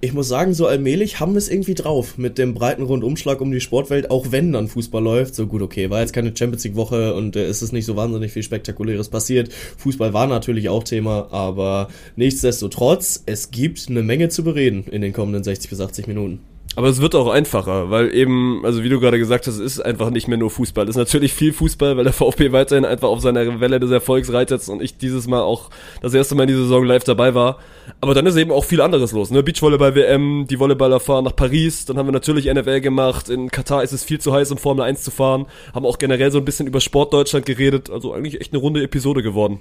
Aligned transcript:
ich 0.00 0.12
muss 0.12 0.28
sagen, 0.28 0.54
so 0.54 0.66
allmählich 0.66 1.20
haben 1.20 1.32
wir 1.32 1.38
es 1.38 1.48
irgendwie 1.48 1.74
drauf 1.74 2.18
mit 2.18 2.38
dem 2.38 2.54
breiten 2.54 2.82
Rundumschlag 2.82 3.40
um 3.40 3.50
die 3.50 3.60
Sportwelt, 3.60 4.10
auch 4.10 4.30
wenn 4.30 4.52
dann 4.52 4.68
Fußball 4.68 5.02
läuft. 5.02 5.34
So 5.34 5.46
gut, 5.46 5.62
okay, 5.62 5.90
war 5.90 6.00
jetzt 6.00 6.12
keine 6.12 6.36
Champions 6.36 6.64
League 6.64 6.76
Woche 6.76 7.14
und 7.14 7.36
äh, 7.36 7.44
es 7.44 7.62
ist 7.62 7.72
nicht 7.72 7.86
so 7.86 7.96
wahnsinnig 7.96 8.32
viel 8.32 8.42
Spektakuläres 8.42 9.08
passiert. 9.08 9.52
Fußball 9.78 10.12
war 10.12 10.26
natürlich 10.26 10.68
auch 10.68 10.84
Thema, 10.84 11.28
aber 11.32 11.88
nichtsdestotrotz, 12.16 13.22
es 13.26 13.50
gibt 13.50 13.88
eine 13.88 14.02
Menge 14.02 14.28
zu 14.28 14.44
bereden 14.44 14.84
in 14.90 15.02
den 15.02 15.12
kommenden 15.12 15.42
60 15.42 15.70
bis 15.70 15.80
80 15.80 16.06
Minuten. 16.06 16.40
Aber 16.78 16.86
es 16.86 17.00
wird 17.00 17.16
auch 17.16 17.26
einfacher, 17.26 17.90
weil 17.90 18.14
eben, 18.14 18.64
also 18.64 18.84
wie 18.84 18.88
du 18.88 19.00
gerade 19.00 19.18
gesagt 19.18 19.48
hast, 19.48 19.54
es 19.54 19.60
ist 19.60 19.80
einfach 19.80 20.10
nicht 20.10 20.28
mehr 20.28 20.38
nur 20.38 20.48
Fußball. 20.48 20.84
Es 20.84 20.90
ist 20.90 20.96
natürlich 20.96 21.32
viel 21.32 21.52
Fußball, 21.52 21.96
weil 21.96 22.04
der 22.04 22.12
VfB 22.12 22.52
weiterhin 22.52 22.84
einfach 22.84 23.08
auf 23.08 23.20
seiner 23.20 23.58
Welle 23.58 23.80
des 23.80 23.90
Erfolgs 23.90 24.32
reitet 24.32 24.68
und 24.68 24.80
ich 24.80 24.96
dieses 24.96 25.26
Mal 25.26 25.40
auch 25.40 25.70
das 26.02 26.14
erste 26.14 26.36
Mal 26.36 26.44
in 26.44 26.50
dieser 26.50 26.62
Saison 26.62 26.84
live 26.84 27.02
dabei 27.02 27.34
war. 27.34 27.58
Aber 28.00 28.14
dann 28.14 28.26
ist 28.26 28.36
eben 28.36 28.52
auch 28.52 28.64
viel 28.64 28.80
anderes 28.80 29.10
los, 29.10 29.32
ne? 29.32 29.42
Beachvolleyball 29.42 29.96
WM, 29.96 30.46
die 30.48 30.60
Volleyballer 30.60 31.00
fahren 31.00 31.24
nach 31.24 31.34
Paris, 31.34 31.84
dann 31.84 31.98
haben 31.98 32.06
wir 32.06 32.12
natürlich 32.12 32.46
NFL 32.46 32.80
gemacht. 32.80 33.28
In 33.28 33.50
Katar 33.50 33.82
ist 33.82 33.90
es 33.90 34.04
viel 34.04 34.20
zu 34.20 34.32
heiß, 34.32 34.52
um 34.52 34.58
Formel 34.58 34.84
1 34.84 35.02
zu 35.02 35.10
fahren. 35.10 35.46
Haben 35.74 35.84
auch 35.84 35.98
generell 35.98 36.30
so 36.30 36.38
ein 36.38 36.44
bisschen 36.44 36.68
über 36.68 36.80
Sport 36.80 37.12
Deutschland 37.12 37.44
geredet. 37.44 37.90
Also 37.90 38.12
eigentlich 38.12 38.40
echt 38.40 38.52
eine 38.52 38.62
runde 38.62 38.84
Episode 38.84 39.24
geworden. 39.24 39.58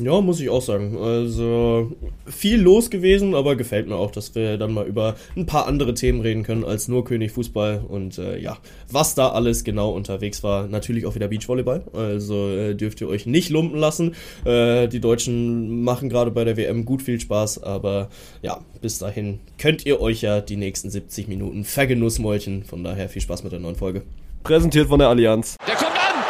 Ja, 0.00 0.20
muss 0.20 0.38
ich 0.38 0.48
auch 0.48 0.62
sagen. 0.62 0.96
Also 0.96 1.90
viel 2.26 2.60
los 2.60 2.88
gewesen, 2.88 3.34
aber 3.34 3.56
gefällt 3.56 3.88
mir 3.88 3.96
auch, 3.96 4.12
dass 4.12 4.32
wir 4.36 4.56
dann 4.56 4.72
mal 4.72 4.86
über 4.86 5.16
ein 5.36 5.46
paar 5.46 5.66
andere 5.66 5.92
Themen 5.94 6.20
reden 6.20 6.44
können 6.44 6.64
als 6.64 6.86
nur 6.86 7.04
König 7.04 7.32
Fußball 7.32 7.84
und 7.88 8.16
äh, 8.18 8.38
ja, 8.38 8.58
was 8.88 9.16
da 9.16 9.30
alles 9.30 9.64
genau 9.64 9.90
unterwegs 9.90 10.44
war. 10.44 10.68
Natürlich 10.68 11.04
auch 11.04 11.16
wieder 11.16 11.26
Beachvolleyball, 11.26 11.82
also 11.92 12.48
äh, 12.48 12.74
dürft 12.76 13.00
ihr 13.00 13.08
euch 13.08 13.26
nicht 13.26 13.50
lumpen 13.50 13.80
lassen. 13.80 14.14
Äh, 14.44 14.86
die 14.86 15.00
Deutschen 15.00 15.82
machen 15.82 16.08
gerade 16.08 16.30
bei 16.30 16.44
der 16.44 16.56
WM 16.56 16.84
gut 16.84 17.02
viel 17.02 17.18
Spaß, 17.18 17.64
aber 17.64 18.08
ja, 18.40 18.60
bis 18.80 18.98
dahin 18.98 19.40
könnt 19.58 19.84
ihr 19.84 20.00
euch 20.00 20.22
ja 20.22 20.40
die 20.40 20.56
nächsten 20.56 20.90
70 20.90 21.26
Minuten 21.26 21.64
vergenussmolchen. 21.64 22.62
Von 22.62 22.84
daher 22.84 23.08
viel 23.08 23.22
Spaß 23.22 23.42
mit 23.42 23.50
der 23.50 23.58
neuen 23.58 23.74
Folge. 23.76 24.02
Präsentiert 24.44 24.86
von 24.86 25.00
der 25.00 25.08
Allianz. 25.08 25.56
Der 25.66 25.74
kommt 25.74 25.90
an! 25.90 26.27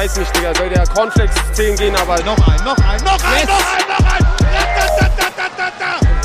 Weiß 0.00 0.16
nicht, 0.16 0.34
Digga, 0.34 0.54
soll 0.54 0.70
der 0.70 0.86
Cornflakes 0.86 1.34
10 1.52 1.76
gehen, 1.76 1.94
aber. 1.94 2.18
Noch 2.22 2.38
ein, 2.48 2.64
noch 2.64 2.78
ein, 2.78 3.04
noch 3.04 3.22
ein, 3.22 3.40
yes. 3.40 3.48
noch 3.48 3.66
ein, 3.74 3.86
noch 3.86 4.08
ein! 4.08 4.24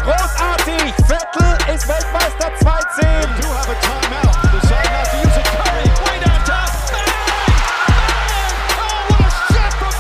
Großartig! 0.02 0.94
Viertel 1.08 1.76
ist 1.76 1.86
Weltmeister 1.86 2.48
2-10. 2.62 3.04
You 3.42 3.50
have 3.52 3.70
a 3.70 3.76
timeout. 3.84 4.32
Decide 4.54 4.92
not 4.94 5.06
to 5.12 5.18
use 5.18 5.36
it. 5.36 5.46
Curry, 5.60 5.84
way 6.06 6.18
downtown. 6.24 6.70
Oh, 8.80 9.12
what 9.12 9.20
a 9.20 9.30
shot 9.52 9.74
from 9.76 9.92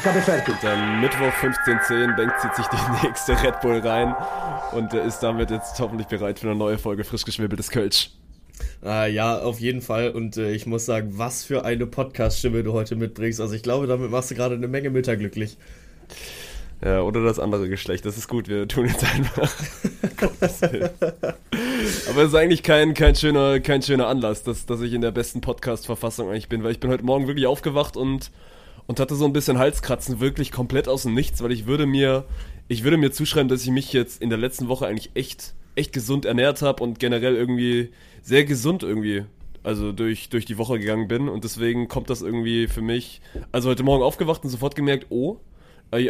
Curry! 0.00 0.48
Und 0.48 0.64
am 0.64 1.00
Mittwoch 1.02 1.34
15.10 1.42 2.16
Bank 2.16 2.32
zieht 2.40 2.54
sich 2.54 2.66
die 2.68 2.82
nächste 3.06 3.32
Red 3.42 3.60
Bull 3.60 3.86
rein 3.86 4.16
und 4.72 4.94
ist 4.94 5.18
damit 5.18 5.50
jetzt 5.50 5.78
hoffentlich 5.80 6.06
bereit 6.06 6.38
für 6.38 6.46
eine 6.46 6.56
neue 6.56 6.78
Folge 6.78 7.04
frisch 7.04 7.26
geschwebeltes 7.26 7.70
Kölsch. 7.70 8.10
Ah, 8.82 9.06
ja, 9.06 9.38
auf 9.38 9.60
jeden 9.60 9.80
Fall. 9.80 10.10
Und 10.10 10.36
äh, 10.36 10.52
ich 10.52 10.66
muss 10.66 10.84
sagen, 10.86 11.14
was 11.16 11.44
für 11.44 11.64
eine 11.64 11.86
Podcast-Stimme 11.86 12.62
du 12.62 12.72
heute 12.72 12.96
mitbringst. 12.96 13.40
Also 13.40 13.54
ich 13.54 13.62
glaube, 13.62 13.86
damit 13.86 14.10
machst 14.10 14.30
du 14.30 14.34
gerade 14.34 14.54
eine 14.54 14.68
Menge 14.68 14.90
Mütter 14.90 15.16
glücklich. 15.16 15.56
Ja, 16.84 17.00
oder 17.00 17.24
das 17.24 17.38
andere 17.38 17.68
Geschlecht. 17.68 18.04
Das 18.04 18.18
ist 18.18 18.28
gut, 18.28 18.48
wir 18.48 18.68
tun 18.68 18.86
jetzt 18.86 19.04
einfach. 19.04 19.50
Aber 22.10 22.22
es 22.22 22.28
ist 22.28 22.34
eigentlich 22.34 22.62
kein, 22.62 22.92
kein, 22.94 23.14
schöner, 23.14 23.60
kein 23.60 23.80
schöner 23.80 24.06
Anlass, 24.06 24.42
dass, 24.42 24.66
dass 24.66 24.82
ich 24.82 24.92
in 24.92 25.00
der 25.00 25.10
besten 25.10 25.40
Podcast-Verfassung 25.40 26.28
eigentlich 26.28 26.48
bin, 26.48 26.62
weil 26.62 26.72
ich 26.72 26.80
bin 26.80 26.90
heute 26.90 27.04
Morgen 27.04 27.26
wirklich 27.26 27.46
aufgewacht 27.46 27.96
und, 27.96 28.30
und 28.86 29.00
hatte 29.00 29.14
so 29.14 29.24
ein 29.24 29.32
bisschen 29.32 29.58
Halskratzen, 29.58 30.20
wirklich 30.20 30.52
komplett 30.52 30.88
aus 30.88 31.04
dem 31.04 31.14
Nichts, 31.14 31.42
weil 31.42 31.52
ich 31.52 31.66
würde 31.66 31.86
mir, 31.86 32.24
ich 32.68 32.84
würde 32.84 32.98
mir 32.98 33.12
zuschreiben, 33.12 33.48
dass 33.48 33.62
ich 33.62 33.70
mich 33.70 33.92
jetzt 33.94 34.20
in 34.20 34.28
der 34.28 34.38
letzten 34.38 34.68
Woche 34.68 34.86
eigentlich 34.86 35.12
echt, 35.14 35.54
echt 35.76 35.94
gesund 35.94 36.26
ernährt 36.26 36.60
habe 36.60 36.82
und 36.82 36.98
generell 36.98 37.34
irgendwie 37.34 37.92
sehr 38.24 38.44
gesund 38.44 38.82
irgendwie 38.82 39.24
also 39.62 39.92
durch, 39.92 40.28
durch 40.28 40.44
die 40.44 40.58
Woche 40.58 40.78
gegangen 40.78 41.08
bin 41.08 41.28
und 41.28 41.44
deswegen 41.44 41.88
kommt 41.88 42.10
das 42.10 42.20
irgendwie 42.20 42.68
für 42.68 42.82
mich, 42.82 43.22
also 43.50 43.70
heute 43.70 43.82
Morgen 43.82 44.02
aufgewacht 44.02 44.44
und 44.44 44.50
sofort 44.50 44.74
gemerkt, 44.76 45.06
oh, 45.08 45.38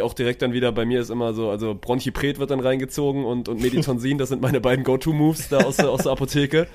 auch 0.01 0.13
direkt 0.13 0.41
dann 0.41 0.51
wieder, 0.51 0.71
bei 0.71 0.83
mir 0.83 0.99
ist 0.99 1.11
immer 1.11 1.33
so, 1.33 1.51
also 1.51 1.75
Bronchipret 1.79 2.39
wird 2.39 2.49
dann 2.49 2.59
reingezogen 2.59 3.23
und, 3.23 3.47
und 3.47 3.61
Meditonsin, 3.61 4.17
das 4.17 4.29
sind 4.29 4.41
meine 4.41 4.59
beiden 4.59 4.83
Go-To-Moves 4.83 5.49
da 5.49 5.59
aus 5.59 5.77
der, 5.77 5.91
aus 5.91 6.03
der 6.03 6.11
Apotheke. 6.11 6.67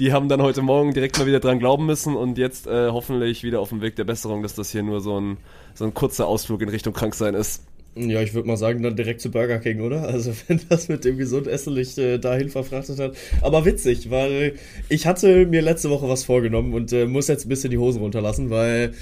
Die 0.00 0.12
haben 0.12 0.28
dann 0.28 0.42
heute 0.42 0.62
Morgen 0.62 0.92
direkt 0.92 1.16
mal 1.16 1.26
wieder 1.26 1.38
dran 1.38 1.60
glauben 1.60 1.86
müssen 1.86 2.16
und 2.16 2.38
jetzt 2.38 2.66
äh, 2.66 2.90
hoffentlich 2.90 3.44
wieder 3.44 3.60
auf 3.60 3.68
dem 3.68 3.82
Weg 3.82 3.94
der 3.94 4.04
Besserung, 4.04 4.42
dass 4.42 4.56
das 4.56 4.72
hier 4.72 4.82
nur 4.82 5.00
so 5.00 5.18
ein, 5.18 5.36
so 5.74 5.84
ein 5.84 5.94
kurzer 5.94 6.26
Ausflug 6.26 6.60
in 6.60 6.68
Richtung 6.68 6.92
Kranksein 6.92 7.34
ist. 7.34 7.64
Ja, 7.98 8.20
ich 8.20 8.34
würde 8.34 8.46
mal 8.46 8.58
sagen, 8.58 8.82
dann 8.82 8.94
direkt 8.94 9.22
zu 9.22 9.30
Burger 9.30 9.58
King, 9.58 9.80
oder? 9.80 10.06
Also, 10.06 10.32
wenn 10.48 10.60
das 10.68 10.88
mit 10.88 11.04
dem 11.06 11.16
Gesundessen 11.16 11.72
nicht 11.72 11.96
äh, 11.96 12.18
dahin 12.18 12.50
verfrachtet 12.50 12.98
hat. 12.98 13.16
Aber 13.40 13.64
witzig, 13.64 14.10
weil 14.10 14.54
ich 14.90 15.06
hatte 15.06 15.46
mir 15.46 15.62
letzte 15.62 15.88
Woche 15.88 16.06
was 16.06 16.24
vorgenommen 16.24 16.74
und 16.74 16.92
äh, 16.92 17.06
muss 17.06 17.28
jetzt 17.28 17.46
ein 17.46 17.48
bisschen 17.48 17.70
die 17.70 17.78
Hosen 17.78 18.02
runterlassen, 18.02 18.50
weil 18.50 18.92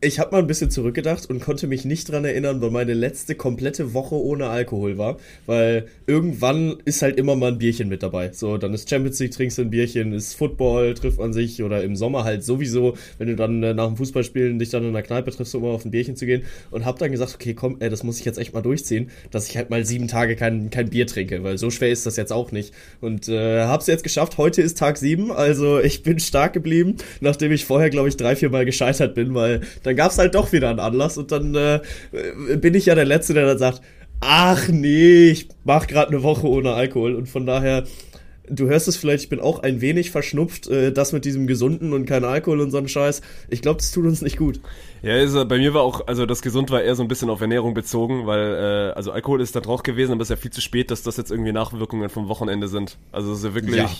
ich 0.00 0.20
habe 0.20 0.30
mal 0.30 0.38
ein 0.38 0.46
bisschen 0.46 0.70
zurückgedacht 0.70 1.28
und 1.28 1.40
konnte 1.40 1.66
mich 1.66 1.84
nicht 1.84 2.08
dran 2.08 2.24
erinnern, 2.24 2.60
weil 2.60 2.70
meine 2.70 2.94
letzte 2.94 3.34
komplette 3.34 3.94
Woche 3.94 4.14
ohne 4.14 4.46
Alkohol 4.46 4.96
war. 4.96 5.16
Weil 5.46 5.88
irgendwann 6.06 6.76
ist 6.84 7.02
halt 7.02 7.18
immer 7.18 7.34
mal 7.34 7.50
ein 7.50 7.58
Bierchen 7.58 7.88
mit 7.88 8.04
dabei. 8.04 8.30
So, 8.32 8.58
dann 8.58 8.72
ist 8.74 8.88
Champions 8.88 9.18
League, 9.18 9.32
trinkst 9.32 9.58
du 9.58 9.62
ein 9.62 9.70
Bierchen, 9.70 10.12
ist 10.12 10.34
Football, 10.34 10.94
trifft 10.94 11.18
man 11.18 11.32
sich 11.32 11.64
oder 11.64 11.82
im 11.82 11.96
Sommer 11.96 12.22
halt 12.22 12.44
sowieso, 12.44 12.96
wenn 13.18 13.26
du 13.26 13.34
dann 13.34 13.60
äh, 13.64 13.74
nach 13.74 13.88
dem 13.88 13.96
Fußballspielen 13.96 14.60
dich 14.60 14.70
dann 14.70 14.84
in 14.84 14.92
der 14.92 15.02
Kneipe 15.02 15.32
triffst, 15.32 15.52
um 15.56 15.62
mal 15.62 15.70
auf 15.70 15.84
ein 15.84 15.90
Bierchen 15.90 16.14
zu 16.14 16.26
gehen. 16.26 16.44
Und 16.70 16.84
hab 16.84 17.00
dann 17.00 17.10
gesagt, 17.10 17.34
okay, 17.34 17.54
komm, 17.54 17.78
ey, 17.80 17.90
das 17.90 18.04
muss 18.04 18.20
ich 18.20 18.24
jetzt 18.24 18.38
echt 18.38 18.54
mal 18.54 18.62
durchziehen, 18.62 19.10
dass 19.32 19.48
ich 19.48 19.56
halt 19.56 19.68
mal 19.68 19.84
sieben 19.84 20.06
Tage 20.06 20.36
kein, 20.36 20.70
kein 20.70 20.90
Bier 20.90 21.08
trinke, 21.08 21.42
weil 21.42 21.58
so 21.58 21.70
schwer 21.70 21.90
ist 21.90 22.06
das 22.06 22.16
jetzt 22.16 22.32
auch 22.32 22.52
nicht. 22.52 22.72
Und 23.00 23.28
äh, 23.28 23.64
hab's 23.64 23.88
jetzt 23.88 24.04
geschafft. 24.04 24.38
Heute 24.38 24.62
ist 24.62 24.78
Tag 24.78 24.96
sieben, 24.96 25.32
also 25.32 25.80
ich 25.80 26.04
bin 26.04 26.20
stark 26.20 26.52
geblieben, 26.52 26.98
nachdem 27.20 27.50
ich 27.50 27.64
vorher, 27.64 27.90
glaube 27.90 28.08
ich, 28.08 28.16
drei, 28.16 28.36
vier 28.36 28.50
Mal 28.50 28.64
gescheitert 28.64 29.16
bin, 29.16 29.34
weil 29.34 29.62
dann 29.88 29.96
gab 29.96 30.10
es 30.10 30.18
halt 30.18 30.34
doch 30.34 30.52
wieder 30.52 30.68
einen 30.68 30.80
Anlass 30.80 31.18
und 31.18 31.32
dann 31.32 31.54
äh, 31.54 31.80
bin 32.56 32.74
ich 32.74 32.86
ja 32.86 32.94
der 32.94 33.06
Letzte, 33.06 33.34
der 33.34 33.46
dann 33.46 33.58
sagt, 33.58 33.80
ach 34.20 34.68
nee, 34.68 35.30
ich 35.30 35.48
mach 35.64 35.86
gerade 35.86 36.08
eine 36.08 36.22
Woche 36.22 36.46
ohne 36.46 36.74
Alkohol 36.74 37.14
und 37.14 37.28
von 37.28 37.46
daher 37.46 37.84
du 38.50 38.66
hörst 38.68 38.88
es 38.88 38.96
vielleicht, 38.96 39.24
ich 39.24 39.28
bin 39.28 39.40
auch 39.40 39.62
ein 39.62 39.80
wenig 39.80 40.10
verschnupft, 40.10 40.68
äh, 40.68 40.92
das 40.92 41.12
mit 41.12 41.24
diesem 41.24 41.46
Gesunden 41.46 41.92
und 41.92 42.06
kein 42.06 42.24
Alkohol 42.24 42.60
und 42.60 42.70
so 42.70 42.78
ein 42.78 42.88
Scheiß. 42.88 43.22
Ich 43.48 43.62
glaube, 43.62 43.78
das 43.78 43.90
tut 43.92 44.04
uns 44.04 44.22
nicht 44.22 44.36
gut. 44.36 44.60
Ja, 45.02 45.16
ist, 45.16 45.34
bei 45.48 45.58
mir 45.58 45.74
war 45.74 45.82
auch, 45.82 46.06
also 46.06 46.26
das 46.26 46.42
Gesund 46.42 46.70
war 46.70 46.82
eher 46.82 46.94
so 46.94 47.02
ein 47.02 47.08
bisschen 47.08 47.30
auf 47.30 47.40
Ernährung 47.40 47.74
bezogen, 47.74 48.26
weil, 48.26 48.90
äh, 48.90 48.92
also 48.94 49.12
Alkohol 49.12 49.40
ist 49.40 49.54
da 49.56 49.60
drauf 49.60 49.82
gewesen, 49.82 50.12
aber 50.12 50.22
es 50.22 50.30
ist 50.30 50.36
ja 50.36 50.40
viel 50.40 50.50
zu 50.50 50.60
spät, 50.60 50.90
dass 50.90 51.02
das 51.02 51.16
jetzt 51.16 51.30
irgendwie 51.30 51.52
Nachwirkungen 51.52 52.08
vom 52.08 52.28
Wochenende 52.28 52.68
sind. 52.68 52.98
Also 53.12 53.32
es 53.32 53.38
ist 53.38 53.44
ja 53.44 53.54
wirklich. 53.54 53.76
Ja 53.76 53.90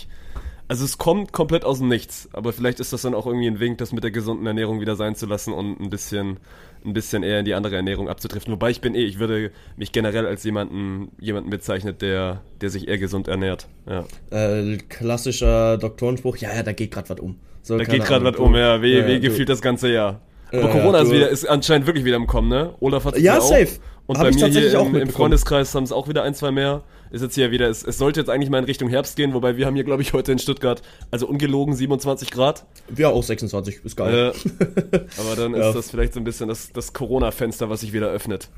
also 0.69 0.85
es 0.85 0.99
kommt 0.99 1.33
komplett 1.33 1.65
aus 1.65 1.79
dem 1.79 1.89
Nichts, 1.89 2.29
aber 2.31 2.53
vielleicht 2.53 2.79
ist 2.79 2.93
das 2.93 3.01
dann 3.01 3.15
auch 3.15 3.25
irgendwie 3.25 3.47
ein 3.47 3.59
Wink, 3.59 3.79
das 3.79 3.91
mit 3.91 4.03
der 4.03 4.11
gesunden 4.11 4.45
Ernährung 4.45 4.79
wieder 4.79 4.95
sein 4.95 5.15
zu 5.15 5.25
lassen 5.25 5.51
und 5.51 5.79
ein 5.79 5.89
bisschen, 5.89 6.37
ein 6.85 6.93
bisschen 6.93 7.23
eher 7.23 7.39
in 7.39 7.45
die 7.45 7.55
andere 7.55 7.75
Ernährung 7.75 8.07
abzudriften. 8.07 8.53
Wobei 8.53 8.69
ich 8.69 8.79
bin 8.79 8.93
eh, 8.93 9.03
ich 9.03 9.17
würde 9.17 9.51
mich 9.77 9.91
generell 9.91 10.27
als 10.27 10.43
jemanden, 10.43 11.11
jemanden 11.19 11.49
bezeichnet, 11.49 12.03
der, 12.03 12.43
der 12.61 12.69
sich 12.69 12.87
eher 12.87 12.99
gesund 12.99 13.27
ernährt. 13.27 13.67
Ja. 13.87 14.05
Äh, 14.29 14.77
klassischer 14.77 15.79
Doktorenspruch, 15.79 16.37
ja, 16.37 16.53
ja, 16.53 16.61
da 16.61 16.71
geht 16.71 16.91
gerade 16.91 17.09
was 17.09 17.19
um. 17.19 17.37
So, 17.63 17.75
da 17.75 17.83
geht 17.83 18.05
gerade 18.05 18.23
was 18.23 18.35
um, 18.37 18.55
ja, 18.55 18.81
wie, 18.83 18.93
ja, 18.93 19.07
wie 19.07 19.19
gefühlt 19.19 19.49
das 19.49 19.61
ganze 19.61 19.91
Jahr. 19.91 20.21
Aber 20.51 20.69
Corona 20.69 21.01
ist, 21.01 21.11
wieder, 21.11 21.29
ist 21.29 21.45
anscheinend 21.45 21.87
wirklich 21.87 22.05
wieder 22.05 22.15
im 22.15 22.27
Kommen, 22.27 22.49
ne? 22.49 22.75
Olaf 22.79 23.05
hat 23.05 23.15
es 23.15 23.23
ja, 23.23 23.41
safe. 23.41 23.79
Und 24.09 24.17
Hab 24.17 24.23
bei 24.23 24.31
mir 24.31 24.47
hier 24.47 24.79
im, 24.79 24.95
im 24.95 25.09
Freundeskreis 25.09 25.75
haben 25.75 25.83
es 25.83 25.91
auch 25.91 26.07
wieder 26.07 26.23
ein, 26.23 26.33
zwei 26.33 26.49
mehr. 26.49 26.81
Ist 27.11 27.21
jetzt 27.21 27.35
hier 27.35 27.51
wieder, 27.51 27.69
es, 27.69 27.83
es 27.83 27.99
sollte 27.99 28.19
jetzt 28.19 28.27
eigentlich 28.27 28.49
mal 28.49 28.57
in 28.57 28.63
Richtung 28.63 28.89
Herbst 28.89 29.15
gehen, 29.15 29.35
wobei 29.35 29.55
wir 29.55 29.67
haben 29.67 29.75
hier, 29.75 29.83
glaube 29.83 30.01
ich, 30.01 30.13
heute 30.13 30.31
in 30.31 30.39
Stuttgart, 30.39 30.81
also 31.11 31.27
ungelogen 31.27 31.75
27 31.75 32.31
Grad. 32.31 32.65
Ja, 32.97 33.09
auch 33.09 33.21
26, 33.21 33.85
ist 33.85 33.95
geil. 33.95 34.33
Äh, 34.33 34.97
aber 35.19 35.35
dann 35.35 35.53
ist 35.53 35.59
ja. 35.59 35.73
das 35.73 35.91
vielleicht 35.91 36.15
so 36.15 36.19
ein 36.19 36.23
bisschen 36.23 36.49
das, 36.49 36.71
das 36.73 36.93
Corona-Fenster, 36.93 37.69
was 37.69 37.81
sich 37.81 37.93
wieder 37.93 38.07
öffnet. 38.09 38.49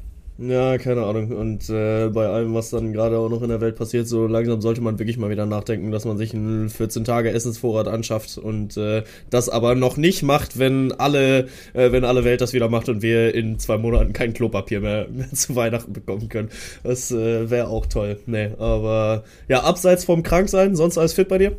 Ja, 0.44 0.80
keine 0.80 1.04
Ahnung. 1.04 1.32
Und 1.34 1.70
äh, 1.70 2.10
bei 2.10 2.26
allem, 2.26 2.56
was 2.56 2.72
dann 2.72 2.94
gerade 2.94 3.20
auch 3.20 3.30
noch 3.30 3.44
in 3.44 3.50
der 3.50 3.62
Welt 3.62 3.76
passiert, 3.76 4.08
so 4.08 4.26
langsam 4.26 4.60
sollte 4.60 4.82
man 4.82 4.98
wirklich 4.98 5.20
mal 5.20 5.30
wieder 5.30 5.46
nachdenken, 5.46 5.92
dass 5.92 6.04
man 6.04 6.18
sich 6.18 6.34
einen 6.34 6.72
14 6.72 7.04
Tage 7.04 7.30
Essensvorrat 7.30 7.88
anschafft 7.88 8.40
und 8.40 8.76
äh, 8.76 9.04
das 9.30 9.50
aber 9.50 9.76
noch 9.76 9.98
nicht 9.98 10.24
macht, 10.24 10.58
wenn 10.58 10.94
alle, 10.94 11.48
äh, 11.74 11.92
wenn 11.92 12.04
alle 12.06 12.24
Welt 12.24 12.42
das 12.42 12.54
wieder 12.54 12.70
macht 12.70 12.90
und 12.90 13.04
wir 13.04 13.36
in 13.36 13.60
zwei 13.60 13.78
Monaten 13.78 14.14
kein 14.14 14.34
Klopapier 14.34 14.80
mehr, 14.82 15.08
mehr 15.12 15.32
zu 15.32 15.56
Weihnachten 15.56 15.94
bekommen 15.94 16.28
können. 16.28 16.50
Das 16.84 17.12
äh, 17.12 17.52
wäre 17.52 17.68
auch 17.68 17.86
toll. 17.86 18.18
Nee, 18.26 18.50
aber 18.58 19.24
ja, 19.48 19.62
abseits 19.62 20.06
vom 20.06 20.24
Kranksein, 20.24 20.76
sonst 20.76 20.98
alles 20.98 21.14
fit 21.14 21.28
bei 21.28 21.38
dir? 21.38 21.56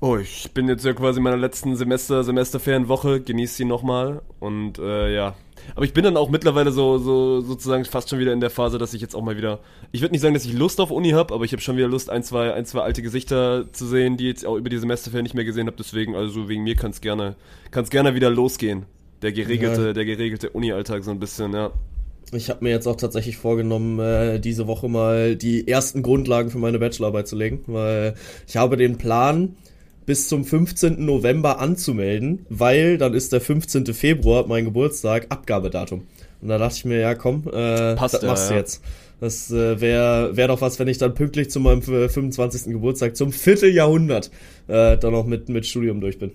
Oh, 0.00 0.16
ich 0.16 0.52
bin 0.54 0.68
jetzt 0.68 0.84
ja 0.84 0.92
quasi 0.92 1.18
in 1.18 1.24
meiner 1.24 1.36
letzten 1.36 1.74
Semester, 1.74 2.22
Semesterferienwoche, 2.22 3.20
genieße 3.20 3.56
sie 3.56 3.64
nochmal 3.64 4.22
und 4.38 4.78
äh, 4.78 5.12
ja. 5.12 5.34
Aber 5.74 5.84
ich 5.84 5.92
bin 5.92 6.04
dann 6.04 6.16
auch 6.16 6.30
mittlerweile 6.30 6.70
so, 6.72 6.98
so 6.98 7.40
sozusagen 7.40 7.84
fast 7.84 8.10
schon 8.10 8.18
wieder 8.18 8.32
in 8.32 8.40
der 8.40 8.50
Phase, 8.50 8.78
dass 8.78 8.94
ich 8.94 9.00
jetzt 9.00 9.14
auch 9.14 9.22
mal 9.22 9.36
wieder. 9.36 9.60
Ich 9.92 10.00
würde 10.00 10.12
nicht 10.12 10.20
sagen, 10.22 10.34
dass 10.34 10.44
ich 10.44 10.52
Lust 10.52 10.80
auf 10.80 10.90
Uni 10.90 11.10
habe, 11.10 11.34
aber 11.34 11.44
ich 11.44 11.52
habe 11.52 11.62
schon 11.62 11.76
wieder 11.76 11.88
Lust, 11.88 12.10
ein 12.10 12.22
zwei, 12.22 12.52
ein, 12.54 12.66
zwei 12.66 12.80
alte 12.80 13.02
Gesichter 13.02 13.64
zu 13.72 13.86
sehen, 13.86 14.16
die 14.16 14.26
jetzt 14.26 14.44
auch 14.46 14.56
über 14.56 14.70
die 14.70 14.78
Semesterferien 14.78 15.24
nicht 15.24 15.34
mehr 15.34 15.44
gesehen 15.44 15.66
habe. 15.66 15.76
Deswegen, 15.78 16.14
also 16.14 16.48
wegen 16.48 16.62
mir 16.64 16.74
kann 16.76 16.90
es 16.90 17.00
gerne, 17.00 17.36
kann's 17.70 17.90
gerne 17.90 18.14
wieder 18.14 18.30
losgehen. 18.30 18.86
Der 19.22 19.32
geregelte, 19.32 19.86
Ja. 19.86 19.92
der 19.92 20.04
geregelte 20.04 20.50
Uni-Alltag 20.50 21.04
so 21.04 21.10
ein 21.10 21.18
bisschen, 21.18 21.52
ja. 21.52 21.70
Ich 22.32 22.50
habe 22.50 22.62
mir 22.62 22.70
jetzt 22.70 22.86
auch 22.86 22.96
tatsächlich 22.96 23.38
vorgenommen, 23.38 23.98
äh, 24.00 24.38
diese 24.38 24.66
Woche 24.66 24.88
mal 24.88 25.34
die 25.34 25.66
ersten 25.66 26.02
Grundlagen 26.02 26.50
für 26.50 26.58
meine 26.58 26.78
Bachelorarbeit 26.78 27.26
zu 27.26 27.36
legen, 27.36 27.62
weil 27.66 28.14
ich 28.46 28.56
habe 28.58 28.76
den 28.76 28.98
Plan, 28.98 29.56
bis 30.08 30.26
zum 30.26 30.42
15. 30.42 31.04
November 31.04 31.60
anzumelden, 31.60 32.46
weil 32.48 32.96
dann 32.96 33.12
ist 33.12 33.34
der 33.34 33.42
15. 33.42 33.92
Februar, 33.92 34.46
mein 34.46 34.64
Geburtstag, 34.64 35.26
Abgabedatum. 35.28 36.06
Und 36.40 36.48
da 36.48 36.56
dachte 36.56 36.76
ich 36.76 36.86
mir, 36.86 36.98
ja 36.98 37.14
komm, 37.14 37.46
äh, 37.52 37.94
Passt 37.94 38.14
das 38.14 38.22
ja, 38.22 38.28
machst 38.28 38.48
du 38.48 38.54
ja. 38.54 38.60
jetzt. 38.60 38.82
Das 39.20 39.50
äh, 39.50 39.82
wäre 39.82 40.34
wär 40.34 40.48
doch 40.48 40.62
was, 40.62 40.78
wenn 40.78 40.88
ich 40.88 40.96
dann 40.96 41.12
pünktlich 41.12 41.50
zu 41.50 41.60
meinem 41.60 41.82
äh, 41.82 42.08
25. 42.08 42.72
Geburtstag 42.72 43.16
zum 43.16 43.32
Vierteljahrhundert 43.32 44.30
äh, 44.68 44.96
dann 44.96 45.14
auch 45.14 45.26
mit, 45.26 45.50
mit 45.50 45.66
Studium 45.66 46.00
durch 46.00 46.18
bin. 46.18 46.32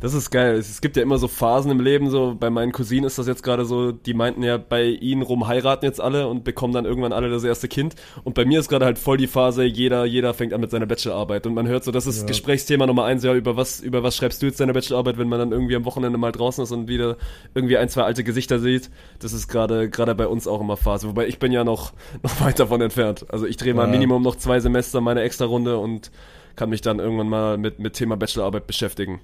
Das 0.00 0.14
ist 0.14 0.30
geil. 0.30 0.54
Es 0.54 0.80
gibt 0.80 0.96
ja 0.96 1.02
immer 1.02 1.18
so 1.18 1.28
Phasen 1.28 1.70
im 1.70 1.80
Leben, 1.80 2.10
so 2.10 2.36
bei 2.38 2.50
meinen 2.50 2.72
Cousinen 2.72 3.04
ist 3.04 3.18
das 3.18 3.26
jetzt 3.26 3.42
gerade 3.42 3.64
so, 3.64 3.92
die 3.92 4.14
meinten 4.14 4.42
ja, 4.42 4.56
bei 4.56 4.84
ihnen 4.84 5.22
rum 5.22 5.46
heiraten 5.46 5.84
jetzt 5.84 6.00
alle 6.00 6.26
und 6.28 6.44
bekommen 6.44 6.72
dann 6.72 6.84
irgendwann 6.84 7.12
alle 7.12 7.28
das 7.28 7.44
erste 7.44 7.68
Kind. 7.68 7.94
Und 8.24 8.34
bei 8.34 8.44
mir 8.44 8.60
ist 8.60 8.68
gerade 8.68 8.84
halt 8.84 8.98
voll 8.98 9.16
die 9.16 9.26
Phase, 9.26 9.64
jeder, 9.64 10.04
jeder 10.04 10.32
fängt 10.32 10.52
an 10.54 10.60
mit 10.60 10.70
seiner 10.70 10.86
Bachelorarbeit. 10.86 11.46
Und 11.46 11.54
man 11.54 11.68
hört 11.68 11.84
so, 11.84 11.90
das 11.90 12.06
ist 12.06 12.26
Gesprächsthema 12.26 12.86
Nummer 12.86 13.04
eins, 13.04 13.24
ja, 13.24 13.34
über 13.34 13.56
was, 13.56 13.80
über 13.80 14.02
was 14.02 14.16
schreibst 14.16 14.42
du 14.42 14.46
jetzt 14.46 14.60
deine 14.60 14.72
Bachelorarbeit, 14.72 15.18
wenn 15.18 15.28
man 15.28 15.38
dann 15.38 15.52
irgendwie 15.52 15.76
am 15.76 15.84
Wochenende 15.84 16.18
mal 16.18 16.32
draußen 16.32 16.64
ist 16.64 16.72
und 16.72 16.88
wieder 16.88 17.16
irgendwie 17.54 17.76
ein, 17.76 17.88
zwei 17.88 18.02
alte 18.02 18.24
Gesichter 18.24 18.58
sieht. 18.58 18.90
Das 19.18 19.32
ist 19.32 19.48
gerade, 19.48 19.90
gerade 19.90 20.14
bei 20.14 20.26
uns 20.26 20.46
auch 20.46 20.60
immer 20.60 20.76
Phase. 20.76 21.08
Wobei 21.08 21.26
ich 21.26 21.38
bin 21.38 21.52
ja 21.52 21.64
noch, 21.64 21.92
noch 22.22 22.40
weit 22.40 22.58
davon 22.58 22.80
entfernt. 22.80 23.26
Also 23.28 23.46
ich 23.46 23.56
drehe 23.56 23.74
mal 23.74 23.84
Ja. 23.84 23.90
Minimum 23.90 24.22
noch 24.22 24.36
zwei 24.36 24.60
Semester 24.60 25.00
meine 25.00 25.22
extra 25.22 25.44
Runde 25.44 25.78
und 25.78 26.10
kann 26.56 26.70
mich 26.70 26.80
dann 26.80 26.98
irgendwann 26.98 27.28
mal 27.28 27.58
mit, 27.58 27.78
mit 27.78 27.94
Thema 27.94 28.16
Bachelorarbeit 28.16 28.66
beschäftigen. 28.66 29.20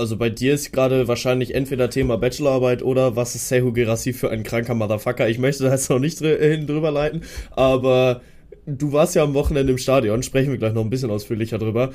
Also 0.00 0.16
bei 0.16 0.30
dir 0.30 0.54
ist 0.54 0.72
gerade 0.72 1.08
wahrscheinlich 1.08 1.54
entweder 1.54 1.90
Thema 1.90 2.16
Bachelorarbeit 2.16 2.82
oder 2.82 3.16
was 3.16 3.34
ist 3.34 3.48
Sehu 3.48 3.70
Gerassi 3.70 4.14
für 4.14 4.30
ein 4.30 4.44
kranker 4.44 4.74
Motherfucker. 4.74 5.28
Ich 5.28 5.38
möchte 5.38 5.64
da 5.64 5.72
jetzt 5.72 5.90
noch 5.90 5.98
nicht 5.98 6.22
dr 6.22 6.38
hin 6.38 6.66
drüber 6.66 6.90
leiten, 6.90 7.22
aber 7.50 8.22
du 8.64 8.92
warst 8.92 9.14
ja 9.14 9.22
am 9.22 9.34
Wochenende 9.34 9.70
im 9.70 9.76
Stadion, 9.76 10.22
sprechen 10.22 10.52
wir 10.52 10.58
gleich 10.58 10.72
noch 10.72 10.82
ein 10.82 10.88
bisschen 10.88 11.10
ausführlicher 11.10 11.58
drüber. 11.58 11.92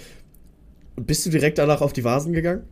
Bist 0.96 1.26
du 1.26 1.32
direkt 1.32 1.58
danach 1.58 1.82
auf 1.82 1.94
die 1.94 2.04
Vasen 2.04 2.32
gegangen? 2.32 2.68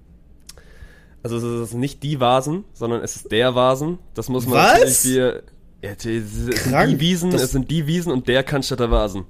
Also 1.24 1.38
es 1.38 1.72
ist 1.72 1.74
nicht 1.74 2.04
die 2.04 2.20
Vasen, 2.20 2.66
sondern 2.74 3.02
es 3.02 3.16
ist 3.16 3.32
der 3.32 3.56
Vasen. 3.56 3.98
Das 4.14 4.30
muss 4.30 4.46
man 4.46 4.60
Was? 4.60 4.74
natürlich 4.74 4.98
hier. 5.00 5.44
Ja, 5.82 5.94
es 5.94 6.04
sind 6.04 6.54
Krank. 6.54 6.92
die 6.92 7.00
Wiesen, 7.00 7.34
es 7.34 7.52
sind 7.52 7.72
die 7.72 7.88
Wiesen 7.88 8.12
und 8.12 8.28
der 8.28 8.44
Cannstatter 8.44 8.92
Vasen. 8.92 9.24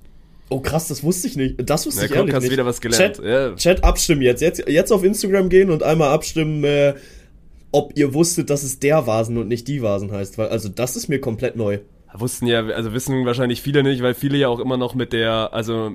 Oh 0.53 0.59
krass, 0.59 0.87
das 0.87 1.03
wusste 1.03 1.27
ich 1.27 1.35
nicht. 1.35 1.55
Das 1.67 1.85
wusste 1.87 2.01
Na 2.01 2.05
ich 2.05 2.11
guck, 2.11 2.19
ehrlich 2.19 2.35
hast 2.35 2.43
nicht. 2.43 2.51
wieder 2.51 2.65
was 2.65 2.79
gelernt. 2.79 3.15
Chat, 3.15 3.25
Ja. 3.25 3.55
Chat 3.55 3.83
abstimmen 3.83 4.21
jetzt. 4.21 4.41
jetzt. 4.41 4.63
Jetzt 4.67 4.91
auf 4.91 5.03
Instagram 5.03 5.49
gehen 5.49 5.71
und 5.71 5.81
einmal 5.81 6.09
abstimmen, 6.09 6.63
äh, 6.63 6.93
ob 7.71 7.97
ihr 7.97 8.13
wusstet, 8.13 8.51
dass 8.51 8.61
es 8.61 8.79
der 8.79 9.07
Vasen 9.07 9.37
und 9.39 9.47
nicht 9.47 9.67
die 9.67 9.81
Vasen 9.81 10.11
heißt. 10.11 10.37
Weil, 10.37 10.49
also 10.49 10.69
das 10.69 10.95
ist 10.95 11.07
mir 11.07 11.19
komplett 11.19 11.55
neu. 11.55 11.79
Wussten 12.13 12.45
ja, 12.45 12.63
also 12.67 12.93
wissen 12.93 13.25
wahrscheinlich 13.25 13.63
viele 13.63 13.81
nicht, 13.81 14.03
weil 14.03 14.13
viele 14.13 14.37
ja 14.37 14.47
auch 14.47 14.59
immer 14.59 14.77
noch 14.77 14.93
mit 14.93 15.11
der, 15.13 15.51
also 15.53 15.93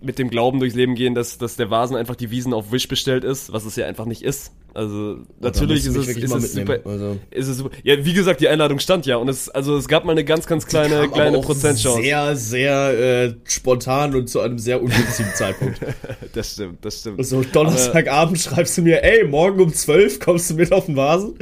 mit 0.00 0.18
dem 0.18 0.28
Glauben 0.28 0.58
durchs 0.58 0.74
Leben 0.74 0.96
gehen, 0.96 1.14
dass, 1.14 1.38
dass 1.38 1.54
der 1.54 1.70
Vasen 1.70 1.96
einfach 1.96 2.16
die 2.16 2.32
Wiesen 2.32 2.52
auf 2.52 2.72
Wish 2.72 2.88
bestellt 2.88 3.22
ist, 3.22 3.52
was 3.52 3.64
es 3.64 3.76
ja 3.76 3.86
einfach 3.86 4.06
nicht 4.06 4.22
ist. 4.22 4.50
Also 4.74 5.18
natürlich 5.40 5.86
ist 5.86 5.96
es, 5.96 6.08
ist 6.08 6.34
es 6.34 6.52
super. 6.52 6.78
Also- 6.84 7.18
Ist 7.30 7.46
es 7.46 7.58
super. 7.58 7.70
Ja, 7.84 8.04
wie 8.04 8.12
gesagt, 8.12 8.40
die 8.40 8.48
Einladung 8.48 8.80
stand 8.80 9.06
ja 9.06 9.16
und 9.16 9.28
es, 9.28 9.48
also 9.48 9.76
es 9.76 9.86
gab 9.86 10.04
mal 10.04 10.12
eine 10.12 10.24
ganz, 10.24 10.46
ganz 10.48 10.66
kleine, 10.66 11.08
kleine 11.08 11.40
Prozentchance. 11.40 12.02
Sehr, 12.02 12.34
sehr 12.36 13.24
äh, 13.28 13.34
spontan 13.44 14.16
und 14.16 14.28
zu 14.28 14.40
einem 14.40 14.58
sehr 14.58 14.82
ungünstigen 14.82 15.32
Zeitpunkt. 15.34 15.80
Das 16.32 16.54
stimmt, 16.54 16.84
das 16.84 16.98
stimmt. 17.00 17.24
So, 17.24 17.42
Donnerstagabend 17.44 18.40
schreibst 18.40 18.76
du 18.76 18.82
mir, 18.82 19.04
ey, 19.04 19.24
morgen 19.24 19.60
um 19.60 19.72
12 19.72 20.18
kommst 20.18 20.50
du 20.50 20.54
mit 20.54 20.72
auf 20.72 20.86
den 20.86 20.96
Vasen? 20.96 21.34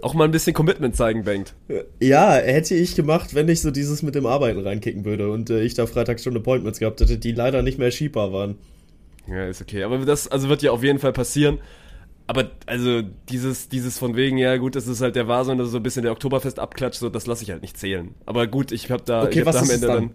Auch 0.00 0.14
mal 0.14 0.24
ein 0.24 0.30
bisschen 0.30 0.54
Commitment 0.54 0.96
zeigen, 0.96 1.24
Bengt. 1.24 1.52
Ja, 2.00 2.32
hätte 2.32 2.74
ich 2.74 2.94
gemacht, 2.94 3.34
wenn 3.34 3.48
ich 3.48 3.60
so 3.60 3.70
dieses 3.70 4.02
mit 4.02 4.14
dem 4.14 4.24
Arbeiten 4.24 4.60
reinkicken 4.60 5.04
würde 5.04 5.30
und 5.30 5.50
äh, 5.50 5.62
ich 5.62 5.74
da 5.74 5.86
freitags 5.86 6.22
schon 6.22 6.34
Appointments 6.36 6.78
gehabt 6.78 7.00
hätte, 7.00 7.18
die 7.18 7.32
leider 7.32 7.62
nicht 7.62 7.78
mehr 7.78 7.90
schiebbar 7.90 8.32
waren. 8.32 8.56
Ja, 9.28 9.46
ist 9.46 9.60
okay. 9.60 9.82
Aber 9.82 9.98
das 9.98 10.28
also 10.28 10.48
wird 10.48 10.62
ja 10.62 10.70
auf 10.70 10.82
jeden 10.82 10.98
Fall 10.98 11.12
passieren. 11.12 11.58
Aber 12.26 12.50
also 12.66 13.02
dieses, 13.28 13.68
dieses 13.68 13.98
von 13.98 14.16
wegen, 14.16 14.38
ja 14.38 14.56
gut, 14.56 14.76
das 14.76 14.86
ist 14.86 15.02
halt 15.02 15.14
der 15.14 15.28
Vase 15.28 15.52
und 15.52 15.58
das 15.58 15.66
ist 15.66 15.72
so 15.72 15.78
ein 15.78 15.82
bisschen 15.82 16.04
der 16.04 16.12
Oktoberfest 16.12 16.58
abklatsch, 16.58 16.96
so 16.96 17.10
das 17.10 17.26
lasse 17.26 17.44
ich 17.44 17.50
halt 17.50 17.60
nicht 17.60 17.76
zählen. 17.76 18.14
Aber 18.24 18.46
gut, 18.46 18.72
ich 18.72 18.90
habe 18.90 19.02
da, 19.04 19.24
Okay, 19.24 19.40
ich 19.40 19.46
hab 19.46 19.46
was 19.46 19.56
da 19.56 19.62
am 19.62 19.70
Ende 19.70 19.86
dann? 19.86 19.96
dann. 19.96 20.10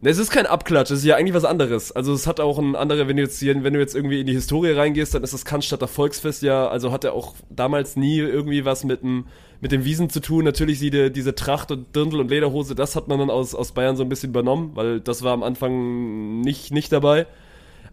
Ne, 0.00 0.10
Es 0.10 0.18
ist 0.18 0.30
kein 0.30 0.46
Abklatsch, 0.46 0.90
es 0.90 1.00
ist 1.00 1.04
ja 1.04 1.16
eigentlich 1.16 1.34
was 1.34 1.44
anderes. 1.44 1.92
Also 1.92 2.14
es 2.14 2.26
hat 2.26 2.40
auch 2.40 2.58
ein 2.58 2.74
anderer, 2.76 3.08
wenn 3.08 3.16
du 3.18 3.22
jetzt 3.22 3.38
hier, 3.38 3.62
wenn 3.62 3.74
du 3.74 3.78
jetzt 3.78 3.94
irgendwie 3.94 4.20
in 4.20 4.26
die 4.26 4.32
Historie 4.32 4.72
reingehst, 4.72 5.14
dann 5.14 5.22
ist 5.22 5.34
das 5.34 5.44
Cannstatter 5.44 5.86
Volksfest 5.86 6.42
ja, 6.42 6.66
also 6.66 6.92
hat 6.92 7.04
er 7.04 7.12
auch 7.12 7.34
damals 7.50 7.94
nie 7.96 8.18
irgendwie 8.18 8.64
was 8.64 8.82
mit 8.82 9.02
dem, 9.02 9.26
mit 9.60 9.70
dem 9.70 9.84
Wiesen 9.84 10.08
zu 10.08 10.20
tun. 10.20 10.44
Natürlich 10.44 10.80
diese, 10.80 11.10
diese 11.10 11.34
Tracht 11.34 11.70
und 11.70 11.94
Dirndl 11.94 12.20
und 12.20 12.30
Lederhose, 12.30 12.74
das 12.74 12.96
hat 12.96 13.06
man 13.08 13.18
dann 13.18 13.30
aus, 13.30 13.54
aus 13.54 13.72
Bayern 13.72 13.96
so 13.96 14.02
ein 14.02 14.08
bisschen 14.08 14.30
übernommen, 14.30 14.72
weil 14.74 14.98
das 15.00 15.22
war 15.22 15.34
am 15.34 15.42
Anfang 15.42 16.40
nicht, 16.40 16.72
nicht 16.72 16.90
dabei. 16.90 17.26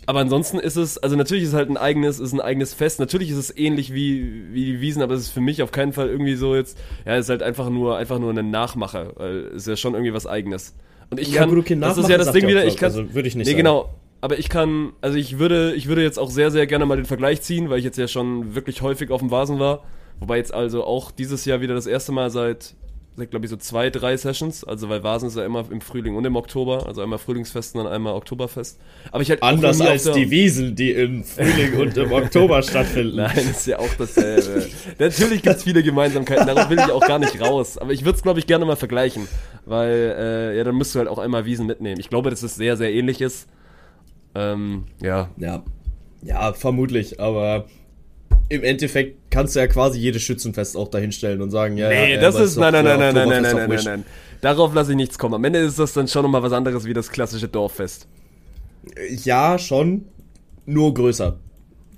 Aber 0.09 0.21
ansonsten 0.21 0.57
ist 0.57 0.75
es, 0.75 0.97
also 0.97 1.15
natürlich 1.15 1.43
ist 1.43 1.49
es 1.49 1.55
halt 1.55 1.69
ein 1.69 1.77
eigenes, 1.77 2.19
ist 2.19 2.33
ein 2.33 2.41
eigenes 2.41 2.73
Fest. 2.73 2.99
Natürlich 2.99 3.29
ist 3.29 3.37
es 3.37 3.55
ähnlich 3.55 3.93
wie, 3.93 4.51
wie 4.51 4.65
die 4.65 4.81
Wiesen, 4.81 5.03
aber 5.03 5.13
es 5.13 5.21
ist 5.21 5.29
für 5.29 5.39
mich 5.39 5.61
auf 5.61 5.71
keinen 5.71 5.93
Fall 5.93 6.09
irgendwie 6.09 6.33
so 6.33 6.55
jetzt, 6.55 6.79
ja, 7.05 7.15
es 7.15 7.25
ist 7.25 7.29
halt 7.29 7.43
einfach 7.43 7.69
nur, 7.69 7.95
einfach 7.95 8.17
nur 8.17 8.33
ein 8.33 8.49
Nachmacher, 8.49 9.11
weil 9.17 9.41
es 9.49 9.57
ist 9.57 9.67
ja 9.67 9.75
schon 9.75 9.93
irgendwie 9.93 10.11
was 10.11 10.25
eigenes. 10.25 10.73
Und 11.11 11.19
ich 11.19 11.31
Ja, 11.31 11.41
kann, 11.41 11.53
gut, 11.53 11.69
das 11.69 11.99
ist 11.99 12.09
ja 12.09 12.17
das 12.17 12.31
Ding 12.31 12.47
wieder, 12.47 12.65
ich 12.65 12.77
kann, 12.77 12.87
also 12.87 13.13
würde 13.13 13.27
ich 13.27 13.35
nicht 13.35 13.45
nee, 13.45 13.51
sagen. 13.51 13.57
genau, 13.57 13.89
aber 14.19 14.39
ich 14.39 14.49
kann, 14.49 14.93
also 15.01 15.15
ich 15.15 15.37
würde, 15.37 15.75
ich 15.75 15.87
würde 15.87 16.01
jetzt 16.01 16.17
auch 16.17 16.31
sehr, 16.31 16.49
sehr 16.49 16.65
gerne 16.65 16.87
mal 16.87 16.95
den 16.95 17.05
Vergleich 17.05 17.43
ziehen, 17.43 17.69
weil 17.69 17.77
ich 17.77 17.85
jetzt 17.85 17.99
ja 17.99 18.07
schon 18.07 18.55
wirklich 18.55 18.81
häufig 18.81 19.11
auf 19.11 19.19
dem 19.19 19.29
Vasen 19.29 19.59
war. 19.59 19.83
Wobei 20.19 20.37
jetzt 20.37 20.55
also 20.55 20.85
auch 20.85 21.11
dieses 21.11 21.45
Jahr 21.45 21.61
wieder 21.61 21.75
das 21.75 21.85
erste 21.85 22.13
Mal 22.13 22.31
seit 22.31 22.73
glaube 23.25 23.45
ich 23.45 23.49
so 23.49 23.57
zwei, 23.57 23.89
drei 23.89 24.17
Sessions. 24.17 24.63
Also 24.63 24.89
weil 24.89 25.03
Vasen 25.03 25.27
ist 25.27 25.37
ja 25.37 25.45
immer 25.45 25.65
im 25.69 25.81
Frühling 25.81 26.15
und 26.15 26.25
im 26.25 26.35
Oktober. 26.35 26.85
Also 26.87 27.01
einmal 27.01 27.19
Frühlingsfest 27.19 27.75
und 27.75 27.83
dann 27.83 27.93
einmal 27.93 28.13
Oktoberfest. 28.13 28.79
Aber 29.11 29.21
ich 29.21 29.29
halt 29.29 29.43
Anders 29.43 29.81
als 29.81 30.11
die 30.11 30.29
Wiesen, 30.31 30.75
die 30.75 30.91
im 30.91 31.23
Frühling 31.23 31.79
und 31.79 31.97
im 31.97 32.11
Oktober 32.11 32.61
stattfinden. 32.61 33.15
Nein, 33.17 33.37
ist 33.37 33.67
ja 33.67 33.79
auch 33.79 33.93
dasselbe. 33.97 34.67
Natürlich 34.97 35.41
gibt's 35.41 35.63
viele 35.63 35.83
Gemeinsamkeiten, 35.83 36.47
darauf 36.47 36.69
will 36.69 36.79
ich 36.79 36.91
auch 36.91 37.05
gar 37.05 37.19
nicht 37.19 37.39
raus. 37.41 37.77
Aber 37.77 37.91
ich 37.91 38.05
würde 38.05 38.17
es, 38.17 38.23
glaube 38.23 38.39
ich, 38.39 38.47
gerne 38.47 38.65
mal 38.65 38.75
vergleichen. 38.75 39.27
Weil, 39.65 40.15
äh, 40.17 40.57
ja, 40.57 40.63
dann 40.63 40.75
müsst 40.75 40.95
du 40.95 40.99
halt 40.99 41.09
auch 41.09 41.19
einmal 41.19 41.45
Wiesen 41.45 41.65
mitnehmen. 41.65 41.99
Ich 41.99 42.09
glaube, 42.09 42.29
dass 42.29 42.43
es 42.43 42.55
sehr, 42.55 42.77
sehr 42.77 42.91
ähnlich 42.93 43.21
ist. 43.21 43.47
Ähm, 44.35 44.85
ja. 45.01 45.29
Ja. 45.37 45.63
Ja, 46.21 46.53
vermutlich, 46.53 47.19
aber 47.19 47.65
im 48.49 48.63
Endeffekt 48.63 49.31
kannst 49.31 49.55
du 49.55 49.59
ja 49.59 49.67
quasi 49.67 49.99
jedes 49.99 50.23
Schützenfest 50.23 50.75
auch 50.75 50.87
dahinstellen 50.87 51.41
und 51.41 51.51
sagen, 51.51 51.77
ja, 51.77 51.89
Nee, 51.89 52.15
ja, 52.15 52.21
das 52.21 52.35
ist, 52.35 52.57
nein, 52.57 52.73
nein, 52.73 52.83
nein, 52.83 52.99
nein, 52.99 53.13
nein, 53.13 53.29
nein, 53.29 53.41
nein, 53.41 53.69
nein, 53.69 53.83
nein. 53.83 54.05
Darauf 54.41 54.73
lasse 54.73 54.91
ich 54.91 54.97
nichts 54.97 55.17
kommen. 55.17 55.35
Am 55.35 55.43
Ende 55.43 55.59
ist 55.59 55.77
das 55.77 55.93
dann 55.93 56.07
schon 56.07 56.23
nochmal 56.23 56.41
was 56.41 56.53
anderes 56.53 56.85
wie 56.85 56.93
das 56.93 57.09
klassische 57.09 57.47
Dorffest. 57.47 58.07
Ja, 59.23 59.59
schon, 59.59 60.05
nur 60.65 60.93
größer. 60.93 61.37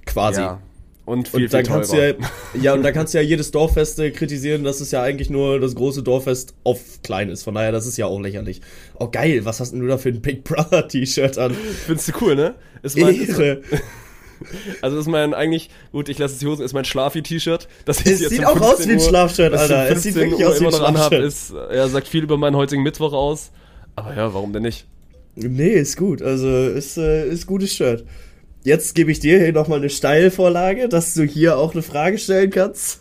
Quasi. 0.05 0.41
Ja. 0.41 0.59
Und 1.05 1.27
viel, 1.27 1.45
Und 1.45 1.53
dann 1.53 1.65
viel 1.65 1.73
kannst 1.73 1.93
du 1.93 1.97
ja, 1.97 2.15
ja, 2.61 2.73
und 2.73 2.83
dann 2.83 2.93
kannst 2.93 3.13
du 3.13 3.17
ja 3.17 3.23
jedes 3.23 3.51
Dorffest 3.51 4.00
äh, 4.00 4.11
kritisieren, 4.11 4.63
dass 4.63 4.81
es 4.81 4.91
ja 4.91 5.01
eigentlich 5.01 5.29
nur 5.29 5.59
das 5.59 5.75
große 5.75 6.03
Dorffest 6.03 6.53
auf 6.63 7.01
klein 7.03 7.29
ist. 7.29 7.43
Von 7.43 7.55
daher, 7.55 7.71
das 7.71 7.85
ist 7.85 7.97
ja 7.97 8.05
auch 8.05 8.19
lächerlich. 8.19 8.61
Oh 9.00 9.07
geil, 9.09 9.43
was 9.43 9.59
hast 9.59 9.71
denn 9.71 9.79
du 9.79 9.88
da 9.88 9.97
für 9.97 10.09
ein 10.09 10.21
Big 10.21 10.43
Brother 10.43 10.88
T-Shirt 10.88 11.38
an? 11.38 11.53
Findest 11.53 12.09
du 12.09 12.13
cool, 12.21 12.35
ne? 12.35 12.55
Ist 12.83 12.97
mein, 12.97 13.15
ist, 13.15 13.39
Also 14.81 14.98
ist 15.00 15.07
mein 15.07 15.33
eigentlich, 15.33 15.69
gut, 15.91 16.10
ich 16.10 16.17
lasse 16.17 16.33
es 16.33 16.39
die 16.39 16.48
Hosen, 16.48 16.63
ist 16.65 16.74
mein 16.74 16.86
Schlafi-T-Shirt. 16.86 17.67
Das 17.86 18.05
Es 18.05 18.19
sieht 18.19 18.39
um 18.39 18.45
auch 18.45 18.60
aus 18.62 18.75
15 18.83 18.89
wie 18.89 18.93
ein 18.93 19.00
Uhr- 19.00 19.07
um 19.07 19.15
Alter. 19.60 19.89
Es 19.89 20.03
sieht 20.03 20.13
15 20.13 20.15
wirklich 20.31 20.45
Uhr 20.45 20.51
aus 20.51 20.60
wie 20.62 20.65
ein 20.65 20.71
Schlafshirt. 20.74 21.24
ist, 21.24 21.53
ja, 21.74 21.88
sagt 21.88 22.07
viel 22.07 22.24
über 22.24 22.38
meinen 22.38 22.55
heutigen 22.55 22.83
Mittwoch 22.83 23.13
aus. 23.13 23.51
Aber 23.95 24.15
ja, 24.15 24.33
warum 24.33 24.53
denn 24.53 24.63
nicht? 24.63 24.88
Nee, 25.36 25.69
ist 25.74 25.98
gut. 25.98 26.21
Also 26.21 26.48
ist, 26.48 26.98
äh, 26.98 27.27
ist 27.27 27.45
gutes 27.48 27.74
Shirt. 27.74 28.05
Jetzt 28.63 28.93
gebe 28.95 29.12
ich 29.12 29.19
dir 29.19 29.39
hier 29.39 29.53
nochmal 29.53 29.79
eine 29.79 29.89
Steilvorlage, 29.89 30.88
dass 30.89 31.13
du 31.13 31.24
hier 31.24 31.57
auch 31.57 31.74
eine 31.74 31.81
Frage 31.81 32.17
stellen 32.17 32.50
kannst. 32.51 33.00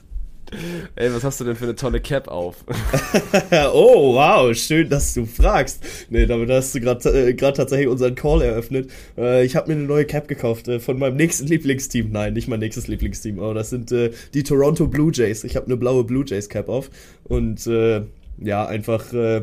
Ey, 0.97 1.13
was 1.15 1.25
hast 1.25 1.41
du 1.41 1.45
denn 1.45 1.57
für 1.57 1.65
eine 1.65 1.77
tolle 1.77 2.01
Cap 2.01 2.29
auf? 2.29 2.65
oh, 3.73 4.15
wow, 4.15 4.55
schön, 4.55 4.89
dass 4.89 5.15
du 5.15 5.27
fragst. 5.27 5.83
Nee, 6.11 6.27
damit 6.27 6.51
hast 6.51 6.75
du 6.75 6.81
gerade 6.81 7.09
äh, 7.29 7.35
tatsächlich 7.35 7.89
unseren 7.89 8.15
Call 8.15 8.43
eröffnet. 8.43 8.91
Äh, 9.17 9.45
ich 9.45 9.57
habe 9.57 9.69
mir 9.69 9.79
eine 9.79 9.87
neue 9.87 10.05
Cap 10.05 10.29
gekauft 10.29 10.69
äh, 10.69 10.81
von 10.81 10.99
meinem 10.99 11.17
nächsten 11.17 11.47
Lieblingsteam. 11.47 12.11
Nein, 12.11 12.35
nicht 12.35 12.49
mein 12.49 12.61
nächstes 12.61 12.89
Lieblingsteam, 12.89 13.39
aber 13.39 13.55
das 13.55 13.71
sind 13.71 13.93
äh, 13.93 14.11
die 14.35 14.43
Toronto 14.43 14.87
Blue 14.87 15.13
Jays. 15.13 15.45
Ich 15.45 15.57
habe 15.57 15.67
eine 15.67 15.77
blaue 15.77 16.05
Blue 16.05 16.25
Jays 16.27 16.49
Cap 16.49 16.69
auf 16.69 16.91
und 17.25 17.67
äh, 17.67 18.03
ja, 18.39 18.67
einfach 18.67 19.13
äh, 19.13 19.43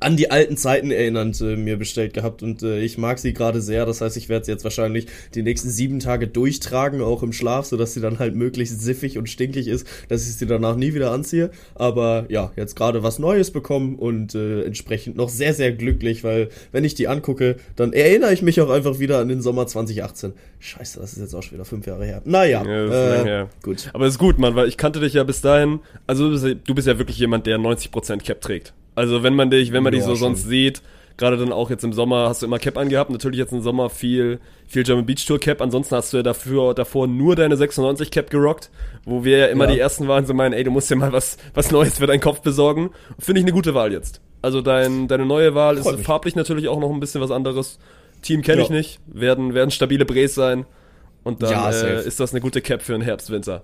an 0.00 0.16
die 0.16 0.30
alten 0.30 0.56
Zeiten 0.56 0.90
erinnernd 0.90 1.40
äh, 1.40 1.56
mir 1.56 1.76
bestellt 1.76 2.14
gehabt 2.14 2.42
und 2.42 2.62
äh, 2.62 2.80
ich 2.80 2.98
mag 2.98 3.18
sie 3.18 3.32
gerade 3.32 3.60
sehr. 3.60 3.86
Das 3.86 4.00
heißt, 4.00 4.16
ich 4.16 4.28
werde 4.28 4.44
sie 4.44 4.52
jetzt 4.52 4.64
wahrscheinlich 4.64 5.06
die 5.34 5.42
nächsten 5.42 5.70
sieben 5.70 6.00
Tage 6.00 6.28
durchtragen, 6.28 7.00
auch 7.02 7.22
im 7.22 7.32
Schlaf, 7.32 7.66
sodass 7.66 7.94
sie 7.94 8.00
dann 8.00 8.18
halt 8.18 8.34
möglichst 8.34 8.80
siffig 8.80 9.18
und 9.18 9.28
stinkig 9.28 9.68
ist, 9.68 9.86
dass 10.08 10.28
ich 10.28 10.34
sie 10.36 10.46
danach 10.46 10.76
nie 10.76 10.94
wieder 10.94 11.12
anziehe. 11.12 11.50
Aber 11.74 12.26
ja, 12.28 12.52
jetzt 12.56 12.76
gerade 12.76 13.02
was 13.02 13.18
Neues 13.18 13.50
bekommen 13.50 13.96
und 13.96 14.34
äh, 14.34 14.62
entsprechend 14.62 15.16
noch 15.16 15.28
sehr, 15.28 15.54
sehr 15.54 15.72
glücklich, 15.72 16.24
weil 16.24 16.48
wenn 16.72 16.84
ich 16.84 16.94
die 16.94 17.08
angucke, 17.08 17.56
dann 17.76 17.92
erinnere 17.92 18.32
ich 18.32 18.42
mich 18.42 18.60
auch 18.60 18.70
einfach 18.70 18.98
wieder 18.98 19.18
an 19.18 19.28
den 19.28 19.42
Sommer 19.42 19.66
2018. 19.66 20.32
Scheiße, 20.58 21.00
das 21.00 21.12
ist 21.12 21.20
jetzt 21.20 21.34
auch 21.34 21.42
schon 21.42 21.52
wieder 21.52 21.64
fünf 21.64 21.86
Jahre 21.86 22.04
her. 22.04 22.22
Naja, 22.24 22.64
Ja, 22.64 23.42
äh, 23.42 23.46
gut. 23.62 23.90
Aber 23.92 24.06
ist 24.06 24.18
gut, 24.18 24.38
Mann, 24.38 24.54
weil 24.54 24.68
ich 24.68 24.76
kannte 24.76 25.00
dich 25.00 25.14
ja 25.14 25.24
bis 25.24 25.40
dahin. 25.40 25.80
Also 26.06 26.26
du 26.26 26.32
bist 26.32 26.44
ja, 26.44 26.54
du 26.54 26.74
bist 26.74 26.88
ja 26.88 26.98
wirklich 26.98 27.18
jemand, 27.18 27.46
der 27.46 27.58
90% 27.58 28.24
Cap 28.24 28.40
trägt. 28.40 28.72
Also 28.96 29.22
wenn 29.22 29.34
man 29.34 29.50
dich, 29.50 29.72
wenn 29.72 29.84
man 29.84 29.92
dich 29.92 30.00
Ja, 30.00 30.06
so 30.06 30.12
schon. 30.16 30.34
sonst 30.34 30.48
sieht, 30.48 30.82
gerade 31.16 31.36
dann 31.36 31.52
auch 31.52 31.70
jetzt 31.70 31.84
im 31.84 31.92
Sommer 31.92 32.28
hast 32.28 32.42
du 32.42 32.46
immer 32.46 32.58
Cap 32.58 32.76
angehabt. 32.76 33.10
Natürlich 33.10 33.38
jetzt 33.38 33.52
im 33.52 33.60
Sommer 33.62 33.88
viel, 33.90 34.40
viel 34.66 34.82
German 34.82 35.06
Beach 35.06 35.24
Tour 35.24 35.38
Cap. 35.38 35.62
Ansonsten 35.62 35.94
hast 35.94 36.12
du 36.12 36.16
ja 36.18 36.22
dafür, 36.24 36.74
davor 36.74 37.06
nur 37.06 37.36
deine 37.36 37.56
96 37.56 38.10
Cap 38.10 38.28
gerockt, 38.30 38.70
wo 39.04 39.22
wir 39.24 39.38
ja 39.38 39.46
immer 39.46 39.66
Ja. 39.66 39.70
die 39.74 39.78
ersten 39.80 40.08
waren, 40.08 40.26
so 40.26 40.34
meinen, 40.34 40.52
ey, 40.54 40.64
du 40.64 40.70
musst 40.72 40.90
dir 40.90 40.96
mal 40.96 41.12
was, 41.12 41.36
was 41.54 41.70
Neues 41.70 41.98
für 41.98 42.06
deinen 42.06 42.20
Kopf 42.20 42.40
besorgen. 42.40 42.90
Finde 43.18 43.40
ich 43.40 43.44
eine 43.44 43.52
gute 43.52 43.74
Wahl 43.74 43.92
jetzt. 43.92 44.20
Also 44.42 44.60
dein, 44.62 45.08
deine 45.08 45.24
neue 45.26 45.54
Wahl 45.54 45.76
Freut 45.76 45.92
ist 45.92 45.98
mich. 45.98 46.06
farblich 46.06 46.34
natürlich 46.36 46.68
auch 46.68 46.80
noch 46.80 46.90
ein 46.90 47.00
bisschen 47.00 47.20
was 47.20 47.30
anderes. 47.30 47.78
Team 48.22 48.42
kenne 48.42 48.62
ich 48.62 48.68
Ja. 48.68 48.74
nicht, 48.74 49.00
werden, 49.06 49.54
werden 49.54 49.70
stabile 49.70 50.04
Brees 50.04 50.34
sein. 50.34 50.64
Und 51.22 51.42
dann 51.42 51.50
Ja, 51.50 51.70
äh, 51.70 52.06
ist 52.06 52.18
das 52.20 52.32
eine 52.32 52.40
gute 52.40 52.60
Cap 52.62 52.82
für 52.82 52.92
den 52.92 53.02
Herbst, 53.02 53.30
Winter. 53.30 53.62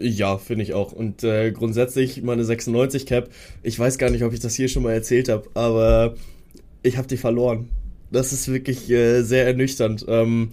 Ja, 0.00 0.38
finde 0.38 0.64
ich 0.64 0.74
auch. 0.74 0.92
Und 0.92 1.24
äh, 1.24 1.52
grundsätzlich 1.52 2.22
meine 2.22 2.44
96 2.44 3.06
Cap, 3.06 3.30
ich 3.62 3.78
weiß 3.78 3.98
gar 3.98 4.10
nicht, 4.10 4.24
ob 4.24 4.32
ich 4.32 4.40
das 4.40 4.54
hier 4.54 4.68
schon 4.68 4.82
mal 4.82 4.92
erzählt 4.92 5.28
habe, 5.28 5.48
aber 5.54 6.14
ich 6.82 6.96
habe 6.96 7.08
die 7.08 7.16
verloren. 7.16 7.70
Das 8.10 8.32
ist 8.32 8.48
wirklich 8.48 8.90
äh, 8.90 9.22
sehr 9.22 9.46
ernüchternd. 9.46 10.04
Ähm, 10.08 10.50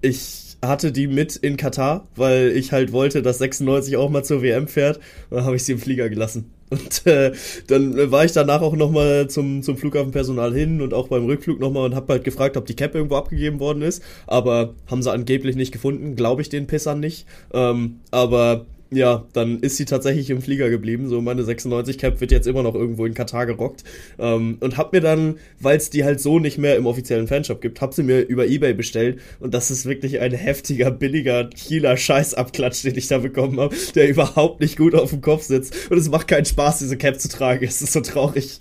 ich 0.00 0.56
hatte 0.62 0.92
die 0.92 1.06
mit 1.06 1.36
in 1.36 1.56
Katar, 1.56 2.06
weil 2.16 2.50
ich 2.50 2.72
halt 2.72 2.92
wollte, 2.92 3.22
dass 3.22 3.38
96 3.38 3.96
auch 3.96 4.10
mal 4.10 4.24
zur 4.24 4.42
WM 4.42 4.68
fährt. 4.68 4.98
Und 5.30 5.36
dann 5.36 5.44
habe 5.44 5.56
ich 5.56 5.64
sie 5.64 5.72
im 5.72 5.78
Flieger 5.78 6.08
gelassen. 6.08 6.50
Und 6.70 7.06
äh, 7.06 7.32
dann 7.66 8.10
war 8.10 8.24
ich 8.24 8.32
danach 8.32 8.60
auch 8.60 8.76
nochmal 8.76 9.28
zum, 9.28 9.62
zum 9.62 9.76
Flughafenpersonal 9.76 10.52
hin 10.54 10.80
und 10.80 10.94
auch 10.94 11.08
beim 11.08 11.26
Rückflug 11.26 11.60
nochmal 11.60 11.86
und 11.86 11.94
habe 11.94 12.12
halt 12.12 12.24
gefragt, 12.24 12.56
ob 12.56 12.66
die 12.66 12.76
Cap 12.76 12.94
irgendwo 12.94 13.16
abgegeben 13.16 13.60
worden 13.60 13.82
ist. 13.82 14.02
Aber 14.26 14.74
haben 14.86 15.02
sie 15.02 15.12
angeblich 15.12 15.56
nicht 15.56 15.72
gefunden, 15.72 16.16
glaube 16.16 16.42
ich 16.42 16.48
den 16.48 16.66
Pissern 16.66 17.00
nicht. 17.00 17.26
Ähm, 17.52 18.00
aber 18.10 18.66
ja, 18.90 19.26
dann 19.34 19.60
ist 19.60 19.76
sie 19.76 19.84
tatsächlich 19.84 20.30
im 20.30 20.40
Flieger 20.40 20.70
geblieben. 20.70 21.08
So 21.08 21.20
meine 21.20 21.42
96 21.42 21.98
Cap 21.98 22.20
wird 22.20 22.32
jetzt 22.32 22.46
immer 22.46 22.62
noch 22.62 22.74
irgendwo 22.74 23.04
in 23.04 23.14
Katar 23.14 23.46
gerockt. 23.46 23.84
Ähm, 24.18 24.56
und 24.60 24.76
hab 24.76 24.92
mir 24.92 25.00
dann, 25.00 25.36
weil 25.60 25.76
es 25.76 25.90
die 25.90 26.04
halt 26.04 26.20
so 26.20 26.38
nicht 26.38 26.58
mehr 26.58 26.76
im 26.76 26.86
offiziellen 26.86 27.26
Fanshop 27.26 27.60
gibt, 27.60 27.80
hab 27.80 27.92
sie 27.92 28.02
mir 28.02 28.20
über 28.20 28.46
Ebay 28.46 28.72
bestellt. 28.72 29.20
Und 29.40 29.52
das 29.52 29.70
ist 29.70 29.84
wirklich 29.84 30.20
ein 30.20 30.32
heftiger, 30.32 30.90
billiger 30.90 31.44
Kieler 31.44 31.96
Scheißabklatsch, 31.96 32.84
den 32.84 32.96
ich 32.96 33.08
da 33.08 33.18
bekommen 33.18 33.60
habe, 33.60 33.76
der 33.94 34.08
überhaupt 34.08 34.60
nicht 34.60 34.78
gut 34.78 34.94
auf 34.94 35.10
dem 35.10 35.20
Kopf 35.20 35.42
sitzt. 35.42 35.90
Und 35.90 35.98
es 35.98 36.08
macht 36.08 36.28
keinen 36.28 36.46
Spaß, 36.46 36.78
diese 36.78 36.96
Cap 36.96 37.20
zu 37.20 37.28
tragen. 37.28 37.64
Es 37.64 37.82
ist 37.82 37.92
so 37.92 38.00
traurig. 38.00 38.60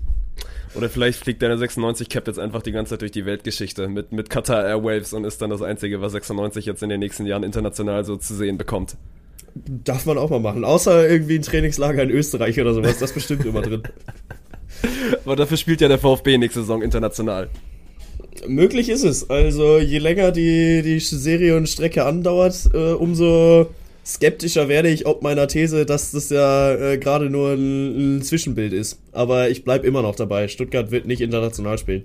Oder 0.76 0.90
vielleicht 0.90 1.20
fliegt 1.20 1.42
deine 1.42 1.58
96 1.58 2.10
Cap 2.10 2.28
jetzt 2.28 2.38
einfach 2.38 2.62
die 2.62 2.72
ganze 2.72 2.92
Zeit 2.92 3.02
durch 3.02 3.12
die 3.12 3.26
Weltgeschichte 3.26 3.88
mit, 3.88 4.12
mit 4.12 4.30
Qatar 4.30 4.66
Airwaves 4.66 5.14
und 5.14 5.24
ist 5.24 5.42
dann 5.42 5.50
das 5.50 5.62
Einzige, 5.62 6.02
was 6.02 6.12
96 6.12 6.66
jetzt 6.66 6.84
in 6.84 6.90
den 6.90 7.00
nächsten 7.00 7.26
Jahren 7.26 7.44
international 7.44 8.04
so 8.04 8.18
zu 8.18 8.36
sehen 8.36 8.58
bekommt. 8.58 8.98
Darf 9.84 10.06
man 10.06 10.18
auch 10.18 10.30
mal 10.30 10.40
machen. 10.40 10.64
Außer 10.64 11.10
irgendwie 11.10 11.36
ein 11.36 11.42
Trainingslager 11.42 12.04
in 12.04 12.10
Österreich 12.10 12.60
oder 12.60 12.74
sowas. 12.74 13.00
Das 13.00 13.12
ist 13.12 13.16
bestimmt 13.16 13.46
immer 13.46 13.62
drin. 13.62 13.84
Aber 15.26 15.36
dafür 15.36 15.58
spielt 15.58 15.82
ja 15.82 15.88
der 15.88 16.00
VfB 16.00 16.38
nächste 16.38 16.62
Saison 16.62 16.82
international. 16.82 17.50
Möglich 18.48 18.90
ist 18.90 19.04
es. 19.04 19.30
Also 19.30 19.80
je 19.80 19.98
länger 19.98 20.32
die, 20.32 20.82
die 20.84 21.00
Serie 21.00 21.58
und 21.58 21.68
Strecke 21.68 22.06
andauert, 22.06 22.70
äh, 22.74 22.94
umso 22.94 23.68
skeptischer 24.06 24.70
werde 24.70 24.90
ich 24.90 25.06
ob 25.06 25.22
meiner 25.22 25.48
These, 25.48 25.86
dass 25.86 26.12
das 26.12 26.30
ja 26.30 26.74
äh, 26.74 26.98
gerade 26.98 27.30
nur 27.30 27.54
ein, 27.54 28.18
ein 28.18 28.22
Zwischenbild 28.22 28.74
ist. 28.74 29.00
Aber 29.12 29.50
ich 29.50 29.64
bleib 29.64 29.84
immer 29.84 30.02
noch 30.02 30.16
dabei. 30.16 30.48
Stuttgart 30.48 30.92
wird 30.92 31.06
nicht 31.06 31.22
international 31.22 31.78
spielen. 31.78 32.04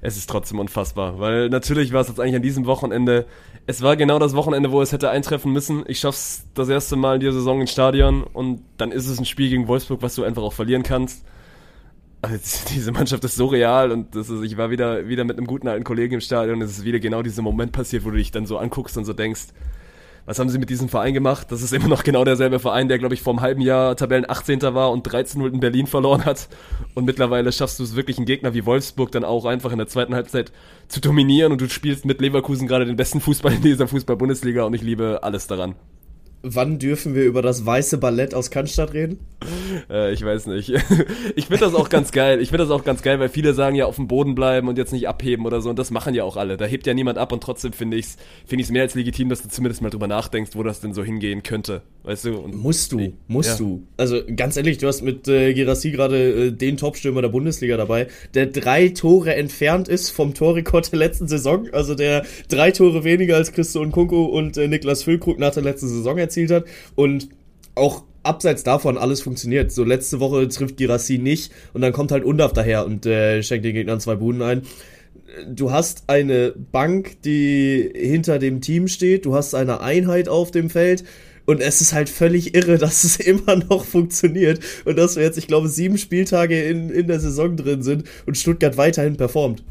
Es 0.00 0.16
ist 0.16 0.30
trotzdem 0.30 0.60
unfassbar, 0.60 1.18
weil 1.18 1.48
natürlich 1.48 1.92
war 1.92 2.02
es 2.02 2.08
jetzt 2.08 2.20
eigentlich 2.20 2.36
an 2.36 2.42
diesem 2.42 2.66
Wochenende, 2.66 3.26
es 3.68 3.82
war 3.82 3.96
genau 3.96 4.18
das 4.18 4.34
Wochenende, 4.34 4.72
wo 4.72 4.80
es 4.80 4.92
hätte 4.92 5.10
eintreffen 5.10 5.52
müssen. 5.52 5.84
Ich 5.88 6.00
schaff's 6.00 6.46
das 6.54 6.70
erste 6.70 6.96
Mal 6.96 7.16
in 7.16 7.20
dieser 7.20 7.34
Saison 7.34 7.60
ins 7.60 7.70
Stadion 7.70 8.22
und 8.24 8.62
dann 8.78 8.92
ist 8.92 9.06
es 9.06 9.18
ein 9.18 9.26
Spiel 9.26 9.50
gegen 9.50 9.68
Wolfsburg, 9.68 10.00
was 10.00 10.14
du 10.14 10.24
einfach 10.24 10.42
auch 10.42 10.54
verlieren 10.54 10.82
kannst. 10.82 11.22
Also 12.22 12.66
diese 12.74 12.92
Mannschaft 12.92 13.22
ist 13.24 13.36
so 13.36 13.44
real 13.44 13.92
und 13.92 14.16
das 14.16 14.30
ist, 14.30 14.42
ich 14.42 14.56
war 14.56 14.70
wieder, 14.70 15.06
wieder 15.06 15.24
mit 15.24 15.36
einem 15.36 15.46
guten 15.46 15.68
alten 15.68 15.84
Kollegen 15.84 16.14
im 16.14 16.22
Stadion 16.22 16.56
und 16.56 16.62
es 16.62 16.78
ist 16.78 16.84
wieder 16.86 16.98
genau 16.98 17.20
dieser 17.20 17.42
Moment 17.42 17.72
passiert, 17.72 18.06
wo 18.06 18.10
du 18.10 18.16
dich 18.16 18.30
dann 18.30 18.46
so 18.46 18.56
anguckst 18.56 18.96
und 18.96 19.04
so 19.04 19.12
denkst, 19.12 19.48
was 20.28 20.38
haben 20.38 20.50
sie 20.50 20.58
mit 20.58 20.68
diesem 20.68 20.90
Verein 20.90 21.14
gemacht? 21.14 21.46
Das 21.50 21.62
ist 21.62 21.72
immer 21.72 21.88
noch 21.88 22.04
genau 22.04 22.22
derselbe 22.22 22.58
Verein, 22.58 22.88
der, 22.88 22.98
glaube 22.98 23.14
ich, 23.14 23.22
vor 23.22 23.32
einem 23.32 23.40
halben 23.40 23.62
Jahr 23.62 23.96
Tabellen 23.96 24.28
18. 24.28 24.60
war 24.60 24.92
und 24.92 25.08
13-0 25.08 25.54
in 25.54 25.60
Berlin 25.60 25.86
verloren 25.86 26.26
hat. 26.26 26.48
Und 26.94 27.06
mittlerweile 27.06 27.50
schaffst 27.50 27.78
du 27.78 27.82
es 27.82 27.96
wirklich, 27.96 28.18
einen 28.18 28.26
Gegner 28.26 28.52
wie 28.52 28.66
Wolfsburg 28.66 29.10
dann 29.10 29.24
auch 29.24 29.46
einfach 29.46 29.72
in 29.72 29.78
der 29.78 29.86
zweiten 29.86 30.14
Halbzeit 30.14 30.52
zu 30.86 31.00
dominieren 31.00 31.50
und 31.50 31.62
du 31.62 31.68
spielst 31.70 32.04
mit 32.04 32.20
Leverkusen 32.20 32.68
gerade 32.68 32.84
den 32.84 32.96
besten 32.96 33.22
Fußball 33.22 33.54
in 33.54 33.62
dieser 33.62 33.88
Fußball-Bundesliga 33.88 34.64
und 34.64 34.74
ich 34.74 34.82
liebe 34.82 35.20
alles 35.22 35.46
daran. 35.46 35.76
Wann 36.42 36.78
dürfen 36.78 37.14
wir 37.14 37.24
über 37.24 37.42
das 37.42 37.66
weiße 37.66 37.98
Ballett 37.98 38.32
aus 38.34 38.50
Cannstatt 38.50 38.94
reden? 38.94 39.18
Äh, 39.90 40.12
ich 40.12 40.24
weiß 40.24 40.46
nicht. 40.46 40.72
Ich 41.36 41.46
finde 41.46 41.64
das 41.64 41.74
auch 41.74 41.88
ganz 41.88 42.10
geil. 42.12 42.40
Ich 42.40 42.48
finde 42.50 42.64
das 42.64 42.70
auch 42.72 42.84
ganz 42.84 43.02
geil, 43.02 43.20
weil 43.20 43.28
viele 43.28 43.54
sagen 43.54 43.76
ja 43.76 43.86
auf 43.86 43.96
dem 43.96 44.08
Boden 44.08 44.34
bleiben 44.34 44.66
und 44.68 44.76
jetzt 44.78 44.92
nicht 44.92 45.08
abheben 45.08 45.46
oder 45.46 45.60
so. 45.60 45.70
Und 45.70 45.78
das 45.78 45.90
machen 45.90 46.14
ja 46.14 46.24
auch 46.24 46.36
alle. 46.36 46.56
Da 46.56 46.64
hebt 46.64 46.86
ja 46.86 46.94
niemand 46.94 47.18
ab 47.18 47.32
und 47.32 47.42
trotzdem 47.42 47.72
finde 47.72 47.96
ich 47.96 48.06
es 48.06 48.16
find 48.46 48.60
ich's 48.60 48.70
mehr 48.70 48.82
als 48.82 48.94
legitim, 48.94 49.28
dass 49.28 49.42
du 49.42 49.48
zumindest 49.48 49.82
mal 49.82 49.90
drüber 49.90 50.06
nachdenkst, 50.08 50.52
wo 50.54 50.62
das 50.62 50.80
denn 50.80 50.94
so 50.94 51.04
hingehen 51.04 51.42
könnte. 51.42 51.82
Weißt 52.02 52.24
du? 52.24 52.38
Und 52.38 52.56
Musst 52.56 52.92
du, 52.92 53.12
musst 53.28 53.50
Ja. 53.50 53.56
du. 53.66 53.86
Also 53.96 54.20
ganz 54.34 54.56
ehrlich, 54.56 54.78
du 54.78 54.86
hast 54.86 55.02
mit 55.02 55.28
äh, 55.28 55.54
Gerassi 55.54 55.90
gerade 55.90 56.46
äh, 56.46 56.50
den 56.52 56.76
Topstürmer 56.76 57.22
der 57.22 57.28
Bundesliga 57.28 57.76
dabei, 57.76 58.08
der 58.34 58.46
drei 58.46 58.88
Tore 58.88 59.34
entfernt 59.34 59.88
ist 59.88 60.10
vom 60.10 60.34
Torrekord 60.34 60.90
der 60.92 60.98
letzten 60.98 61.28
Saison. 61.28 61.68
Also 61.72 61.94
der 61.94 62.24
drei 62.48 62.70
Tore 62.72 63.04
weniger 63.04 63.36
als 63.36 63.52
Christo 63.52 63.80
und 63.80 63.92
Kunko 63.92 64.24
und 64.24 64.56
äh, 64.56 64.66
Niklas 64.68 65.02
Füllkrug 65.04 65.38
nach 65.38 65.52
der 65.52 65.62
letzten 65.62 65.88
Saison 65.88 66.18
erzielt 66.28 66.50
hat. 66.50 66.64
Und 66.94 67.28
auch 67.74 68.04
abseits 68.22 68.62
davon 68.62 68.98
alles 68.98 69.20
funktioniert. 69.20 69.72
So 69.72 69.84
letzte 69.84 70.20
Woche 70.20 70.46
trifft 70.48 70.76
Girassi 70.76 71.18
nicht 71.18 71.52
und 71.72 71.80
dann 71.80 71.92
kommt 71.92 72.12
halt 72.12 72.24
Undaf 72.24 72.52
daher 72.52 72.84
und 72.84 73.06
äh, 73.06 73.42
schenkt 73.42 73.64
den 73.64 73.74
Gegnern 73.74 74.00
zwei 74.00 74.16
Buden 74.16 74.42
ein. 74.42 74.62
Du 75.48 75.70
hast 75.70 76.04
eine 76.08 76.54
Bank, 76.72 77.22
die 77.22 77.90
hinter 77.94 78.38
dem 78.38 78.60
Team 78.60 78.88
steht, 78.88 79.24
du 79.24 79.34
hast 79.34 79.54
eine 79.54 79.80
Einheit 79.80 80.28
auf 80.28 80.50
dem 80.50 80.68
Feld 80.70 81.04
und 81.46 81.60
es 81.60 81.80
ist 81.80 81.92
halt 81.94 82.08
völlig 82.08 82.54
irre, 82.54 82.76
dass 82.78 83.04
es 83.04 83.18
immer 83.18 83.56
noch 83.56 83.84
funktioniert 83.84 84.60
und 84.84 84.98
dass 84.98 85.16
wir 85.16 85.22
jetzt, 85.22 85.38
ich 85.38 85.46
glaube, 85.46 85.68
sieben 85.68 85.96
Spieltage 85.96 86.62
in, 86.62 86.90
in 86.90 87.06
der 87.06 87.20
Saison 87.20 87.56
drin 87.56 87.82
sind 87.82 88.04
und 88.26 88.36
Stuttgart 88.36 88.76
weiterhin 88.76 89.16
performt. 89.16 89.62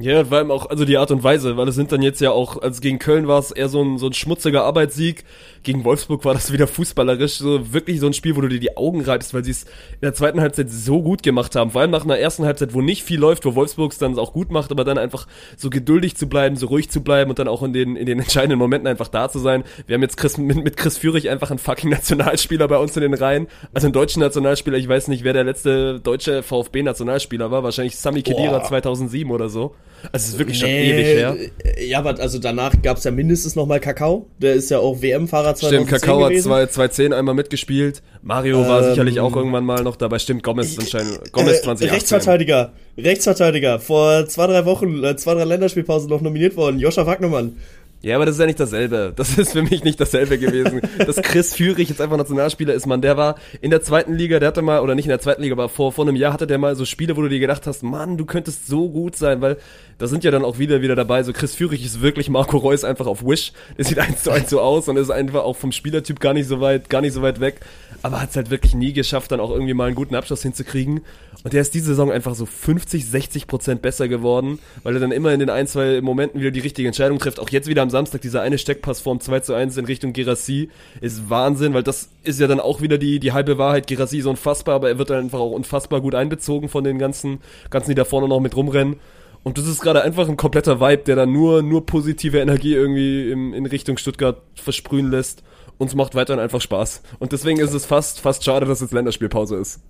Ja, 0.00 0.24
vor 0.24 0.38
allem 0.38 0.52
auch, 0.52 0.70
also 0.70 0.84
die 0.84 0.96
Art 0.96 1.10
und 1.10 1.24
Weise, 1.24 1.56
weil 1.56 1.66
es 1.66 1.74
sind 1.74 1.90
dann 1.90 2.02
jetzt 2.02 2.20
ja 2.20 2.30
auch, 2.30 2.62
also 2.62 2.80
gegen 2.80 3.00
Köln 3.00 3.26
war 3.26 3.40
es 3.40 3.50
eher 3.50 3.68
so 3.68 3.82
ein, 3.82 3.98
so 3.98 4.06
ein 4.06 4.12
schmutziger 4.12 4.62
Arbeitssieg, 4.62 5.24
gegen 5.62 5.84
Wolfsburg 5.84 6.24
war 6.24 6.34
das 6.34 6.52
wieder 6.52 6.66
fußballerisch, 6.66 7.38
so 7.38 7.72
wirklich 7.72 8.00
so 8.00 8.06
ein 8.06 8.12
Spiel, 8.12 8.36
wo 8.36 8.40
du 8.40 8.48
dir 8.48 8.60
die 8.60 8.76
Augen 8.76 9.02
reibst, 9.02 9.34
weil 9.34 9.44
sie 9.44 9.50
es 9.50 9.64
in 9.64 10.02
der 10.02 10.14
zweiten 10.14 10.40
Halbzeit 10.40 10.70
so 10.70 11.02
gut 11.02 11.22
gemacht 11.22 11.56
haben, 11.56 11.70
vor 11.70 11.80
allem 11.80 11.90
nach 11.90 12.04
einer 12.04 12.18
ersten 12.18 12.44
Halbzeit, 12.44 12.74
wo 12.74 12.80
nicht 12.80 13.02
viel 13.02 13.18
läuft, 13.18 13.44
wo 13.44 13.54
Wolfsburg 13.54 13.92
es 13.92 13.98
dann 13.98 14.18
auch 14.18 14.32
gut 14.32 14.50
macht, 14.50 14.70
aber 14.70 14.84
dann 14.84 14.98
einfach 14.98 15.26
so 15.56 15.70
geduldig 15.70 16.16
zu 16.16 16.28
bleiben, 16.28 16.56
so 16.56 16.66
ruhig 16.66 16.90
zu 16.90 17.02
bleiben 17.02 17.30
und 17.30 17.38
dann 17.38 17.48
auch 17.48 17.62
in 17.62 17.72
den, 17.72 17.96
in 17.96 18.06
den 18.06 18.18
entscheidenden 18.20 18.58
Momenten 18.58 18.88
einfach 18.88 19.08
da 19.08 19.28
zu 19.28 19.38
sein. 19.38 19.64
Wir 19.86 19.94
haben 19.94 20.02
jetzt 20.02 20.16
Chris, 20.16 20.38
mit, 20.38 20.62
mit 20.62 20.76
Chris 20.76 20.98
Führig 20.98 21.28
einfach 21.30 21.50
einen 21.50 21.58
fucking 21.58 21.90
Nationalspieler 21.98 22.68
bei 22.68 22.78
uns 22.78 22.96
in 22.96 23.02
den 23.02 23.14
Reihen, 23.14 23.48
also 23.74 23.86
einen 23.86 23.94
deutschen 23.94 24.20
Nationalspieler, 24.20 24.76
ich 24.76 24.88
weiß 24.88 25.08
nicht, 25.08 25.24
wer 25.24 25.32
der 25.32 25.44
letzte 25.44 26.00
deutsche 26.00 26.42
VfB-Nationalspieler 26.42 27.50
war, 27.50 27.62
wahrscheinlich 27.62 27.96
Sami 27.96 28.22
Khedira 28.22 28.58
Boah. 28.58 28.64
2007 28.64 29.30
oder 29.30 29.48
so. 29.48 29.74
Also 30.12 30.24
es 30.24 30.28
ist 30.28 30.38
wirklich 30.38 30.58
schon 30.58 30.68
ewig 30.68 31.04
her. 31.06 31.36
äh, 31.64 31.86
Ja, 31.86 31.98
aber 31.98 32.18
also 32.20 32.38
danach 32.38 32.72
gab 32.82 32.96
es 32.98 33.04
ja 33.04 33.10
mindestens 33.10 33.56
noch 33.56 33.66
mal 33.66 33.80
Kakao. 33.80 34.26
Der 34.38 34.54
ist 34.54 34.70
ja 34.70 34.78
auch 34.78 35.02
WM-Fahrer 35.02 35.54
2010 35.54 35.86
Stimmt, 35.86 35.90
Kakao 36.02 36.22
hat 36.22 36.28
gewesen. 36.30 36.44
zwei- 36.48 36.66
2010 36.66 37.12
einmal 37.12 37.34
mitgespielt. 37.34 38.02
Mario 38.22 38.66
war 38.66 38.82
Ähm, 38.82 38.90
sicherlich 38.90 39.20
auch 39.20 39.34
irgendwann 39.34 39.64
mal 39.64 39.82
noch 39.82 39.96
dabei. 39.96 40.18
Stimmt, 40.18 40.42
Gomez 40.42 40.78
anscheinend. 40.78 41.32
Gomez 41.32 41.58
Äh, 41.58 41.62
2018. 41.62 41.88
Rechtsverteidiger, 41.90 42.72
Rechtsverteidiger, 42.96 43.80
vor 43.80 44.26
zwei, 44.26 44.46
drei 44.46 44.64
Wochen, 44.64 45.02
äh, 45.04 45.16
zwei, 45.16 45.34
drei 45.34 45.44
Länderspielpausen 45.44 46.08
noch 46.10 46.20
nominiert 46.20 46.56
worden, 46.56 46.78
Joscha 46.78 47.06
Wagnermann. 47.06 47.56
Ja, 48.00 48.14
aber 48.14 48.26
das 48.26 48.36
ist 48.36 48.40
ja 48.40 48.46
nicht 48.46 48.60
dasselbe. 48.60 49.12
Das 49.16 49.36
ist 49.36 49.52
für 49.52 49.62
mich 49.62 49.82
nicht 49.82 50.00
dasselbe 50.00 50.38
gewesen. 50.38 50.80
Dass 50.98 51.16
Chris 51.16 51.54
Führig 51.54 51.88
jetzt 51.88 52.00
einfach 52.00 52.16
Nationalspieler 52.16 52.72
ist, 52.72 52.86
man, 52.86 53.02
der 53.02 53.16
war 53.16 53.34
in 53.60 53.70
der 53.70 53.82
zweiten 53.82 54.14
Liga, 54.14 54.38
der 54.38 54.48
hatte 54.48 54.62
mal, 54.62 54.80
oder 54.80 54.94
nicht 54.94 55.06
in 55.06 55.10
der 55.10 55.20
zweiten 55.20 55.42
Liga, 55.42 55.54
aber 55.54 55.68
vor, 55.68 55.92
vor 55.92 56.06
einem 56.06 56.14
Jahr 56.14 56.32
hatte 56.32 56.46
der 56.46 56.58
mal 56.58 56.76
so 56.76 56.84
Spiele, 56.84 57.16
wo 57.16 57.22
du 57.22 57.28
dir 57.28 57.40
gedacht 57.40 57.66
hast, 57.66 57.82
Mann, 57.82 58.16
du 58.16 58.24
könntest 58.24 58.68
so 58.68 58.88
gut 58.88 59.16
sein, 59.16 59.40
weil 59.40 59.56
da 59.98 60.06
sind 60.06 60.22
ja 60.22 60.30
dann 60.30 60.44
auch 60.44 60.58
wieder 60.58 60.80
wieder 60.80 60.94
dabei, 60.94 61.24
so 61.24 61.32
Chris 61.32 61.56
Führig 61.56 61.84
ist 61.84 62.00
wirklich 62.00 62.28
Marco 62.28 62.56
Reus 62.56 62.84
einfach 62.84 63.06
auf 63.06 63.24
Wish. 63.24 63.52
Der 63.76 63.84
sieht 63.84 63.98
eins 63.98 64.22
zu 64.22 64.30
eins 64.30 64.48
so 64.48 64.60
aus 64.60 64.86
und 64.86 64.96
ist 64.96 65.10
einfach 65.10 65.42
auch 65.42 65.56
vom 65.56 65.72
Spielertyp 65.72 66.20
gar 66.20 66.34
nicht 66.34 66.46
so 66.46 66.60
weit, 66.60 66.88
gar 66.88 67.00
nicht 67.00 67.14
so 67.14 67.22
weit 67.22 67.40
weg. 67.40 67.60
Aber 68.02 68.20
hat 68.20 68.30
es 68.30 68.36
halt 68.36 68.50
wirklich 68.50 68.74
nie 68.74 68.92
geschafft, 68.92 69.32
dann 69.32 69.40
auch 69.40 69.50
irgendwie 69.50 69.74
mal 69.74 69.86
einen 69.86 69.96
guten 69.96 70.14
Abschluss 70.14 70.42
hinzukriegen. 70.42 71.00
Und 71.42 71.52
der 71.52 71.60
ist 71.60 71.74
diese 71.74 71.86
Saison 71.86 72.12
einfach 72.12 72.34
so 72.34 72.46
50, 72.46 73.06
60 73.06 73.46
Prozent 73.46 73.82
besser 73.82 74.08
geworden, 74.08 74.58
weil 74.82 74.94
er 74.94 75.00
dann 75.00 75.12
immer 75.12 75.32
in 75.32 75.40
den 75.40 75.50
ein, 75.50 75.66
zwei 75.66 76.00
Momenten 76.00 76.40
wieder 76.40 76.50
die 76.50 76.60
richtige 76.60 76.86
Entscheidung 76.86 77.18
trifft. 77.18 77.40
Auch 77.40 77.50
jetzt 77.50 77.68
wieder 77.68 77.82
am 77.82 77.90
Samstag 77.90 78.20
dieser 78.20 78.42
eine 78.42 78.58
Steckpassform 78.58 79.20
2 79.20 79.40
zu 79.40 79.54
1 79.54 79.76
in 79.76 79.84
Richtung 79.84 80.12
Gerassi 80.12 80.70
ist 81.00 81.28
Wahnsinn, 81.28 81.74
weil 81.74 81.82
das 81.82 82.08
ist 82.22 82.40
ja 82.40 82.46
dann 82.46 82.60
auch 82.60 82.80
wieder 82.80 82.98
die, 82.98 83.18
die 83.20 83.32
halbe 83.32 83.58
Wahrheit. 83.58 83.86
Gerassi 83.86 84.18
ist 84.18 84.26
unfassbar, 84.26 84.76
aber 84.76 84.88
er 84.88 84.98
wird 84.98 85.10
dann 85.10 85.24
einfach 85.24 85.40
auch 85.40 85.52
unfassbar 85.52 86.00
gut 86.00 86.14
einbezogen 86.14 86.68
von 86.68 86.84
den 86.84 86.98
ganzen, 86.98 87.38
ganzen, 87.70 87.90
die 87.90 87.96
da 87.96 88.04
vorne 88.04 88.28
noch 88.28 88.40
mit 88.40 88.56
rumrennen. 88.56 88.96
Und 89.44 89.58
das 89.58 89.66
ist 89.66 89.80
gerade 89.80 90.02
einfach 90.02 90.28
ein 90.28 90.36
kompletter 90.36 90.80
Vibe, 90.80 91.04
der 91.04 91.16
dann 91.16 91.32
nur, 91.32 91.62
nur 91.62 91.86
positive 91.86 92.38
Energie 92.38 92.74
irgendwie 92.74 93.30
in, 93.30 93.54
in 93.54 93.66
Richtung 93.66 93.96
Stuttgart 93.96 94.42
versprühen 94.54 95.10
lässt. 95.10 95.42
Uns 95.78 95.94
macht 95.94 96.14
weiterhin 96.14 96.42
einfach 96.42 96.60
Spaß. 96.60 97.02
Und 97.18 97.32
deswegen 97.32 97.60
ist 97.60 97.72
es 97.72 97.86
fast, 97.86 98.20
fast 98.20 98.44
schade, 98.44 98.66
dass 98.66 98.80
jetzt 98.80 98.92
Länderspielpause 98.92 99.56
ist. 99.56 99.80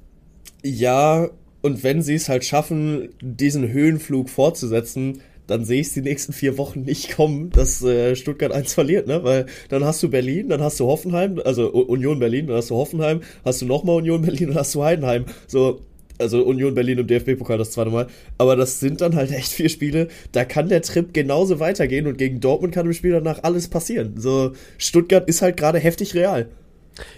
Ja, 0.63 1.29
und 1.63 1.83
wenn 1.83 2.03
sie 2.03 2.15
es 2.15 2.29
halt 2.29 2.45
schaffen, 2.45 3.09
diesen 3.21 3.69
Höhenflug 3.69 4.29
fortzusetzen, 4.29 5.23
dann 5.47 5.65
sehe 5.65 5.81
ich 5.81 5.89
es 5.89 5.95
die 5.95 6.03
nächsten 6.03 6.33
vier 6.33 6.59
Wochen 6.59 6.83
nicht 6.83 7.17
kommen, 7.17 7.51
dass 7.51 7.83
äh, 7.83 8.15
Stuttgart 8.15 8.53
eins 8.53 8.75
verliert, 8.75 9.07
ne? 9.07 9.25
Weil 9.25 9.47
dann 9.71 9.83
hast 9.83 10.03
du 10.03 10.11
Berlin, 10.11 10.51
dann 10.51 10.61
hast 10.63 10.79
du 10.79 10.87
Hoffenheim, 10.87 11.41
also 11.43 11.71
Union 11.71 12.19
Berlin, 12.19 12.47
dann 12.47 12.57
hast 12.57 12.71
du 12.71 12.77
Hoffenheim, 12.77 13.23
hast 13.45 13.63
du 13.63 13.67
nochmal 13.67 13.97
Union 13.97 14.21
Berlin, 14.23 14.49
dann 14.49 14.59
hast 14.59 14.75
du 14.75 14.85
Heidenheim. 14.85 15.25
So, 15.47 15.81
also 16.19 16.43
Union 16.43 16.75
Berlin 16.75 16.99
im 16.99 17.07
DFB-Pokal 17.07 17.59
das 17.59 17.71
zweite 17.71 17.91
Mal. 17.91 18.07
Aber 18.37 18.57
das 18.57 18.81
sind 18.81 19.01
dann 19.01 19.15
halt 19.17 19.31
echt 19.31 19.53
vier 19.53 19.69
Spiele. 19.69 20.09
Da 20.33 20.45
kann 20.45 20.69
der 20.69 20.83
Trip 20.83 21.13
genauso 21.15 21.61
weitergehen 21.61 22.07
und 22.07 22.19
gegen 22.19 22.41
Dortmund 22.41 22.75
kann 22.75 22.87
im 22.87 22.93
Spiel 22.93 23.13
danach 23.13 23.43
alles 23.43 23.69
passieren. 23.69 24.15
So, 24.17 24.53
Stuttgart 24.79 25.29
ist 25.29 25.43
halt 25.43 25.57
gerade 25.57 25.79
heftig 25.79 26.15
real. 26.15 26.49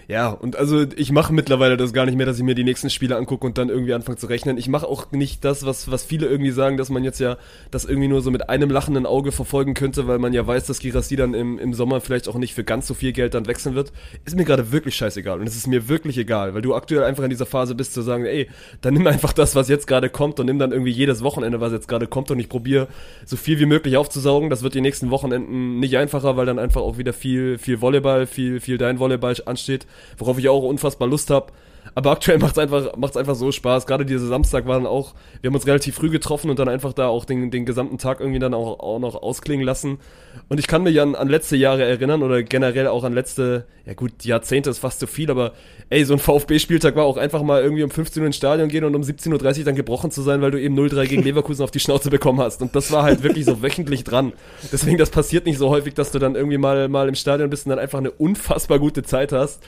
Ja, 0.07 0.29
und 0.29 0.55
also 0.55 0.85
ich 0.95 1.11
mache 1.11 1.33
mittlerweile 1.33 1.77
das 1.77 1.93
gar 1.93 2.05
nicht 2.05 2.15
mehr, 2.15 2.25
dass 2.25 2.37
ich 2.37 2.43
mir 2.43 2.55
die 2.55 2.63
nächsten 2.63 2.89
Spiele 2.89 3.15
angucke 3.15 3.45
und 3.45 3.57
dann 3.57 3.69
irgendwie 3.69 3.93
anfange 3.93 4.17
zu 4.17 4.27
rechnen. 4.27 4.57
Ich 4.57 4.67
mache 4.67 4.87
auch 4.87 5.11
nicht 5.11 5.43
das, 5.45 5.65
was, 5.65 5.89
was 5.89 6.03
viele 6.03 6.27
irgendwie 6.27 6.51
sagen, 6.51 6.77
dass 6.77 6.89
man 6.89 7.03
jetzt 7.03 7.19
ja 7.19 7.37
das 7.71 7.85
irgendwie 7.85 8.07
nur 8.07 8.21
so 8.21 8.31
mit 8.31 8.49
einem 8.49 8.69
lachenden 8.69 9.05
Auge 9.05 9.31
verfolgen 9.31 9.73
könnte, 9.73 10.07
weil 10.07 10.19
man 10.19 10.33
ja 10.33 10.45
weiß, 10.45 10.65
dass 10.65 10.79
Girassi 10.79 11.15
dann 11.15 11.33
im, 11.33 11.59
im 11.59 11.73
Sommer 11.73 12.01
vielleicht 12.01 12.27
auch 12.27 12.35
nicht 12.35 12.53
für 12.53 12.63
ganz 12.63 12.87
so 12.87 12.93
viel 12.93 13.13
Geld 13.13 13.33
dann 13.33 13.47
wechseln 13.47 13.75
wird. 13.75 13.91
Ist 14.25 14.35
mir 14.35 14.45
gerade 14.45 14.71
wirklich 14.71 14.95
scheißegal 14.95 15.39
und 15.39 15.47
es 15.47 15.55
ist 15.55 15.67
mir 15.67 15.87
wirklich 15.89 16.17
egal, 16.17 16.53
weil 16.53 16.61
du 16.61 16.75
aktuell 16.75 17.03
einfach 17.03 17.23
in 17.23 17.29
dieser 17.29 17.45
Phase 17.45 17.75
bist 17.75 17.93
zu 17.93 18.01
sagen, 18.01 18.25
ey, 18.25 18.49
dann 18.81 18.93
nimm 18.93 19.07
einfach 19.07 19.33
das, 19.33 19.55
was 19.55 19.69
jetzt 19.69 19.87
gerade 19.87 20.09
kommt 20.09 20.39
und 20.39 20.45
nimm 20.45 20.59
dann 20.59 20.71
irgendwie 20.71 20.91
jedes 20.91 21.23
Wochenende, 21.23 21.61
was 21.61 21.71
jetzt 21.71 21.87
gerade 21.87 22.07
kommt 22.07 22.31
und 22.31 22.39
ich 22.39 22.49
probiere 22.49 22.87
so 23.25 23.37
viel 23.37 23.59
wie 23.59 23.65
möglich 23.65 23.97
aufzusaugen. 23.97 24.49
Das 24.49 24.63
wird 24.63 24.73
die 24.73 24.81
nächsten 24.81 25.09
Wochenenden 25.09 25.79
nicht 25.79 25.97
einfacher, 25.97 26.37
weil 26.37 26.45
dann 26.45 26.59
einfach 26.59 26.81
auch 26.81 26.97
wieder 26.97 27.13
viel, 27.13 27.57
viel 27.57 27.81
Volleyball, 27.81 28.27
viel, 28.27 28.59
viel 28.59 28.77
dein 28.77 28.99
Volleyball 28.99 29.35
ansteht 29.45 29.70
steht, 29.71 29.87
worauf 30.17 30.37
ich 30.37 30.49
auch 30.49 30.63
unfassbar 30.63 31.07
Lust 31.07 31.29
habe. 31.29 31.51
Aber 31.93 32.11
aktuell 32.11 32.37
macht 32.37 32.53
es 32.53 32.57
einfach, 32.57 32.95
macht's 32.95 33.17
einfach 33.17 33.35
so 33.35 33.51
Spaß. 33.51 33.85
Gerade 33.85 34.05
dieser 34.05 34.27
Samstag 34.27 34.65
waren 34.65 34.85
auch, 34.85 35.13
wir 35.41 35.49
haben 35.49 35.55
uns 35.55 35.67
relativ 35.67 35.95
früh 35.95 36.09
getroffen 36.09 36.49
und 36.49 36.57
dann 36.57 36.69
einfach 36.69 36.93
da 36.93 37.07
auch 37.07 37.25
den, 37.25 37.51
den 37.51 37.65
gesamten 37.65 37.97
Tag 37.97 38.19
irgendwie 38.19 38.39
dann 38.39 38.53
auch, 38.53 38.79
auch 38.79 38.99
noch 38.99 39.15
ausklingen 39.15 39.65
lassen. 39.65 39.99
Und 40.47 40.59
ich 40.59 40.67
kann 40.67 40.83
mich 40.83 41.01
an, 41.01 41.15
an 41.15 41.27
letzte 41.27 41.57
Jahre 41.57 41.83
erinnern 41.83 42.23
oder 42.23 42.43
generell 42.43 42.87
auch 42.87 43.03
an 43.03 43.13
letzte, 43.13 43.65
ja 43.85 43.93
gut, 43.93 44.23
Jahrzehnte 44.23 44.69
ist 44.69 44.79
fast 44.79 44.99
zu 44.99 45.07
viel, 45.07 45.29
aber 45.29 45.51
ey, 45.89 46.05
so 46.05 46.13
ein 46.13 46.19
VfB-Spieltag 46.19 46.95
war 46.95 47.03
auch 47.03 47.17
einfach 47.17 47.43
mal 47.43 47.61
irgendwie 47.61 47.83
um 47.83 47.91
15 47.91 48.21
Uhr 48.21 48.27
ins 48.27 48.37
Stadion 48.37 48.69
gehen 48.69 48.85
und 48.85 48.95
um 48.95 49.01
17.30 49.01 49.59
Uhr 49.59 49.65
dann 49.65 49.75
gebrochen 49.75 50.11
zu 50.11 50.21
sein, 50.21 50.41
weil 50.41 50.51
du 50.51 50.61
eben 50.61 50.79
0-3 50.79 51.07
gegen 51.07 51.23
Leverkusen 51.25 51.63
auf 51.63 51.71
die 51.71 51.81
Schnauze 51.81 52.09
bekommen 52.09 52.39
hast. 52.39 52.61
Und 52.61 52.75
das 52.75 52.91
war 52.91 53.03
halt 53.03 53.23
wirklich 53.23 53.43
so 53.43 53.61
wöchentlich 53.61 54.05
dran. 54.05 54.31
Deswegen, 54.71 54.97
das 54.97 55.09
passiert 55.09 55.45
nicht 55.45 55.57
so 55.57 55.69
häufig, 55.69 55.93
dass 55.93 56.11
du 56.11 56.19
dann 56.19 56.35
irgendwie 56.35 56.57
mal, 56.57 56.87
mal 56.87 57.09
im 57.09 57.15
Stadion 57.15 57.49
bist 57.49 57.65
und 57.65 57.71
dann 57.71 57.79
einfach 57.79 57.99
eine 57.99 58.11
unfassbar 58.11 58.79
gute 58.79 59.03
Zeit 59.03 59.33
hast. 59.33 59.61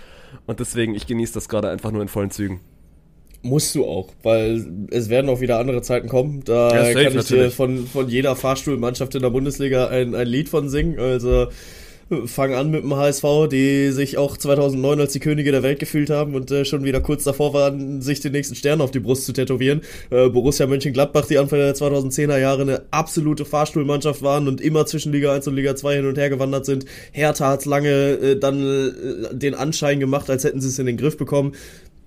Und 0.45 0.59
deswegen, 0.59 0.95
ich 0.95 1.07
genieße 1.07 1.33
das 1.33 1.49
gerade 1.49 1.69
einfach 1.69 1.91
nur 1.91 2.01
in 2.01 2.07
vollen 2.07 2.31
Zügen. 2.31 2.59
Musst 3.41 3.75
du 3.75 3.85
auch, 3.85 4.09
weil 4.23 4.65
es 4.91 5.09
werden 5.09 5.29
auch 5.29 5.41
wieder 5.41 5.59
andere 5.59 5.81
Zeiten 5.81 6.07
kommen. 6.07 6.43
Da 6.45 6.69
ja, 6.69 6.93
kann 6.93 7.07
ich 7.07 7.13
natürlich. 7.13 7.27
dir 7.27 7.51
von, 7.51 7.87
von 7.87 8.07
jeder 8.07 8.37
Fahrstuhlmannschaft 8.37 9.15
in 9.15 9.21
der 9.21 9.31
Bundesliga 9.31 9.87
ein, 9.87 10.15
ein 10.15 10.27
Lied 10.27 10.47
von 10.47 10.69
singen. 10.69 10.97
Also 10.97 11.47
fang 12.27 12.53
an 12.53 12.71
mit 12.71 12.83
dem 12.83 12.95
HSV, 12.95 13.47
die 13.51 13.91
sich 13.91 14.17
auch 14.17 14.37
2009 14.37 14.99
als 14.99 15.13
die 15.13 15.19
Könige 15.19 15.51
der 15.51 15.63
Welt 15.63 15.79
gefühlt 15.79 16.09
haben 16.09 16.35
und 16.35 16.51
äh, 16.51 16.65
schon 16.65 16.83
wieder 16.83 17.01
kurz 17.01 17.23
davor 17.23 17.53
waren, 17.53 18.01
sich 18.01 18.19
den 18.19 18.31
nächsten 18.31 18.55
Stern 18.55 18.81
auf 18.81 18.91
die 18.91 18.99
Brust 18.99 19.25
zu 19.25 19.33
tätowieren. 19.33 19.81
Äh, 20.09 20.29
Borussia 20.29 20.67
Mönchengladbach, 20.67 21.25
die 21.25 21.37
Anfang 21.37 21.59
der 21.59 21.75
2010er 21.75 22.37
Jahre 22.37 22.61
eine 22.63 22.81
absolute 22.91 23.45
Fahrstuhlmannschaft 23.45 24.21
waren 24.21 24.47
und 24.47 24.61
immer 24.61 24.85
zwischen 24.85 25.11
Liga 25.11 25.33
1 25.33 25.47
und 25.47 25.55
Liga 25.55 25.75
2 25.75 25.95
hin 25.95 26.05
und 26.07 26.17
her 26.17 26.29
gewandert 26.29 26.65
sind. 26.65 26.85
Hertha 27.11 27.49
hat 27.49 27.65
lange 27.65 27.89
äh, 27.89 28.39
dann 28.39 28.63
äh, 28.63 29.35
den 29.35 29.55
Anschein 29.55 29.99
gemacht, 29.99 30.29
als 30.29 30.43
hätten 30.43 30.61
sie 30.61 30.69
es 30.69 30.79
in 30.79 30.85
den 30.85 30.97
Griff 30.97 31.17
bekommen 31.17 31.53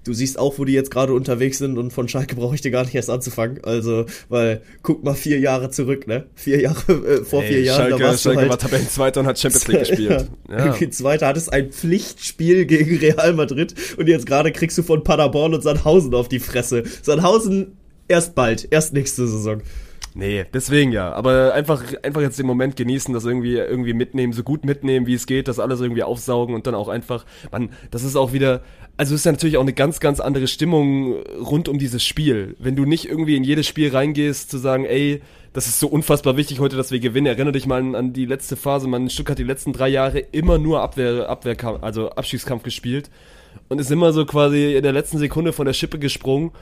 du 0.07 0.13
siehst 0.13 0.39
auch, 0.39 0.59
wo 0.59 0.65
die 0.65 0.73
jetzt 0.73 0.91
gerade 0.91 1.13
unterwegs 1.13 1.59
sind 1.59 1.79
und 1.79 1.93
von 1.93 2.09
Schalke 2.09 2.37
brauche 2.37 2.55
ich 2.55 2.61
dir 2.61 2.71
gar 2.71 2.85
nicht 2.85 2.95
erst 2.95 3.11
anzufangen. 3.11 3.61
Also, 3.65 4.07
weil, 4.29 4.63
guck 4.83 5.03
mal 5.03 5.15
vier 5.15 5.41
Jahre 5.41 5.71
zurück, 5.71 6.07
ne? 6.07 6.27
Vier 6.35 6.61
Jahre, 6.61 6.93
äh, 6.93 7.25
vor 7.25 7.43
hey, 7.43 7.53
vier 7.53 7.63
Jahren. 7.63 7.77
Schalke, 7.77 7.99
da 7.99 8.09
warst 8.09 8.23
Schalke 8.23 8.41
halt, 8.41 8.51
war 8.51 8.59
Tabellenzweiter 8.59 9.21
und 9.21 9.27
hat 9.27 9.39
Champions 9.39 9.69
League 9.69 9.79
gespielt. 9.89 10.29
Ja. 10.49 10.77
ja. 10.77 10.91
Zweiter 10.91 11.27
hattest 11.27 11.53
ein 11.53 11.73
Pflichtspiel 11.73 12.67
gegen 12.67 12.99
Real 12.99 13.33
Madrid 13.33 13.75
und 13.97 14.09
jetzt 14.09 14.27
gerade 14.27 14.53
kriegst 14.53 14.79
du 14.79 14.83
von 14.83 15.03
Paderborn 15.03 15.55
und 15.55 15.63
Sandhausen 15.63 16.15
auf 16.15 16.29
die 16.29 16.39
Fresse. 16.39 16.85
Sandhausen 17.03 17.77
erst 18.09 18.35
bald, 18.35 18.69
erst 18.71 18.93
nächste 18.93 19.27
Saison. 19.27 19.63
Nee, 20.15 20.47
deswegen 20.53 20.93
ja. 20.93 21.13
Aber 21.13 21.53
einfach, 21.53 21.85
einfach 22.03 22.23
jetzt 22.23 22.39
den 22.39 22.47
Moment 22.47 22.77
genießen, 22.77 23.13
das 23.13 23.27
irgendwie, 23.27 23.57
irgendwie 23.57 23.93
mitnehmen, 23.93 24.33
so 24.33 24.43
gut 24.43 24.65
mitnehmen, 24.65 25.07
wie 25.07 25.13
es 25.13 25.27
geht, 25.27 25.47
das 25.47 25.59
alles 25.59 25.81
irgendwie 25.83 26.05
aufsaugen 26.05 26.55
und 26.55 26.67
dann 26.67 26.75
auch 26.75 26.89
einfach, 26.89 27.27
man, 27.53 27.69
das 27.91 28.03
ist 28.03 28.17
auch 28.17 28.33
wieder, 28.33 28.63
also 28.97 29.15
es 29.15 29.21
ist 29.21 29.25
ja 29.27 29.33
natürlich 29.33 29.59
auch 29.59 29.63
eine 29.63 29.75
ganz, 29.75 30.01
ganz 30.01 30.21
andere 30.21 30.47
Stimmung 30.47 31.17
rund 31.39 31.69
um 31.69 31.79
dieses 31.79 32.03
Spiel. 32.03 32.57
Wenn 32.59 32.77
du 32.77 32.87
nicht 32.87 33.07
irgendwie 33.07 33.37
in 33.37 33.45
jedes 33.45 33.67
Spiel 33.67 33.91
reingehst, 33.91 34.51
zu 34.51 34.57
sagen, 34.57 34.87
ey, 34.87 35.21
das 35.53 35.67
ist 35.67 35.81
so 35.81 35.89
unfassbar 35.89 36.39
wichtig 36.39 36.61
heute, 36.61 36.77
dass 36.77 36.91
wir 36.91 37.01
gewinnen. 37.01 37.27
Erinnere 37.27 37.53
dich 37.53 37.67
mal 37.67 37.95
an, 37.95 38.13
die 38.15 38.25
letzte 38.25 38.57
Phase. 38.57 38.89
Man, 38.89 39.11
Stück 39.11 39.29
hat 39.29 39.39
die 39.39 39.43
letzten 39.43 39.75
drei 39.75 39.89
Jahre 39.89 40.19
immer 40.19 40.57
nur 40.57 40.81
Abwehr, 40.81 41.29
Abwehrkampf, 41.29 41.83
also 41.83 42.11
Abstiegskampf 42.11 42.63
gespielt 42.63 43.11
und 43.69 43.81
ist 43.81 43.91
immer 43.91 44.13
so 44.13 44.25
quasi 44.25 44.77
in 44.77 44.83
der 44.83 44.93
letzten 44.93 45.19
Sekunde 45.19 45.53
von 45.53 45.67
der 45.67 45.73
Schippe 45.73 45.99
gesprungen 45.99 46.53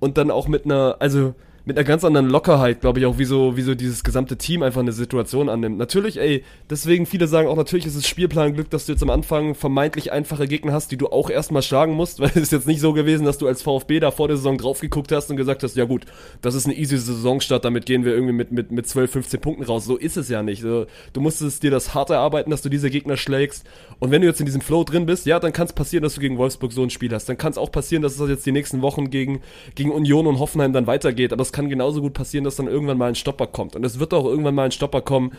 und 0.00 0.18
dann 0.18 0.30
auch 0.30 0.48
mit 0.48 0.64
einer, 0.64 0.96
also 0.98 1.34
mit 1.66 1.76
einer 1.76 1.84
ganz 1.84 2.04
anderen 2.04 2.28
Lockerheit, 2.30 2.80
glaube 2.80 3.00
ich, 3.00 3.06
auch 3.06 3.18
wie 3.18 3.24
so, 3.24 3.56
wie 3.56 3.62
so 3.62 3.74
dieses 3.74 4.04
gesamte 4.04 4.36
Team 4.36 4.62
einfach 4.62 4.80
eine 4.80 4.92
Situation 4.92 5.48
annimmt. 5.48 5.76
Natürlich, 5.78 6.16
ey, 6.16 6.44
deswegen 6.70 7.06
viele 7.06 7.26
sagen 7.26 7.48
auch, 7.48 7.56
natürlich 7.56 7.86
ist 7.86 7.96
es 7.96 8.06
Spielplanglück, 8.06 8.70
dass 8.70 8.86
du 8.86 8.92
jetzt 8.92 9.02
am 9.02 9.10
Anfang 9.10 9.56
vermeintlich 9.56 10.12
einfache 10.12 10.46
Gegner 10.46 10.72
hast, 10.72 10.92
die 10.92 10.96
du 10.96 11.08
auch 11.08 11.28
erstmal 11.28 11.62
schlagen 11.62 11.94
musst, 11.94 12.20
weil 12.20 12.28
es 12.28 12.36
ist 12.36 12.52
jetzt 12.52 12.68
nicht 12.68 12.80
so 12.80 12.92
gewesen, 12.92 13.26
dass 13.26 13.38
du 13.38 13.48
als 13.48 13.62
VfB 13.62 13.98
da 13.98 14.12
vor 14.12 14.28
der 14.28 14.36
Saison 14.36 14.58
drauf 14.58 14.78
geguckt 14.78 15.10
hast 15.10 15.28
und 15.28 15.36
gesagt 15.36 15.64
hast, 15.64 15.74
ja 15.74 15.86
gut, 15.86 16.04
das 16.40 16.54
ist 16.54 16.66
eine 16.66 16.76
easy 16.76 16.96
Saisonstart, 16.98 17.64
damit 17.64 17.84
gehen 17.84 18.04
wir 18.04 18.14
irgendwie 18.14 18.32
mit, 18.32 18.52
mit, 18.52 18.70
mit 18.70 18.86
12, 18.86 19.10
15 19.10 19.40
Punkten 19.40 19.64
raus. 19.64 19.86
So 19.86 19.96
ist 19.96 20.16
es 20.16 20.28
ja 20.28 20.44
nicht. 20.44 20.62
Du 20.62 20.86
musstest 21.16 21.64
dir 21.64 21.72
das 21.72 21.94
hart 21.94 22.10
erarbeiten, 22.10 22.52
dass 22.52 22.62
du 22.62 22.68
diese 22.68 22.90
Gegner 22.90 23.16
schlägst. 23.16 23.66
Und 23.98 24.12
wenn 24.12 24.22
du 24.22 24.28
jetzt 24.28 24.38
in 24.38 24.46
diesem 24.46 24.60
Flow 24.60 24.84
drin 24.84 25.04
bist, 25.04 25.26
ja, 25.26 25.40
dann 25.40 25.52
kann 25.52 25.66
es 25.66 25.72
passieren, 25.72 26.04
dass 26.04 26.14
du 26.14 26.20
gegen 26.20 26.38
Wolfsburg 26.38 26.70
so 26.70 26.84
ein 26.84 26.90
Spiel 26.90 27.12
hast. 27.12 27.28
Dann 27.28 27.38
kann 27.38 27.50
es 27.50 27.58
auch 27.58 27.72
passieren, 27.72 28.04
dass 28.04 28.20
es 28.20 28.28
jetzt 28.28 28.46
die 28.46 28.52
nächsten 28.52 28.82
Wochen 28.82 29.10
gegen, 29.10 29.40
gegen 29.74 29.90
Union 29.90 30.28
und 30.28 30.38
Hoffenheim 30.38 30.72
dann 30.72 30.86
weitergeht. 30.86 31.32
Aber 31.32 31.42
es 31.42 31.55
kann 31.56 31.70
genauso 31.70 32.02
gut 32.02 32.12
passieren, 32.12 32.44
dass 32.44 32.56
dann 32.56 32.66
irgendwann 32.66 32.98
mal 32.98 33.08
ein 33.08 33.14
Stopper 33.14 33.46
kommt. 33.46 33.76
Und 33.76 33.84
es 33.84 33.98
wird 33.98 34.12
auch 34.12 34.26
irgendwann 34.26 34.54
mal 34.54 34.66
ein 34.66 34.72
Stopper 34.72 35.00
kommen. 35.00 35.32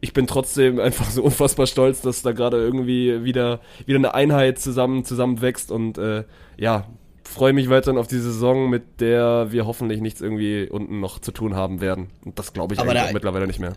Ich 0.00 0.12
bin 0.12 0.28
trotzdem 0.28 0.78
einfach 0.80 1.10
so 1.10 1.24
unfassbar 1.24 1.66
stolz, 1.66 2.00
dass 2.00 2.22
da 2.22 2.30
gerade 2.30 2.58
irgendwie 2.58 3.24
wieder, 3.24 3.60
wieder 3.84 3.98
eine 3.98 4.14
Einheit 4.14 4.60
zusammen, 4.60 5.04
zusammen 5.04 5.42
wächst 5.42 5.72
und 5.72 5.98
äh, 5.98 6.22
ja, 6.56 6.86
freue 7.24 7.52
mich 7.52 7.68
weiterhin 7.70 7.98
auf 7.98 8.06
die 8.06 8.18
Saison, 8.18 8.70
mit 8.70 9.00
der 9.00 9.48
wir 9.50 9.66
hoffentlich 9.66 10.00
nichts 10.00 10.20
irgendwie 10.20 10.68
unten 10.70 11.00
noch 11.00 11.18
zu 11.18 11.32
tun 11.32 11.56
haben 11.56 11.80
werden. 11.80 12.10
Und 12.24 12.38
das 12.38 12.52
glaube 12.52 12.74
ich 12.74 12.80
Aber 12.80 12.92
eigentlich 12.92 13.12
mittlerweile 13.12 13.48
nicht 13.48 13.58
mehr. 13.58 13.74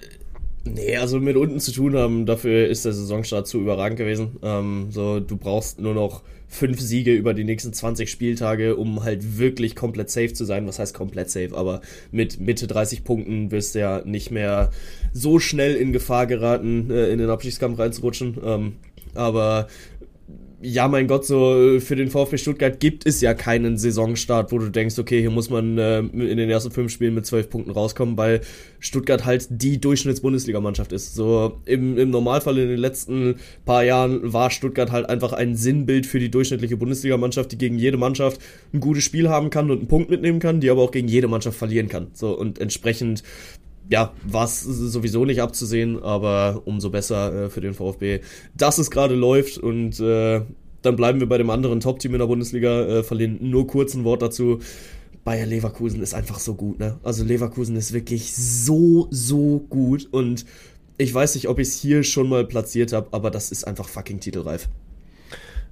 Nee, 0.66 0.98
also 0.98 1.20
mit 1.20 1.36
unten 1.36 1.60
zu 1.60 1.72
tun 1.72 1.96
haben, 1.98 2.28
dafür 2.28 2.68
ist 2.68 2.86
der 2.86 2.94
Saisonstart 2.94 3.48
zu 3.48 3.60
überragend 3.60 3.98
gewesen. 3.98 4.38
Ähm, 4.44 4.88
so, 4.92 5.20
du 5.20 5.38
brauchst 5.38 5.80
nur 5.80 5.96
noch 5.96 6.22
fünf 6.48 6.80
Siege 6.80 7.14
über 7.14 7.34
die 7.34 7.44
nächsten 7.44 7.74
20 7.74 8.10
Spieltage, 8.10 8.76
um 8.76 9.04
halt 9.04 9.38
wirklich 9.38 9.76
komplett 9.76 10.10
safe 10.10 10.34
zu 10.34 10.46
sein. 10.46 10.68
Was 10.68 10.80
heißt 10.80 10.94
komplett 10.94 11.30
safe? 11.30 11.56
Aber 11.56 11.82
mit 12.12 12.40
Mitte 12.40 12.68
30 12.68 13.04
Punkten 13.04 13.52
wirst 13.52 13.76
du 13.76 13.80
ja 13.80 14.02
nicht 14.06 14.32
mehr 14.32 14.72
so 15.14 15.40
schnell 15.40 15.76
in 15.76 15.94
Gefahr 15.94 16.28
geraten, 16.28 16.90
äh, 16.90 17.10
in 17.10 17.20
den 17.20 17.30
Abschiedskampf 17.30 17.80
reinzurutschen. 17.80 18.38
Ähm, 18.44 18.74
aber 19.14 19.68
ja, 20.60 20.88
mein 20.88 21.08
Gott, 21.08 21.24
so 21.24 21.80
für 21.80 21.96
den 21.96 22.10
VfB 22.10 22.38
Stuttgart 22.38 22.80
gibt 22.80 23.06
es 23.06 23.22
ja 23.22 23.36
keinen 23.36 23.78
Saisonstart, 23.78 24.52
wo 24.52 24.58
du 24.58 24.70
denkst, 24.70 24.98
okay, 24.98 25.22
hier 25.22 25.30
muss 25.30 25.52
man 25.52 25.78
äh, 25.78 26.00
in 26.00 26.38
den 26.38 26.50
ersten 26.50 26.72
fünf 26.72 26.92
Spielen 26.92 27.14
mit 27.14 27.28
zwölf 27.28 27.50
Punkten 27.50 27.70
rauskommen, 27.70 28.18
weil 28.18 28.42
Stuttgart 28.80 29.24
halt 29.24 29.48
die 29.52 29.80
Durchschnitts-Bundesligamannschaft 29.80 30.94
ist. 30.94 31.14
So 31.14 31.62
im, 31.66 32.00
im 32.00 32.10
Normalfall 32.10 32.58
in 32.58 32.70
den 32.70 32.80
letzten 32.80 33.36
paar 33.66 33.84
Jahren 33.84 34.34
war 34.34 34.50
Stuttgart 34.50 34.92
halt 34.92 35.08
einfach 35.08 35.32
ein 35.32 35.56
Sinnbild 35.56 36.08
für 36.08 36.20
die 36.20 36.32
durchschnittliche 36.32 36.78
Bundesligamannschaft, 36.78 37.52
die 37.52 37.60
gegen 37.60 37.78
jede 37.78 37.98
Mannschaft 37.98 38.42
ein 38.74 38.80
gutes 38.80 39.04
Spiel 39.04 39.30
haben 39.30 39.52
kann 39.52 39.70
und 39.70 39.80
einen 39.80 39.88
Punkt 39.88 40.10
mitnehmen 40.10 40.40
kann, 40.40 40.60
die 40.60 40.72
aber 40.72 40.82
auch 40.82 40.92
gegen 40.92 41.08
jede 41.08 41.28
Mannschaft 41.28 41.58
verlieren 41.58 41.88
kann. 41.88 42.08
So 42.14 42.36
und 42.36 42.60
entsprechend 42.60 43.22
ja, 43.90 44.14
war 44.24 44.46
es 44.46 44.62
sowieso 44.62 45.26
nicht 45.26 45.42
abzusehen, 45.42 46.02
aber 46.02 46.62
umso 46.66 46.90
besser 46.90 47.46
äh, 47.46 47.50
für 47.50 47.62
den 47.62 47.74
VfB, 47.74 48.22
dass 48.56 48.78
es 48.78 48.92
gerade 48.92 49.16
läuft 49.16 49.58
und 49.58 50.00
äh, 50.00 50.42
dann 50.82 50.96
bleiben 50.96 51.20
wir 51.20 51.28
bei 51.28 51.38
dem 51.38 51.50
anderen 51.50 51.80
Top-Team 51.80 52.14
in 52.14 52.20
der 52.20 52.28
Bundesliga, 52.28 52.82
äh, 52.86 53.04
verlieren 53.04 53.38
nur 53.42 53.68
kurz 53.68 53.94
ein 53.94 54.04
Wort 54.04 54.22
dazu. 54.22 54.60
Bayer 55.24 55.46
Leverkusen 55.46 56.02
ist 56.02 56.14
einfach 56.14 56.40
so 56.40 56.56
gut, 56.56 56.80
ne? 56.80 57.00
Also 57.04 57.24
Leverkusen 57.24 57.76
ist 57.76 57.92
wirklich 57.92 58.34
so, 58.34 59.08
so 59.12 59.66
gut 59.70 60.08
und 60.12 60.46
ich 60.98 61.14
weiß 61.14 61.36
nicht, 61.36 61.48
ob 61.48 61.60
ich 61.60 61.68
es 61.68 61.76
hier 61.76 62.04
schon 62.04 62.30
mal 62.30 62.46
platziert 62.46 62.94
habe, 62.94 63.10
aber 63.12 63.30
das 63.30 63.52
ist 63.52 63.66
einfach 63.66 63.88
fucking 63.88 64.20
titelreif. 64.20 64.70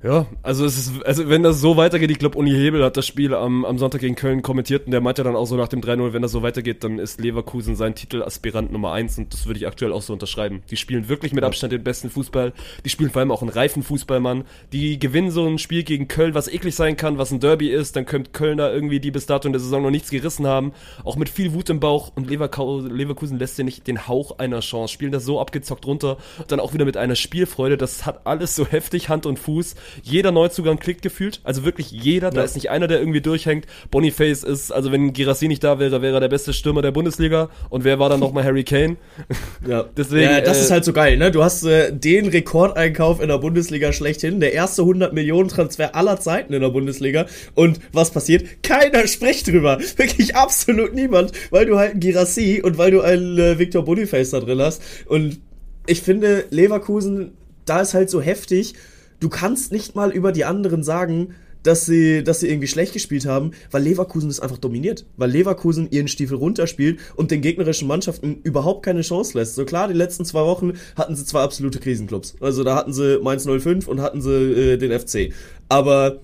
Ja, 0.06 0.28
also 0.44 0.66
es 0.66 0.78
ist, 0.78 1.04
also 1.04 1.30
wenn 1.30 1.42
das 1.42 1.60
so 1.60 1.78
weitergeht, 1.78 2.12
ich 2.12 2.20
glaube, 2.20 2.38
Uni 2.38 2.52
Hebel 2.52 2.84
hat 2.84 2.96
das 2.96 3.08
Spiel 3.08 3.34
am, 3.34 3.66
am 3.66 3.80
Sonntag 3.80 4.02
gegen 4.02 4.14
Köln 4.14 4.44
kommentiert 4.44 4.86
und 4.86 4.92
der 4.92 5.02
meinte 5.02 5.24
dann 5.24 5.36
auch 5.36 5.48
so 5.48 5.56
nach 5.56 5.68
dem 5.68 5.82
3-0, 5.82 6.14
wenn 6.14 6.22
das 6.22 6.32
so 6.32 6.44
weitergeht, 6.44 6.84
dann 6.84 7.00
ist 7.00 7.20
Leverkusen 7.20 7.76
sein 7.76 7.96
Titelaspirant 7.96 8.72
Nummer 8.72 8.92
1 8.92 9.18
und 9.18 9.34
das 9.34 9.48
würde 9.48 9.60
ich 9.60 9.66
aktuell 9.66 9.92
auch 9.92 10.04
so 10.04 10.14
unterschreiben. 10.14 10.62
Die 10.70 10.78
spielen 10.78 11.10
wirklich 11.10 11.34
mit 11.34 11.44
Abstand 11.44 11.74
den 11.74 11.84
besten 11.84 12.12
Fußball, 12.12 12.54
die 12.86 12.90
spielen 12.90 13.10
vor 13.10 13.22
allem 13.22 13.32
auch 13.32 13.42
einen 13.42 13.50
reifen 13.50 13.82
Fußballmann, 13.82 14.44
die 14.72 15.00
gewinnen 15.00 15.32
so 15.32 15.44
ein 15.48 15.58
Spiel 15.58 15.82
gegen 15.82 16.08
Köln, 16.08 16.36
was 16.36 16.50
eklig 16.50 16.76
sein 16.76 16.98
kann, 16.98 17.18
was 17.18 17.32
ein 17.32 17.40
Derby 17.40 17.70
ist, 17.70 17.96
dann 17.96 18.06
könnte 18.06 18.30
Kölner 18.30 18.72
irgendwie, 18.72 19.00
die 19.00 19.10
bis 19.10 19.26
dato 19.26 19.48
in 19.48 19.54
der 19.54 19.60
Saison 19.60 19.82
noch 19.82 19.90
nichts 19.90 20.12
gerissen 20.12 20.46
haben, 20.46 20.74
auch 21.04 21.16
mit 21.16 21.30
viel 21.30 21.52
Wut 21.54 21.72
im 21.72 21.80
Bauch 21.80 22.12
und 22.14 22.30
Leverkusen 22.30 23.40
lässt 23.40 23.58
dir 23.58 23.64
nicht 23.64 23.88
den 23.88 24.08
Hauch 24.08 24.38
einer 24.38 24.60
Chance, 24.60 24.94
spielen 24.94 25.12
das 25.12 25.26
so 25.26 25.42
abgezockt 25.42 25.88
runter, 25.88 26.18
dann 26.48 26.60
auch 26.60 26.76
wieder 26.76 26.86
mit 26.86 26.96
einer 26.96 27.16
Spielfreude, 27.16 27.76
das 27.76 28.06
hat 28.06 28.28
alles 28.28 28.56
so 28.56 28.68
heftig 28.68 29.10
Hand 29.10 29.26
und 29.26 29.40
Fuß, 29.40 29.74
jeder 30.04 30.32
Neuzugang 30.32 30.78
klickt 30.80 31.02
gefühlt. 31.02 31.42
Also 31.44 31.66
wirklich 31.66 31.92
jeder. 31.92 32.30
Da 32.30 32.44
ist 32.44 32.56
nicht 32.56 32.70
einer, 32.70 32.88
der 32.88 33.00
irgendwie 33.00 33.22
durchhängt. 33.22 33.66
Boniface 33.92 34.44
ist, 34.44 34.72
also 34.72 34.92
wenn 34.92 35.14
Girassi 35.14 35.48
nicht 35.48 35.64
da 35.64 35.80
wäre, 35.80 36.02
wäre 36.02 36.16
er 36.16 36.20
der 36.20 36.30
beste 36.30 36.54
Stürmer 36.54 36.82
der 36.82 36.92
Bundesliga. 36.92 37.50
Und 37.70 37.84
wer 37.84 38.00
war 38.00 38.10
dann 38.10 38.20
nochmal 38.20 38.44
Harry 38.44 38.64
Kane? 38.64 38.98
Ja. 39.68 39.86
Deswegen, 39.98 40.24
ja, 40.24 40.42
das 40.42 40.58
äh, 40.58 40.62
ist 40.62 40.72
halt 40.72 40.86
so 40.86 40.94
geil, 40.94 41.18
ne? 41.18 41.32
Du 41.32 41.44
hast 41.44 41.64
äh, 41.64 41.92
den 41.92 42.28
Rekordeinkauf 42.28 43.22
in 43.22 43.30
der 43.30 43.38
Bundesliga 43.38 43.94
schlechthin. 43.94 44.40
Der 44.40 44.54
erste 44.54 44.84
100 44.84 45.14
Millionen 45.14 45.50
Transfer 45.50 45.96
aller 45.96 46.20
Zeiten 46.20 46.54
in 46.54 46.62
der 46.62 46.70
Bundesliga. 46.70 47.26
Und 47.56 47.80
was 47.92 48.12
passiert? 48.12 48.64
Keiner 48.64 49.08
spricht 49.08 49.48
drüber. 49.48 49.80
Wirklich 49.98 50.36
absolut 50.36 50.94
niemand. 50.94 51.32
Weil 51.52 51.66
du 51.66 51.78
halt 51.78 51.92
einen 51.92 52.00
Girassi 52.00 52.62
und 52.64 52.78
weil 52.78 52.92
du 52.92 53.02
einen 53.02 53.38
äh, 53.38 53.60
Victor 53.60 53.84
Boniface 53.84 54.32
da 54.32 54.40
drin 54.40 54.60
hast. 54.60 54.82
Und 55.08 55.40
ich 55.88 56.02
finde, 56.02 56.46
Leverkusen, 56.50 57.34
da 57.66 57.82
ist 57.82 57.94
halt 57.94 58.10
so 58.10 58.22
heftig 58.22 58.76
du 59.20 59.30
kannst 59.30 59.72
nicht 59.72 59.96
mal 59.96 60.12
über 60.12 60.32
die 60.32 60.46
anderen 60.46 60.84
sagen, 60.84 61.36
dass 61.66 61.86
sie, 61.86 62.24
dass 62.24 62.42
sie 62.42 62.50
irgendwie 62.50 62.68
schlecht 62.68 62.94
gespielt 62.94 63.26
haben, 63.26 63.52
weil 63.72 63.82
Leverkusen 63.84 64.30
ist 64.30 64.40
einfach 64.40 64.58
dominiert. 64.58 65.06
Weil 65.18 65.32
Leverkusen 65.32 65.90
ihren 65.90 66.08
Stiefel 66.08 66.38
runterspielt 66.38 67.00
und 67.16 67.32
den 67.32 67.42
gegnerischen 67.42 67.88
Mannschaften 67.88 68.40
überhaupt 68.44 68.84
keine 68.86 69.02
Chance 69.02 69.38
lässt. 69.38 69.56
So 69.56 69.66
klar, 69.66 69.88
die 69.88 69.96
letzten 69.96 70.26
zwei 70.26 70.42
Wochen 70.42 70.74
hatten 70.96 71.16
sie 71.16 71.26
zwei 71.26 71.42
absolute 71.42 71.80
Krisenclubs. 71.80 72.36
Also 72.40 72.64
da 72.64 72.76
hatten 72.76 72.94
sie 72.94 73.20
Mainz 73.22 73.48
05 73.48 73.88
und 73.88 74.00
hatten 74.00 74.22
sie 74.22 74.32
äh, 74.32 74.78
den 74.78 74.98
FC. 74.98 75.34
Aber 75.68 76.20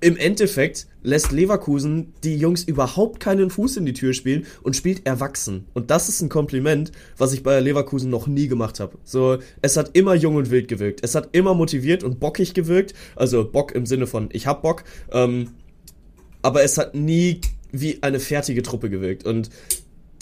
im 0.00 0.16
Endeffekt 0.16 0.86
lässt 1.02 1.32
Leverkusen 1.32 2.12
die 2.22 2.36
Jungs 2.36 2.64
überhaupt 2.64 3.20
keinen 3.20 3.50
Fuß 3.50 3.78
in 3.78 3.86
die 3.86 3.92
Tür 3.92 4.12
spielen 4.12 4.46
und 4.62 4.76
spielt 4.76 5.06
erwachsen. 5.06 5.66
Und 5.72 5.90
das 5.90 6.08
ist 6.08 6.20
ein 6.20 6.28
Kompliment, 6.28 6.92
was 7.16 7.32
ich 7.32 7.42
bei 7.42 7.58
Leverkusen 7.60 8.10
noch 8.10 8.26
nie 8.26 8.48
gemacht 8.48 8.80
habe. 8.80 8.98
So, 9.04 9.38
es 9.62 9.76
hat 9.76 9.96
immer 9.96 10.14
jung 10.14 10.36
und 10.36 10.50
wild 10.50 10.68
gewirkt. 10.68 11.00
Es 11.02 11.14
hat 11.14 11.30
immer 11.32 11.54
motiviert 11.54 12.04
und 12.04 12.20
bockig 12.20 12.54
gewirkt. 12.54 12.94
Also 13.14 13.50
Bock 13.50 13.72
im 13.72 13.86
Sinne 13.86 14.06
von 14.06 14.28
ich 14.32 14.46
hab 14.46 14.62
Bock. 14.62 14.84
Ähm, 15.12 15.50
aber 16.42 16.62
es 16.62 16.76
hat 16.78 16.94
nie 16.94 17.40
wie 17.72 18.02
eine 18.02 18.20
fertige 18.20 18.62
Truppe 18.62 18.90
gewirkt. 18.90 19.24
Und 19.24 19.50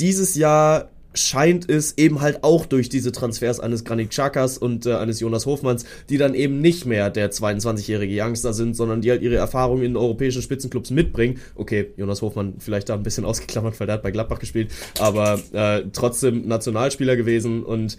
dieses 0.00 0.34
Jahr 0.34 0.90
scheint 1.14 1.68
es 1.70 1.96
eben 1.96 2.20
halt 2.20 2.42
auch 2.42 2.66
durch 2.66 2.88
diese 2.88 3.12
Transfers 3.12 3.60
eines 3.60 3.84
Granit 3.84 4.10
Xhakas 4.10 4.58
und 4.58 4.86
äh, 4.86 4.94
eines 4.94 5.20
Jonas 5.20 5.46
Hofmanns, 5.46 5.84
die 6.08 6.18
dann 6.18 6.34
eben 6.34 6.60
nicht 6.60 6.86
mehr 6.86 7.10
der 7.10 7.30
22-jährige 7.30 8.22
Youngster 8.22 8.52
sind, 8.52 8.76
sondern 8.76 9.00
die 9.00 9.10
halt 9.10 9.22
ihre 9.22 9.36
Erfahrung 9.36 9.82
in 9.82 9.96
europäischen 9.96 10.42
Spitzenclubs 10.42 10.90
mitbringen. 10.90 11.40
Okay, 11.54 11.90
Jonas 11.96 12.22
Hofmann 12.22 12.54
vielleicht 12.58 12.88
da 12.88 12.94
ein 12.94 13.02
bisschen 13.02 13.24
ausgeklammert, 13.24 13.78
weil 13.80 13.86
der 13.86 13.94
hat 13.94 14.02
bei 14.02 14.10
Gladbach 14.10 14.38
gespielt, 14.38 14.72
aber 14.98 15.40
äh, 15.52 15.82
trotzdem 15.92 16.46
Nationalspieler 16.46 17.16
gewesen 17.16 17.62
und 17.62 17.96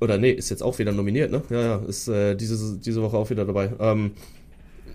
oder 0.00 0.16
nee, 0.16 0.30
ist 0.30 0.50
jetzt 0.50 0.62
auch 0.62 0.78
wieder 0.78 0.92
nominiert, 0.92 1.32
ne? 1.32 1.42
Ja, 1.50 1.60
ja, 1.60 1.76
ist 1.88 2.06
äh, 2.08 2.36
diese, 2.36 2.78
diese 2.78 3.02
Woche 3.02 3.16
auch 3.16 3.30
wieder 3.30 3.44
dabei. 3.44 3.72
Ähm, 3.80 4.12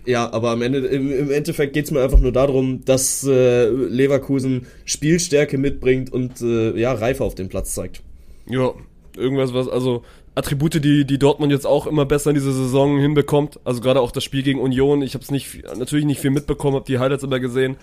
ja, 0.06 0.32
aber 0.32 0.50
am 0.50 0.62
Ende, 0.62 0.78
im, 0.80 1.10
im 1.10 1.30
Endeffekt 1.30 1.72
geht 1.72 1.86
es 1.86 1.90
mir 1.90 2.02
einfach 2.02 2.18
nur 2.18 2.32
darum, 2.32 2.84
dass 2.84 3.24
äh, 3.24 3.68
Leverkusen 3.68 4.66
Spielstärke 4.84 5.58
mitbringt 5.58 6.12
und 6.12 6.40
äh, 6.42 6.78
ja, 6.78 6.92
Reife 6.92 7.24
auf 7.24 7.34
dem 7.34 7.48
Platz 7.48 7.74
zeigt. 7.74 8.02
Ja, 8.48 8.72
irgendwas, 9.16 9.54
was, 9.54 9.68
also 9.68 10.02
Attribute, 10.34 10.82
die, 10.84 11.04
die 11.04 11.18
Dortmund 11.18 11.52
jetzt 11.52 11.66
auch 11.66 11.86
immer 11.86 12.04
besser 12.04 12.30
in 12.30 12.34
dieser 12.34 12.52
Saison 12.52 12.98
hinbekommt. 12.98 13.60
Also 13.64 13.80
gerade 13.80 14.00
auch 14.00 14.10
das 14.10 14.24
Spiel 14.24 14.42
gegen 14.42 14.60
Union. 14.60 15.02
Ich 15.02 15.14
habe 15.14 15.22
es 15.22 15.30
nicht, 15.30 15.62
natürlich 15.76 16.04
nicht 16.04 16.20
viel 16.20 16.30
mitbekommen, 16.30 16.74
habe 16.74 16.86
die 16.86 16.98
Highlights 16.98 17.22
immer 17.22 17.38
gesehen. 17.38 17.76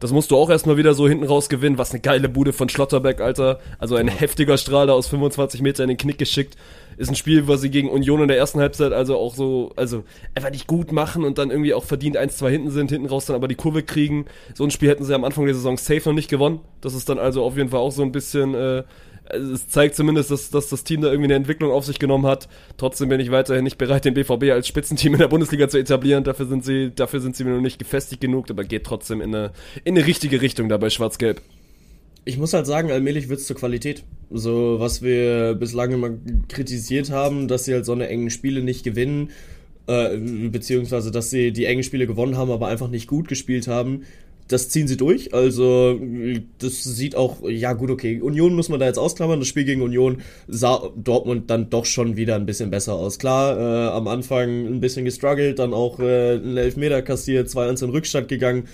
Das 0.00 0.12
musst 0.12 0.30
du 0.30 0.36
auch 0.36 0.48
erstmal 0.48 0.76
wieder 0.76 0.94
so 0.94 1.08
hinten 1.08 1.24
raus 1.24 1.48
gewinnen. 1.48 1.76
Was 1.76 1.90
eine 1.90 2.00
geile 2.00 2.28
Bude 2.28 2.52
von 2.52 2.68
Schlotterbeck, 2.68 3.20
Alter. 3.20 3.60
Also 3.78 3.96
ein 3.96 4.08
heftiger 4.08 4.56
Strahler 4.56 4.94
aus 4.94 5.08
25 5.08 5.60
Meter 5.60 5.82
in 5.82 5.88
den 5.88 5.98
Knick 5.98 6.18
geschickt 6.18 6.56
ist 6.98 7.08
ein 7.08 7.14
Spiel, 7.14 7.46
was 7.46 7.60
sie 7.60 7.70
gegen 7.70 7.88
Union 7.88 8.20
in 8.22 8.28
der 8.28 8.36
ersten 8.36 8.58
Halbzeit 8.58 8.92
also 8.92 9.16
auch 9.16 9.34
so, 9.34 9.72
also 9.76 10.02
einfach 10.34 10.50
nicht 10.50 10.66
gut 10.66 10.90
machen 10.90 11.24
und 11.24 11.38
dann 11.38 11.50
irgendwie 11.50 11.72
auch 11.72 11.84
verdient 11.84 12.18
1-2 12.18 12.48
hinten 12.48 12.70
sind, 12.70 12.90
hinten 12.90 13.06
raus 13.06 13.26
dann 13.26 13.36
aber 13.36 13.46
die 13.46 13.54
Kurve 13.54 13.84
kriegen. 13.84 14.26
So 14.54 14.64
ein 14.64 14.70
Spiel 14.72 14.88
hätten 14.88 15.04
sie 15.04 15.14
am 15.14 15.24
Anfang 15.24 15.46
der 15.46 15.54
Saison 15.54 15.76
safe 15.76 16.08
noch 16.08 16.14
nicht 16.14 16.28
gewonnen. 16.28 16.60
Das 16.80 16.94
ist 16.94 17.08
dann 17.08 17.18
also 17.18 17.44
auf 17.44 17.56
jeden 17.56 17.68
Fall 17.68 17.80
auch 17.80 17.92
so 17.92 18.02
ein 18.02 18.10
bisschen, 18.10 18.54
äh, 18.54 18.82
also 19.30 19.54
es 19.54 19.68
zeigt 19.68 19.94
zumindest, 19.94 20.32
dass, 20.32 20.50
dass 20.50 20.68
das 20.70 20.82
Team 20.82 21.02
da 21.02 21.08
irgendwie 21.08 21.26
eine 21.26 21.36
Entwicklung 21.36 21.70
auf 21.70 21.84
sich 21.84 22.00
genommen 22.00 22.26
hat. 22.26 22.48
Trotzdem 22.78 23.08
bin 23.10 23.20
ich 23.20 23.30
weiterhin 23.30 23.62
nicht 23.62 23.78
bereit, 23.78 24.04
den 24.04 24.14
BVB 24.14 24.50
als 24.50 24.66
Spitzenteam 24.66 25.12
in 25.12 25.20
der 25.20 25.28
Bundesliga 25.28 25.68
zu 25.68 25.78
etablieren. 25.78 26.24
Dafür 26.24 26.46
sind 26.46 26.64
sie, 26.64 26.90
dafür 26.92 27.20
sind 27.20 27.36
sie 27.36 27.44
mir 27.44 27.54
noch 27.54 27.60
nicht 27.60 27.78
gefestigt 27.78 28.20
genug, 28.20 28.50
aber 28.50 28.64
geht 28.64 28.84
trotzdem 28.84 29.20
in 29.20 29.34
eine, 29.34 29.52
in 29.84 29.96
eine 29.96 30.04
richtige 30.04 30.42
Richtung 30.42 30.68
dabei 30.68 30.90
Schwarz-Gelb 30.90 31.40
ich 32.24 32.38
muss 32.38 32.52
halt 32.52 32.66
sagen, 32.66 32.90
allmählich 32.90 33.28
wird 33.28 33.40
es 33.40 33.46
zur 33.46 33.56
Qualität. 33.56 34.04
So, 34.30 34.76
was 34.78 35.02
wir 35.02 35.54
bislang 35.54 35.92
immer 35.92 36.10
kritisiert 36.48 37.10
haben, 37.10 37.48
dass 37.48 37.64
sie 37.64 37.74
halt 37.74 37.86
so 37.86 37.92
eine 37.92 38.08
engen 38.08 38.30
Spiele 38.30 38.62
nicht 38.62 38.84
gewinnen, 38.84 39.30
äh, 39.86 40.16
beziehungsweise 40.18 41.10
dass 41.10 41.30
sie 41.30 41.52
die 41.52 41.64
engen 41.64 41.82
Spiele 41.82 42.06
gewonnen 42.06 42.36
haben, 42.36 42.50
aber 42.50 42.68
einfach 42.68 42.88
nicht 42.88 43.06
gut 43.06 43.28
gespielt 43.28 43.68
haben. 43.68 44.02
Das 44.46 44.70
ziehen 44.70 44.88
sie 44.88 44.96
durch. 44.96 45.34
Also, 45.34 46.00
das 46.58 46.82
sieht 46.82 47.14
auch, 47.16 47.46
ja 47.46 47.74
gut, 47.74 47.90
okay. 47.90 48.20
Union 48.20 48.54
muss 48.54 48.70
man 48.70 48.80
da 48.80 48.86
jetzt 48.86 48.98
ausklammern. 48.98 49.40
Das 49.40 49.48
Spiel 49.48 49.64
gegen 49.64 49.82
Union 49.82 50.22
sah 50.46 50.90
Dortmund 50.96 51.50
dann 51.50 51.68
doch 51.68 51.84
schon 51.84 52.16
wieder 52.16 52.34
ein 52.34 52.46
bisschen 52.46 52.70
besser 52.70 52.94
aus. 52.94 53.18
Klar, 53.18 53.58
äh, 53.58 53.90
am 53.90 54.08
Anfang 54.08 54.66
ein 54.66 54.80
bisschen 54.80 55.04
gestruggelt, 55.04 55.58
dann 55.58 55.74
auch 55.74 56.00
äh, 56.00 56.36
einen 56.36 56.56
Elfmeter 56.56 57.02
kassiert, 57.02 57.48
2-1 57.48 57.84
in 57.84 57.90
Rückstand 57.90 58.28
gegangen 58.28 58.68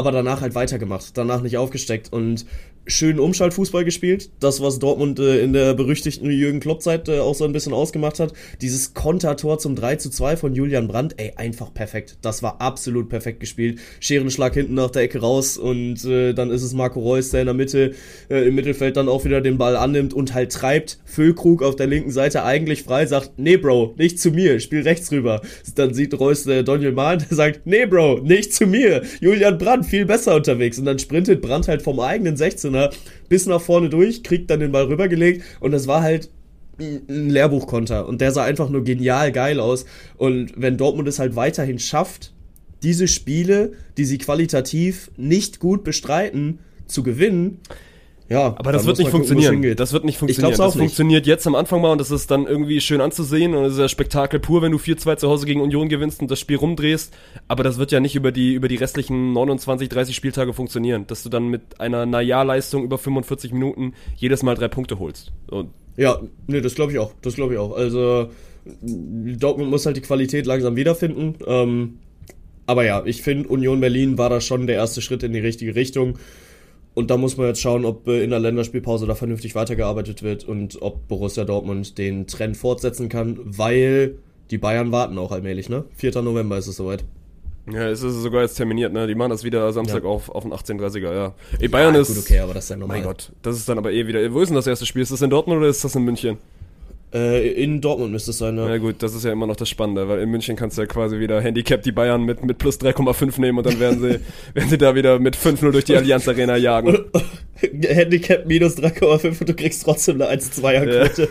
aber 0.00 0.12
danach 0.12 0.40
halt 0.40 0.54
weitergemacht, 0.54 1.16
danach 1.16 1.42
nicht 1.42 1.58
aufgesteckt 1.58 2.12
und 2.12 2.46
schönen 2.90 3.18
Umschaltfußball 3.18 3.84
gespielt. 3.84 4.30
Das, 4.40 4.60
was 4.60 4.78
Dortmund 4.78 5.18
äh, 5.18 5.42
in 5.42 5.52
der 5.52 5.74
berüchtigten 5.74 6.30
Jürgen 6.30 6.60
Klopp-Zeit 6.60 7.08
äh, 7.08 7.20
auch 7.20 7.34
so 7.34 7.44
ein 7.44 7.52
bisschen 7.52 7.72
ausgemacht 7.72 8.20
hat. 8.20 8.32
Dieses 8.60 8.94
Kontertor 8.94 9.58
zum 9.58 9.74
3 9.74 9.96
zu 9.96 10.10
2 10.10 10.36
von 10.36 10.54
Julian 10.54 10.88
Brandt, 10.88 11.14
ey, 11.16 11.32
einfach 11.36 11.72
perfekt. 11.72 12.18
Das 12.22 12.42
war 12.42 12.60
absolut 12.60 13.08
perfekt 13.08 13.40
gespielt. 13.40 13.78
Scherenschlag 14.00 14.54
hinten 14.54 14.74
nach 14.74 14.90
der 14.90 15.02
Ecke 15.02 15.20
raus 15.20 15.56
und 15.56 16.04
äh, 16.04 16.32
dann 16.32 16.50
ist 16.50 16.62
es 16.62 16.74
Marco 16.74 17.00
Reus, 17.00 17.30
der 17.30 17.40
in 17.40 17.46
der 17.46 17.54
Mitte, 17.54 17.94
äh, 18.28 18.48
im 18.48 18.54
Mittelfeld 18.54 18.96
dann 18.96 19.08
auch 19.08 19.24
wieder 19.24 19.40
den 19.40 19.58
Ball 19.58 19.76
annimmt 19.76 20.14
und 20.14 20.34
halt 20.34 20.52
treibt. 20.52 20.98
Füllkrug 21.04 21.62
auf 21.62 21.76
der 21.76 21.86
linken 21.86 22.10
Seite 22.10 22.44
eigentlich 22.44 22.82
frei, 22.82 23.06
sagt, 23.06 23.32
nee, 23.36 23.56
Bro, 23.56 23.94
nicht 23.98 24.18
zu 24.18 24.30
mir, 24.30 24.60
spiel 24.60 24.82
rechts 24.82 25.12
rüber. 25.12 25.40
Dann 25.74 25.94
sieht 25.94 26.18
Reus 26.18 26.46
äh, 26.46 26.64
Daniel 26.64 26.92
Mahn, 26.92 27.18
der 27.18 27.36
sagt, 27.36 27.66
nee, 27.66 27.86
Bro, 27.86 28.20
nicht 28.20 28.54
zu 28.54 28.66
mir. 28.66 29.02
Julian 29.20 29.58
Brandt 29.58 29.86
viel 29.86 30.06
besser 30.06 30.34
unterwegs. 30.34 30.78
Und 30.78 30.86
dann 30.86 30.98
sprintet 30.98 31.42
Brandt 31.42 31.68
halt 31.68 31.82
vom 31.82 32.00
eigenen 32.00 32.36
16er 32.36 32.79
Gegner 32.80 32.90
bis 33.28 33.46
nach 33.46 33.60
vorne 33.60 33.88
durch, 33.88 34.22
kriegt 34.22 34.50
dann 34.50 34.60
den 34.60 34.72
Ball 34.72 34.84
rübergelegt 34.84 35.44
und 35.60 35.72
das 35.72 35.86
war 35.86 36.02
halt 36.02 36.30
ein 36.78 37.28
Lehrbuchkonter 37.28 38.08
und 38.08 38.20
der 38.20 38.32
sah 38.32 38.44
einfach 38.44 38.70
nur 38.70 38.84
genial 38.84 39.32
geil 39.32 39.60
aus. 39.60 39.84
Und 40.16 40.52
wenn 40.56 40.78
Dortmund 40.78 41.08
es 41.08 41.18
halt 41.18 41.36
weiterhin 41.36 41.78
schafft, 41.78 42.32
diese 42.82 43.06
Spiele, 43.06 43.72
die 43.98 44.06
sie 44.06 44.18
qualitativ 44.18 45.10
nicht 45.16 45.60
gut 45.60 45.84
bestreiten, 45.84 46.60
zu 46.86 47.02
gewinnen, 47.02 47.58
Ja, 48.30 48.54
Aber 48.58 48.70
das 48.70 48.86
wird 48.86 48.98
nicht 48.98 49.10
gucken, 49.10 49.26
funktionieren. 49.26 49.76
Das 49.76 49.92
wird 49.92 50.04
nicht 50.04 50.14
Ich 50.14 50.18
funktionieren. 50.20 50.54
glaub's 50.54 50.60
auch 50.60 50.66
das 50.66 50.74
nicht. 50.76 50.82
funktioniert 50.84 51.26
jetzt 51.26 51.48
am 51.48 51.56
Anfang 51.56 51.80
mal 51.80 51.90
und 51.90 51.98
das 52.00 52.12
ist 52.12 52.30
dann 52.30 52.46
irgendwie 52.46 52.80
schön 52.80 53.00
anzusehen 53.00 53.54
und 53.54 53.64
es 53.64 53.72
ist 53.72 53.80
ja 53.80 53.88
Spektakel 53.88 54.38
pur, 54.38 54.62
wenn 54.62 54.70
du 54.70 54.78
4-2 54.78 55.16
zu 55.16 55.28
Hause 55.28 55.46
gegen 55.46 55.60
Union 55.60 55.88
gewinnst 55.88 56.20
und 56.22 56.30
das 56.30 56.38
Spiel 56.38 56.56
rumdrehst. 56.56 57.12
Aber 57.48 57.64
das 57.64 57.78
wird 57.78 57.90
ja 57.90 57.98
nicht 57.98 58.14
über 58.14 58.30
die, 58.30 58.54
über 58.54 58.68
die 58.68 58.76
restlichen 58.76 59.32
29, 59.32 59.88
30 59.88 60.14
Spieltage 60.14 60.52
funktionieren, 60.52 61.08
dass 61.08 61.24
du 61.24 61.28
dann 61.28 61.48
mit 61.48 61.80
einer 61.80 62.06
Naja-Leistung 62.06 62.84
über 62.84 62.98
45 62.98 63.52
Minuten 63.52 63.94
jedes 64.16 64.44
Mal 64.44 64.54
drei 64.54 64.68
Punkte 64.68 65.00
holst. 65.00 65.32
Und 65.50 65.70
Ja, 65.96 66.20
nee, 66.46 66.60
das 66.60 66.76
glaube 66.76 66.92
ich 66.92 67.00
auch. 67.00 67.12
Das 67.22 67.34
glaube 67.34 67.54
ich 67.54 67.58
auch. 67.58 67.72
Also 67.76 68.30
Dortmund 68.80 69.70
muss 69.70 69.86
halt 69.86 69.96
die 69.96 70.02
Qualität 70.02 70.46
langsam 70.46 70.76
wiederfinden. 70.76 71.34
Ähm, 71.46 71.98
aber 72.66 72.84
ja, 72.84 73.02
ich 73.04 73.22
finde, 73.22 73.48
Union 73.48 73.80
Berlin 73.80 74.18
war 74.18 74.30
da 74.30 74.40
schon 74.40 74.68
der 74.68 74.76
erste 74.76 75.02
Schritt 75.02 75.24
in 75.24 75.32
die 75.32 75.40
richtige 75.40 75.74
Richtung. 75.74 76.14
Und 76.94 77.10
da 77.10 77.16
muss 77.16 77.36
man 77.36 77.46
jetzt 77.46 77.60
schauen, 77.60 77.84
ob 77.84 78.08
äh, 78.08 78.22
in 78.24 78.30
der 78.30 78.40
Länderspielpause 78.40 79.06
da 79.06 79.14
vernünftig 79.14 79.54
weitergearbeitet 79.54 80.22
wird 80.22 80.44
und 80.44 80.82
ob 80.82 81.06
Borussia 81.08 81.44
Dortmund 81.44 81.98
den 81.98 82.26
Trend 82.26 82.56
fortsetzen 82.56 83.08
kann, 83.08 83.38
weil 83.44 84.16
die 84.50 84.58
Bayern 84.58 84.90
warten 84.90 85.16
auch 85.18 85.30
allmählich, 85.30 85.68
ne? 85.68 85.84
4. 85.96 86.20
November 86.22 86.58
ist 86.58 86.66
es 86.66 86.76
soweit. 86.76 87.04
ja, 87.72 87.88
es 87.88 88.02
ist 88.02 88.16
sogar 88.22 88.42
jetzt 88.42 88.54
terminiert, 88.56 88.92
ne? 88.92 89.06
Die 89.06 89.14
machen 89.14 89.30
das 89.30 89.44
wieder 89.44 89.72
Samstag 89.72 90.02
Ja. 90.02 90.08
auf, 90.10 90.28
auf 90.30 90.42
den 90.42 90.52
18.30er, 90.52 91.14
ja. 91.14 91.34
Ey, 91.60 91.68
Bayern 91.68 91.94
Ja, 91.94 92.00
ist. 92.00 92.08
gut, 92.08 92.24
okay, 92.24 92.40
aber 92.40 92.54
das 92.54 92.64
ist 92.64 92.70
ja 92.70 92.76
normal. 92.76 92.96
Mein 92.98 93.06
Gott, 93.06 93.30
das 93.42 93.56
ist 93.56 93.68
dann 93.68 93.78
aber 93.78 93.92
eh 93.92 94.08
wieder. 94.08 94.32
Wo 94.34 94.40
ist 94.40 94.48
denn 94.48 94.56
das 94.56 94.66
erste 94.66 94.84
Spiel? 94.86 95.02
Ist 95.02 95.12
das 95.12 95.22
in 95.22 95.30
Dortmund 95.30 95.58
oder 95.58 95.68
ist 95.68 95.84
das 95.84 95.94
in 95.94 96.02
München? 96.04 96.38
Äh, 97.12 97.52
in 97.54 97.80
Dortmund 97.80 98.12
müsste 98.12 98.30
es 98.30 98.38
sein, 98.38 98.54
ne? 98.54 98.66
Na 98.68 98.78
gut, 98.78 98.96
das 99.02 99.14
ist 99.14 99.24
ja 99.24 99.32
immer 99.32 99.46
noch 99.46 99.56
das 99.56 99.68
Spannende, 99.68 100.08
weil 100.08 100.20
in 100.20 100.30
München 100.30 100.54
kannst 100.54 100.78
du 100.78 100.82
ja 100.82 100.86
quasi 100.86 101.18
wieder 101.18 101.40
Handicap 101.40 101.82
die 101.82 101.90
Bayern 101.90 102.22
mit, 102.22 102.44
mit 102.44 102.58
plus 102.58 102.80
3,5 102.80 103.40
nehmen 103.40 103.58
und 103.58 103.66
dann 103.66 103.80
werden 103.80 104.00
sie, 104.00 104.20
werden 104.54 104.68
sie 104.68 104.78
da 104.78 104.94
wieder 104.94 105.18
mit 105.18 105.36
5-0 105.36 105.72
durch 105.72 105.84
die 105.84 105.96
Allianz 105.96 106.28
Arena 106.28 106.56
jagen. 106.56 107.06
Handicap 107.60 108.46
minus 108.46 108.78
3,5 108.78 109.40
und 109.40 109.48
du 109.48 109.54
kriegst 109.54 109.82
trotzdem 109.82 110.22
eine 110.22 110.40
1-2er-Quote. 110.40 111.28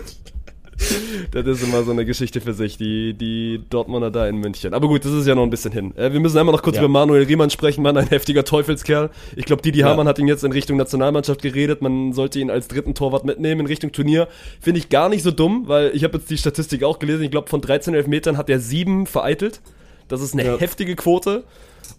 Das 1.31 1.45
ist 1.45 1.63
immer 1.63 1.83
so 1.83 1.91
eine 1.91 2.05
Geschichte 2.05 2.41
für 2.41 2.53
sich, 2.53 2.77
die, 2.77 3.13
die 3.13 3.61
Dortmunder 3.69 4.09
da 4.09 4.27
in 4.27 4.37
München. 4.37 4.73
Aber 4.73 4.87
gut, 4.87 5.05
das 5.05 5.11
ist 5.11 5.27
ja 5.27 5.35
noch 5.35 5.43
ein 5.43 5.49
bisschen 5.51 5.71
hin. 5.71 5.95
Äh, 5.95 6.11
wir 6.13 6.19
müssen 6.19 6.37
einmal 6.37 6.55
noch 6.55 6.63
kurz 6.63 6.77
Ja. 6.77 6.81
über 6.81 6.89
Manuel 6.89 7.23
Riemann 7.23 7.49
sprechen, 7.49 7.81
Mann, 7.83 7.97
ein 7.97 8.07
heftiger 8.07 8.43
Teufelskerl. 8.45 9.09
Ich 9.35 9.45
glaube, 9.45 9.61
Didi 9.61 9.79
Ja. 9.79 9.89
Hamann 9.89 10.07
hat 10.07 10.17
ihn 10.19 10.27
jetzt 10.27 10.43
in 10.43 10.51
Richtung 10.51 10.77
Nationalmannschaft 10.77 11.41
geredet, 11.41 11.81
man 11.81 12.13
sollte 12.13 12.39
ihn 12.39 12.49
als 12.49 12.67
dritten 12.67 12.95
Torwart 12.95 13.25
mitnehmen 13.25 13.61
in 13.61 13.67
Richtung 13.67 13.91
Turnier. 13.91 14.27
Finde 14.59 14.79
ich 14.79 14.89
gar 14.89 15.09
nicht 15.09 15.21
so 15.23 15.31
dumm, 15.31 15.63
weil 15.67 15.91
ich 15.93 16.03
habe 16.03 16.17
jetzt 16.17 16.29
die 16.29 16.37
Statistik 16.37 16.83
auch 16.83 16.97
gelesen, 16.99 17.23
ich 17.23 17.31
glaube 17.31 17.49
von 17.49 17.61
13 17.61 17.93
Elfmetern 17.93 18.37
hat 18.37 18.49
er 18.49 18.59
sieben 18.59 19.05
vereitelt. 19.05 19.61
Das 20.07 20.21
ist 20.21 20.33
eine 20.33 20.45
Ja. 20.45 20.57
heftige 20.57 20.95
Quote 20.95 21.43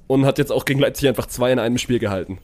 und 0.08 0.24
hat 0.26 0.38
jetzt 0.38 0.50
auch 0.50 0.64
gegen 0.64 0.80
Leipzig 0.80 1.08
einfach 1.08 1.26
zwei 1.26 1.52
in 1.52 1.58
einem 1.60 1.78
Spiel 1.78 1.98
gehalten. 2.00 2.38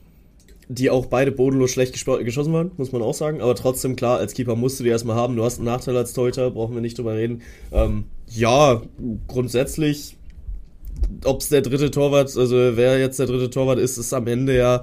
Die 0.68 0.90
auch 0.90 1.06
beide 1.06 1.30
bodenlos 1.30 1.70
schlecht 1.70 1.92
geschossen 1.94 2.52
waren, 2.52 2.72
muss 2.76 2.90
man 2.92 3.00
auch 3.02 3.14
sagen. 3.14 3.40
Aber 3.40 3.54
trotzdem, 3.54 3.94
klar, 3.94 4.18
als 4.18 4.34
Keeper 4.34 4.56
musst 4.56 4.80
du 4.80 4.84
die 4.84 4.90
erstmal 4.90 5.14
haben. 5.16 5.36
Du 5.36 5.44
hast 5.44 5.58
einen 5.58 5.66
Nachteil 5.66 5.96
als 5.96 6.12
Torhüter, 6.12 6.50
brauchen 6.50 6.74
wir 6.74 6.80
nicht 6.80 6.98
drüber 6.98 7.14
reden. 7.14 7.42
Ähm, 7.72 8.04
ja, 8.28 8.82
grundsätzlich, 9.28 10.16
ob 11.24 11.40
es 11.40 11.48
der 11.50 11.60
dritte 11.62 11.90
Torwart, 11.90 12.36
also 12.36 12.56
wer 12.76 12.98
jetzt 12.98 13.18
der 13.18 13.26
dritte 13.26 13.50
Torwart 13.50 13.78
ist, 13.78 13.96
ist 13.98 14.12
am 14.12 14.26
Ende 14.26 14.56
ja 14.56 14.82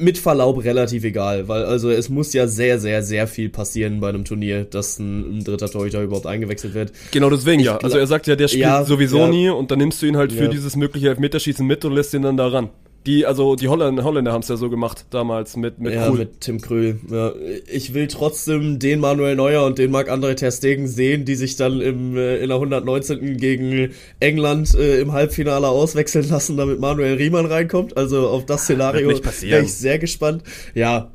mit 0.00 0.16
Verlaub 0.16 0.62
relativ 0.62 1.02
egal, 1.02 1.48
weil 1.48 1.64
also 1.64 1.90
es 1.90 2.08
muss 2.08 2.32
ja 2.32 2.46
sehr, 2.46 2.78
sehr, 2.78 3.02
sehr 3.02 3.26
viel 3.26 3.48
passieren 3.48 3.98
bei 3.98 4.10
einem 4.10 4.24
Turnier, 4.24 4.64
dass 4.64 5.00
ein, 5.00 5.38
ein 5.38 5.44
dritter 5.44 5.68
Torhüter 5.68 6.02
überhaupt 6.02 6.26
eingewechselt 6.26 6.74
wird. 6.74 6.92
Genau 7.10 7.30
deswegen 7.30 7.60
ja. 7.60 7.78
gla- 7.78 7.82
Also 7.84 7.98
er 7.98 8.06
sagt 8.06 8.28
ja, 8.28 8.36
der 8.36 8.46
spielt 8.46 8.62
Ja, 8.62 8.84
sowieso 8.84 9.18
ja. 9.18 9.28
nie 9.28 9.48
und 9.48 9.72
dann 9.72 9.78
nimmst 9.80 10.00
du 10.00 10.06
ihn 10.06 10.16
halt 10.16 10.32
für 10.32 10.44
Ja. 10.44 10.50
dieses 10.50 10.76
mögliche 10.76 11.08
Elfmeterschießen 11.08 11.66
mit 11.66 11.84
und 11.84 11.94
lässt 11.94 12.14
ihn 12.14 12.22
dann 12.22 12.36
da 12.36 12.46
ran. 12.46 12.68
Die, 13.08 13.24
also 13.24 13.56
die 13.56 13.68
Holländer, 13.68 14.04
Holländer 14.04 14.34
haben 14.34 14.42
es 14.42 14.48
ja 14.48 14.58
so 14.58 14.68
gemacht 14.68 15.06
damals 15.08 15.56
mit, 15.56 15.78
mit 15.78 15.94
ja, 15.94 16.10
mit 16.10 16.42
Tim 16.42 16.60
Krühl. 16.60 17.00
Ja, 17.10 17.32
ich 17.66 17.94
will 17.94 18.06
trotzdem 18.06 18.78
den 18.78 19.00
Manuel 19.00 19.34
Neuer 19.34 19.64
und 19.64 19.78
den 19.78 19.90
Marc-André 19.90 20.34
Ter 20.34 20.50
Stegen 20.50 20.86
sehen, 20.86 21.24
die 21.24 21.34
sich 21.34 21.56
dann 21.56 21.80
im, 21.80 22.18
äh, 22.18 22.36
in 22.36 22.48
der 22.48 22.56
119. 22.56 23.38
gegen 23.38 23.92
England 24.20 24.74
äh, 24.74 25.00
im 25.00 25.12
Halbfinale 25.12 25.68
auswechseln 25.68 26.28
lassen, 26.28 26.58
damit 26.58 26.80
Manuel 26.80 27.14
Riemann 27.14 27.46
reinkommt. 27.46 27.96
Also 27.96 28.28
auf 28.28 28.44
das 28.44 28.64
Szenario 28.64 29.08
wäre 29.08 29.62
ich 29.62 29.72
sehr 29.72 29.98
gespannt. 29.98 30.42
Ja, 30.74 31.10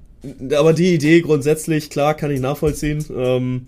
aber 0.57 0.73
die 0.73 0.95
Idee 0.95 1.21
grundsätzlich, 1.21 1.91
klar, 1.91 2.15
kann 2.15 2.31
ich 2.31 2.39
nachvollziehen. 2.39 3.05
Ähm, 3.15 3.67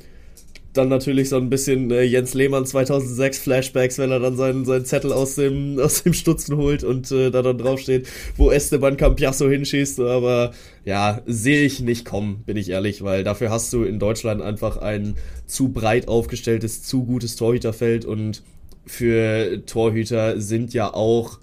dann 0.77 0.89
natürlich 0.89 1.29
so 1.29 1.37
ein 1.37 1.49
bisschen 1.49 1.91
äh, 1.91 2.03
Jens 2.03 2.33
Lehmann 2.33 2.65
2006 2.65 3.39
Flashbacks, 3.39 3.97
wenn 3.97 4.11
er 4.11 4.19
dann 4.19 4.35
seinen, 4.35 4.65
seinen 4.65 4.85
Zettel 4.85 5.13
aus 5.13 5.35
dem, 5.35 5.79
aus 5.83 6.03
dem 6.03 6.13
Stutzen 6.13 6.57
holt 6.57 6.83
und 6.83 7.11
äh, 7.11 7.31
da 7.31 7.41
dann 7.41 7.57
draufsteht, 7.57 8.07
wo 8.37 8.51
Esteban 8.51 8.97
Campiasso 8.97 9.49
hinschießt. 9.49 9.99
Aber 10.01 10.51
ja, 10.83 11.21
sehe 11.25 11.63
ich 11.63 11.79
nicht 11.79 12.05
kommen, 12.05 12.43
bin 12.45 12.57
ich 12.57 12.69
ehrlich, 12.69 13.03
weil 13.03 13.23
dafür 13.23 13.49
hast 13.49 13.71
du 13.73 13.83
in 13.83 13.99
Deutschland 13.99 14.41
einfach 14.41 14.77
ein 14.77 15.15
zu 15.47 15.69
breit 15.69 16.07
aufgestelltes, 16.07 16.83
zu 16.83 17.05
gutes 17.05 17.35
Torhüterfeld 17.35 18.05
und 18.05 18.43
für 18.85 19.65
Torhüter 19.65 20.39
sind 20.39 20.73
ja 20.73 20.93
auch 20.93 21.39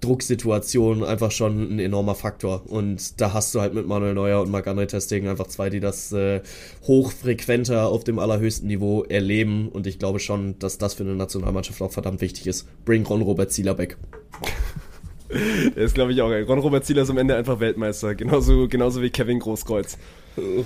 Drucksituationen 0.00 1.04
einfach 1.04 1.30
schon 1.30 1.76
ein 1.76 1.78
enormer 1.78 2.14
Faktor. 2.14 2.62
Und 2.66 3.20
da 3.20 3.32
hast 3.32 3.54
du 3.54 3.60
halt 3.60 3.74
mit 3.74 3.86
Manuel 3.86 4.14
Neuer 4.14 4.40
und 4.40 4.50
Marc-André 4.50 5.00
Stegen 5.00 5.28
einfach 5.28 5.48
zwei, 5.48 5.70
die 5.70 5.80
das 5.80 6.12
äh, 6.12 6.40
hochfrequenter 6.86 7.88
auf 7.88 8.04
dem 8.04 8.18
allerhöchsten 8.18 8.68
Niveau 8.68 9.04
erleben. 9.04 9.68
Und 9.68 9.86
ich 9.86 9.98
glaube 9.98 10.20
schon, 10.20 10.58
dass 10.58 10.78
das 10.78 10.94
für 10.94 11.04
eine 11.04 11.14
Nationalmannschaft 11.14 11.80
auch 11.82 11.92
verdammt 11.92 12.20
wichtig 12.20 12.46
ist. 12.46 12.66
Bring 12.84 13.04
Ron 13.06 13.22
Robert 13.22 13.52
Zieler 13.52 13.74
back. 13.74 13.96
Der 15.30 15.76
ist, 15.84 15.94
glaube 15.94 16.12
ich, 16.12 16.22
auch. 16.22 16.30
ey. 16.30 16.42
Ron-Robert 16.42 16.84
Zieler 16.84 17.02
ist 17.02 17.10
am 17.10 17.18
Ende 17.18 17.36
einfach 17.36 17.60
Weltmeister. 17.60 18.14
Genauso, 18.14 18.68
genauso 18.68 19.02
wie 19.02 19.10
Kevin 19.10 19.40
Großkreuz. 19.40 19.98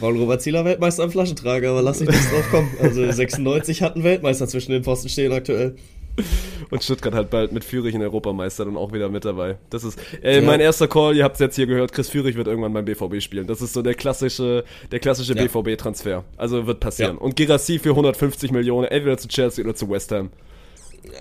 Ron 0.00 0.18
Robert 0.18 0.42
Zieler 0.42 0.64
Weltmeister 0.64 1.04
am 1.04 1.10
Flaschentrager, 1.10 1.70
aber 1.70 1.82
lass 1.82 2.00
mich 2.00 2.10
nicht 2.10 2.30
drauf 2.30 2.48
kommen. 2.50 2.70
Also 2.80 3.10
96 3.10 3.82
hat 3.82 3.96
ein 3.96 4.04
Weltmeister 4.04 4.46
zwischen 4.46 4.72
den 4.72 4.84
Pfosten 4.84 5.08
stehen 5.08 5.32
aktuell. 5.32 5.76
Und 6.70 6.82
Stuttgart 6.82 7.14
halt 7.14 7.30
bald 7.30 7.52
mit 7.52 7.64
Fürich 7.64 7.94
in 7.94 8.02
Europameister 8.02 8.64
dann 8.64 8.76
auch 8.76 8.92
wieder 8.92 9.08
mit 9.08 9.24
dabei. 9.24 9.56
Das 9.70 9.82
ist 9.84 9.98
äh, 10.22 10.36
Ja. 10.36 10.42
mein 10.42 10.60
erster 10.60 10.88
Call, 10.88 11.16
ihr 11.16 11.24
habt 11.24 11.34
es 11.36 11.40
jetzt 11.40 11.56
hier 11.56 11.66
gehört, 11.66 11.92
Chris 11.92 12.08
Fürich 12.08 12.36
wird 12.36 12.46
irgendwann 12.46 12.72
beim 12.72 12.84
BVB 12.84 13.20
spielen. 13.20 13.46
Das 13.46 13.62
ist 13.62 13.72
so 13.72 13.82
der 13.82 13.94
klassische, 13.94 14.64
der 14.90 14.98
klassische 15.00 15.34
Ja. 15.34 15.42
BVB-Transfer. 15.44 16.24
Also 16.36 16.66
wird 16.66 16.80
passieren. 16.80 17.16
Ja. 17.16 17.22
Und 17.22 17.36
Girassi 17.36 17.78
für 17.78 17.90
150 17.90 18.52
Millionen, 18.52 18.86
entweder 18.88 19.16
zu 19.18 19.28
Chelsea 19.28 19.64
oder 19.64 19.74
zu 19.74 19.88
West 19.90 20.12
Ham. 20.12 20.30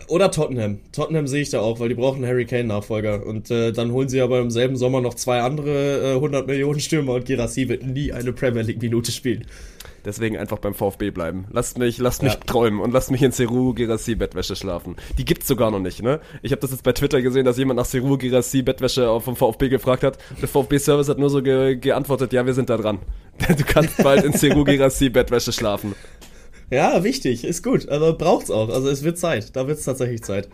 Oder 0.08 0.30
Tottenham. 0.30 0.80
Tottenham 0.92 1.26
sehe 1.26 1.42
ich 1.42 1.50
da 1.50 1.60
auch, 1.62 1.80
weil 1.80 1.90
die 1.90 1.96
brauchen 1.96 2.18
einen 2.18 2.28
Harry 2.28 2.46
Kane-Nachfolger. 2.46 3.26
Und 3.26 3.50
äh, 3.50 3.72
dann 3.72 3.92
holen 3.92 4.10
sie 4.10 4.22
aber 4.22 4.40
im 4.40 4.52
selben 4.52 4.76
Sommer 4.76 5.02
noch 5.02 5.16
zwei 5.16 5.42
andere 5.42 6.12
äh, 6.12 6.16
100 6.16 6.46
Millionen 6.48 6.80
Stürmer 6.80 7.14
und 7.14 7.26
Girassi 7.26 7.68
wird 7.68 7.84
nie 7.84 8.12
eine 8.12 8.32
Premier 8.32 8.62
League-Minute 8.62 9.12
spielen. 9.12 9.48
Deswegen 10.04 10.38
einfach 10.38 10.58
beim 10.58 10.74
VfB 10.74 11.12
bleiben. 11.12 11.46
Lasst 11.52 11.78
mich, 11.78 11.98
lasst 12.00 12.24
mich 12.24 12.34
Ja. 12.34 12.40
träumen 12.40 12.80
und 12.80 12.92
lasst 12.92 13.12
mich 13.12 13.22
in 13.22 13.32
Seru 13.32 13.74
Girassi 13.74 14.16
Bettwäsche 14.16 14.56
schlafen. 14.56 14.96
Die 15.18 15.26
gibt's 15.26 15.48
sogar 15.48 15.70
noch 15.72 15.80
nicht, 15.80 16.02
ne? 16.02 16.20
Ich 16.42 16.52
habe 16.52 16.60
das 16.62 16.72
jetzt 16.72 16.84
bei 16.84 16.92
Twitter 16.92 17.22
gesehen, 17.22 17.46
dass 17.46 17.58
jemand 17.58 17.78
nach 17.78 17.86
Seru 17.86 18.18
Girassi 18.18 18.62
Bettwäsche 18.64 19.20
vom 19.22 19.36
VfB 19.36 19.70
gefragt 19.70 20.04
hat. 20.04 20.18
Der 20.42 20.48
VfB 20.48 20.80
Service 20.80 21.08
hat 21.10 21.20
nur 21.20 21.30
so 21.30 21.42
ge 21.44 21.76
geantwortet, 21.76 22.34
ja, 22.34 22.46
wir 22.46 22.54
sind 22.54 22.70
da 22.70 22.78
dran. 22.78 23.00
Du 23.58 23.64
kannst 23.64 24.02
bald 24.04 24.24
in 24.24 24.34
Seru 24.34 24.64
Girassi 24.64 25.10
Bettwäsche 25.10 25.52
schlafen. 25.52 25.96
Ja, 26.70 27.04
wichtig, 27.04 27.44
ist 27.44 27.64
gut. 27.64 27.90
Also 27.90 28.16
braucht's 28.18 28.50
auch. 28.50 28.70
Also 28.70 28.90
es 28.90 29.04
wird 29.04 29.18
Zeit. 29.18 29.56
Da 29.56 29.68
wird's 29.68 29.84
tatsächlich 29.84 30.24
Zeit. 30.24 30.48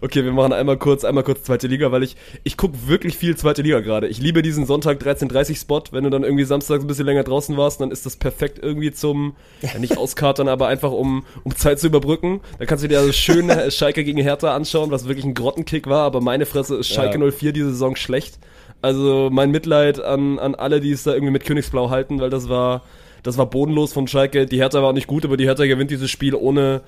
Okay, 0.00 0.24
wir 0.24 0.32
machen 0.32 0.52
einmal 0.52 0.76
kurz, 0.76 1.04
einmal 1.04 1.22
kurz 1.22 1.44
zweite 1.44 1.68
Liga, 1.68 1.92
weil 1.92 2.02
ich, 2.02 2.16
ich 2.42 2.56
guck 2.56 2.88
wirklich 2.88 3.16
viel 3.16 3.36
zweite 3.36 3.62
Liga 3.62 3.80
gerade. 3.80 4.08
Ich 4.08 4.18
liebe 4.18 4.42
diesen 4.42 4.66
Sonntag 4.66 5.00
13.30 5.00 5.60
Spot. 5.60 5.82
Wenn 5.92 6.04
du 6.04 6.10
dann 6.10 6.24
irgendwie 6.24 6.44
samstags 6.44 6.82
ein 6.82 6.86
bisschen 6.86 7.06
länger 7.06 7.22
draußen 7.22 7.56
warst, 7.56 7.80
dann 7.80 7.90
ist 7.90 8.04
das 8.04 8.16
perfekt 8.16 8.58
irgendwie 8.60 8.92
zum, 8.92 9.36
ja, 9.62 9.78
nicht 9.78 9.96
auskatern, 9.96 10.48
aber 10.48 10.66
einfach 10.68 10.90
um, 10.90 11.24
um 11.44 11.54
Zeit 11.54 11.78
zu 11.78 11.86
überbrücken. 11.86 12.40
Dann 12.58 12.66
kannst 12.66 12.82
du 12.82 12.88
dir 12.88 12.98
also 12.98 13.12
schön 13.12 13.48
äh, 13.48 13.70
Schalke 13.70 14.04
gegen 14.04 14.20
Hertha 14.20 14.54
anschauen, 14.54 14.90
was 14.90 15.06
wirklich 15.06 15.24
ein 15.24 15.34
Grottenkick 15.34 15.86
war, 15.86 16.02
aber 16.02 16.20
meine 16.20 16.46
Fresse 16.46 16.76
ist 16.76 16.88
Schalke 16.88 17.18
Ja. 17.18 17.30
04 17.30 17.52
diese 17.52 17.70
Saison 17.70 17.96
schlecht. 17.96 18.38
Also 18.82 19.30
mein 19.32 19.50
Mitleid 19.50 20.00
an, 20.00 20.38
an 20.38 20.54
alle, 20.54 20.80
die 20.80 20.90
es 20.90 21.04
da 21.04 21.14
irgendwie 21.14 21.32
mit 21.32 21.44
Königsblau 21.44 21.90
halten, 21.90 22.20
weil 22.20 22.28
das 22.28 22.48
war, 22.48 22.82
das 23.22 23.38
war 23.38 23.46
bodenlos 23.46 23.92
von 23.92 24.08
Schalke. 24.08 24.46
Die 24.46 24.58
Hertha 24.58 24.82
war 24.82 24.92
nicht 24.92 25.06
gut, 25.06 25.24
aber 25.24 25.36
die 25.36 25.46
Hertha 25.46 25.64
gewinnt 25.64 25.90
dieses 25.90 26.10
Spiel 26.10 26.34
ohne, 26.34 26.82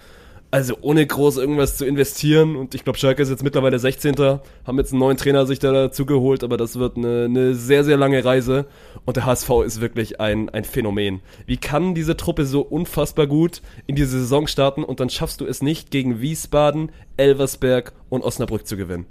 also 0.51 0.77
ohne 0.81 1.07
groß 1.07 1.37
irgendwas 1.39 1.77
zu 1.77 1.85
investieren. 1.85 2.57
Und 2.57 2.75
ich 2.75 2.85
glaube, 2.85 2.99
Schalke 2.99 3.23
ist 3.23 3.31
jetzt 3.31 3.43
mittlerweile 3.43 3.79
16. 3.79 4.17
Haben 4.17 4.79
jetzt 4.79 4.93
einen 4.93 5.01
neuen 5.01 5.17
Trainer 5.17 5.47
sich 5.47 5.59
da 5.59 5.73
dazu 5.73 6.07
geholt, 6.07 6.45
aber 6.45 6.57
das 6.57 6.79
wird 6.79 6.97
eine, 6.97 7.25
eine 7.25 7.55
sehr, 7.55 7.85
sehr 7.85 7.97
lange 7.97 8.25
Reise. 8.25 8.67
Und 9.05 9.17
der 9.17 9.27
HSV 9.27 9.51
ist 9.65 9.81
wirklich 9.81 10.21
ein, 10.21 10.49
ein 10.49 10.65
Phänomen. 10.65 11.21
Wie 11.47 11.57
kann 11.57 11.95
diese 11.95 12.17
Truppe 12.17 12.47
so 12.47 12.61
unfassbar 12.61 13.27
gut 13.27 13.63
in 13.87 13.97
diese 13.97 14.19
Saison 14.19 14.47
starten 14.47 14.85
und 14.85 15.01
dann 15.01 15.11
schaffst 15.11 15.41
du 15.41 15.47
es 15.47 15.63
nicht, 15.63 15.91
gegen 15.91 16.21
Wiesbaden, 16.21 16.91
Elversberg 17.17 17.93
und 18.09 18.23
Osnabrück 18.23 18.67
zu 18.67 18.77
gewinnen? 18.77 19.07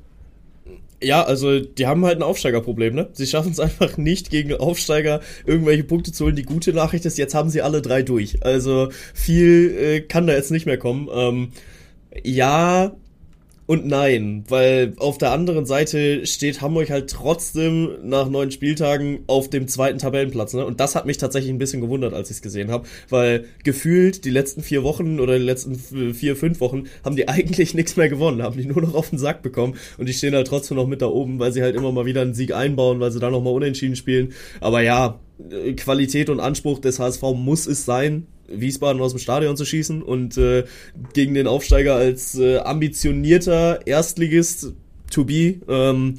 Ja, 1.06 1.24
also 1.24 1.60
die 1.60 1.86
haben 1.86 2.04
halt 2.04 2.18
ein 2.18 2.24
Aufsteigerproblem, 2.24 2.96
ne? 2.96 3.10
Sie 3.14 3.28
schaffen 3.28 3.52
es 3.52 3.60
einfach 3.62 3.98
nicht 3.98 4.32
gegen 4.32 4.56
Aufsteiger 4.56 5.22
irgendwelche 5.46 5.84
Punkte 5.84 6.12
zu 6.12 6.26
holen. 6.26 6.36
Die 6.36 6.44
gute 6.44 6.74
Nachricht 6.74 7.06
ist, 7.06 7.20
jetzt 7.20 7.36
haben 7.36 7.52
sie 7.52 7.62
alle 7.62 7.84
drei 7.84 8.02
durch. 8.02 8.44
Also 8.44 8.90
viel 9.14 9.78
äh, 9.80 10.02
kann 10.02 10.26
da 10.26 10.34
jetzt 10.34 10.50
nicht 10.50 10.66
mehr 10.66 10.80
kommen. 10.80 11.08
Ähm, 11.14 11.52
ja, 12.24 12.96
und 13.68 13.88
nein, 13.88 14.44
weil 14.48 14.94
auf 14.98 15.18
der 15.18 15.32
anderen 15.32 15.66
Seite 15.66 16.28
steht 16.28 16.62
Hamburg 16.62 16.92
halt 16.92 17.10
trotzdem 17.10 17.90
nach 18.04 18.30
neun 18.30 18.52
Spieltagen 18.52 19.24
auf 19.26 19.50
dem 19.50 19.68
zweiten 19.68 19.98
Tabellenplatz. 19.98 20.54
Ne? 20.54 20.64
Und 20.64 20.80
das 20.80 20.96
hat 20.96 21.08
mich 21.08 21.18
tatsächlich 21.18 21.52
ein 21.52 21.58
bisschen 21.58 21.82
gewundert, 21.82 22.14
als 22.14 22.30
ich 22.30 22.38
es 22.38 22.42
gesehen 22.44 22.70
habe, 22.70 22.88
weil 23.10 23.46
gefühlt 23.64 24.24
die 24.24 24.30
letzten 24.30 24.62
vier 24.62 24.84
Wochen 24.84 25.20
oder 25.20 25.40
die 25.40 25.46
letzten 25.46 25.76
vier, 26.14 26.36
fünf 26.36 26.60
Wochen 26.60 26.84
haben 27.04 27.16
die 27.16 27.28
eigentlich 27.28 27.74
nichts 27.74 27.96
mehr 27.98 28.08
gewonnen, 28.08 28.44
haben 28.44 28.58
die 28.58 28.68
nur 28.68 28.84
noch 28.84 28.94
auf 28.94 29.10
den 29.10 29.18
Sack 29.18 29.42
bekommen 29.42 29.76
und 29.98 30.08
die 30.08 30.14
stehen 30.14 30.36
halt 30.36 30.48
trotzdem 30.48 30.78
noch 30.78 30.88
mit 30.88 31.02
da 31.02 31.08
oben, 31.08 31.40
weil 31.40 31.52
sie 31.52 31.64
halt 31.64 31.76
immer 31.76 31.92
mal 31.92 32.06
wieder 32.06 32.22
einen 32.22 32.36
Sieg 32.36 32.54
einbauen, 32.54 33.00
weil 33.00 33.12
sie 33.12 33.20
da 33.20 33.32
nochmal 33.32 33.54
unentschieden 33.54 33.96
spielen. 33.96 34.34
Aber 34.62 34.82
ja, 34.82 35.20
Qualität 35.76 36.30
und 36.30 36.40
Anspruch 36.40 36.80
des 36.80 37.00
HSV 37.00 37.24
muss 37.36 37.66
es 37.66 37.84
sein, 37.84 38.28
Wiesbaden 38.48 39.02
aus 39.02 39.12
dem 39.12 39.20
Stadion 39.20 39.58
zu 39.58 39.66
schießen 39.66 40.02
und 40.02 40.38
äh, 40.38 40.66
gegen 41.14 41.34
den 41.34 41.48
Aufsteiger 41.48 41.96
als 41.96 42.38
äh, 42.38 42.58
ambitionierter 42.58 43.86
Erstligist 43.86 44.74
to 45.12 45.26
be. 45.26 45.56
Ähm, 45.68 46.16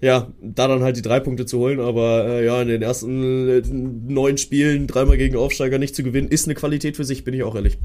ja, 0.00 0.28
da 0.40 0.68
dann 0.68 0.82
halt 0.82 0.96
die 0.96 1.02
drei 1.02 1.18
Punkte 1.18 1.44
zu 1.44 1.58
holen, 1.58 1.80
aber 1.80 2.24
äh, 2.26 2.46
ja, 2.46 2.62
in 2.62 2.68
den 2.68 2.82
ersten 2.82 3.48
äh, 3.48 3.62
neun 3.66 4.38
Spielen 4.38 4.86
dreimal 4.86 5.16
gegen 5.16 5.36
Aufsteiger 5.36 5.78
nicht 5.78 5.96
zu 5.96 6.04
gewinnen, 6.04 6.28
ist 6.28 6.46
eine 6.46 6.54
Qualität 6.54 6.96
für 6.96 7.04
sich, 7.04 7.24
bin 7.24 7.34
ich 7.34 7.42
auch 7.42 7.56
ehrlich. 7.56 7.78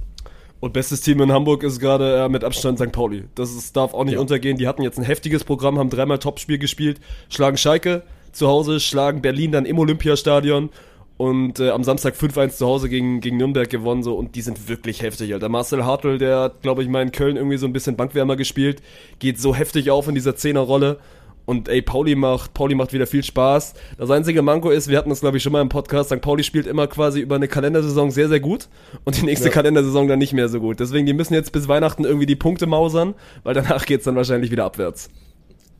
Und 0.59 0.71
bestes 0.73 1.01
Team 1.01 1.19
in 1.21 1.31
Hamburg 1.31 1.63
ist 1.63 1.79
gerade 1.79 2.23
äh, 2.23 2.29
mit 2.29 2.43
Abstand 2.43 2.79
St. 2.79 2.91
Pauli. 2.91 3.23
Das 3.35 3.53
ist, 3.53 3.75
darf 3.75 3.93
auch 3.93 4.05
nicht 4.05 4.13
ja. 4.13 4.19
untergehen. 4.19 4.57
Die 4.57 4.67
hatten 4.67 4.83
jetzt 4.83 4.97
ein 4.97 5.03
heftiges 5.03 5.43
Programm, 5.43 5.77
haben 5.77 5.89
dreimal 5.89 6.19
Topspiel 6.19 6.57
gespielt, 6.57 7.01
schlagen 7.29 7.57
Schalke 7.57 8.03
zu 8.31 8.47
Hause, 8.47 8.79
schlagen 8.79 9.21
Berlin 9.21 9.51
dann 9.51 9.65
im 9.65 9.77
Olympiastadion 9.77 10.69
und 11.17 11.59
äh, 11.59 11.69
am 11.69 11.83
Samstag 11.83 12.15
5-1 12.15 12.57
zu 12.57 12.65
Hause 12.65 12.89
gegen, 12.89 13.19
gegen 13.19 13.37
Nürnberg 13.37 13.69
gewonnen 13.69 14.03
so 14.03 14.15
und 14.15 14.35
die 14.35 14.41
sind 14.41 14.67
wirklich 14.67 15.01
heftig, 15.01 15.33
Alter. 15.33 15.49
Marcel 15.49 15.85
Hartl, 15.85 16.17
der 16.17 16.39
hat, 16.39 16.61
glaube 16.61 16.83
ich, 16.83 16.89
mal 16.89 17.01
in 17.01 17.11
Köln 17.11 17.37
irgendwie 17.37 17.57
so 17.57 17.67
ein 17.67 17.73
bisschen 17.73 17.95
Bankwärmer 17.95 18.35
gespielt, 18.35 18.81
geht 19.19 19.39
so 19.39 19.55
heftig 19.55 19.91
auf 19.91 20.07
in 20.07 20.15
dieser 20.15 20.35
Zehnerrolle 20.35 20.99
und 21.45 21.67
ey, 21.67 21.81
Pauli 21.81 22.15
macht, 22.15 22.53
Pauli 22.53 22.73
macht 22.73 22.93
wieder 22.93 23.05
viel 23.05 23.23
Spaß. 23.23 23.73
Das 23.97 24.09
einzige 24.09 24.41
Manko 24.41 24.69
ist, 24.69 24.87
wir 24.87 24.97
hatten 24.97 25.09
das 25.09 25.19
glaube 25.19 25.37
ich 25.37 25.43
schon 25.43 25.51
mal 25.51 25.61
im 25.61 25.69
Podcast, 25.69 26.09
St. 26.09 26.21
Pauli 26.21 26.43
spielt 26.43 26.67
immer 26.67 26.87
quasi 26.87 27.19
über 27.19 27.35
eine 27.35 27.47
Kalendersaison 27.47 28.11
sehr, 28.11 28.29
sehr 28.29 28.39
gut 28.39 28.69
und 29.03 29.17
die 29.17 29.25
nächste 29.25 29.49
ja. 29.49 29.53
Kalendersaison 29.53 30.07
dann 30.07 30.19
nicht 30.19 30.33
mehr 30.33 30.49
so 30.49 30.59
gut. 30.59 30.79
Deswegen, 30.79 31.05
die 31.05 31.13
müssen 31.13 31.33
jetzt 31.33 31.51
bis 31.51 31.67
Weihnachten 31.67 32.05
irgendwie 32.05 32.25
die 32.25 32.35
Punkte 32.35 32.65
mausern, 32.65 33.13
weil 33.43 33.53
danach 33.53 33.85
geht's 33.85 34.05
dann 34.05 34.15
wahrscheinlich 34.15 34.51
wieder 34.51 34.65
abwärts. 34.65 35.09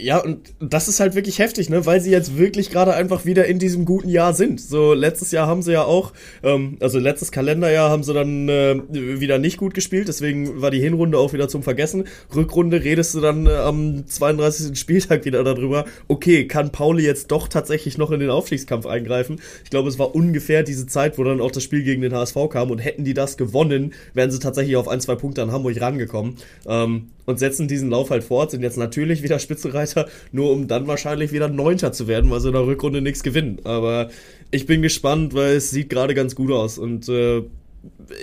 Ja, 0.02 0.18
und 0.18 0.56
das 0.60 0.88
ist 0.88 1.00
halt 1.00 1.14
wirklich 1.14 1.38
heftig, 1.38 1.70
ne? 1.70 1.86
Weil 1.86 2.02
sie 2.02 2.10
jetzt 2.10 2.36
wirklich 2.36 2.72
gerade 2.72 2.96
einfach 2.96 3.26
wieder 3.26 3.46
in 3.46 3.60
diesem 3.60 3.86
guten 3.86 4.10
Jahr 4.10 4.34
sind. 4.34 4.60
So, 4.60 4.94
letztes 4.94 5.32
Jahr 5.32 5.46
haben 5.46 5.62
sie 5.62 5.72
ja 5.72 5.84
auch, 5.84 6.14
ähm, 6.42 6.78
also 6.80 6.98
letztes 6.98 7.32
Kalenderjahr 7.32 7.92
haben 7.92 8.02
sie 8.02 8.12
dann 8.12 8.50
äh, 8.50 8.82
wieder 8.90 9.38
nicht 9.38 9.58
gut 9.58 9.76
gespielt, 9.76 10.08
deswegen 10.08 10.62
war 10.62 10.72
die 10.72 10.80
Hinrunde 10.80 11.20
auch 11.20 11.32
wieder 11.34 11.48
zum 11.48 11.62
Vergessen. 11.62 12.06
Rückrunde 12.36 12.84
redest 12.84 13.14
du 13.14 13.22
dann 13.22 13.46
äh, 13.46 13.52
am 13.52 14.08
32. 14.08 14.78
Spieltag 14.78 15.26
wieder 15.26 15.44
darüber, 15.44 15.86
okay, 16.08 16.48
kann 16.48 16.72
Pauli 16.72 17.06
jetzt 17.06 17.32
doch 17.32 17.48
tatsächlich 17.48 18.00
noch 18.00 18.10
in 18.10 18.20
den 18.20 18.32
Aufstiegskampf 18.32 18.88
eingreifen? 18.88 19.40
Ich 19.64 19.70
glaube, 19.70 19.90
es 19.90 20.00
war 20.00 20.16
ungefähr 20.16 20.64
diese 20.64 20.88
Zeit, 20.88 21.20
wo 21.20 21.24
dann 21.24 21.40
auch 21.40 21.52
das 21.52 21.62
Spiel 21.62 21.84
gegen 21.84 22.02
den 22.02 22.16
HSV 22.16 22.38
kam 22.50 22.72
und 22.72 22.80
hätten 22.80 23.06
die 23.06 23.14
das 23.14 23.38
gewonnen, 23.38 23.94
wären 24.16 24.32
sie 24.32 24.40
tatsächlich 24.40 24.76
auf 24.76 24.88
ein, 24.88 25.02
zwei 25.02 25.16
Punkte 25.16 25.44
an 25.44 25.52
Hamburg 25.52 25.80
rangekommen. 25.80 26.38
Ähm, 26.68 27.10
und 27.26 27.40
setzen 27.40 27.68
diesen 27.68 27.90
Lauf 27.90 28.10
halt 28.10 28.24
fort, 28.24 28.52
sind 28.52 28.64
jetzt 28.64 28.78
natürlich 28.78 29.24
wieder 29.24 29.40
Spitzenreiter, 29.40 30.08
nur 30.32 30.52
um 30.52 30.68
dann 30.68 30.88
wahrscheinlich 30.88 31.32
wieder 31.32 31.48
Neunter 31.48 31.92
zu 31.92 32.08
werden, 32.08 32.30
weil 32.32 32.40
sie 32.40 32.48
in 32.48 32.54
der 32.54 32.66
Rückrunde 32.66 33.02
nichts 33.02 33.24
gewinnen. 33.24 33.60
Aber 33.64 34.10
ich 34.52 34.66
bin 34.66 34.82
gespannt, 34.82 35.34
weil 35.34 35.56
es 35.56 35.72
sieht 35.72 35.90
gerade 35.90 36.14
ganz 36.14 36.36
gut 36.36 36.52
aus 36.52 36.78
und 36.78 37.10
äh, 37.10 37.44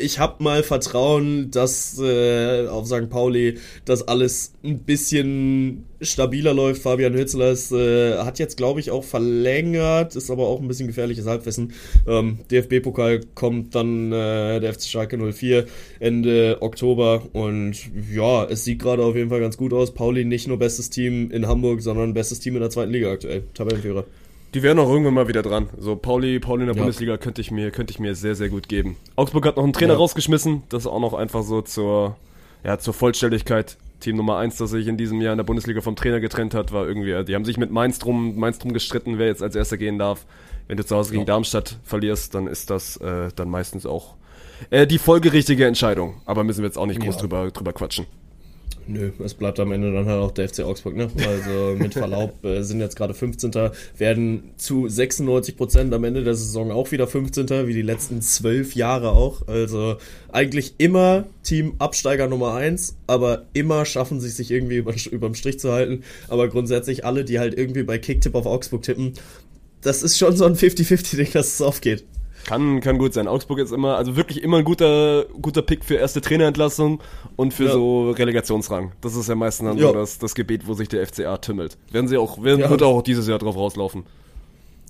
ich 0.00 0.18
habe 0.18 0.42
mal 0.42 0.62
Vertrauen, 0.62 1.50
dass 1.50 1.98
äh, 1.98 2.66
auf 2.68 2.86
St. 2.86 3.10
Pauli 3.10 3.58
das 3.84 4.06
alles 4.06 4.52
ein 4.64 4.80
bisschen 4.80 5.84
stabiler 6.00 6.54
läuft. 6.54 6.82
Fabian 6.82 7.14
Hützler 7.14 7.50
ist, 7.50 7.72
äh, 7.72 8.18
hat 8.18 8.38
jetzt, 8.38 8.56
glaube 8.56 8.80
ich, 8.80 8.90
auch 8.90 9.04
verlängert, 9.04 10.16
ist 10.16 10.30
aber 10.30 10.46
auch 10.46 10.60
ein 10.60 10.68
bisschen 10.68 10.86
gefährliches 10.86 11.26
Halbwissen. 11.26 11.72
Ähm, 12.06 12.38
DFB-Pokal 12.50 13.20
kommt 13.34 13.74
dann 13.74 14.12
äh, 14.12 14.60
der 14.60 14.72
FC 14.72 14.84
Schalke 14.84 15.18
04 15.18 15.66
Ende 15.98 16.58
Oktober 16.60 17.22
und 17.32 17.76
ja, 18.10 18.44
es 18.44 18.64
sieht 18.64 18.80
gerade 18.80 19.04
auf 19.04 19.16
jeden 19.16 19.28
Fall 19.30 19.40
ganz 19.40 19.56
gut 19.56 19.72
aus. 19.72 19.92
Pauli 19.92 20.24
nicht 20.24 20.48
nur 20.48 20.58
bestes 20.58 20.90
Team 20.90 21.30
in 21.30 21.46
Hamburg, 21.46 21.82
sondern 21.82 22.14
bestes 22.14 22.40
Team 22.40 22.54
in 22.54 22.60
der 22.60 22.70
zweiten 22.70 22.92
Liga 22.92 23.10
aktuell. 23.10 23.42
Tabellenführer. 23.54 24.04
Die 24.54 24.62
wären 24.62 24.78
auch 24.78 24.88
irgendwann 24.88 25.14
mal 25.14 25.28
wieder 25.28 25.42
dran. 25.42 25.68
So 25.78 25.94
Pauli, 25.94 26.40
Pauli 26.40 26.62
in 26.62 26.66
der 26.66 26.76
ja. 26.76 26.82
Bundesliga 26.82 27.16
könnte 27.18 27.40
ich 27.40 27.50
mir, 27.50 27.70
könnte 27.70 27.92
ich 27.92 28.00
mir 28.00 28.14
sehr, 28.14 28.34
sehr 28.34 28.48
gut 28.48 28.68
geben. 28.68 28.96
Augsburg 29.16 29.46
hat 29.46 29.56
noch 29.56 29.64
einen 29.64 29.72
Trainer 29.72 29.92
ja. 29.92 29.98
rausgeschmissen. 29.98 30.64
Das 30.68 30.82
ist 30.82 30.86
auch 30.88 31.00
noch 31.00 31.14
einfach 31.14 31.42
so 31.42 31.62
zur, 31.62 32.16
ja, 32.64 32.78
zur 32.78 32.94
Vollständigkeit. 32.94 33.76
Team 34.00 34.16
Nummer 34.16 34.38
1, 34.38 34.56
das 34.56 34.70
sich 34.70 34.86
in 34.86 34.96
diesem 34.96 35.20
Jahr 35.20 35.32
in 35.32 35.36
der 35.36 35.44
Bundesliga 35.44 35.82
vom 35.82 35.94
Trainer 35.94 36.20
getrennt 36.20 36.54
hat, 36.54 36.72
war 36.72 36.86
irgendwie, 36.86 37.22
die 37.24 37.34
haben 37.34 37.44
sich 37.44 37.58
mit 37.58 37.70
Mainz 37.70 37.98
drum, 37.98 38.38
Mainz 38.38 38.58
drum 38.58 38.72
gestritten, 38.72 39.18
wer 39.18 39.26
jetzt 39.26 39.42
als 39.42 39.54
erster 39.54 39.76
gehen 39.76 39.98
darf. 39.98 40.24
Wenn 40.66 40.76
du 40.76 40.86
zu 40.86 40.96
Hause 40.96 41.12
gegen 41.12 41.26
Darmstadt 41.26 41.78
verlierst, 41.84 42.34
dann 42.34 42.46
ist 42.46 42.70
das 42.70 42.96
äh, 42.96 43.28
dann 43.34 43.50
meistens 43.50 43.86
auch 43.86 44.14
äh, 44.70 44.86
die 44.86 44.98
folgerichtige 44.98 45.66
Entscheidung. 45.66 46.22
Aber 46.24 46.44
müssen 46.44 46.62
wir 46.62 46.66
jetzt 46.66 46.78
auch 46.78 46.86
nicht 46.86 47.00
groß 47.00 47.16
ja. 47.16 47.20
drüber, 47.20 47.50
drüber 47.50 47.72
quatschen. 47.72 48.06
Nö, 48.86 49.10
es 49.24 49.34
bleibt 49.34 49.60
am 49.60 49.72
Ende 49.72 49.92
dann 49.92 50.06
halt 50.06 50.20
auch 50.20 50.32
der 50.32 50.48
FC 50.48 50.60
Augsburg, 50.60 50.96
ne? 50.96 51.08
Also 51.26 51.76
mit 51.78 51.94
Verlaub 52.00 52.44
äh, 52.44 52.62
sind 52.62 52.80
jetzt 52.80 52.96
gerade 52.96 53.14
15. 53.14 53.52
werden 53.98 54.50
zu 54.56 54.88
96 54.88 55.56
Prozent 55.56 55.94
am 55.94 56.04
Ende 56.04 56.24
der 56.24 56.34
Saison 56.34 56.70
auch 56.70 56.90
wieder 56.90 57.06
15. 57.06 57.48
wie 57.66 57.74
die 57.74 57.82
letzten 57.82 58.20
zwölf 58.22 58.74
Jahre 58.74 59.10
auch. 59.10 59.46
Also 59.48 59.96
eigentlich 60.32 60.74
immer 60.78 61.24
Team 61.42 61.74
Absteiger 61.78 62.26
Nummer 62.26 62.54
1, 62.54 62.96
aber 63.06 63.46
immer 63.52 63.84
schaffen 63.84 64.20
sie 64.20 64.30
sich 64.30 64.50
irgendwie 64.50 64.76
über, 64.78 64.94
überm 65.10 65.34
Strich 65.34 65.58
zu 65.58 65.72
halten. 65.72 66.02
Aber 66.28 66.48
grundsätzlich 66.48 67.04
alle, 67.04 67.24
die 67.24 67.38
halt 67.38 67.56
irgendwie 67.56 67.82
bei 67.82 67.98
Kicktipp 67.98 68.34
auf 68.34 68.46
Augsburg 68.46 68.82
tippen, 68.82 69.14
das 69.82 70.02
ist 70.02 70.18
schon 70.18 70.36
so 70.36 70.44
ein 70.44 70.56
50-50-Ding, 70.56 71.32
dass 71.32 71.54
es 71.54 71.62
aufgeht. 71.62 72.04
Kann, 72.44 72.80
kann 72.80 72.98
gut 72.98 73.14
sein. 73.14 73.28
Augsburg 73.28 73.58
ist 73.58 73.72
immer, 73.72 73.96
also 73.96 74.16
wirklich 74.16 74.42
immer 74.42 74.58
ein 74.58 74.64
guter, 74.64 75.26
guter 75.40 75.62
Pick 75.62 75.84
für 75.84 75.94
erste 75.94 76.20
Trainerentlassung 76.20 77.00
und 77.36 77.54
für 77.54 77.66
ja. 77.66 77.72
so 77.72 78.10
Relegationsrang. 78.10 78.92
Das 79.00 79.14
ist 79.14 79.28
ja 79.28 79.34
meistens 79.34 79.68
dann 79.68 79.78
ja. 79.78 79.88
so 79.88 79.92
das, 79.92 80.18
das 80.18 80.34
Gebiet, 80.34 80.66
wo 80.66 80.74
sich 80.74 80.88
der 80.88 81.06
FCA 81.06 81.38
tümmelt. 81.38 81.76
Werden 81.90 82.08
sie 82.08 82.16
auch, 82.16 82.42
werden, 82.42 82.60
ja. 82.60 82.70
wird 82.70 82.82
auch 82.82 83.02
dieses 83.02 83.28
Jahr 83.28 83.38
drauf 83.38 83.56
rauslaufen. 83.56 84.04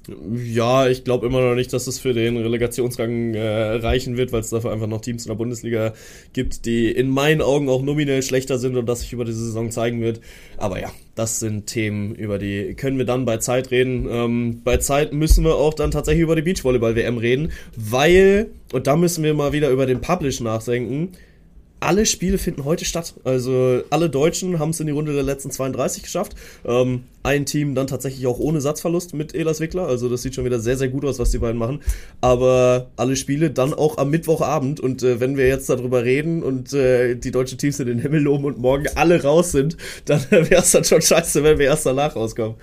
Ja, 0.09 0.89
ich 0.89 1.05
glaube 1.05 1.27
immer 1.27 1.43
noch 1.43 1.55
nicht, 1.55 1.73
dass 1.73 1.87
es 1.87 1.99
für 1.99 2.15
den 2.15 2.39
Relegationsrang 2.39 3.35
äh, 3.35 3.73
reichen 3.75 4.17
wird, 4.17 4.33
weil 4.33 4.41
es 4.41 4.49
dafür 4.49 4.73
einfach 4.73 4.87
noch 4.87 5.03
Teams 5.03 5.27
in 5.27 5.29
der 5.29 5.37
Bundesliga 5.37 5.93
gibt, 6.33 6.65
die 6.65 6.91
in 6.91 7.11
meinen 7.11 7.43
Augen 7.43 7.69
auch 7.69 7.83
nominell 7.83 8.23
schlechter 8.23 8.59
sind 8.59 8.77
und 8.77 8.87
das 8.87 9.03
sich 9.03 9.13
über 9.13 9.27
die 9.27 9.33
Saison 9.33 9.71
zeigen 9.71 10.01
wird. 10.01 10.21
Aber 10.57 10.81
ja, 10.81 10.91
das 11.15 11.39
sind 11.39 11.67
Themen, 11.67 12.15
über 12.15 12.39
die 12.39 12.75
können 12.75 12.97
wir 12.97 13.05
dann 13.05 13.27
bei 13.27 13.37
Zeit 13.37 13.71
reden. 13.71 14.09
Ähm, 14.11 14.63
bei 14.65 14.79
Zeit 14.79 15.13
müssen 15.13 15.45
wir 15.45 15.57
auch 15.57 15.75
dann 15.75 15.91
tatsächlich 15.91 16.23
über 16.23 16.37
die 16.37 16.43
Beachvolleyball-WM 16.43 17.19
reden, 17.19 17.53
weil, 17.77 18.51
und 18.73 18.87
da 18.87 18.97
müssen 18.97 19.23
wir 19.23 19.35
mal 19.35 19.53
wieder 19.53 19.69
über 19.69 19.85
den 19.85 20.01
Publish 20.01 20.41
nachdenken, 20.41 21.13
alle 21.81 22.07
Spiele 22.07 22.39
finden 22.39 22.65
heute 22.65 22.85
statt. 22.85 23.15
Also 23.25 23.83
alle 23.91 24.11
Deutschen 24.11 24.59
haben 24.59 24.71
es 24.71 24.81
in 24.81 24.87
die 24.87 24.93
Runde 24.93 25.15
der 25.15 25.23
letzten 25.23 25.51
32 25.51 26.03
geschafft. 26.03 26.35
Ähm, 26.65 27.05
ein 27.23 27.45
Team 27.45 27.75
dann 27.75 27.87
tatsächlich 27.87 28.27
auch 28.27 28.39
ohne 28.39 28.61
Satzverlust 28.61 29.13
mit 29.15 29.35
Elas 29.35 29.61
Wickler. 29.61 29.87
Also 29.87 30.09
das 30.09 30.23
sieht 30.23 30.35
schon 30.35 30.45
wieder 30.45 30.61
sehr, 30.61 30.77
sehr 30.77 30.89
gut 30.89 31.05
aus, 31.05 31.19
was 31.19 31.31
die 31.31 31.39
beiden 31.39 31.59
machen. 31.59 31.81
Aber 32.21 32.89
alle 32.97 33.17
Spiele 33.17 33.51
dann 33.51 33.75
auch 33.75 33.99
am 33.99 34.11
Mittwochabend. 34.11 34.81
Und 34.81 35.03
äh, 35.03 35.21
wenn 35.21 35.37
wir 35.37 35.47
jetzt 35.47 35.69
darüber 35.69 36.05
reden 36.05 36.43
und 36.43 36.73
äh, 36.73 37.17
die 37.17 37.31
deutschen 37.31 37.59
Teams 37.59 37.79
in 37.81 37.87
den 37.87 37.99
Himmel 37.99 38.23
loben 38.23 38.45
und 38.45 38.59
morgen 38.59 38.87
alle 38.95 39.23
raus 39.23 39.53
sind, 39.53 39.77
dann 40.05 40.25
wäre 40.31 40.63
es 40.63 40.71
dann 40.73 40.85
schon 40.85 41.03
scheiße, 41.03 41.43
wenn 41.43 41.59
wir 41.59 41.67
erst 41.67 41.87
danach 41.87 42.17
rauskommen. 42.17 42.57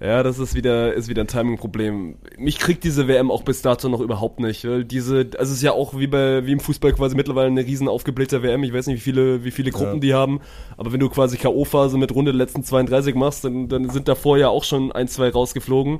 Ja, 0.00 0.22
das 0.22 0.38
ist 0.38 0.54
wieder, 0.54 0.94
ist 0.94 1.08
wieder 1.08 1.22
ein 1.22 1.28
Timing-Problem. 1.28 2.16
Mich 2.38 2.58
kriegt 2.58 2.84
diese 2.84 3.06
WM 3.06 3.30
auch 3.30 3.42
bis 3.42 3.62
dato 3.62 3.88
noch 3.88 4.00
überhaupt 4.00 4.40
nicht. 4.40 4.66
Diese, 4.90 5.28
also 5.38 5.52
es 5.52 5.58
ist 5.58 5.62
ja 5.62 5.72
auch 5.72 5.96
wie 5.96 6.06
bei, 6.06 6.46
wie 6.46 6.52
im 6.52 6.60
Fußball 6.60 6.92
quasi 6.92 7.14
mittlerweile 7.14 7.48
eine 7.48 7.64
riesen 7.64 7.88
aufgeblähte 7.88 8.42
WM. 8.44 8.62
Ich 8.62 8.72
weiß 8.72 8.86
nicht, 8.86 8.96
wie 8.96 9.00
viele, 9.00 9.42
wie 9.44 9.50
viele 9.50 9.72
Gruppen 9.72 9.94
ja. 9.94 10.00
die 10.00 10.14
haben. 10.14 10.40
Aber 10.76 10.92
wenn 10.92 11.00
du 11.00 11.08
quasi 11.08 11.36
K.O.-Phase 11.36 11.96
mit 11.96 12.14
Runde 12.14 12.30
der 12.30 12.38
letzten 12.38 12.62
32 12.62 13.16
machst, 13.16 13.44
dann, 13.44 13.68
dann 13.68 13.90
sind 13.90 14.06
davor 14.06 14.38
ja 14.38 14.48
auch 14.48 14.62
schon 14.62 14.92
ein, 14.92 15.08
zwei 15.08 15.30
rausgeflogen. 15.30 15.98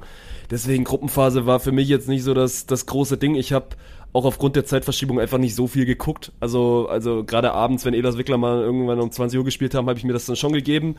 Deswegen 0.50 0.84
Gruppenphase 0.84 1.46
war 1.46 1.58
für 1.58 1.72
mich 1.72 1.88
jetzt 1.88 2.08
nicht 2.08 2.22
so 2.22 2.34
das, 2.34 2.66
das 2.66 2.86
große 2.86 3.16
Ding. 3.16 3.34
Ich 3.34 3.52
habe 3.52 3.70
auch 4.14 4.24
aufgrund 4.24 4.54
der 4.54 4.64
Zeitverschiebung 4.64 5.18
einfach 5.18 5.38
nicht 5.38 5.56
so 5.56 5.66
viel 5.66 5.86
geguckt. 5.86 6.30
Also, 6.38 6.86
also 6.88 7.24
gerade 7.24 7.52
abends, 7.52 7.84
wenn 7.84 7.94
Elas 7.94 8.16
Wickler 8.16 8.38
mal 8.38 8.60
irgendwann 8.60 9.00
um 9.00 9.10
20 9.10 9.38
Uhr 9.38 9.44
gespielt 9.44 9.74
haben, 9.74 9.88
habe 9.88 9.98
ich 9.98 10.04
mir 10.04 10.12
das 10.12 10.24
dann 10.24 10.36
schon 10.36 10.52
gegeben. 10.52 10.94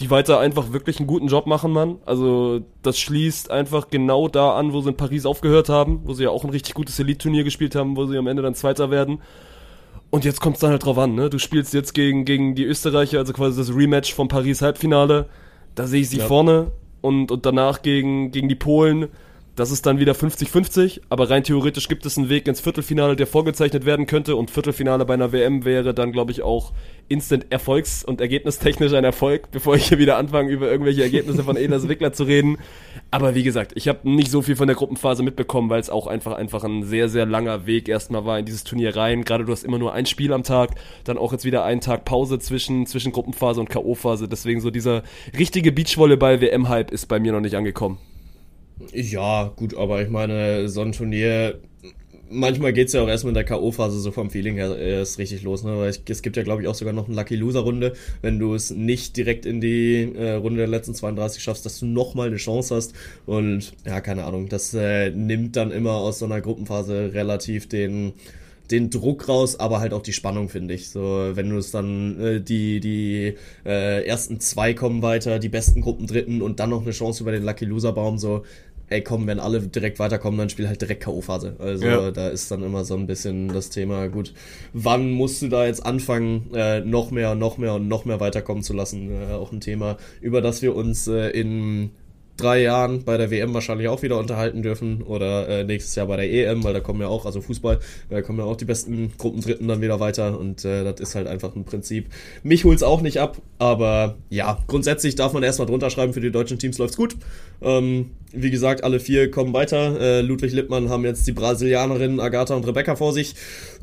Die 0.00 0.10
weiter 0.10 0.40
einfach 0.40 0.72
wirklich 0.72 0.98
einen 0.98 1.06
guten 1.06 1.28
Job 1.28 1.46
machen, 1.46 1.70
Mann. 1.70 1.98
Also, 2.06 2.62
das 2.82 2.98
schließt 2.98 3.52
einfach 3.52 3.88
genau 3.88 4.26
da 4.26 4.58
an, 4.58 4.72
wo 4.72 4.80
sie 4.80 4.90
in 4.90 4.96
Paris 4.96 5.26
aufgehört 5.26 5.68
haben, 5.68 6.00
wo 6.04 6.12
sie 6.12 6.24
ja 6.24 6.30
auch 6.30 6.42
ein 6.42 6.50
richtig 6.50 6.74
gutes 6.74 6.98
Elite-Turnier 6.98 7.44
gespielt 7.44 7.76
haben, 7.76 7.96
wo 7.96 8.04
sie 8.06 8.18
am 8.18 8.26
Ende 8.26 8.42
dann 8.42 8.56
Zweiter 8.56 8.90
werden. 8.90 9.20
Und 10.10 10.24
jetzt 10.24 10.40
kommt 10.40 10.56
es 10.56 10.60
dann 10.60 10.70
halt 10.70 10.84
drauf 10.84 10.98
an, 10.98 11.14
ne? 11.14 11.30
Du 11.30 11.38
spielst 11.38 11.74
jetzt 11.74 11.92
gegen, 11.92 12.24
gegen 12.24 12.54
die 12.54 12.64
Österreicher, 12.64 13.18
also 13.18 13.32
quasi 13.32 13.58
das 13.58 13.74
Rematch 13.74 14.14
vom 14.14 14.28
Paris 14.28 14.62
Halbfinale. 14.62 15.28
Da 15.74 15.86
sehe 15.86 16.00
ich 16.00 16.08
sie 16.08 16.18
ja. 16.18 16.26
vorne 16.26 16.72
und, 17.00 17.30
und 17.30 17.44
danach 17.44 17.82
gegen, 17.82 18.30
gegen 18.30 18.48
die 18.48 18.54
Polen. 18.54 19.08
Das 19.56 19.70
ist 19.70 19.86
dann 19.86 19.98
wieder 19.98 20.12
50-50, 20.12 21.00
aber 21.08 21.30
rein 21.30 21.42
theoretisch 21.42 21.88
gibt 21.88 22.04
es 22.04 22.18
einen 22.18 22.28
Weg 22.28 22.46
ins 22.46 22.60
Viertelfinale, 22.60 23.16
der 23.16 23.26
vorgezeichnet 23.26 23.86
werden 23.86 24.06
könnte 24.06 24.36
und 24.36 24.50
Viertelfinale 24.50 25.06
bei 25.06 25.14
einer 25.14 25.32
WM 25.32 25.64
wäre 25.64 25.94
dann, 25.94 26.12
glaube 26.12 26.30
ich, 26.30 26.42
auch 26.42 26.72
instant 27.08 27.46
erfolgs- 27.48 28.04
und 28.04 28.20
ergebnistechnisch 28.20 28.92
ein 28.92 29.04
Erfolg, 29.04 29.50
bevor 29.52 29.74
ich 29.74 29.88
hier 29.88 29.98
wieder 29.98 30.18
anfange, 30.18 30.50
über 30.50 30.70
irgendwelche 30.70 31.02
Ergebnisse 31.02 31.42
von 31.42 31.56
Elas 31.56 31.88
Wickler 31.88 32.12
zu 32.12 32.24
reden. 32.24 32.58
Aber 33.10 33.34
wie 33.34 33.44
gesagt, 33.44 33.72
ich 33.76 33.88
habe 33.88 34.08
nicht 34.10 34.30
so 34.30 34.42
viel 34.42 34.56
von 34.56 34.66
der 34.66 34.76
Gruppenphase 34.76 35.22
mitbekommen, 35.22 35.70
weil 35.70 35.80
es 35.80 35.88
auch 35.88 36.06
einfach, 36.06 36.36
einfach 36.36 36.62
ein 36.64 36.82
sehr, 36.82 37.08
sehr 37.08 37.24
langer 37.24 37.64
Weg 37.64 37.88
erstmal 37.88 38.26
war 38.26 38.38
in 38.38 38.44
dieses 38.44 38.62
Turnier 38.62 38.94
rein. 38.94 39.24
Gerade 39.24 39.46
du 39.46 39.52
hast 39.52 39.64
immer 39.64 39.78
nur 39.78 39.94
ein 39.94 40.04
Spiel 40.04 40.34
am 40.34 40.42
Tag, 40.42 40.72
dann 41.04 41.16
auch 41.16 41.32
jetzt 41.32 41.46
wieder 41.46 41.64
einen 41.64 41.80
Tag 41.80 42.04
Pause 42.04 42.38
zwischen, 42.38 42.86
zwischen 42.86 43.10
Gruppenphase 43.10 43.60
und 43.60 43.70
K.O.-Phase. 43.70 44.26
Deswegen 44.26 44.60
so 44.60 44.70
dieser 44.70 45.02
richtige 45.38 45.72
Beachvolleyball-WM-Hype 45.72 46.90
ist 46.90 47.06
bei 47.06 47.18
mir 47.18 47.32
noch 47.32 47.40
nicht 47.40 47.56
angekommen. 47.56 47.98
Ja, 48.92 49.52
gut, 49.56 49.74
aber 49.74 50.02
ich 50.02 50.10
meine, 50.10 50.68
so 50.68 50.82
ein 50.82 50.92
Turnier, 50.92 51.58
manchmal 52.28 52.72
geht's 52.74 52.92
ja 52.92 53.02
auch 53.02 53.08
erst 53.08 53.24
mit 53.24 53.34
der 53.34 53.44
K.O.-Phase 53.44 53.98
so 54.00 54.12
vom 54.12 54.30
Feeling 54.30 54.56
her 54.56 54.76
erst 54.76 55.18
richtig 55.18 55.42
los, 55.42 55.64
ne? 55.64 55.78
Weil 55.78 55.90
ich, 55.90 56.02
es 56.08 56.20
gibt 56.20 56.36
ja, 56.36 56.42
glaube 56.42 56.60
ich, 56.62 56.68
auch 56.68 56.74
sogar 56.74 56.92
noch 56.92 57.06
eine 57.06 57.16
Lucky 57.16 57.36
Loser-Runde, 57.36 57.94
wenn 58.20 58.38
du 58.38 58.54
es 58.54 58.70
nicht 58.70 59.16
direkt 59.16 59.46
in 59.46 59.60
die 59.62 60.12
äh, 60.14 60.32
Runde 60.32 60.58
der 60.58 60.66
letzten 60.66 60.94
32 60.94 61.42
schaffst, 61.42 61.64
dass 61.64 61.78
du 61.80 61.86
nochmal 61.86 62.26
eine 62.28 62.36
Chance 62.36 62.74
hast. 62.74 62.94
Und 63.24 63.72
ja, 63.86 64.00
keine 64.02 64.24
Ahnung, 64.24 64.48
das 64.50 64.74
äh, 64.74 65.10
nimmt 65.10 65.56
dann 65.56 65.70
immer 65.70 65.92
aus 65.92 66.18
so 66.18 66.26
einer 66.26 66.42
Gruppenphase 66.42 67.12
relativ 67.14 67.68
den 67.68 68.12
den 68.70 68.90
Druck 68.90 69.28
raus, 69.28 69.58
aber 69.60 69.80
halt 69.80 69.92
auch 69.92 70.02
die 70.02 70.12
Spannung, 70.12 70.48
finde 70.48 70.74
ich. 70.74 70.90
So, 70.90 71.00
wenn 71.34 71.50
du 71.50 71.56
es 71.58 71.70
dann, 71.70 72.20
äh, 72.20 72.40
die, 72.40 72.80
die 72.80 73.34
äh, 73.64 74.04
ersten 74.06 74.40
zwei 74.40 74.74
kommen 74.74 75.02
weiter, 75.02 75.38
die 75.38 75.48
besten 75.48 75.80
Gruppen 75.80 76.06
dritten 76.06 76.42
und 76.42 76.60
dann 76.60 76.70
noch 76.70 76.82
eine 76.82 76.90
Chance 76.92 77.22
über 77.22 77.32
den 77.32 77.44
Lucky 77.44 77.64
Loser 77.64 77.92
Baum, 77.92 78.18
so, 78.18 78.44
ey 78.88 79.02
komm, 79.02 79.26
wenn 79.26 79.40
alle 79.40 79.60
direkt 79.60 79.98
weiterkommen, 79.98 80.38
dann 80.38 80.48
spiel 80.48 80.68
halt 80.68 80.80
direkt 80.80 81.02
K.O.-Phase. 81.04 81.58
Also 81.58 81.86
Ja. 81.86 82.10
da 82.10 82.28
ist 82.28 82.50
dann 82.50 82.62
immer 82.62 82.84
so 82.84 82.94
ein 82.94 83.06
bisschen 83.06 83.48
das 83.48 83.70
Thema, 83.70 84.08
gut, 84.08 84.32
wann 84.72 85.10
musst 85.10 85.42
du 85.42 85.48
da 85.48 85.66
jetzt 85.66 85.84
anfangen, 85.84 86.50
äh, 86.54 86.80
noch 86.80 87.10
mehr, 87.10 87.34
noch 87.34 87.58
mehr 87.58 87.74
und 87.74 87.88
noch 87.88 88.04
mehr 88.04 88.20
weiterkommen 88.20 88.62
zu 88.62 88.74
lassen? 88.74 89.10
Äh, 89.10 89.34
auch 89.34 89.52
ein 89.52 89.60
Thema, 89.60 89.96
über 90.20 90.40
das 90.40 90.62
wir 90.62 90.74
uns 90.76 91.08
äh, 91.08 91.30
in 91.30 91.90
drei 92.36 92.62
Jahren 92.62 93.04
bei 93.04 93.16
der 93.16 93.30
WM 93.30 93.54
wahrscheinlich 93.54 93.88
auch 93.88 94.02
wieder 94.02 94.18
unterhalten 94.18 94.62
dürfen 94.62 95.02
oder 95.02 95.48
äh, 95.48 95.64
nächstes 95.64 95.94
Jahr 95.94 96.06
bei 96.06 96.16
der 96.16 96.30
EM, 96.30 96.64
weil 96.64 96.74
da 96.74 96.80
kommen 96.80 97.00
ja 97.00 97.08
auch, 97.08 97.26
also 97.26 97.40
Fußball, 97.40 97.78
da 98.10 98.22
kommen 98.22 98.38
ja 98.38 98.44
auch 98.44 98.56
die 98.56 98.64
besten 98.64 99.12
Gruppendritten 99.16 99.66
dann 99.68 99.80
wieder 99.80 100.00
weiter 100.00 100.38
und 100.38 100.64
äh, 100.64 100.84
das 100.84 101.00
ist 101.00 101.14
halt 101.14 101.26
einfach 101.26 101.54
ein 101.54 101.64
Prinzip. 101.64 102.06
Mich 102.42 102.64
holt's 102.64 102.82
auch 102.82 103.00
nicht 103.00 103.18
ab, 103.18 103.38
aber 103.58 104.16
ja, 104.30 104.58
grundsätzlich 104.66 105.14
darf 105.14 105.32
man 105.32 105.42
erstmal 105.42 105.66
drunter 105.66 105.90
schreiben, 105.90 106.12
für 106.12 106.20
die 106.20 106.30
deutschen 106.30 106.58
Teams 106.58 106.78
läuft's 106.78 106.96
gut. 106.96 107.16
Ähm, 107.62 108.10
wie 108.32 108.50
gesagt, 108.50 108.84
alle 108.84 109.00
vier 109.00 109.30
kommen 109.30 109.52
weiter. 109.54 109.98
Äh, 110.00 110.20
Ludwig 110.20 110.52
Lippmann 110.52 110.90
haben 110.90 111.04
jetzt 111.04 111.26
die 111.26 111.32
Brasilianerinnen 111.32 112.20
Agatha 112.20 112.54
und 112.54 112.66
Rebecca 112.66 112.96
vor 112.96 113.12
sich. 113.12 113.34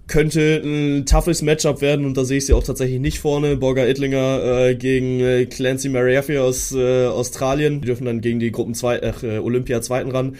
Könnte 0.08 0.62
ein 0.64 1.06
toughes 1.06 1.42
Matchup 1.42 1.82
werden 1.82 2.06
und 2.06 2.18
da 2.18 2.26
sehe 2.26 2.38
ich 2.38 2.46
sie 2.46 2.54
auch 2.54 2.64
tatsächlich 2.64 3.00
nicht 3.00 3.20
vorne. 3.20 3.56
Borger 3.56 3.88
Ittlinger 3.88 4.68
äh, 4.68 4.76
gegen 4.76 5.22
äh, 5.22 5.46
Clancy 5.46 5.90
Mariaffi 5.90 6.38
aus 6.38 6.74
äh, 6.74 7.06
Australien. 7.06 7.80
Die 7.80 7.88
dürfen 7.88 8.06
dann 8.06 8.20
gegen 8.20 8.40
die 8.40 8.52
Gruppen 8.52 8.74
zwei, 8.74 8.98
äh, 8.98 9.40
Olympia 9.40 9.82
zweiten 9.82 10.12
ran. 10.12 10.36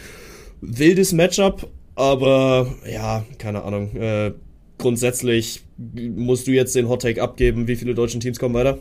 Wildes 0.60 1.12
Matchup, 1.12 1.68
aber 1.94 2.74
ja, 2.90 3.24
keine 3.38 3.62
Ahnung. 3.64 3.96
Äh, 3.96 4.32
grundsätzlich 4.78 5.62
musst 5.78 6.46
du 6.46 6.52
jetzt 6.52 6.74
den 6.76 6.88
Hot 6.88 7.02
Take 7.02 7.22
abgeben. 7.22 7.66
Wie 7.66 7.76
viele 7.76 7.94
deutschen 7.94 8.20
Teams 8.20 8.38
kommen 8.38 8.54
weiter? 8.54 8.78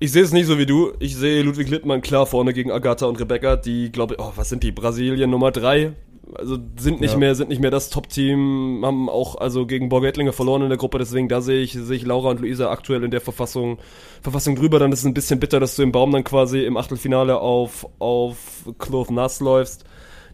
Ich 0.00 0.12
sehe 0.12 0.22
es 0.22 0.32
nicht 0.32 0.46
so 0.46 0.58
wie 0.58 0.66
du. 0.66 0.92
Ich 1.00 1.16
sehe 1.16 1.42
Ludwig 1.42 1.68
Littmann 1.68 2.00
klar 2.02 2.24
vorne 2.24 2.52
gegen 2.52 2.70
Agatha 2.70 3.06
und 3.06 3.18
Rebecca, 3.18 3.56
die, 3.56 3.90
glaube 3.90 4.14
ich, 4.14 4.20
oh, 4.20 4.32
was 4.36 4.48
sind 4.48 4.62
die? 4.62 4.70
Brasilien 4.70 5.28
Nummer 5.28 5.50
drei. 5.50 5.92
Also 6.34 6.58
sind 6.78 7.00
nicht 7.00 7.12
Ja. 7.12 7.18
mehr, 7.18 7.34
sind 7.34 7.48
nicht 7.48 7.60
mehr 7.60 7.70
das 7.70 7.90
Top-Team, 7.90 8.82
haben 8.84 9.08
auch 9.08 9.36
also 9.36 9.66
gegen 9.66 9.88
Borg 9.88 10.04
Ettlinger 10.04 10.32
verloren 10.32 10.62
in 10.62 10.68
der 10.68 10.76
Gruppe, 10.78 10.98
deswegen 10.98 11.28
da 11.28 11.40
sehe 11.40 11.60
ich, 11.62 11.72
sehe 11.72 11.96
ich 11.96 12.04
Laura 12.04 12.30
und 12.30 12.40
Luisa 12.40 12.70
aktuell 12.70 13.02
in 13.04 13.10
der 13.10 13.20
Verfassung, 13.20 13.78
Verfassung 14.22 14.56
drüber. 14.56 14.78
Dann 14.78 14.92
ist 14.92 15.00
es 15.00 15.04
ein 15.06 15.14
bisschen 15.14 15.40
bitter, 15.40 15.58
dass 15.60 15.76
du 15.76 15.82
im 15.82 15.92
Baum 15.92 16.12
dann 16.12 16.24
quasi 16.24 16.64
im 16.64 16.76
Achtelfinale 16.76 17.40
auf, 17.40 17.86
auf 17.98 18.66
Cloth 18.78 19.10
Nass 19.10 19.40
läufst. 19.40 19.84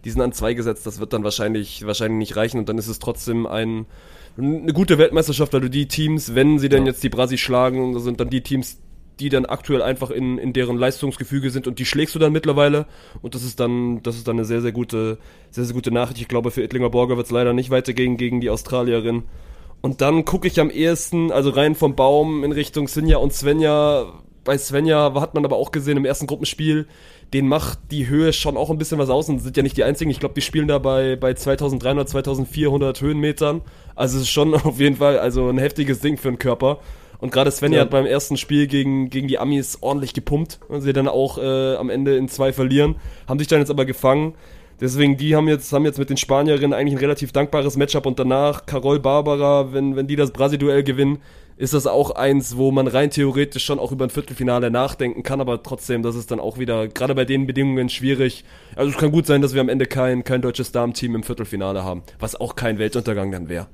Die 0.05 0.11
sind 0.11 0.21
an 0.21 0.33
zwei 0.33 0.53
gesetzt, 0.55 0.85
das 0.87 1.01
wird 1.01 1.13
dann 1.13 1.25
wahrscheinlich, 1.25 1.87
wahrscheinlich 1.87 2.19
nicht 2.19 2.37
reichen 2.37 2.59
und 2.59 2.69
dann 2.69 2.77
ist 2.77 2.89
es 2.89 2.99
trotzdem 2.99 3.47
ein, 3.47 3.87
eine 4.37 4.73
gute 4.73 4.99
Weltmeisterschaft, 4.99 5.53
weil 5.55 5.61
du 5.63 5.71
die 5.71 5.87
Teams, 5.89 6.35
wenn 6.35 6.59
sie 6.59 6.69
denn 6.69 6.83
Ja. 6.85 6.89
jetzt 6.93 7.03
die 7.05 7.09
Brasi 7.09 7.39
schlagen, 7.39 7.99
sind 8.01 8.21
dann 8.21 8.29
die 8.29 8.43
Teams, 8.43 8.81
die 9.21 9.29
dann 9.29 9.47
aktuell 9.47 9.83
einfach 9.83 10.11
in, 10.11 10.39
in 10.39 10.53
deren 10.53 10.77
Leistungsgefüge 10.77 11.51
sind 11.51 11.67
und 11.67 11.79
die 11.79 11.85
schlägst 11.85 12.15
du 12.15 12.19
dann 12.19 12.33
mittlerweile 12.33 12.87
und 13.23 13.35
das 13.35 13.45
ist 13.45 13.61
dann 13.61 14.03
das 14.03 14.17
ist 14.17 14.27
dann 14.27 14.37
eine 14.37 14.45
sehr 14.45 14.61
sehr 14.61 14.73
gute 14.73 15.19
sehr 15.51 15.65
sehr 15.65 15.75
gute 15.75 15.91
Nachricht. 15.91 16.21
Ich 16.21 16.29
glaube 16.29 16.51
für 16.51 16.63
Ittlinger 16.63 16.91
Borger 16.91 17.17
wird 17.17 17.27
es 17.27 17.33
leider 17.33 17.53
nicht 17.53 17.71
weitergehen 17.71 18.17
gegen 18.17 18.41
die 18.41 18.51
Australierin. 18.51 19.25
Und 19.81 20.01
dann 20.01 20.25
gucke 20.25 20.49
ich 20.49 20.61
am 20.61 20.71
ehesten, 20.71 21.31
also 21.31 21.51
rein 21.51 21.75
vom 21.75 21.95
Baum 21.95 22.43
in 22.43 22.53
Richtung 22.53 22.89
Sinja 22.89 23.19
und 23.19 23.35
Svenja. 23.35 24.07
Bei 24.43 24.57
Svenja 24.57 25.13
hat 25.21 25.35
man 25.35 25.45
aber 25.45 25.57
auch 25.57 25.73
gesehen 25.73 25.99
im 25.99 26.07
ersten 26.07 26.27
Gruppenspiel, 26.27 26.87
den 27.35 27.49
macht 27.49 27.79
die 27.91 28.09
Höhe 28.09 28.33
schon 28.33 28.57
auch 28.57 28.71
ein 28.71 28.79
bisschen 28.79 28.99
was 28.99 29.11
aus 29.11 29.29
und 29.29 29.41
sind 29.41 29.57
ja 29.57 29.63
nicht 29.63 29.77
die 29.77 29.85
einzigen. 29.85 30.11
Ich 30.11 30.21
glaube, 30.21 30.35
die 30.35 30.41
spielen 30.41 30.69
da 30.69 30.79
bei, 30.79 31.17
bei 31.17 31.35
2300, 31.35 32.09
2400 32.09 33.01
Höhenmetern. 33.01 33.61
Also 33.95 34.17
es 34.17 34.23
ist 34.23 34.31
schon 34.31 34.55
auf 34.65 34.79
jeden 34.79 34.97
Fall 34.97 35.19
also 35.19 35.49
ein 35.49 35.59
heftiges 35.59 36.01
Ding 36.01 36.17
für 36.17 36.29
den 36.29 36.39
Körper. 36.39 36.79
Und 37.25 37.33
gerade 37.33 37.51
Svenja 37.51 37.79
Ja. 37.79 37.85
hat 37.85 37.91
beim 37.91 38.05
ersten 38.05 38.37
Spiel 38.37 38.67
gegen, 38.67 39.09
gegen 39.09 39.29
die 39.29 39.39
Amis 39.39 39.79
ordentlich 39.81 40.13
gepumpt 40.13 40.61
und 40.69 40.83
sie 40.83 40.93
dann 40.93 41.09
auch 41.09 41.39
äh, 41.39 41.75
am 41.77 41.89
Ende 41.89 42.19
in 42.19 42.29
zwei 42.29 42.53
verlieren, 42.53 42.97
haben 43.27 43.39
sich 43.39 43.49
dann 43.49 43.61
jetzt 43.61 43.71
aber 43.71 43.87
gefangen. 43.87 44.35
Deswegen, 44.79 45.17
die 45.17 45.35
haben 45.35 45.49
jetzt, 45.49 45.73
haben 45.73 45.87
jetzt 45.87 45.99
mit 45.99 46.11
den 46.11 46.19
Spanierinnen 46.19 46.75
eigentlich 46.75 46.97
ein 46.97 47.01
relativ 47.01 47.33
dankbares 47.33 47.79
Matchup 47.79 48.05
und 48.05 48.19
danach 48.19 48.67
Carol 48.67 49.01
Barbara, 49.01 49.73
wenn, 49.73 49.97
wenn 49.97 50.07
die 50.07 50.17
das 50.17 50.33
Brasi-Duell 50.33 50.83
gewinnen, 50.85 51.17
ist 51.57 51.73
das 51.73 51.87
auch 51.87 52.11
eins, 52.11 52.59
wo 52.59 52.71
man 52.71 52.89
rein 52.89 53.09
theoretisch 53.09 53.65
schon 53.65 53.79
auch 53.79 53.91
über 53.91 54.05
ein 54.05 54.11
Viertelfinale 54.11 54.71
nachdenken 54.71 55.23
kann, 55.23 55.41
aber 55.41 55.63
trotzdem, 55.63 56.03
das 56.03 56.17
ist 56.17 56.31
dann 56.31 56.41
auch 56.41 56.59
wieder, 56.59 56.89
gerade 56.89 57.15
bei 57.15 57.25
den 57.25 57.47
Bedingungen 57.47 57.89
schwierig. 57.89 58.45
Also 58.77 58.91
es 58.91 58.99
kann 58.99 59.11
gut 59.13 59.25
sein, 59.25 59.41
dass 59.41 59.55
wir 59.55 59.63
am 59.63 59.71
Ende 59.71 59.87
kein, 59.87 60.25
kein 60.25 60.43
deutsches 60.43 60.73
Damenteam 60.73 61.15
im 61.15 61.23
Viertelfinale 61.23 61.85
haben, 61.85 62.03
was 62.19 62.39
auch 62.39 62.55
kein 62.55 62.79
Weltuntergang 62.79 63.33
dann 63.33 63.49
wäre. 63.49 63.69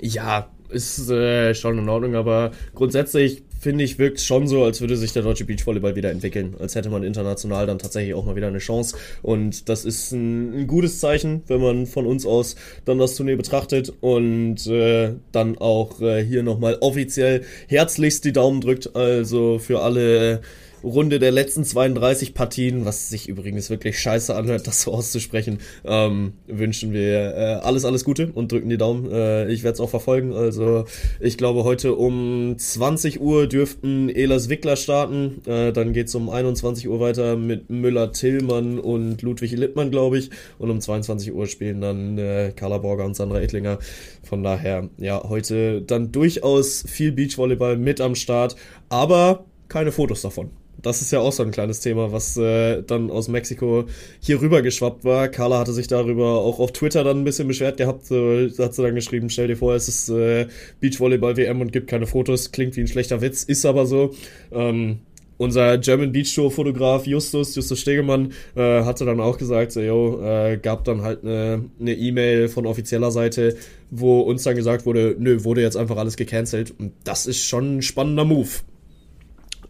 Ja, 0.00 0.48
ist 0.74 1.08
äh, 1.08 1.54
schon 1.54 1.78
in 1.78 1.88
Ordnung, 1.88 2.14
aber 2.14 2.50
grundsätzlich 2.74 3.42
finde 3.64 3.82
ich, 3.82 3.98
wirkt 3.98 4.20
schon 4.20 4.46
so, 4.46 4.62
als 4.62 4.82
würde 4.82 4.94
sich 4.94 5.14
der 5.14 5.22
deutsche 5.22 5.46
Beachvolleyball 5.46 5.96
wieder 5.96 6.10
entwickeln. 6.10 6.54
Als 6.58 6.74
hätte 6.74 6.90
man 6.90 7.02
international 7.02 7.66
dann 7.66 7.78
tatsächlich 7.78 8.12
auch 8.12 8.26
mal 8.26 8.36
wieder 8.36 8.48
eine 8.48 8.58
Chance. 8.58 8.94
Und 9.22 9.70
das 9.70 9.86
ist 9.86 10.12
ein, 10.12 10.52
ein 10.52 10.66
gutes 10.66 11.00
Zeichen, 11.00 11.42
wenn 11.46 11.62
man 11.62 11.86
von 11.86 12.04
uns 12.04 12.26
aus 12.26 12.56
dann 12.84 12.98
das 12.98 13.16
Turnier 13.16 13.38
betrachtet 13.38 13.90
und 14.02 14.66
äh, 14.66 15.14
dann 15.32 15.56
auch 15.56 16.00
äh, 16.02 16.22
hier 16.22 16.42
nochmal 16.42 16.76
offiziell 16.82 17.42
herzlichst 17.66 18.26
die 18.26 18.32
Daumen 18.32 18.60
drückt. 18.60 18.94
Also 18.94 19.58
für 19.58 19.80
alle. 19.80 20.42
Runde 20.84 21.18
der 21.18 21.32
letzten 21.32 21.64
32 21.64 22.34
Partien, 22.34 22.84
was 22.84 23.08
sich 23.08 23.28
übrigens 23.28 23.70
wirklich 23.70 23.98
scheiße 23.98 24.34
anhört, 24.34 24.66
das 24.66 24.82
so 24.82 24.92
auszusprechen, 24.92 25.58
ähm, 25.84 26.34
wünschen 26.46 26.92
wir 26.92 27.34
äh, 27.34 27.54
alles, 27.62 27.84
alles 27.84 28.04
Gute 28.04 28.30
und 28.34 28.52
drücken 28.52 28.68
die 28.68 28.76
Daumen. 28.76 29.10
Äh, 29.10 29.50
ich 29.50 29.62
werde 29.64 29.74
es 29.74 29.80
auch 29.80 29.90
verfolgen. 29.90 30.32
Also 30.34 30.84
ich 31.20 31.38
glaube, 31.38 31.64
heute 31.64 31.94
um 31.94 32.56
20 32.56 33.20
Uhr 33.20 33.46
dürften 33.46 34.08
Elas 34.08 34.48
Wickler 34.48 34.76
starten. 34.76 35.42
Äh, 35.46 35.72
dann 35.72 35.92
geht's 35.92 36.14
um 36.14 36.28
21 36.28 36.88
Uhr 36.88 37.00
weiter 37.00 37.36
mit 37.36 37.70
Müller-Tillmann 37.70 38.78
und 38.78 39.22
Ludwig 39.22 39.52
Lippmann, 39.52 39.90
glaube 39.90 40.18
ich. 40.18 40.30
Und 40.58 40.70
um 40.70 40.80
22 40.80 41.32
Uhr 41.32 41.46
spielen 41.46 41.80
dann 41.80 42.18
äh, 42.18 42.52
Carla 42.54 42.78
Borger 42.78 43.04
und 43.04 43.16
Sandra 43.16 43.40
Ettlinger. 43.40 43.78
Von 44.22 44.42
daher, 44.42 44.88
ja, 44.98 45.22
heute 45.28 45.82
dann 45.82 46.12
durchaus 46.12 46.84
viel 46.86 47.12
Beachvolleyball 47.12 47.76
mit 47.76 48.00
am 48.00 48.14
Start, 48.14 48.56
aber 48.88 49.44
keine 49.68 49.92
Fotos 49.92 50.22
davon. 50.22 50.50
Das 50.84 51.00
ist 51.00 51.10
ja 51.10 51.20
auch 51.20 51.32
so 51.32 51.42
ein 51.42 51.50
kleines 51.50 51.80
Thema, 51.80 52.12
was 52.12 52.36
äh, 52.36 52.82
dann 52.82 53.10
aus 53.10 53.28
Mexiko 53.28 53.84
hier 54.20 54.40
rüber 54.42 54.60
geschwappt 54.60 55.02
war. 55.02 55.28
Carla 55.28 55.58
hatte 55.58 55.72
sich 55.72 55.88
darüber 55.88 56.40
auch 56.40 56.60
auf 56.60 56.72
Twitter 56.72 57.02
dann 57.02 57.20
ein 57.20 57.24
bisschen 57.24 57.48
beschwert 57.48 57.78
gehabt. 57.78 58.10
Da 58.10 58.64
hat 58.64 58.74
sie 58.74 58.82
dann 58.82 58.94
geschrieben, 58.94 59.30
stell 59.30 59.48
dir 59.48 59.56
vor, 59.56 59.74
es 59.74 59.88
ist 59.88 60.10
äh, 60.10 60.46
Beachvolleyball-WM 60.80 61.62
und 61.62 61.72
gibt 61.72 61.88
keine 61.88 62.06
Fotos. 62.06 62.52
Klingt 62.52 62.76
wie 62.76 62.82
ein 62.82 62.86
schlechter 62.86 63.22
Witz, 63.22 63.44
ist 63.44 63.64
aber 63.64 63.86
so. 63.86 64.14
Ähm, 64.52 64.98
unser 65.38 65.78
German 65.78 66.12
Beach 66.12 66.34
Tour 66.34 66.50
Fotograf 66.50 67.06
Justus, 67.06 67.54
Justus 67.54 67.80
Stegemann, 67.80 68.32
äh, 68.54 68.84
hatte 68.84 69.04
dann 69.04 69.20
auch 69.20 69.38
gesagt, 69.38 69.72
so, 69.72 69.80
yo, 69.80 70.22
äh, 70.22 70.58
gab 70.58 70.84
dann 70.84 71.02
halt 71.02 71.24
eine 71.24 71.64
eine 71.80 71.94
E-Mail 71.94 72.48
von 72.48 72.66
offizieller 72.66 73.10
Seite, 73.10 73.56
wo 73.90 74.20
uns 74.20 74.42
dann 74.42 74.54
gesagt 74.54 74.86
wurde, 74.86 75.16
nö, 75.18 75.44
wurde 75.44 75.62
jetzt 75.62 75.76
einfach 75.76 75.96
alles 75.96 76.16
gecancelt. 76.16 76.74
Und 76.78 76.92
das 77.04 77.26
ist 77.26 77.44
schon 77.46 77.78
ein 77.78 77.82
spannender 77.82 78.24
Move. 78.24 78.50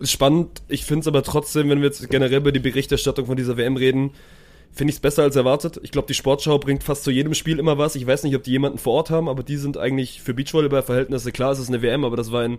Spannend. 0.01 0.63
Ich 0.69 0.85
finde 0.85 1.01
es 1.01 1.07
aber 1.07 1.23
trotzdem, 1.23 1.69
wenn 1.69 1.79
wir 1.79 1.87
jetzt 1.87 2.09
generell 2.11 2.39
über 2.39 2.53
die 2.53 2.61
Berichterstattung 2.61 3.27
von 3.27 3.37
dieser 3.37 3.57
WM 3.57 3.77
reden, 3.77 4.11
finde 4.75 4.91
ich 4.91 4.97
es 4.97 5.01
besser 5.01 5.23
als 5.23 5.37
erwartet. 5.37 5.79
Ich 5.83 5.93
glaube, 5.93 6.09
die 6.09 6.15
Sportschau 6.15 6.59
bringt 6.59 6.83
fast 6.83 7.05
zu 7.05 7.13
jedem 7.13 7.35
Spiel 7.35 7.61
immer 7.61 7.79
was. 7.79 7.95
Ich 7.95 8.07
weiß 8.07 8.25
nicht, 8.25 8.35
ob 8.35 8.43
die 8.43 8.51
jemanden 8.51 8.79
vor 8.79 8.95
Ort 8.95 9.11
haben, 9.11 9.29
aber 9.29 9.45
die 9.45 9.57
sind 9.57 9.79
eigentlich 9.79 10.21
für 10.21 10.35
Beachvolleyball-Verhältnisse 10.35 11.31
klar, 11.31 11.53
es 11.53 11.61
ist 11.61 11.69
eine 11.69 11.81
WM, 11.81 12.05
aber 12.05 12.17
das 12.17 12.33
war 12.33 12.45
in, 12.45 12.59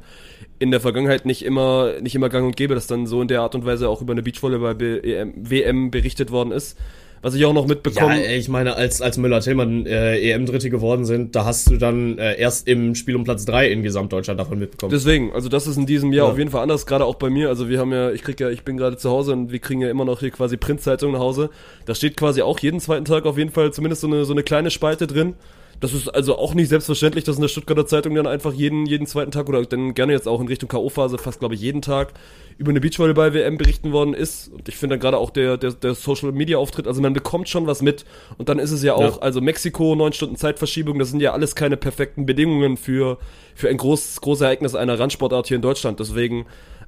in 0.57 0.71
der 0.71 0.79
Vergangenheit 0.79 1.25
nicht 1.25 1.43
immer, 1.43 1.99
nicht 1.99 2.15
immer 2.15 2.29
gang 2.29 2.45
und 2.45 2.55
gäbe, 2.55 2.73
dass 2.73 2.87
dann 2.87 3.05
so 3.05 3.21
in 3.21 3.27
der 3.27 3.41
Art 3.41 3.53
und 3.53 3.65
Weise 3.65 3.89
auch 3.89 4.01
über 4.01 4.13
eine 4.13 4.23
Beachvolleyball-WM 4.23 5.91
berichtet 5.91 6.31
worden 6.31 6.53
ist. 6.53 6.77
Was 7.21 7.33
ich 7.33 7.43
auch 7.45 7.53
noch 7.53 7.65
mitbekomme. 7.65 8.23
Ja, 8.23 8.31
ich 8.31 8.49
meine, 8.49 8.75
als, 8.75 9.01
als 9.01 9.17
Müller-Tillmann 9.17 9.85
äh, 9.87 10.19
EM-Dritte 10.31 10.69
geworden 10.69 11.05
sind, 11.05 11.35
da 11.35 11.45
hast 11.45 11.69
du 11.71 11.77
dann 11.77 12.17
äh, 12.19 12.37
erst 12.39 12.67
im 12.67 12.93
Spiel 12.93 13.15
um 13.15 13.23
Platz 13.23 13.45
3 13.45 13.69
in 13.71 13.81
Gesamtdeutschland 13.81 14.39
davon 14.39 14.59
mitbekommen. 14.59 14.91
Deswegen, 14.91 15.31
also 15.33 15.49
das 15.49 15.65
ist 15.65 15.77
in 15.77 15.85
diesem 15.87 16.13
Jahr 16.13 16.27
Ja. 16.27 16.31
auf 16.31 16.37
jeden 16.37 16.51
Fall 16.51 16.61
anders, 16.61 16.85
gerade 16.85 17.03
auch 17.05 17.15
bei 17.15 17.29
mir. 17.31 17.49
Also 17.49 17.67
wir 17.67 17.79
haben 17.79 17.91
ja, 17.91 18.11
ich 18.11 18.21
krieg 18.21 18.39
ja, 18.39 18.49
ich 18.49 18.63
bin 18.63 18.77
gerade 18.77 18.97
zu 18.97 19.09
Hause 19.09 19.33
und 19.33 19.51
wir 19.51 19.59
kriegen 19.59 19.81
ja 19.81 19.89
immer 19.89 20.05
noch 20.05 20.19
hier 20.19 20.29
quasi 20.31 20.55
Printzeitung 20.57 21.13
nach 21.13 21.19
Hause. 21.19 21.49
Da 21.85 21.95
steht 21.95 22.15
quasi 22.15 22.41
auch 22.43 22.59
jeden 22.59 22.79
zweiten 22.79 23.05
Tag 23.05 23.25
auf 23.25 23.37
jeden 23.39 23.51
Fall 23.51 23.73
zumindest 23.73 24.01
so 24.01 24.07
eine, 24.07 24.25
so 24.25 24.33
eine 24.33 24.43
kleine 24.43 24.69
Spalte 24.69 25.07
drin. 25.07 25.33
Das 25.79 25.93
ist 25.93 26.07
also 26.09 26.37
auch 26.37 26.53
nicht 26.53 26.69
selbstverständlich, 26.69 27.23
dass 27.23 27.35
in 27.35 27.41
der 27.41 27.49
Stuttgarter 27.49 27.85
Zeitung 27.85 28.15
dann 28.15 28.27
einfach 28.27 28.53
jeden, 28.53 28.85
jeden 28.85 29.07
zweiten 29.07 29.31
Tag 29.31 29.49
oder 29.49 29.63
dann 29.65 29.93
gerne 29.93 30.13
jetzt 30.13 30.27
auch 30.27 30.39
in 30.39 30.47
Richtung 30.47 30.69
K.O.-Phase 30.69 31.17
fast, 31.17 31.39
glaube 31.39 31.55
ich, 31.55 31.61
jeden 31.61 31.81
Tag 31.81 32.13
über 32.57 32.69
eine 32.69 32.79
Beachvolleyball-WM 32.79 33.57
berichten 33.57 33.91
worden 33.91 34.13
ist. 34.13 34.47
Und 34.47 34.69
ich 34.69 34.77
finde 34.77 34.93
dann 34.93 35.01
gerade 35.01 35.17
auch 35.17 35.29
der, 35.29 35.57
der, 35.57 35.73
der 35.73 35.93
Social-Media-Auftritt, 35.93 36.87
also 36.87 37.01
man 37.01 37.13
bekommt 37.13 37.49
schon 37.49 37.67
was 37.67 37.81
mit. 37.81 38.05
Und 38.37 38.47
dann 38.49 38.59
ist 38.59 38.71
es 38.71 38.81
ja 38.83 38.93
auch, 38.93 39.17
Ja. 39.17 39.21
also 39.21 39.41
Mexiko, 39.41 39.95
neun 39.95 40.13
Stunden 40.13 40.37
Zeitverschiebung, 40.37 40.97
das 40.99 41.09
sind 41.09 41.19
ja 41.19 41.33
alles 41.33 41.55
keine 41.55 41.75
perfekten 41.77 42.25
Bedingungen 42.25 42.77
für, 42.77 43.17
für 43.53 43.69
ein 43.69 43.77
groß, 43.77 44.21
großes 44.21 44.41
Ereignis 44.41 44.75
einer 44.75 44.97
Randsportart 44.97 45.47
hier 45.47 45.55
in 45.55 45.61
Deutschland. 45.61 45.99
Deswegen, 45.99 46.45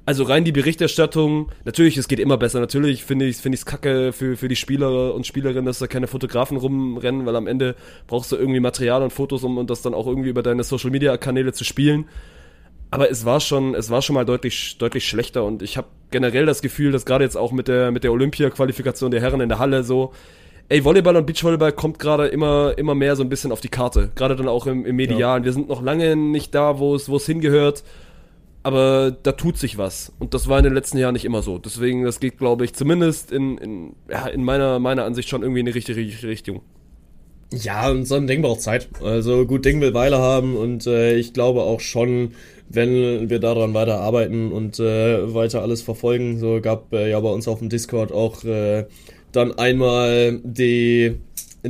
also 0.08 0.24
rein 0.24 0.45
die 0.45 0.53
Berichterstattung, 0.53 1.49
natürlich, 1.66 1.97
es 1.97 2.08
geht 2.08 2.22
immer 2.22 2.38
besser. 2.38 2.62
Natürlich 2.62 3.03
finde 3.03 3.26
ich 3.26 3.36
es 3.36 3.41
finde 3.41 3.55
ich's 3.58 3.66
kacke 3.66 4.14
für, 4.14 4.38
für 4.38 4.47
die 4.47 4.55
Spieler 4.55 5.14
und 5.14 5.28
Spielerinnen, 5.28 5.66
dass 5.66 5.80
da 5.80 5.88
keine 5.88 6.08
Fotografen 6.08 6.55
rumrennen, 6.55 7.26
weil 7.26 7.36
am 7.36 7.45
Ende 7.45 7.76
brauchst 8.08 8.32
du 8.32 8.38
irgendwie 8.38 8.62
Material 8.62 9.03
und 9.03 9.12
Fotos, 9.12 9.43
um, 9.43 9.58
um 9.58 9.68
das 9.68 9.82
dann 9.82 9.93
auch 9.93 10.08
irgendwie 10.08 10.30
über 10.30 10.43
deine 10.43 10.64
Social 10.64 10.91
Media 10.91 11.18
Kanäle 11.18 11.51
zu 11.51 11.66
spielen. 11.66 12.05
Aber 12.89 13.12
es 13.12 13.26
war 13.26 13.41
schon, 13.41 13.76
es 13.76 13.89
war 13.89 14.01
schon 14.01 14.14
mal 14.14 14.24
deutlich, 14.24 14.78
deutlich 14.78 15.05
schlechter 15.05 15.43
und 15.43 15.62
ich 15.62 15.76
habe 15.76 15.88
generell 16.10 16.45
das 16.45 16.62
Gefühl, 16.62 16.93
dass 16.93 17.05
gerade 17.05 17.26
jetzt 17.26 17.36
auch 17.36 17.51
mit 17.51 17.68
der, 17.68 17.91
mit 17.91 18.05
der 18.05 18.14
Olympia-Qualifikation 18.14 19.12
der 19.12 19.20
Herren 19.20 19.41
in 19.41 19.49
der 19.49 19.60
Halle 19.60 19.84
so, 19.84 20.14
ey, 20.70 20.86
Volleyball 20.86 21.18
und 21.18 21.26
Beachvolleyball 21.26 21.74
kommt 21.74 21.99
gerade 21.99 22.28
immer, 22.28 22.78
immer 22.78 22.95
mehr 22.95 23.18
so 23.18 23.24
ein 23.24 23.30
bisschen 23.30 23.51
auf 23.51 23.60
die 23.60 23.68
Karte. 23.68 24.10
Gerade 24.16 24.38
dann 24.38 24.47
auch 24.47 24.68
im, 24.68 24.86
im 24.86 24.95
Medialen. 24.95 25.43
Wir 25.43 25.51
sind 25.51 25.68
noch 25.68 25.82
lange 25.82 26.16
nicht 26.16 26.55
da, 26.55 26.80
wo 26.80 26.95
es, 26.95 27.10
wo 27.10 27.18
es 27.18 27.26
hingehört. 27.26 27.84
Aber 28.68 29.15
da 29.24 29.32
tut 29.32 29.57
sich 29.57 29.78
was. 29.78 30.11
Und 30.20 30.34
das 30.34 30.49
war 30.49 30.57
in 30.57 30.65
den 30.65 30.74
letzten 30.74 30.97
Jahren 30.97 31.13
nicht 31.13 31.24
immer 31.24 31.41
so. 31.41 31.57
Deswegen, 31.57 32.03
das 32.03 32.20
geht, 32.20 32.38
glaube 32.38 32.65
ich, 32.65 32.74
zumindest 32.74 33.32
in, 33.32 33.57
in, 33.57 33.95
ja, 34.11 34.28
in 34.28 34.43
meiner, 34.43 34.78
meiner 34.80 35.05
Ansicht 35.05 35.30
schon 35.30 35.41
irgendwie 35.41 35.61
in 35.61 35.68
die 35.68 35.72
richtige 35.72 36.28
Richtung. 36.28 36.59
Ja, 37.53 37.89
und 37.89 38.03
so 38.03 38.15
ein 38.15 38.28
Ding 38.28 38.41
braucht 38.41 38.59
Zeit. 38.59 38.89
Also 39.01 39.45
gut, 39.45 39.63
Ding 39.63 39.80
will 39.80 39.93
Weile 39.93 40.18
haben 40.18 40.57
und 40.57 40.86
äh, 40.86 41.15
ich 41.15 41.32
glaube 41.32 41.61
auch 41.61 41.80
schon, 41.80 42.34
wenn 42.68 43.30
wir 43.30 43.39
daran 43.39 43.74
weiter 43.74 44.01
arbeiten 44.01 44.51
und 44.51 44.82
äh, 44.82 45.34
weiter 45.34 45.61
alles 45.61 45.82
verfolgen, 45.82 46.38
so 46.38 46.59
gab 46.59 46.91
äh, 46.91 47.09
ja 47.09 47.22
bei 47.22 47.30
uns 47.30 47.47
auf 47.47 47.59
dem 47.59 47.70
Discord 47.70 48.11
auch 48.11 48.43
äh, 48.43 48.84
dann 49.32 49.57
einmal 49.57 50.41
die 50.43 51.15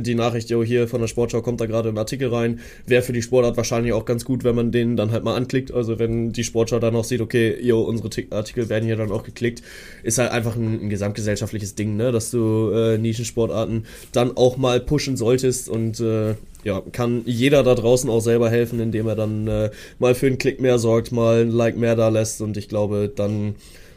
die 0.00 0.14
Nachricht, 0.14 0.50
jo, 0.50 0.62
hier 0.62 0.88
von 0.88 1.00
der 1.00 1.08
Sportschau 1.08 1.42
kommt 1.42 1.60
da 1.60 1.66
gerade 1.66 1.88
ein 1.88 1.98
Artikel 1.98 2.28
rein, 2.28 2.60
wäre 2.86 3.02
für 3.02 3.12
die 3.12 3.22
Sportart 3.22 3.56
wahrscheinlich 3.56 3.92
auch 3.92 4.04
ganz 4.04 4.24
gut, 4.24 4.44
wenn 4.44 4.54
man 4.54 4.72
den 4.72 4.96
dann 4.96 5.10
halt 5.10 5.24
mal 5.24 5.36
anklickt. 5.36 5.72
Also 5.72 5.98
wenn 5.98 6.32
die 6.32 6.44
Sportschau 6.44 6.78
dann 6.78 6.96
auch 6.96 7.04
sieht, 7.04 7.20
okay, 7.20 7.56
jo, 7.60 7.80
unsere 7.80 8.10
Ti- 8.10 8.28
Artikel 8.30 8.68
werden 8.68 8.84
hier 8.84 8.96
dann 8.96 9.12
auch 9.12 9.22
geklickt, 9.22 9.62
ist 10.02 10.18
halt 10.18 10.30
einfach 10.30 10.56
ein, 10.56 10.84
ein 10.84 10.90
gesamtgesellschaftliches 10.90 11.74
Ding, 11.74 11.96
ne, 11.96 12.12
dass 12.12 12.30
du 12.30 12.70
äh, 12.70 12.98
Nischensportarten 12.98 13.84
dann 14.12 14.36
auch 14.36 14.56
mal 14.56 14.80
pushen 14.80 15.16
solltest. 15.16 15.68
Und 15.68 16.00
äh, 16.00 16.34
ja, 16.64 16.82
kann 16.92 17.22
jeder 17.24 17.62
da 17.62 17.74
draußen 17.74 18.10
auch 18.10 18.20
selber 18.20 18.50
helfen, 18.50 18.80
indem 18.80 19.06
er 19.06 19.16
dann 19.16 19.46
äh, 19.46 19.70
mal 19.98 20.14
für 20.14 20.26
einen 20.26 20.38
Klick 20.38 20.60
mehr 20.60 20.78
sorgt, 20.78 21.12
mal 21.12 21.42
ein 21.42 21.50
Like 21.50 21.76
mehr 21.76 21.96
da 21.96 22.08
lässt. 22.08 22.40
Und 22.40 22.56
ich 22.56 22.68
glaube, 22.68 23.10
dann, 23.14 23.54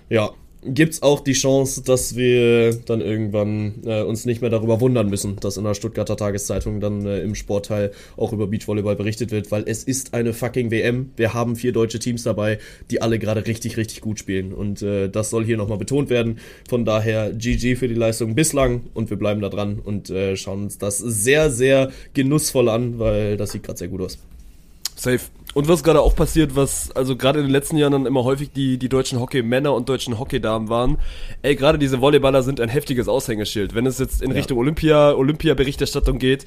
ja, 0.10 0.32
gibt's 0.64 1.02
auch 1.02 1.20
die 1.22 1.34
Chance, 1.34 1.82
dass 1.84 2.16
wir 2.16 2.76
dann 2.76 3.02
irgendwann 3.02 3.82
äh, 3.86 4.04
uns 4.04 4.26
nicht 4.26 4.42
mehr 4.42 4.50
darüber 4.50 4.80
wundern 4.80 5.10
müssen, 5.10 5.38
dass 5.38 5.58
in 5.58 5.64
der 5.64 5.74
Stuttgarter 5.74 6.16
Tageszeitung 6.18 6.80
dann 6.80 7.06
äh, 7.06 7.22
im 7.22 7.36
Sportteil 7.36 7.92
auch 8.18 8.32
über 8.32 8.48
Beachvolleyball 8.48 8.96
berichtet 8.96 9.32
wird, 9.32 9.52
weil 9.52 9.64
es 9.66 9.84
ist 9.84 10.14
eine 10.14 10.34
fucking 10.34 10.72
WM. 10.72 11.12
Wir 11.16 11.34
haben 11.34 11.56
vier 11.56 11.72
deutsche 11.72 12.00
Teams 12.00 12.24
dabei, 12.24 12.60
die 12.90 13.02
alle 13.02 13.18
gerade 13.18 13.46
richtig, 13.48 13.78
richtig 13.78 14.02
gut 14.02 14.20
spielen 14.20 14.54
und 14.54 14.82
äh, 14.82 15.10
das 15.10 15.32
soll 15.32 15.46
hier 15.46 15.58
nochmal 15.58 15.78
betont 15.78 16.10
werden. 16.10 16.40
Von 16.70 16.86
daher 16.86 17.32
GG 17.32 17.76
für 17.76 17.88
die 17.88 17.96
Leistung 17.96 18.36
bislang 18.36 18.82
und 18.94 19.10
wir 19.10 19.18
bleiben 19.18 19.42
da 19.42 19.50
dran 19.50 19.80
und 19.84 20.10
äh, 20.10 20.36
schauen 20.36 20.64
uns 20.64 20.78
das 20.78 21.00
sehr, 21.00 21.50
sehr 21.50 21.92
genussvoll 22.14 22.70
an, 22.70 23.00
weil 23.00 23.38
das 23.38 23.52
sieht 23.52 23.64
gerade 23.64 23.80
sehr 23.80 23.88
gut 23.88 24.02
aus. 24.02 24.20
Safe. 24.96 25.22
Und 25.54 25.68
was 25.68 25.84
gerade 25.84 26.02
auch 26.02 26.16
passiert, 26.16 26.56
was 26.56 26.92
also 26.92 27.18
gerade 27.18 27.40
in 27.40 27.46
den 27.46 27.52
letzten 27.52 27.78
Jahren 27.78 27.92
dann 27.92 28.06
immer 28.06 28.24
häufig 28.24 28.52
die, 28.54 28.78
die 28.78 28.88
deutschen 28.88 29.20
Hockey-Männer 29.20 29.74
und 29.74 29.90
deutschen 29.90 30.18
Hockeydamen 30.18 30.70
waren, 30.70 30.98
ey, 31.42 31.56
gerade 31.56 31.78
diese 31.78 32.00
Volleyballer 32.00 32.42
sind 32.42 32.62
ein 32.62 32.70
heftiges 32.70 33.10
Aushängeschild. 33.10 33.76
Wenn 33.76 33.86
es 33.86 34.00
jetzt 34.00 34.22
in 34.22 34.32
Ja. 34.32 34.38
Richtung 34.38 34.58
Olympia, 34.58 35.14
Olympia-Berichterstattung 35.14 36.20
geht, 36.20 36.46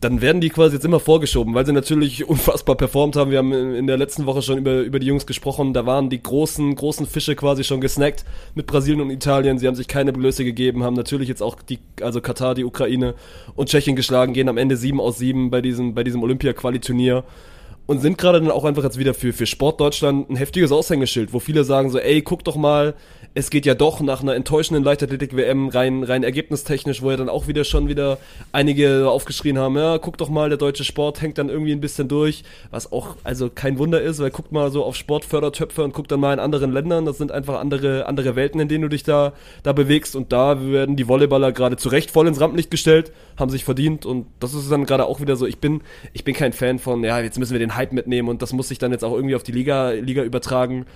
dann 0.00 0.20
werden 0.20 0.40
die 0.40 0.50
quasi 0.50 0.74
jetzt 0.74 0.84
immer 0.84 1.00
vorgeschoben, 1.00 1.54
weil 1.54 1.64
sie 1.66 1.72
natürlich 1.72 2.24
unfassbar 2.28 2.76
performt 2.76 3.16
haben. 3.16 3.30
Wir 3.30 3.38
haben 3.38 3.52
in 3.52 3.86
der 3.86 3.96
letzten 3.98 4.24
Woche 4.26 4.40
schon 4.42 4.58
über, 4.58 4.80
über 4.80 4.98
die 4.98 5.06
Jungs 5.06 5.26
gesprochen. 5.26 5.74
Da 5.74 5.84
waren 5.84 6.08
die 6.08 6.22
großen, 6.22 6.74
großen 6.74 7.06
Fische 7.06 7.36
quasi 7.36 7.62
schon 7.62 7.80
gesnackt 7.82 8.24
mit 8.54 8.66
Brasilien 8.66 9.02
und 9.02 9.10
Italien. 9.10 9.58
Sie 9.58 9.66
haben 9.66 9.74
sich 9.76 9.88
keine 9.88 10.12
Blöße 10.14 10.44
gegeben, 10.44 10.82
haben 10.82 10.94
natürlich 10.94 11.28
jetzt 11.28 11.42
auch 11.42 11.56
die, 11.56 11.78
also 12.00 12.22
Katar, 12.22 12.54
die 12.54 12.64
Ukraine 12.64 13.14
und 13.54 13.68
Tschechien 13.68 13.96
geschlagen, 13.96 14.32
gehen 14.32 14.48
am 14.48 14.56
Ende 14.58 14.78
7 14.78 14.98
aus 15.00 15.18
7 15.18 15.50
bei 15.50 15.60
diesem, 15.60 15.94
bei 15.94 16.04
diesem 16.04 16.22
Olympia-Quali-Turnier 16.22 17.24
und 17.86 18.00
sind 18.00 18.18
gerade 18.18 18.40
dann 18.40 18.50
auch 18.50 18.64
einfach 18.64 18.82
jetzt 18.84 18.98
wieder 18.98 19.14
für, 19.14 19.32
für 19.32 19.46
Sport 19.46 19.80
Deutschland 19.80 20.30
ein 20.30 20.36
heftiges 20.36 20.72
Aushängeschild, 20.72 21.32
wo 21.32 21.38
viele 21.38 21.64
sagen 21.64 21.90
so, 21.90 21.98
ey, 21.98 22.22
guck 22.22 22.44
doch 22.44 22.56
mal, 22.56 22.94
es 23.34 23.50
geht 23.50 23.66
ja 23.66 23.74
doch 23.74 24.00
nach 24.00 24.22
einer 24.22 24.34
enttäuschenden 24.36 24.84
Leichtathletik-WM 24.84 25.68
rein, 25.68 26.04
rein 26.04 26.22
ergebnistechnisch, 26.22 27.02
wo 27.02 27.10
ja 27.10 27.16
dann 27.16 27.28
auch 27.28 27.48
wieder 27.48 27.64
schon 27.64 27.88
wieder 27.88 28.18
einige 28.52 29.10
aufgeschrien 29.10 29.58
haben, 29.58 29.76
ja, 29.76 29.98
guck 29.98 30.16
doch 30.18 30.30
mal, 30.30 30.48
der 30.48 30.58
deutsche 30.58 30.84
Sport 30.84 31.20
hängt 31.20 31.36
dann 31.38 31.48
irgendwie 31.48 31.72
ein 31.72 31.80
bisschen 31.80 32.06
durch, 32.06 32.44
was 32.70 32.92
auch 32.92 33.16
also 33.24 33.50
kein 33.50 33.78
Wunder 33.78 34.00
ist, 34.00 34.20
weil 34.20 34.30
guck 34.30 34.52
mal 34.52 34.70
so 34.70 34.84
auf 34.84 34.94
Sportfördertöpfe 34.94 35.82
und 35.82 35.92
guck 35.92 36.06
dann 36.06 36.20
mal 36.20 36.32
in 36.32 36.38
anderen 36.38 36.72
Ländern, 36.72 37.04
das 37.04 37.18
sind 37.18 37.32
einfach 37.32 37.58
andere, 37.60 38.06
andere 38.06 38.36
Welten, 38.36 38.60
in 38.60 38.68
denen 38.68 38.82
du 38.82 38.88
dich 38.88 39.02
da, 39.02 39.32
da 39.64 39.72
bewegst 39.72 40.14
und 40.14 40.32
da 40.32 40.64
werden 40.66 40.94
die 40.94 41.08
Volleyballer 41.08 41.50
gerade 41.50 41.76
zu 41.76 41.88
Recht 41.88 42.12
voll 42.12 42.28
ins 42.28 42.40
Rampenlicht 42.40 42.70
gestellt, 42.70 43.12
haben 43.36 43.50
sich 43.50 43.64
verdient 43.64 44.06
und 44.06 44.26
das 44.38 44.54
ist 44.54 44.70
dann 44.70 44.86
gerade 44.86 45.06
auch 45.06 45.20
wieder 45.20 45.34
so, 45.34 45.44
ich 45.44 45.58
bin, 45.58 45.82
ich 46.12 46.22
bin 46.22 46.34
kein 46.34 46.52
Fan 46.52 46.78
von, 46.78 47.02
ja, 47.02 47.18
jetzt 47.18 47.38
müssen 47.38 47.52
wir 47.52 47.58
den 47.58 47.73
Hype 47.76 47.92
mitnehmen 47.92 48.28
und 48.28 48.42
das 48.42 48.52
muss 48.52 48.68
sich 48.68 48.78
dann 48.78 48.92
jetzt 48.92 49.04
auch 49.04 49.14
irgendwie 49.14 49.34
auf 49.34 49.42
die 49.42 49.52
Liga, 49.52 49.90
Liga 49.90 50.22
übertragen. 50.22 50.86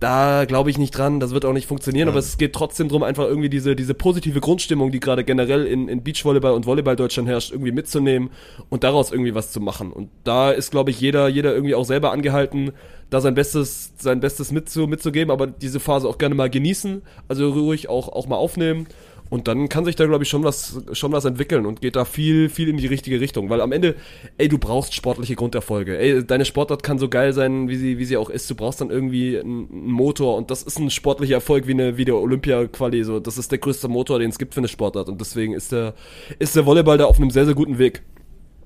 Da 0.00 0.46
glaube 0.46 0.70
ich 0.70 0.78
nicht 0.78 0.92
dran, 0.92 1.20
das 1.20 1.32
wird 1.32 1.44
auch 1.44 1.52
nicht 1.52 1.66
funktionieren, 1.66 2.08
aber 2.08 2.18
es 2.18 2.38
geht 2.38 2.54
trotzdem 2.54 2.88
drum, 2.88 3.02
einfach 3.02 3.24
irgendwie 3.24 3.50
diese, 3.50 3.76
diese 3.76 3.92
positive 3.92 4.40
Grundstimmung, 4.40 4.92
die 4.92 4.98
gerade 4.98 5.24
generell 5.24 5.66
in, 5.66 5.88
in 5.88 6.02
Beachvolleyball 6.02 6.54
und 6.54 6.64
Volleyball 6.64 6.96
Deutschland 6.96 7.28
herrscht, 7.28 7.52
irgendwie 7.52 7.70
mitzunehmen 7.70 8.30
und 8.70 8.82
daraus 8.82 9.12
irgendwie 9.12 9.34
was 9.34 9.52
zu 9.52 9.60
machen. 9.60 9.92
Und 9.92 10.08
da 10.24 10.52
ist, 10.52 10.70
glaube 10.70 10.90
ich, 10.90 10.98
jeder, 11.02 11.28
jeder 11.28 11.52
irgendwie 11.52 11.74
auch 11.74 11.84
selber 11.84 12.12
angehalten, 12.12 12.72
da 13.10 13.20
sein 13.20 13.34
Bestes, 13.34 13.92
sein 13.98 14.20
Bestes 14.20 14.52
mitzu, 14.52 14.86
mitzugeben, 14.86 15.30
aber 15.30 15.46
diese 15.46 15.80
Phase 15.80 16.08
auch 16.08 16.16
gerne 16.16 16.34
mal 16.34 16.48
genießen, 16.48 17.02
also 17.28 17.50
ruhig 17.50 17.90
auch, 17.90 18.08
auch 18.08 18.26
mal 18.26 18.36
aufnehmen. 18.36 18.86
Und 19.30 19.46
dann 19.46 19.68
kann 19.68 19.84
sich 19.84 19.94
da, 19.94 20.06
glaube 20.06 20.24
ich, 20.24 20.28
schon 20.28 20.42
was, 20.42 20.82
schon 20.92 21.12
was 21.12 21.24
entwickeln 21.24 21.64
und 21.64 21.80
geht 21.80 21.94
da 21.94 22.04
viel, 22.04 22.48
viel 22.48 22.68
in 22.68 22.76
die 22.76 22.88
richtige 22.88 23.20
Richtung. 23.20 23.48
Weil 23.48 23.60
am 23.60 23.70
Ende, 23.70 23.94
ey, 24.38 24.48
du 24.48 24.58
brauchst 24.58 24.92
sportliche 24.92 25.36
Grunderfolge. 25.36 25.96
Ey, 25.96 26.26
deine 26.26 26.44
Sportart 26.44 26.82
kann 26.82 26.98
so 26.98 27.08
geil 27.08 27.32
sein, 27.32 27.68
wie 27.68 27.76
sie, 27.76 27.98
wie 27.98 28.04
sie 28.04 28.16
auch 28.16 28.28
ist. 28.28 28.50
Du 28.50 28.56
brauchst 28.56 28.80
dann 28.80 28.90
irgendwie 28.90 29.38
einen, 29.38 29.68
Motor 29.70 30.36
und 30.36 30.50
das 30.50 30.62
ist 30.64 30.78
ein 30.78 30.90
sportlicher 30.90 31.34
Erfolg 31.34 31.66
wie 31.66 31.72
eine, 31.72 31.96
wie 31.96 32.04
der 32.04 32.16
Olympia-Quali. 32.16 33.04
So, 33.04 33.20
das 33.20 33.38
ist 33.38 33.52
der 33.52 33.58
größte 33.58 33.88
Motor, 33.88 34.18
den 34.18 34.30
es 34.30 34.38
gibt 34.38 34.52
für 34.52 34.60
eine 34.60 34.68
Sportart. 34.68 35.08
Und 35.08 35.20
deswegen 35.20 35.54
ist 35.54 35.70
der, 35.70 35.94
ist 36.40 36.56
der 36.56 36.66
Volleyball 36.66 36.98
da 36.98 37.04
auf 37.04 37.18
einem 37.18 37.30
sehr, 37.30 37.44
sehr 37.44 37.54
guten 37.54 37.78
Weg. 37.78 38.02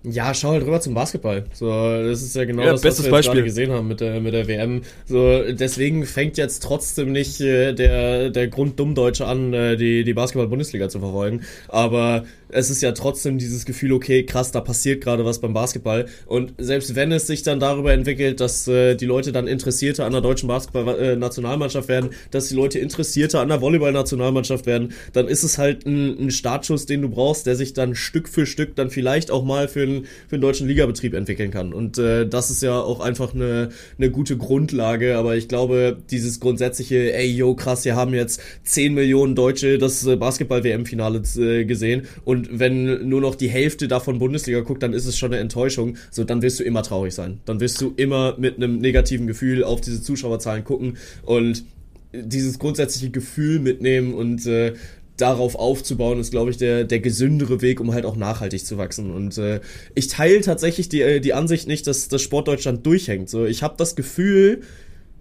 Ja, 0.06 0.34
schau 0.34 0.50
halt 0.50 0.66
rüber 0.66 0.80
zum 0.80 0.92
Basketball. 0.92 1.46
So, 1.54 1.66
das 1.66 2.22
ist 2.22 2.36
ja 2.36 2.44
genau 2.44 2.62
Ja, 2.62 2.72
das, 2.72 2.84
was 2.84 3.02
wir 3.02 3.10
gerade 3.10 3.42
gesehen 3.42 3.72
haben 3.72 3.88
mit 3.88 4.00
der, 4.00 4.20
mit 4.20 4.34
der 4.34 4.46
WM. 4.46 4.82
So, 5.06 5.42
deswegen 5.50 6.04
fängt 6.04 6.36
jetzt 6.36 6.62
trotzdem 6.62 7.10
nicht 7.10 7.40
äh, 7.40 7.72
der, 7.72 8.28
der 8.28 8.48
Grunddummdeutsche 8.48 9.26
an, 9.26 9.54
äh, 9.54 9.76
die, 9.76 10.04
die 10.04 10.12
Basketball-Bundesliga 10.12 10.90
zu 10.90 11.00
verfolgen. 11.00 11.40
Aber 11.68 12.24
es 12.54 12.70
ist 12.70 12.82
ja 12.82 12.92
trotzdem 12.92 13.38
dieses 13.38 13.64
Gefühl, 13.64 13.92
okay, 13.92 14.24
krass, 14.24 14.52
da 14.52 14.60
passiert 14.60 15.02
gerade 15.02 15.24
was 15.24 15.40
beim 15.40 15.52
Basketball. 15.52 16.06
Und 16.26 16.54
selbst 16.58 16.94
wenn 16.94 17.10
es 17.10 17.26
sich 17.26 17.42
dann 17.42 17.58
darüber 17.58 17.92
entwickelt, 17.92 18.40
dass 18.40 18.68
äh, 18.68 18.94
die 18.94 19.06
Leute 19.06 19.32
dann 19.32 19.48
Interessierter 19.48 20.06
an 20.06 20.12
der 20.12 20.20
deutschen 20.20 20.46
Basketball-Nationalmannschaft 20.46 21.88
werden, 21.88 22.10
dass 22.30 22.48
die 22.48 22.54
Leute 22.54 22.78
Interessierter 22.78 23.40
an 23.40 23.48
der 23.48 23.60
Volleyball-Nationalmannschaft 23.60 24.66
werden, 24.66 24.92
dann 25.12 25.26
ist 25.26 25.42
es 25.42 25.58
halt 25.58 25.84
ein, 25.84 26.26
ein 26.26 26.30
Startschuss, 26.30 26.86
den 26.86 27.02
du 27.02 27.08
brauchst, 27.08 27.46
der 27.46 27.56
sich 27.56 27.72
dann 27.72 27.96
Stück 27.96 28.28
für 28.28 28.46
Stück 28.46 28.76
dann 28.76 28.90
vielleicht 28.90 29.32
auch 29.32 29.44
mal 29.44 29.66
für 29.66 29.82
einen, 29.82 30.04
für 30.28 30.36
einen 30.36 30.42
deutschen 30.42 30.68
Ligabetrieb 30.68 31.14
entwickeln 31.14 31.50
kann. 31.50 31.72
Und 31.72 31.98
äh, 31.98 32.26
das 32.26 32.50
ist 32.50 32.62
ja 32.62 32.80
auch 32.80 33.00
einfach 33.00 33.34
eine, 33.34 33.70
eine 33.98 34.10
gute 34.10 34.36
Grundlage. 34.36 35.16
Aber 35.16 35.36
ich 35.36 35.48
glaube, 35.48 35.98
dieses 36.10 36.38
grundsätzliche, 36.38 37.12
ey, 37.14 37.26
yo, 37.26 37.56
krass, 37.56 37.84
wir 37.84 37.96
haben 37.96 38.14
jetzt 38.14 38.40
10 38.62 38.94
Millionen 38.94 39.34
Deutsche 39.34 39.78
das 39.78 40.06
äh, 40.06 40.14
Basketball-WM-Finale 40.14 41.22
äh, 41.36 41.64
gesehen 41.64 42.06
und 42.24 42.43
wenn 42.50 43.08
nur 43.08 43.20
noch 43.20 43.34
die 43.34 43.48
Hälfte 43.48 43.88
davon 43.88 44.18
Bundesliga 44.18 44.60
guckt, 44.60 44.82
dann 44.82 44.92
ist 44.92 45.06
es 45.06 45.18
schon 45.18 45.32
eine 45.32 45.40
Enttäuschung. 45.40 45.96
So, 46.10 46.24
dann 46.24 46.42
wirst 46.42 46.60
du 46.60 46.64
immer 46.64 46.82
traurig 46.82 47.14
sein. 47.14 47.40
Dann 47.44 47.60
wirst 47.60 47.80
du 47.80 47.92
immer 47.96 48.36
mit 48.38 48.56
einem 48.56 48.78
negativen 48.78 49.26
Gefühl 49.26 49.64
auf 49.64 49.80
diese 49.80 50.02
Zuschauerzahlen 50.02 50.64
gucken 50.64 50.96
und 51.22 51.64
dieses 52.12 52.58
grundsätzliche 52.58 53.10
Gefühl 53.10 53.58
mitnehmen 53.58 54.14
und 54.14 54.46
äh, 54.46 54.74
darauf 55.16 55.54
aufzubauen, 55.54 56.18
ist, 56.18 56.30
glaube 56.30 56.50
ich, 56.50 56.56
der, 56.56 56.84
der 56.84 57.00
gesündere 57.00 57.62
Weg, 57.62 57.80
um 57.80 57.92
halt 57.92 58.04
auch 58.04 58.16
nachhaltig 58.16 58.64
zu 58.66 58.78
wachsen. 58.78 59.12
Und 59.12 59.38
äh, 59.38 59.60
ich 59.94 60.08
teile 60.08 60.40
tatsächlich 60.40 60.88
die, 60.88 61.02
äh, 61.02 61.20
die 61.20 61.34
Ansicht 61.34 61.68
nicht, 61.68 61.86
dass 61.86 62.08
das 62.08 62.22
Sportdeutschland 62.22 62.84
durchhängt. 62.84 63.30
So, 63.30 63.44
ich 63.44 63.62
habe 63.62 63.74
das 63.76 63.94
Gefühl, 63.94 64.62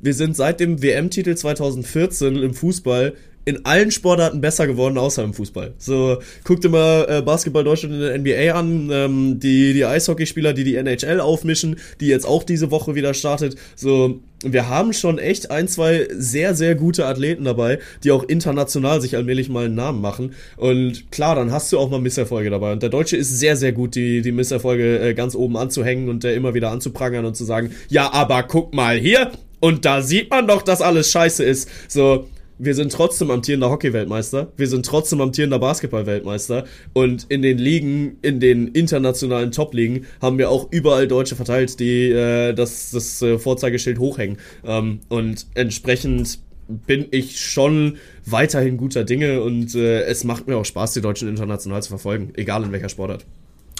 wir 0.02 0.14
sind 0.14 0.36
seit 0.36 0.60
dem 0.60 0.82
WM-Titel 0.82 1.36
2014 1.36 2.36
im 2.36 2.54
Fußball 2.54 3.14
in 3.46 3.66
allen 3.66 3.92
Sportarten 3.92 4.42
besser 4.42 4.68
geworden, 4.68 4.98
außer 4.98 5.24
im 5.24 5.34
Fußball. 5.34 5.74
So, 5.78 6.20
guck 6.44 6.62
dir 6.62 6.70
mal 6.70 7.06
äh, 7.10 7.22
Basketball 7.22 7.64
Deutschland 7.64 7.96
in 7.96 8.00
der 8.02 8.18
NBA 8.18 8.58
an, 8.58 8.90
ähm, 8.92 9.40
die, 9.40 9.74
die 9.74 9.86
Eishockeyspieler, 9.86 10.54
die 10.54 10.64
die 10.64 10.76
NHL 10.76 11.20
aufmischen, 11.20 11.78
die 12.00 12.08
jetzt 12.08 12.26
auch 12.26 12.44
diese 12.44 12.72
Woche 12.72 12.96
wieder 12.96 13.14
startet. 13.14 13.56
So, 13.76 14.22
wir 14.44 14.70
haben 14.70 14.94
schon 14.94 15.20
echt 15.20 15.52
ein, 15.52 15.68
zwei 15.68 16.08
sehr, 16.12 16.56
sehr 16.56 16.76
gute 16.76 17.06
Athleten 17.06 17.44
dabei, 17.44 17.80
die 18.04 18.12
auch 18.12 18.24
international 18.24 19.02
sich 19.02 19.16
allmählich 19.16 19.50
mal 19.50 19.66
einen 19.66 19.76
Namen 19.76 20.02
machen. 20.02 20.34
Und 20.58 21.12
klar, 21.12 21.36
dann 21.36 21.52
hast 21.52 21.72
du 21.72 21.80
auch 21.80 21.90
mal 21.90 22.00
Misserfolge 22.00 22.50
dabei. 22.50 22.72
Und 22.72 22.84
der 22.84 22.90
Deutsche 22.90 23.18
ist 23.18 23.38
sehr, 23.40 23.56
sehr 23.56 23.74
gut, 23.74 23.96
die, 23.96 24.22
die 24.22 24.32
Misserfolge 24.32 25.00
äh, 25.00 25.14
ganz 25.14 25.36
oben 25.36 25.58
anzuhängen 25.58 26.10
und 26.10 26.24
äh, 26.24 26.36
immer 26.36 26.54
wieder 26.54 26.72
anzuprangern 26.72 27.26
und 27.26 27.36
zu 27.36 27.44
sagen, 27.44 27.72
ja, 27.90 28.12
aber 28.12 28.44
guck 28.44 28.74
mal 28.74 28.98
hier, 28.98 29.32
und 29.60 29.86
da 29.86 30.02
sieht 30.02 30.30
man 30.30 30.46
doch, 30.46 30.62
dass 30.62 30.82
alles 30.82 31.10
scheiße 31.10 31.42
ist. 31.42 31.70
So, 31.88 32.28
wir 32.58 32.76
sind 32.76 32.92
trotzdem 32.92 33.32
amtierender 33.32 33.70
Hockey-Weltmeister, 33.70 34.52
wir 34.58 34.68
sind 34.68 34.86
trotzdem 34.86 35.22
amtierender 35.22 35.60
Basketball-Weltmeister 35.60 36.66
und 36.94 37.26
in 37.30 37.42
den 37.42 37.58
Ligen, 37.58 38.18
in 38.22 38.40
den 38.40 38.68
internationalen 38.70 39.52
Top-Ligen 39.52 40.06
haben 40.22 40.38
wir 40.38 40.50
auch 40.50 40.72
überall 40.72 41.08
Deutsche 41.08 41.36
verteilt, 41.36 41.80
die 41.80 42.10
äh, 42.12 42.54
das, 42.54 42.92
das 42.92 43.22
äh, 43.22 43.38
Vorzeigeschild 43.38 44.00
hochhängen. 44.00 44.38
Ähm, 44.66 45.00
und 45.10 45.48
entsprechend 45.56 46.40
bin 46.68 47.08
ich 47.12 47.40
schon 47.40 47.98
weiterhin 48.26 48.78
guter 48.78 49.04
Dinge 49.04 49.42
und 49.42 49.76
äh, 49.76 50.04
es 50.04 50.24
macht 50.24 50.48
mir 50.48 50.58
auch 50.58 50.66
Spaß, 50.66 50.94
die 50.94 51.02
Deutschen 51.02 51.28
international 51.28 51.84
zu 51.84 51.90
verfolgen, 51.90 52.32
egal 52.36 52.64
in 52.64 52.72
welcher 52.72 52.90
Sportart. 52.90 53.26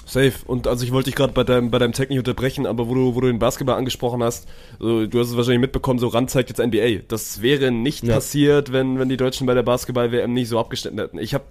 Safe. 0.06 0.32
Und 0.46 0.66
also 0.66 0.84
ich 0.84 0.92
wollte 0.92 1.10
dich 1.10 1.16
gerade 1.16 1.32
bei 1.32 1.44
deinem, 1.44 1.70
bei 1.70 1.78
deinem 1.78 1.92
Tech 1.92 2.08
nicht 2.08 2.18
unterbrechen, 2.18 2.66
aber 2.66 2.88
wo 2.88 2.94
du, 2.94 3.14
wo 3.14 3.20
du 3.20 3.26
den 3.26 3.38
Basketball 3.38 3.76
angesprochen 3.76 4.22
hast, 4.22 4.48
so, 4.78 5.06
du 5.06 5.18
hast 5.18 5.28
es 5.30 5.36
wahrscheinlich 5.36 5.60
mitbekommen, 5.60 5.98
so 5.98 6.08
Rand 6.08 6.30
zeigt 6.30 6.48
jetzt 6.48 6.64
NBA. 6.64 7.04
Das 7.08 7.42
wäre 7.42 7.70
nicht 7.70 8.04
ja. 8.04 8.14
passiert, 8.14 8.72
wenn, 8.72 8.98
wenn 8.98 9.08
die 9.08 9.16
Deutschen 9.16 9.46
bei 9.46 9.54
der 9.54 9.62
Basketball-WM 9.62 10.32
nicht 10.32 10.48
so 10.48 10.58
abgeschnitten 10.58 10.98
hätten. 10.98 11.18
Ich 11.18 11.34
habe 11.34 11.44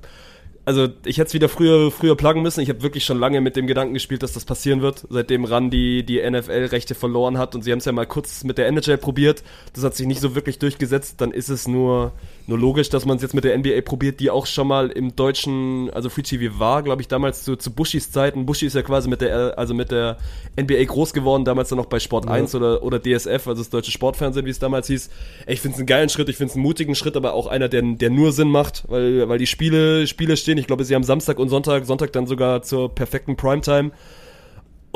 also 0.65 0.87
ich 1.05 1.17
hätte 1.17 1.27
es 1.27 1.33
wieder 1.33 1.49
früher, 1.49 1.91
früher 1.91 2.15
plagen 2.15 2.41
müssen. 2.41 2.61
Ich 2.61 2.69
habe 2.69 2.81
wirklich 2.83 3.03
schon 3.03 3.19
lange 3.19 3.41
mit 3.41 3.55
dem 3.55 3.67
Gedanken 3.67 3.93
gespielt, 3.93 4.23
dass 4.23 4.33
das 4.33 4.45
passieren 4.45 4.81
wird, 4.81 5.05
seitdem 5.09 5.43
Ran 5.43 5.69
die, 5.69 6.05
die 6.05 6.21
NFL-Rechte 6.21 6.95
verloren 6.95 7.37
hat. 7.37 7.53
Und 7.53 7.63
sie 7.63 7.71
haben 7.71 7.79
es 7.79 7.85
ja 7.85 7.91
mal 7.91 8.05
kurz 8.05 8.43
mit 8.43 8.57
der 8.57 8.67
NHL 8.67 8.97
probiert. 8.97 9.43
Das 9.73 9.83
hat 9.83 9.95
sich 9.95 10.07
nicht 10.07 10.21
so 10.21 10.35
wirklich 10.35 10.59
durchgesetzt. 10.59 11.19
Dann 11.19 11.31
ist 11.31 11.49
es 11.49 11.67
nur, 11.67 12.13
nur 12.47 12.57
logisch, 12.57 12.89
dass 12.89 13.05
man 13.05 13.17
es 13.17 13.23
jetzt 13.23 13.33
mit 13.33 13.43
der 13.43 13.57
NBA 13.57 13.81
probiert, 13.81 14.19
die 14.21 14.29
auch 14.29 14.45
schon 14.45 14.67
mal 14.67 14.89
im 14.89 15.15
deutschen, 15.15 15.89
also 15.91 16.09
Free 16.09 16.21
TV 16.21 16.59
war, 16.59 16.81
glaube 16.81 17.01
ich, 17.01 17.07
damals 17.07 17.43
zu, 17.43 17.55
zu 17.55 17.71
Bushis 17.71 18.11
Zeiten. 18.11 18.45
Bushi 18.45 18.65
ist 18.65 18.75
ja 18.75 18.81
quasi 18.81 19.09
mit 19.09 19.21
der, 19.21 19.57
also 19.57 19.73
mit 19.73 19.91
der 19.91 20.17
NBA 20.59 20.85
groß 20.85 21.13
geworden, 21.13 21.43
damals 21.43 21.69
dann 21.69 21.77
noch 21.77 21.87
bei 21.87 21.99
Sport 21.99 22.25
ja. 22.25 22.31
1 22.31 22.55
oder, 22.55 22.83
oder 22.83 23.01
DSF, 23.01 23.47
also 23.47 23.55
das 23.55 23.69
deutsche 23.69 23.91
Sportfernsehen, 23.91 24.45
wie 24.45 24.49
es 24.49 24.59
damals 24.59 24.87
hieß. 24.87 25.09
Ich 25.47 25.59
finde 25.59 25.75
es 25.75 25.79
einen 25.79 25.87
geilen 25.87 26.09
Schritt, 26.09 26.29
ich 26.29 26.37
finde 26.37 26.51
es 26.51 26.55
einen 26.55 26.63
mutigen 26.63 26.95
Schritt, 26.95 27.17
aber 27.17 27.33
auch 27.33 27.47
einer, 27.47 27.67
der, 27.67 27.81
der 27.81 28.09
nur 28.09 28.31
Sinn 28.31 28.49
macht, 28.49 28.83
weil, 28.87 29.27
weil 29.27 29.39
die 29.39 29.47
Spiele, 29.47 30.07
Spiele 30.07 30.37
stehen 30.37 30.53
stehen. 30.53 30.57
Ich 30.59 30.67
glaube, 30.67 30.83
sie 30.83 30.95
haben 30.95 31.03
Samstag 31.03 31.39
und 31.39 31.49
Sonntag, 31.49 31.85
Sonntag 31.85 32.13
dann 32.13 32.27
sogar 32.27 32.61
zur 32.61 32.93
perfekten 32.93 33.35
Primetime. 33.35 33.91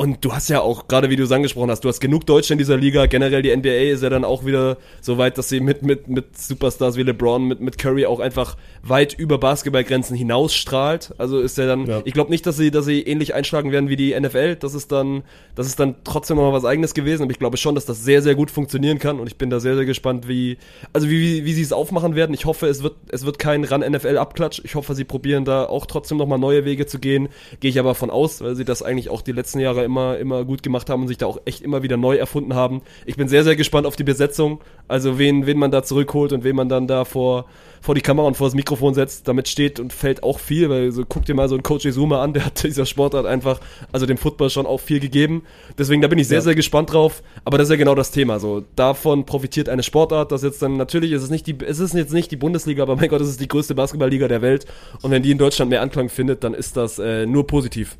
Und 0.00 0.24
du 0.24 0.32
hast 0.32 0.48
ja 0.48 0.60
auch, 0.60 0.86
gerade 0.86 1.10
wie 1.10 1.16
du 1.16 1.24
es 1.24 1.32
angesprochen 1.32 1.72
hast, 1.72 1.80
du 1.80 1.88
hast 1.88 1.98
genug 1.98 2.24
Deutsche 2.24 2.52
in 2.54 2.58
dieser 2.58 2.76
Liga. 2.76 3.06
Generell 3.06 3.42
die 3.42 3.54
NBA 3.54 3.90
ist 3.90 4.04
ja 4.04 4.08
dann 4.08 4.24
auch 4.24 4.46
wieder 4.46 4.76
so 5.00 5.18
weit, 5.18 5.36
dass 5.38 5.48
sie 5.48 5.58
mit, 5.58 5.82
mit, 5.82 6.06
mit 6.06 6.38
Superstars 6.38 6.96
wie 6.96 7.02
LeBron, 7.02 7.44
mit, 7.48 7.58
mit 7.58 7.78
Curry 7.78 8.06
auch 8.06 8.20
einfach 8.20 8.56
weit 8.84 9.14
über 9.14 9.38
Basketballgrenzen 9.38 10.16
hinausstrahlt. 10.16 11.14
Also 11.18 11.40
ist 11.40 11.58
ja 11.58 11.66
dann, 11.66 11.86
ja. 11.86 12.00
ich 12.04 12.12
glaube 12.12 12.30
nicht, 12.30 12.46
dass 12.46 12.56
sie, 12.56 12.70
dass 12.70 12.84
sie 12.84 13.02
ähnlich 13.02 13.34
einschlagen 13.34 13.72
werden 13.72 13.88
wie 13.88 13.96
die 13.96 14.18
NFL. 14.18 14.54
Das 14.54 14.72
ist 14.74 14.92
dann, 14.92 15.24
das 15.56 15.66
ist 15.66 15.80
dann 15.80 15.96
trotzdem 16.04 16.36
noch 16.36 16.44
mal 16.44 16.52
was 16.52 16.64
eigenes 16.64 16.94
gewesen. 16.94 17.24
Aber 17.24 17.32
ich 17.32 17.40
glaube 17.40 17.56
schon, 17.56 17.74
dass 17.74 17.84
das 17.84 18.04
sehr, 18.04 18.22
sehr 18.22 18.36
gut 18.36 18.52
funktionieren 18.52 19.00
kann. 19.00 19.18
Und 19.18 19.26
ich 19.26 19.36
bin 19.36 19.50
da 19.50 19.58
sehr, 19.58 19.74
sehr 19.74 19.84
gespannt, 19.84 20.28
wie, 20.28 20.58
also 20.92 21.10
wie, 21.10 21.20
wie, 21.20 21.44
wie 21.44 21.54
sie 21.54 21.62
es 21.62 21.72
aufmachen 21.72 22.14
werden. 22.14 22.34
Ich 22.34 22.44
hoffe, 22.44 22.68
es 22.68 22.84
wird, 22.84 22.94
es 23.10 23.26
wird 23.26 23.40
kein 23.40 23.64
Run 23.64 23.80
NFL 23.80 24.16
Abklatsch. 24.16 24.60
Ich 24.62 24.76
hoffe, 24.76 24.94
sie 24.94 25.02
probieren 25.02 25.44
da 25.44 25.64
auch 25.64 25.86
trotzdem 25.86 26.18
noch 26.18 26.28
mal 26.28 26.38
neue 26.38 26.64
Wege 26.64 26.86
zu 26.86 27.00
gehen. 27.00 27.30
Gehe 27.58 27.70
ich 27.70 27.80
aber 27.80 27.96
von 27.96 28.10
aus, 28.10 28.42
weil 28.42 28.54
sie 28.54 28.64
das 28.64 28.84
eigentlich 28.84 29.10
auch 29.10 29.22
die 29.22 29.32
letzten 29.32 29.58
Jahre 29.58 29.87
immer, 29.88 30.18
immer 30.18 30.44
gut 30.44 30.62
gemacht 30.62 30.90
haben 30.90 31.02
und 31.02 31.08
sich 31.08 31.18
da 31.18 31.26
auch 31.26 31.38
echt 31.46 31.62
immer 31.62 31.82
wieder 31.82 31.96
neu 31.96 32.16
erfunden 32.16 32.54
haben. 32.54 32.82
Ich 33.06 33.16
bin 33.16 33.26
sehr, 33.26 33.42
sehr 33.42 33.56
gespannt 33.56 33.86
auf 33.86 33.96
die 33.96 34.04
Besetzung. 34.04 34.60
Also 34.86 35.18
wen, 35.18 35.46
wen 35.46 35.58
man 35.58 35.70
da 35.70 35.82
zurückholt 35.82 36.32
und 36.32 36.44
wen 36.44 36.54
man 36.54 36.68
dann 36.68 36.86
da 36.86 37.04
vor, 37.04 37.46
vor 37.80 37.94
die 37.94 38.00
Kamera 38.00 38.26
und 38.26 38.36
vor 38.36 38.46
das 38.46 38.54
Mikrofon 38.54 38.94
setzt. 38.94 39.26
Damit 39.26 39.48
steht 39.48 39.80
und 39.80 39.92
fällt 39.92 40.22
auch 40.22 40.38
viel, 40.38 40.68
weil 40.68 40.92
so 40.92 41.04
guck 41.08 41.24
dir 41.24 41.34
mal 41.34 41.48
so 41.48 41.54
einen 41.54 41.62
Coach 41.62 41.86
Izuma 41.86 42.22
an, 42.22 42.32
der 42.34 42.44
hat 42.44 42.62
dieser 42.62 42.86
Sportart 42.86 43.26
einfach, 43.26 43.60
also 43.90 44.06
dem 44.06 44.18
Football 44.18 44.50
schon 44.50 44.66
auch 44.66 44.80
viel 44.80 45.00
gegeben. 45.00 45.42
Deswegen, 45.78 46.02
da 46.02 46.08
bin 46.08 46.18
ich 46.18 46.28
sehr, 46.28 46.38
ja. 46.38 46.42
sehr 46.42 46.54
gespannt 46.54 46.92
drauf. 46.92 47.22
Aber 47.44 47.58
das 47.58 47.68
ist 47.68 47.72
ja 47.72 47.76
genau 47.76 47.94
das 47.94 48.10
Thema. 48.10 48.38
So, 48.38 48.62
davon 48.76 49.26
profitiert 49.26 49.68
eine 49.68 49.82
Sportart, 49.82 50.30
das 50.32 50.42
jetzt 50.42 50.62
dann, 50.62 50.76
natürlich 50.76 51.12
ist 51.12 51.22
es 51.22 51.30
nicht 51.30 51.46
die, 51.46 51.56
es 51.64 51.78
ist 51.78 51.94
jetzt 51.94 52.12
nicht 52.12 52.30
die 52.30 52.36
Bundesliga, 52.36 52.82
aber 52.82 52.96
mein 52.96 53.08
Gott, 53.08 53.20
es 53.20 53.28
ist 53.28 53.40
die 53.40 53.48
größte 53.48 53.74
Basketballliga 53.74 54.28
der 54.28 54.42
Welt. 54.42 54.66
Und 55.02 55.10
wenn 55.10 55.22
die 55.22 55.30
in 55.30 55.38
Deutschland 55.38 55.70
mehr 55.70 55.82
Anklang 55.82 56.08
findet, 56.08 56.44
dann 56.44 56.54
ist 56.54 56.76
das 56.76 56.98
äh, 56.98 57.26
nur 57.26 57.46
positiv. 57.46 57.96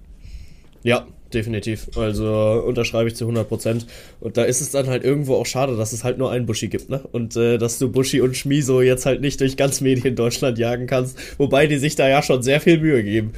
Ja, 0.83 1.07
definitiv. 1.33 1.89
Also 1.97 2.63
unterschreibe 2.67 3.09
ich 3.09 3.17
zu 3.17 3.25
100 3.25 3.49
Prozent. 3.49 3.87
Und 4.21 4.37
da 4.37 4.45
ist 4.45 4.61
es 4.61 4.71
dann 4.71 4.89
halt 4.89 5.05
irgendwo 5.05 5.35
auch 5.37 5.47
schade, 5.47 5.77
dass 5.77 5.93
es 5.93 6.05
halt 6.05 6.19
nur 6.19 6.31
einen 6.31 6.47
Buschi 6.47 6.69
gibt, 6.69 6.89
ne? 6.89 7.01
Und 7.13 7.37
äh, 7.37 7.59
dass 7.59 7.79
du 7.79 7.91
Buschi 7.91 8.21
und 8.21 8.37
Schmiso 8.37 8.81
jetzt 8.81 9.07
halt 9.07 9.21
nicht 9.21 9.41
durch 9.41 9.57
ganz 9.57 9.81
Medien 9.81 10.17
Deutschland 10.17 10.59
jagen 10.59 10.87
kannst, 10.87 11.19
wobei 11.39 11.67
die 11.67 11.79
sich 11.79 11.97
da 11.97 12.09
ja 12.09 12.23
schon 12.23 12.43
sehr 12.43 12.61
viel 12.61 12.79
Mühe 12.81 13.03
geben. 13.03 13.33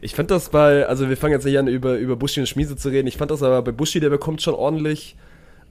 Ich 0.00 0.14
fand 0.14 0.30
das 0.30 0.50
bei, 0.50 0.86
also 0.86 1.08
wir 1.08 1.16
fangen 1.16 1.32
jetzt 1.32 1.44
nicht 1.44 1.58
an 1.58 1.68
über, 1.68 1.96
über 1.96 2.16
Buschi 2.16 2.40
und 2.40 2.46
Schmiese 2.46 2.76
zu 2.76 2.90
reden, 2.90 3.08
ich 3.08 3.16
fand 3.16 3.30
das 3.30 3.42
aber 3.42 3.62
bei 3.62 3.72
Buschi, 3.72 3.98
der 3.98 4.10
bekommt 4.10 4.42
schon 4.42 4.54
ordentlich 4.54 5.16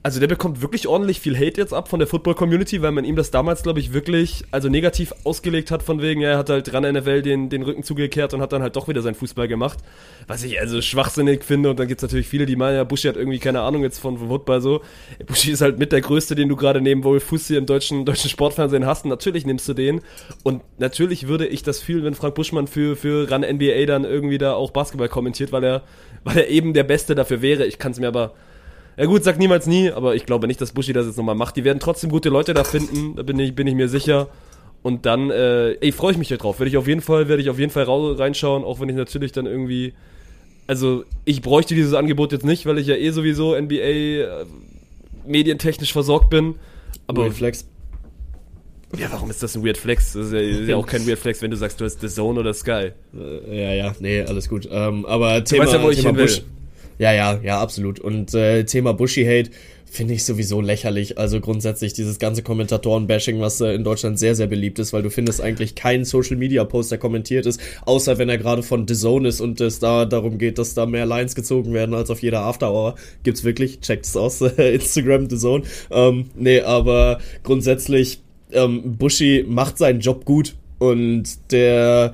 also 0.02 0.20
der 0.20 0.28
bekommt 0.28 0.62
wirklich 0.62 0.86
ordentlich 0.86 1.18
viel 1.18 1.36
Hate 1.36 1.60
jetzt 1.60 1.74
ab 1.74 1.88
von 1.88 1.98
der 1.98 2.06
Football-Community, 2.06 2.80
weil 2.80 2.92
man 2.92 3.04
ihm 3.04 3.16
das 3.16 3.32
damals, 3.32 3.64
glaube 3.64 3.80
ich, 3.80 3.92
wirklich 3.92 4.44
also 4.52 4.68
negativ 4.68 5.12
ausgelegt 5.24 5.72
hat, 5.72 5.82
von 5.82 6.00
wegen, 6.00 6.20
ja, 6.20 6.30
er 6.30 6.38
hat 6.38 6.48
halt 6.48 6.72
dran 6.72 6.84
NFL 6.84 7.22
den, 7.22 7.48
den 7.48 7.62
Rücken 7.62 7.82
zugekehrt 7.82 8.32
und 8.32 8.40
hat 8.40 8.52
dann 8.52 8.62
halt 8.62 8.76
doch 8.76 8.86
wieder 8.86 9.02
seinen 9.02 9.16
Fußball 9.16 9.48
gemacht. 9.48 9.80
Was 10.28 10.44
ich 10.44 10.60
also 10.60 10.80
schwachsinnig 10.80 11.42
finde 11.42 11.70
und 11.70 11.80
dann 11.80 11.88
gibt 11.88 11.98
es 11.98 12.02
natürlich 12.02 12.28
viele, 12.28 12.46
die 12.46 12.54
meinen, 12.54 12.76
ja, 12.76 12.84
Buschi 12.84 13.08
hat 13.08 13.16
irgendwie 13.16 13.40
keine 13.40 13.62
Ahnung 13.62 13.82
jetzt 13.82 13.98
von, 13.98 14.18
Football 14.18 14.60
so. 14.60 14.80
Buschi 15.26 15.50
ist 15.50 15.60
halt 15.60 15.78
mit 15.80 15.90
der 15.90 16.02
Größte, 16.02 16.36
den 16.36 16.48
du 16.48 16.54
gerade 16.54 16.80
neben 16.80 17.02
Wolf 17.02 17.24
Fuß 17.24 17.48
hier 17.48 17.58
im 17.58 17.66
deutschen, 17.66 18.04
deutschen 18.04 18.30
Sportfernsehen 18.30 18.86
hast 18.86 19.04
und 19.04 19.10
natürlich 19.10 19.44
nimmst 19.44 19.68
du 19.68 19.74
den 19.74 20.02
und 20.44 20.62
natürlich 20.78 21.26
würde 21.26 21.46
ich 21.48 21.64
das 21.64 21.80
fühlen, 21.80 22.04
wenn 22.04 22.14
Frank 22.14 22.36
Buschmann 22.36 22.68
für, 22.68 22.94
für 22.94 23.28
Ran 23.28 23.42
NBA 23.42 23.86
dann 23.86 24.04
irgendwie 24.04 24.38
da 24.38 24.54
auch 24.54 24.70
Basketball 24.70 25.08
kommentiert, 25.08 25.50
weil 25.50 25.64
er, 25.64 25.82
weil 26.22 26.38
er 26.38 26.48
eben 26.48 26.74
der 26.74 26.84
Beste 26.84 27.16
dafür 27.16 27.42
wäre. 27.42 27.66
Ich 27.66 27.78
kann 27.78 27.90
es 27.90 27.98
mir 27.98 28.06
aber 28.06 28.34
ja 28.96 29.04
gut, 29.04 29.24
sag 29.24 29.38
niemals 29.38 29.66
nie, 29.66 29.90
aber 29.90 30.14
ich 30.14 30.24
glaube 30.24 30.46
nicht, 30.46 30.60
dass 30.60 30.72
Bushi 30.72 30.92
das 30.92 31.06
jetzt 31.06 31.16
nochmal 31.16 31.34
macht. 31.34 31.56
Die 31.56 31.64
werden 31.64 31.80
trotzdem 31.80 32.10
gute 32.10 32.30
Leute 32.30 32.54
da 32.54 32.64
finden, 32.64 33.16
da 33.16 33.22
bin 33.22 33.38
ich, 33.38 33.54
bin 33.54 33.66
ich 33.66 33.74
mir 33.74 33.88
sicher. 33.88 34.28
Und 34.82 35.04
dann, 35.04 35.30
äh, 35.30 35.72
ey, 35.72 35.92
freue 35.92 36.12
ich 36.12 36.18
mich 36.18 36.30
ja 36.30 36.36
drauf. 36.36 36.60
Werde 36.60 36.70
ich 36.70 36.76
auf 36.76 36.86
jeden 36.86 37.00
Fall, 37.00 37.28
werde 37.28 37.42
ich 37.42 37.50
auf 37.50 37.58
jeden 37.58 37.72
Fall 37.72 37.84
reinschauen, 37.84 38.64
auch 38.64 38.80
wenn 38.80 38.88
ich 38.88 38.94
natürlich 38.94 39.32
dann 39.32 39.46
irgendwie. 39.46 39.94
Also, 40.68 41.04
ich 41.24 41.42
bräuchte 41.42 41.74
dieses 41.74 41.92
Angebot 41.94 42.32
jetzt 42.32 42.44
nicht, 42.44 42.66
weil 42.66 42.78
ich 42.78 42.86
ja 42.86 42.94
eh 42.94 43.10
sowieso 43.10 43.60
NBA 43.60 43.74
äh, 43.74 44.44
medientechnisch 45.26 45.92
versorgt 45.92 46.30
bin. 46.30 46.54
Aber. 47.06 47.24
Weird 47.24 47.34
Flex. 47.34 47.66
Ja, 48.96 49.08
warum 49.10 49.28
ist 49.28 49.42
das 49.42 49.56
ein 49.56 49.64
Weird 49.64 49.76
Flex? 49.76 50.12
Das 50.12 50.26
ist 50.26 50.32
ja, 50.32 50.38
ist 50.38 50.68
ja, 50.68 50.76
auch 50.76 50.86
kein 50.86 51.06
Weird 51.06 51.18
Flex, 51.18 51.42
wenn 51.42 51.50
du 51.50 51.56
sagst, 51.56 51.80
du 51.80 51.84
hast 51.84 52.00
The 52.00 52.08
Zone 52.08 52.38
oder 52.38 52.54
Sky. 52.54 52.92
Äh, 53.12 53.62
ja, 53.62 53.74
ja, 53.74 53.94
nee, 53.98 54.22
alles 54.22 54.48
gut. 54.48 54.68
Ähm, 54.70 55.04
aber 55.04 55.42
Thema, 55.42 55.64
du 55.64 55.70
weißt 55.70 55.78
ja, 55.78 55.82
wo 55.82 55.90
Thema 55.90 56.10
ich 56.10 56.16
Bush, 56.16 56.42
ja, 56.98 57.12
ja, 57.12 57.40
ja, 57.42 57.60
absolut. 57.60 58.00
Und 58.00 58.34
äh, 58.34 58.64
Thema 58.64 58.94
Bushy-Hate 58.94 59.50
finde 59.96 60.14
ich 60.14 60.24
sowieso 60.24 60.60
lächerlich. 60.60 61.18
Also 61.18 61.40
grundsätzlich 61.40 61.92
dieses 61.92 62.18
ganze 62.18 62.42
Kommentatoren-Bashing, 62.42 63.40
was 63.40 63.60
äh, 63.60 63.72
in 63.72 63.84
Deutschland 63.84 64.18
sehr, 64.18 64.34
sehr 64.34 64.46
beliebt 64.46 64.78
ist, 64.78 64.92
weil 64.92 65.02
du 65.02 65.10
findest 65.10 65.40
eigentlich 65.40 65.74
keinen 65.74 66.04
Social-Media-Post, 66.04 66.90
der 66.90 66.98
kommentiert 66.98 67.46
ist, 67.46 67.60
außer 67.84 68.18
wenn 68.18 68.28
er 68.28 68.38
gerade 68.38 68.62
von 68.62 68.86
The 68.86 68.94
Zone 68.94 69.28
ist 69.28 69.40
und 69.40 69.60
es 69.60 69.78
da 69.78 70.04
darum 70.04 70.38
geht, 70.38 70.58
dass 70.58 70.74
da 70.74 70.86
mehr 70.86 71.06
Lines 71.06 71.34
gezogen 71.34 71.72
werden 71.72 71.94
als 71.94 72.10
auf 72.10 72.20
jeder 72.20 72.40
After-Hour. 72.40 72.96
Gibt's 73.22 73.44
wirklich, 73.44 73.80
checkt 73.80 74.04
es 74.04 74.16
aus, 74.16 74.40
Instagram 74.56 75.30
The 75.30 75.38
Zone. 75.38 75.64
Ähm, 75.90 76.26
nee, 76.34 76.60
aber 76.60 77.18
grundsätzlich, 77.42 78.20
ähm, 78.52 78.96
Bushy 78.96 79.44
macht 79.48 79.78
seinen 79.78 80.00
Job 80.00 80.24
gut 80.24 80.56
und 80.78 81.24
der 81.52 82.12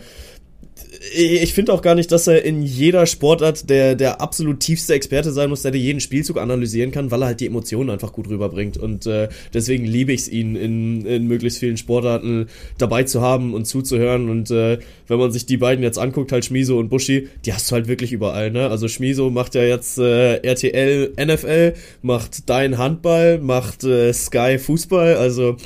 ich 1.14 1.53
finde 1.53 1.72
auch 1.72 1.82
gar 1.82 1.94
nicht, 1.94 2.12
dass 2.12 2.28
er 2.28 2.44
in 2.44 2.62
jeder 2.62 3.07
Sportart 3.07 3.68
der, 3.68 3.96
der 3.96 4.20
absolut 4.20 4.61
tiefste 4.61 4.94
Experte 4.94 5.32
sein 5.32 5.50
muss, 5.50 5.62
der 5.62 5.72
dir 5.72 5.80
jeden 5.80 6.00
Spielzug 6.00 6.38
analysieren 6.38 6.92
kann, 6.92 7.11
weil 7.11 7.22
er 7.22 7.26
halt 7.26 7.40
die 7.40 7.46
Emotionen 7.46 7.90
einfach 7.90 8.12
gut 8.12 8.28
rüberbringt. 8.28 8.76
Und 8.76 9.07
äh, 9.07 9.28
deswegen 9.53 9.84
liebe 9.84 10.12
ich 10.12 10.22
es, 10.22 10.28
ihn 10.28 10.55
in, 10.55 11.05
in 11.05 11.26
möglichst 11.26 11.59
vielen 11.59 11.76
Sportarten 11.76 12.46
dabei 12.78 13.03
zu 13.03 13.20
haben 13.20 13.53
und 13.53 13.64
zuzuhören. 13.64 14.30
Und 14.30 14.50
äh, 14.53 14.78
wenn 15.09 15.18
man 15.18 15.32
sich 15.32 15.44
die 15.44 15.57
beiden 15.57 15.82
jetzt 15.82 15.98
anguckt, 15.98 16.30
halt 16.30 16.44
Schmiso 16.44 16.78
und 16.78 16.88
Bushi, 16.88 17.28
die 17.44 17.53
hast 17.53 17.70
du 17.70 17.74
halt 17.74 17.88
wirklich 17.88 18.12
überall. 18.12 18.53
Ne? 18.53 18.68
Also 18.68 18.86
Schmiso 18.86 19.28
macht 19.30 19.57
ja 19.57 19.62
jetzt 19.62 19.98
äh, 19.98 20.36
RTL 20.36 21.14
NFL, 21.16 21.74
macht 22.03 22.48
Dein 22.48 22.78
Handball, 22.78 23.38
macht 23.38 23.82
äh, 23.82 24.12
Sky 24.12 24.59
Fußball. 24.59 25.16
Also 25.16 25.57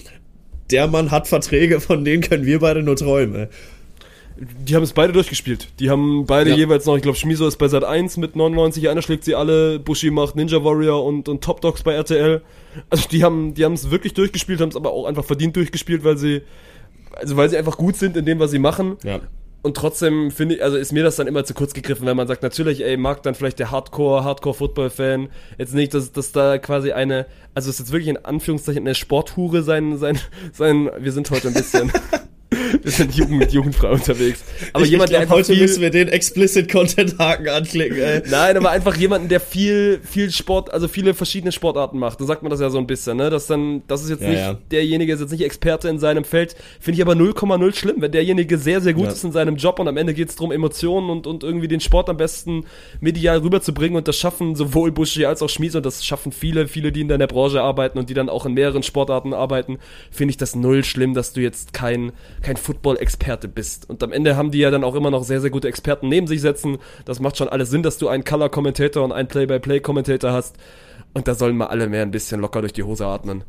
der 0.70 0.86
Mann 0.86 1.10
hat 1.10 1.28
Verträge, 1.28 1.80
von 1.80 2.04
denen 2.04 2.22
können 2.22 2.46
wir 2.46 2.60
beide 2.60 2.82
nur 2.82 2.96
träumen. 2.96 3.48
Die 4.38 4.74
haben 4.74 4.82
es 4.82 4.92
beide 4.92 5.12
durchgespielt. 5.12 5.68
Die 5.80 5.88
haben 5.88 6.26
beide 6.26 6.50
Ja. 6.50 6.56
jeweils 6.56 6.84
noch, 6.84 6.96
ich 6.96 7.02
glaube, 7.02 7.16
Schmiso 7.16 7.46
ist 7.46 7.56
bei 7.56 7.68
Sat 7.68 7.84
1 7.84 8.18
mit 8.18 8.36
99, 8.36 8.88
einer 8.88 9.00
schlägt 9.00 9.24
sie 9.24 9.34
alle, 9.34 9.78
Bushi 9.78 10.10
macht 10.10 10.36
Ninja 10.36 10.62
Warrior 10.62 11.04
und, 11.04 11.28
und 11.28 11.42
Top 11.42 11.60
Dogs 11.62 11.82
bei 11.82 11.94
RTL. 11.94 12.42
Also 12.90 13.08
die 13.08 13.24
haben 13.24 13.54
die 13.54 13.64
haben 13.64 13.72
es 13.72 13.90
wirklich 13.90 14.12
durchgespielt, 14.12 14.60
haben 14.60 14.68
es 14.68 14.76
aber 14.76 14.92
auch 14.92 15.06
einfach 15.06 15.24
verdient 15.24 15.56
durchgespielt, 15.56 16.04
weil 16.04 16.18
sie 16.18 16.42
also 17.12 17.36
weil 17.36 17.48
sie 17.48 17.56
einfach 17.56 17.78
gut 17.78 17.96
sind 17.96 18.16
in 18.16 18.26
dem, 18.26 18.38
was 18.38 18.50
sie 18.50 18.58
machen. 18.58 18.96
Ja. 19.02 19.20
Und 19.62 19.76
trotzdem 19.76 20.30
finde 20.30 20.56
ich, 20.56 20.62
also 20.62 20.76
ist 20.76 20.92
mir 20.92 21.02
das 21.02 21.16
dann 21.16 21.26
immer 21.26 21.44
zu 21.44 21.52
kurz 21.54 21.72
gegriffen, 21.74 22.06
wenn 22.06 22.16
man 22.16 22.28
sagt, 22.28 22.42
natürlich, 22.42 22.84
ey, 22.84 22.96
mag 22.96 23.22
dann 23.24 23.34
vielleicht 23.34 23.58
der 23.58 23.70
Hardcore, 23.72 24.22
Hardcore-Football-Fan 24.22 25.28
jetzt 25.58 25.74
nicht, 25.74 25.92
dass, 25.92 26.12
dass 26.12 26.30
da 26.30 26.58
quasi 26.58 26.92
eine, 26.92 27.26
also 27.54 27.70
es 27.70 27.76
ist 27.76 27.86
jetzt 27.86 27.92
wirklich 27.92 28.08
in 28.10 28.18
Anführungszeichen 28.18 28.82
eine 28.82 28.94
Sporthure 28.94 29.62
sein, 29.64 29.96
sein, 29.96 30.20
sein, 30.52 30.90
wir 30.98 31.10
sind 31.10 31.30
heute 31.30 31.48
ein 31.48 31.54
bisschen, 31.54 31.90
wir 32.82 32.90
sind 32.90 33.14
jugend, 33.14 33.52
jugendfrei 33.52 33.90
unterwegs. 33.90 34.44
Aber 34.72 34.84
ich, 34.84 34.90
jemand, 34.90 35.10
ich 35.10 35.16
der 35.16 35.26
glaub, 35.26 35.32
einfach 35.36 35.36
heute 35.36 35.52
viel, 35.54 35.62
müssen 35.62 35.82
wir 35.82 35.90
den 35.90 36.08
Explicit-Content-Haken 36.08 37.48
anklicken, 37.48 37.98
ey. 37.98 38.22
Nein, 38.30 38.56
aber 38.56 38.70
einfach 38.70 38.96
jemanden, 38.96 39.28
der 39.28 39.40
viel, 39.40 40.00
viel 40.02 40.30
Sport, 40.30 40.72
also 40.72 40.88
viele 40.88 41.14
verschiedene 41.14 41.52
Sportarten 41.52 41.98
macht. 41.98 42.20
Dann 42.20 42.26
sagt 42.26 42.42
man 42.42 42.50
das 42.50 42.60
ja 42.60 42.70
so 42.70 42.78
ein 42.78 42.86
bisschen, 42.86 43.16
ne? 43.16 43.30
Dass 43.30 43.46
dann, 43.46 43.82
das 43.88 44.02
ist 44.02 44.10
jetzt 44.10 44.22
Ja, 44.22 44.28
nicht, 44.28 44.38
ja. 44.38 44.58
derjenige 44.70 45.12
ist 45.12 45.20
jetzt 45.20 45.30
nicht 45.32 45.44
Experte 45.44 45.88
in 45.88 45.98
seinem 45.98 46.24
Feld. 46.24 46.56
Finde 46.80 46.96
ich 47.00 47.02
aber 47.06 47.14
0,0 47.14 47.74
schlimm, 47.74 47.96
wenn 48.00 48.12
derjenige 48.12 48.58
sehr, 48.58 48.80
sehr 48.80 48.94
gut 48.94 49.06
Ja. 49.06 49.12
ist 49.12 49.24
in 49.24 49.32
seinem 49.32 49.56
Job 49.56 49.78
und 49.78 49.88
am 49.88 49.96
Ende 49.96 50.14
geht 50.14 50.28
es 50.30 50.36
darum, 50.36 50.52
Emotionen 50.52 51.10
und, 51.10 51.26
und 51.26 51.42
irgendwie 51.44 51.68
den 51.68 51.80
Sport 51.80 52.08
am 52.08 52.16
besten 52.16 52.64
medial 53.00 53.38
rüberzubringen 53.38 53.96
und 53.96 54.08
das 54.08 54.16
schaffen 54.16 54.54
sowohl 54.56 54.92
Buschi 54.92 55.24
als 55.26 55.42
auch 55.42 55.48
Schmies 55.48 55.74
und 55.74 55.84
das 55.86 56.04
schaffen 56.04 56.32
viele, 56.32 56.68
viele, 56.68 56.92
die 56.92 57.00
in 57.02 57.08
der 57.08 57.26
Branche 57.26 57.60
arbeiten 57.62 57.98
und 57.98 58.10
die 58.10 58.14
dann 58.14 58.28
auch 58.28 58.46
in 58.46 58.54
mehreren 58.54 58.82
Sportarten 58.82 59.34
arbeiten, 59.34 59.78
finde 60.10 60.30
ich 60.30 60.36
das 60.36 60.54
null 60.54 60.84
schlimm, 60.84 61.14
dass 61.14 61.32
du 61.32 61.40
jetzt 61.40 61.72
kein, 61.72 62.12
kein 62.46 62.56
Football-Experte 62.56 63.48
bist. 63.48 63.90
Und 63.90 64.04
am 64.04 64.12
Ende 64.12 64.36
haben 64.36 64.52
die 64.52 64.58
ja 64.58 64.70
dann 64.70 64.84
auch 64.84 64.94
immer 64.94 65.10
noch 65.10 65.24
sehr, 65.24 65.40
sehr 65.40 65.50
gute 65.50 65.66
Experten 65.66 66.08
neben 66.08 66.28
sich 66.28 66.40
setzen. 66.40 66.78
Das 67.04 67.18
macht 67.18 67.36
schon 67.36 67.48
alles 67.48 67.70
Sinn, 67.70 67.82
dass 67.82 67.98
du 67.98 68.06
einen 68.06 68.22
Color-Kommentator 68.22 69.02
und 69.02 69.10
einen 69.10 69.26
Play-by-Play-Kommentator 69.26 70.30
hast. 70.30 70.54
Und 71.12 71.26
da 71.26 71.34
sollen 71.34 71.56
mal 71.56 71.66
alle 71.66 71.88
mehr 71.88 72.02
ein 72.02 72.12
bisschen 72.12 72.40
locker 72.40 72.60
durch 72.60 72.72
die 72.72 72.84
Hose 72.84 73.04
atmen. 73.04 73.42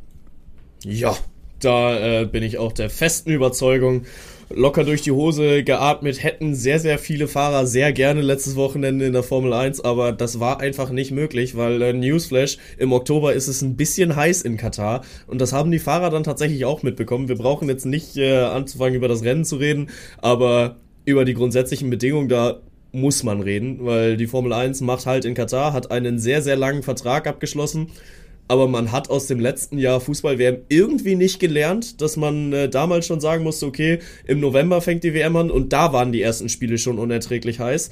Ja, 0.84 1.16
da 1.60 2.22
äh, 2.22 2.26
bin 2.26 2.42
ich 2.42 2.58
auch 2.58 2.72
der 2.72 2.90
festen 2.90 3.30
Überzeugung. 3.30 4.06
Locker 4.50 4.86
durch 4.86 5.02
die 5.02 5.12
Hose 5.12 5.64
geatmet 5.64 6.24
hätten 6.24 6.56
sehr, 6.56 6.80
sehr 6.80 7.00
viele 7.00 7.28
Fahrer 7.28 7.68
sehr 7.68 7.92
gerne 7.92 8.22
letztes 8.22 8.56
Wochenende 8.56 9.06
in 9.06 9.12
der 9.12 9.24
Formel 9.24 9.52
1, 9.52 9.82
aber 9.82 10.14
das 10.14 10.40
war 10.40 10.62
einfach 10.62 10.90
nicht 10.90 11.12
möglich, 11.12 11.58
weil 11.58 11.82
äh, 11.82 11.92
Newsflash, 11.92 12.58
im 12.78 12.94
Oktober 12.94 13.34
ist 13.34 13.50
es 13.50 13.62
ein 13.62 13.76
bisschen 13.76 14.16
heiß 14.16 14.44
in 14.44 14.56
Katar 14.56 15.02
und 15.28 15.42
das 15.42 15.52
haben 15.52 15.70
die 15.70 15.80
Fahrer 15.80 16.10
dann 16.10 16.24
tatsächlich 16.24 16.64
auch 16.64 16.82
mitbekommen. 16.82 17.28
Wir 17.28 17.36
brauchen 17.36 17.68
jetzt 17.68 17.86
nicht 17.86 18.16
äh, 18.16 18.38
anzufangen, 18.38 18.96
über 18.96 19.10
das 19.10 19.24
Rennen 19.24 19.44
zu 19.44 19.58
reden, 19.58 19.90
aber 20.20 20.78
über 21.04 21.26
die 21.26 21.34
grundsätzlichen 21.34 21.90
Bedingungen 21.90 22.30
da 22.30 22.62
muss 22.94 23.24
man 23.24 23.42
reden, 23.42 23.80
weil 23.86 24.16
die 24.16 24.28
Formel 24.28 24.54
1 24.54 24.80
macht 24.80 25.06
halt 25.06 25.26
in 25.26 25.34
Katar, 25.34 25.74
hat 25.74 25.92
einen 25.92 26.20
sehr, 26.20 26.42
sehr 26.42 26.56
langen 26.56 26.84
Vertrag 26.84 27.28
abgeschlossen 27.28 27.88
aber 28.48 28.68
man 28.68 28.92
hat 28.92 29.10
aus 29.10 29.28
dem 29.28 29.40
letzten 29.40 29.78
Jahr 29.78 30.00
Fußball-WM 30.00 30.60
irgendwie 30.70 31.16
nicht 31.16 31.40
gelernt, 31.40 32.02
dass 32.02 32.18
man 32.18 32.54
äh, 32.54 32.70
damals 32.70 33.06
schon 33.06 33.20
sagen 33.20 33.44
musste, 33.44 33.66
okay, 33.66 34.00
im 34.26 34.40
November 34.40 34.82
fängt 34.82 35.04
die 35.04 35.14
WM 35.14 35.36
an 35.36 35.52
und 35.52 35.74
da 35.74 35.94
waren 35.94 36.12
die 36.12 36.22
ersten 36.22 36.50
Spiele 36.50 36.78
schon 36.78 37.00
unerträglich 37.00 37.60
heiß. 37.60 37.90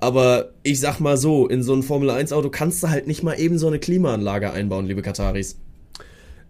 Aber 0.00 0.50
ich 0.64 0.80
sag 0.80 0.98
mal 0.98 1.16
so, 1.16 1.46
in 1.46 1.62
so 1.62 1.74
ein 1.74 1.84
Formel-1-Auto 1.84 2.50
kannst 2.50 2.82
du 2.82 2.88
halt 2.88 3.06
nicht 3.06 3.22
mal 3.22 3.38
eben 3.38 3.58
so 3.58 3.68
eine 3.68 3.78
Klimaanlage 3.78 4.52
einbauen, 4.52 4.86
liebe 4.86 5.02
Kataris. 5.02 5.58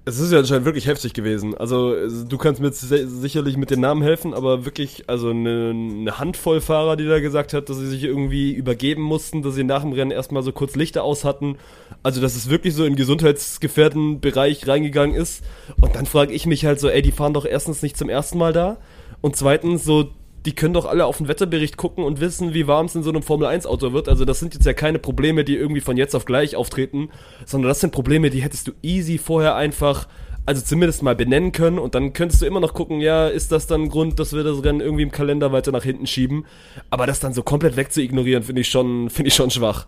Es 0.05 0.19
ist 0.19 0.33
ja 0.33 0.41
anscheinend 0.41 0.65
wirklich 0.65 0.89
heftig 0.89 1.13
gewesen. 1.15 1.57
Also 1.57 1.95
du 2.25 2.37
kannst 2.37 2.61
mir 2.61 2.73
si- 2.73 3.07
sicherlich 3.07 3.57
mit 3.57 3.71
den 3.71 3.79
Namen 3.79 4.03
helfen, 4.03 4.35
aber 4.35 4.65
wirklich, 4.65 5.05
also 5.09 5.31
eine, 5.31 5.71
eine 5.71 6.19
Handvoll 6.19 6.61
Fahrer, 6.61 6.97
die 6.97 7.07
da 7.07 7.21
gesagt 7.21 7.53
hat, 7.53 7.69
dass 7.69 7.79
sie 7.79 7.87
sich 7.87 8.03
irgendwie 8.03 8.53
übergeben 8.53 9.03
mussten, 9.03 9.43
dass 9.43 9.55
sie 9.55 9.63
nach 9.63 9.83
dem 9.83 9.93
Rennen 9.93 10.11
erstmal 10.11 10.43
so 10.43 10.51
kurz 10.51 10.75
Lichter 10.75 11.05
aus 11.05 11.25
hatten. 11.25 11.57
Also 12.03 12.21
dass 12.21 12.35
es 12.35 12.51
wirklich 12.51 12.75
so 12.75 12.85
in 12.85 12.97
gesundheitsgefährdenden 12.97 14.21
Bereich 14.21 14.67
reingegangen 14.67 15.15
ist. 15.15 15.45
Und 15.81 15.95
dann 15.95 16.07
frage 16.07 16.33
ich 16.33 16.47
mich 16.47 16.65
halt 16.65 16.81
so, 16.81 16.89
ey, 16.89 17.03
die 17.03 17.13
fahren 17.13 17.33
doch 17.35 17.45
erstens 17.47 17.81
nicht 17.81 17.97
zum 17.97 18.09
ersten 18.09 18.39
Mal 18.39 18.53
da 18.53 18.79
und 19.21 19.37
zweitens 19.37 19.85
so, 19.85 20.11
die 20.45 20.55
können 20.55 20.74
doch 20.74 20.86
alle 20.86 21.07
auf 21.07 21.18
den 21.18 21.28
Wetterbericht 21.28 21.76
gucken 21.76 22.05
und 22.05 22.20
wissen, 22.20 22.55
wie 22.55 22.66
warm 22.66 22.86
es 22.86 22.95
in 22.95 23.03
so 23.03 23.11
einem 23.11 23.22
Formel-1-Auto 23.22 23.93
wird. 23.93 24.09
Also 24.09 24.24
das 24.24 24.40
sind 24.40 24.55
jetzt 24.55 24.66
ja 24.66 24.72
keine 24.72 24.99
Probleme, 24.99 25.45
die 25.45 25.57
irgendwie 25.57 25.80
von 25.80 25.97
jetzt 25.97 26.14
auf 26.14 26.24
gleich 26.24 26.57
auftreten, 26.57 27.11
sondern 27.47 27.68
das 27.68 27.80
sind 27.80 27.93
Probleme, 27.93 28.30
die 28.30 28.43
hättest 28.43 28.68
du 28.68 28.72
easy 28.82 29.18
vorher 29.18 29.55
einfach, 29.55 30.09
also 30.45 30.61
zumindest 30.62 31.03
mal 31.03 31.14
benennen 31.14 31.53
können 31.53 31.78
und 31.78 31.95
dann 31.95 32.12
könntest 32.12 32.43
du 32.43 32.47
immer 32.47 32.61
noch 32.61 32.74
gucken, 32.74 33.01
ja, 33.01 33.28
ist 33.28 33.53
das 33.53 33.66
dann 33.66 33.82
ein 33.82 33.88
Grund, 33.88 34.18
dass 34.18 34.32
wir 34.32 34.43
das 34.43 34.64
Rennen 34.64 34.80
irgendwie 34.80 35.05
im 35.05 35.12
Kalender 35.12 35.53
weiter 35.53 35.70
nach 35.70 35.84
hinten 35.84 36.07
schieben. 36.07 36.45
Aber 36.90 37.07
das 37.07 37.20
dann 37.20 37.32
so 37.32 37.43
komplett 37.43 37.76
wegzuignorieren, 37.76 38.43
finde 38.43 38.62
ich 38.62 38.68
schon, 38.68 39.11
finde 39.11 39.28
ich 39.28 39.34
schon 39.34 39.51
schwach. 39.51 39.86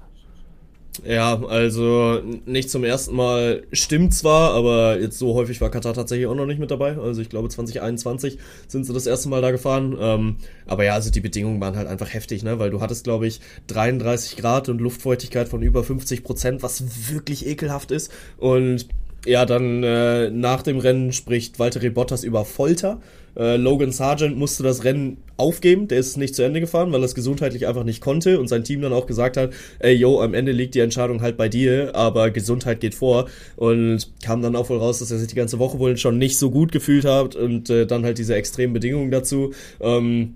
Ja, 1.03 1.43
also 1.47 2.23
nicht 2.47 2.71
zum 2.71 2.85
ersten 2.85 3.17
Mal 3.17 3.65
stimmt 3.73 4.15
zwar, 4.15 4.53
aber 4.53 5.01
jetzt 5.01 5.19
so 5.19 5.35
häufig 5.35 5.61
war 5.61 5.69
Katar 5.69 5.93
tatsächlich 5.93 6.29
auch 6.29 6.37
noch 6.37 6.47
nicht 6.47 6.61
mit 6.61 6.71
dabei. 6.71 6.97
Also 6.97 7.21
ich 7.21 7.29
glaube 7.29 7.49
2021 7.49 8.39
sind 8.69 8.85
sie 8.85 8.93
das 8.93 9.07
erste 9.07 9.29
Mal 9.29 9.43
da 9.43 9.51
gefahren. 9.51 9.97
Ähm, 9.99 10.37
aber 10.67 10.85
ja, 10.85 10.95
also 10.95 11.11
die 11.11 11.21
Bedingungen 11.21 11.61
waren 11.61 11.77
halt 11.77 11.89
einfach 11.89 12.15
heftig, 12.15 12.45
ne? 12.45 12.61
Weil 12.61 12.71
du 12.71 12.81
hattest, 12.81 13.05
glaube 13.05 13.27
ich, 13.27 13.41
33 13.67 14.37
Grad 14.37 14.69
und 14.69 14.81
Luftfeuchtigkeit 14.81 15.49
von 15.49 15.63
über 15.63 15.83
50 15.83 16.23
Prozent, 16.23 16.63
was 16.63 17.11
wirklich 17.13 17.45
ekelhaft 17.45 17.91
ist. 17.91 18.13
Und 18.39 18.87
ja, 19.27 19.47
dann 19.47 19.83
äh, 19.83 20.31
nach 20.31 20.63
dem 20.63 20.79
Rennen 20.79 21.13
spricht 21.13 21.59
Valtteri 21.59 21.91
Bottas 21.91 22.25
über 22.25 22.45
Folter. 22.45 23.01
Äh, 23.37 23.57
Logan 23.57 23.91
Sargent 23.91 24.37
musste 24.37 24.63
das 24.63 24.85
Rennen 24.85 25.19
aufgeben, 25.37 25.89
der 25.89 25.99
ist 25.99 26.17
nicht 26.17 26.35
zu 26.35 26.43
Ende 26.43 26.61
gefahren, 26.61 26.93
weil 26.93 27.01
er 27.01 27.07
es 27.07 27.15
gesundheitlich 27.15 27.67
einfach 27.67 27.85
nicht 27.85 28.01
konnte. 28.01 28.39
Und 28.39 28.49
sein 28.49 28.65
Team 28.65 28.81
dann 28.81 28.93
auch 28.93 29.07
gesagt 29.07 29.37
hat, 29.37 29.53
ey 29.81 29.95
yo, 29.95 30.21
am 30.21 30.35
Ende 30.35 30.53
liegt 30.53 30.75
die 30.75 30.81
Entscheidung 30.81 31.23
halt 31.23 31.37
bei 31.37 31.49
dir, 31.49 31.95
aber 31.95 32.31
Gesundheit 32.31 32.81
geht 32.81 32.95
vor. 32.95 33.27
Und 33.57 34.13
kam 34.23 34.43
dann 34.43 34.57
auch 34.57 34.69
wohl 34.69 34.79
raus, 34.79 34.99
dass 34.99 35.11
er 35.11 35.19
sich 35.19 35.29
die 35.29 35.35
ganze 35.35 35.59
Woche 35.59 35.79
wohl 35.79 35.97
schon 35.97 36.19
nicht 36.19 36.39
so 36.39 36.51
gut 36.51 36.71
gefühlt 36.71 37.05
hat. 37.05 37.35
Und 37.35 37.71
äh, 37.71 37.87
dann 37.87 38.05
halt 38.05 38.19
diese 38.19 38.35
extremen 38.35 38.75
Bedingungen 38.75 39.11
dazu. 39.11 39.53
Ähm, 39.81 40.35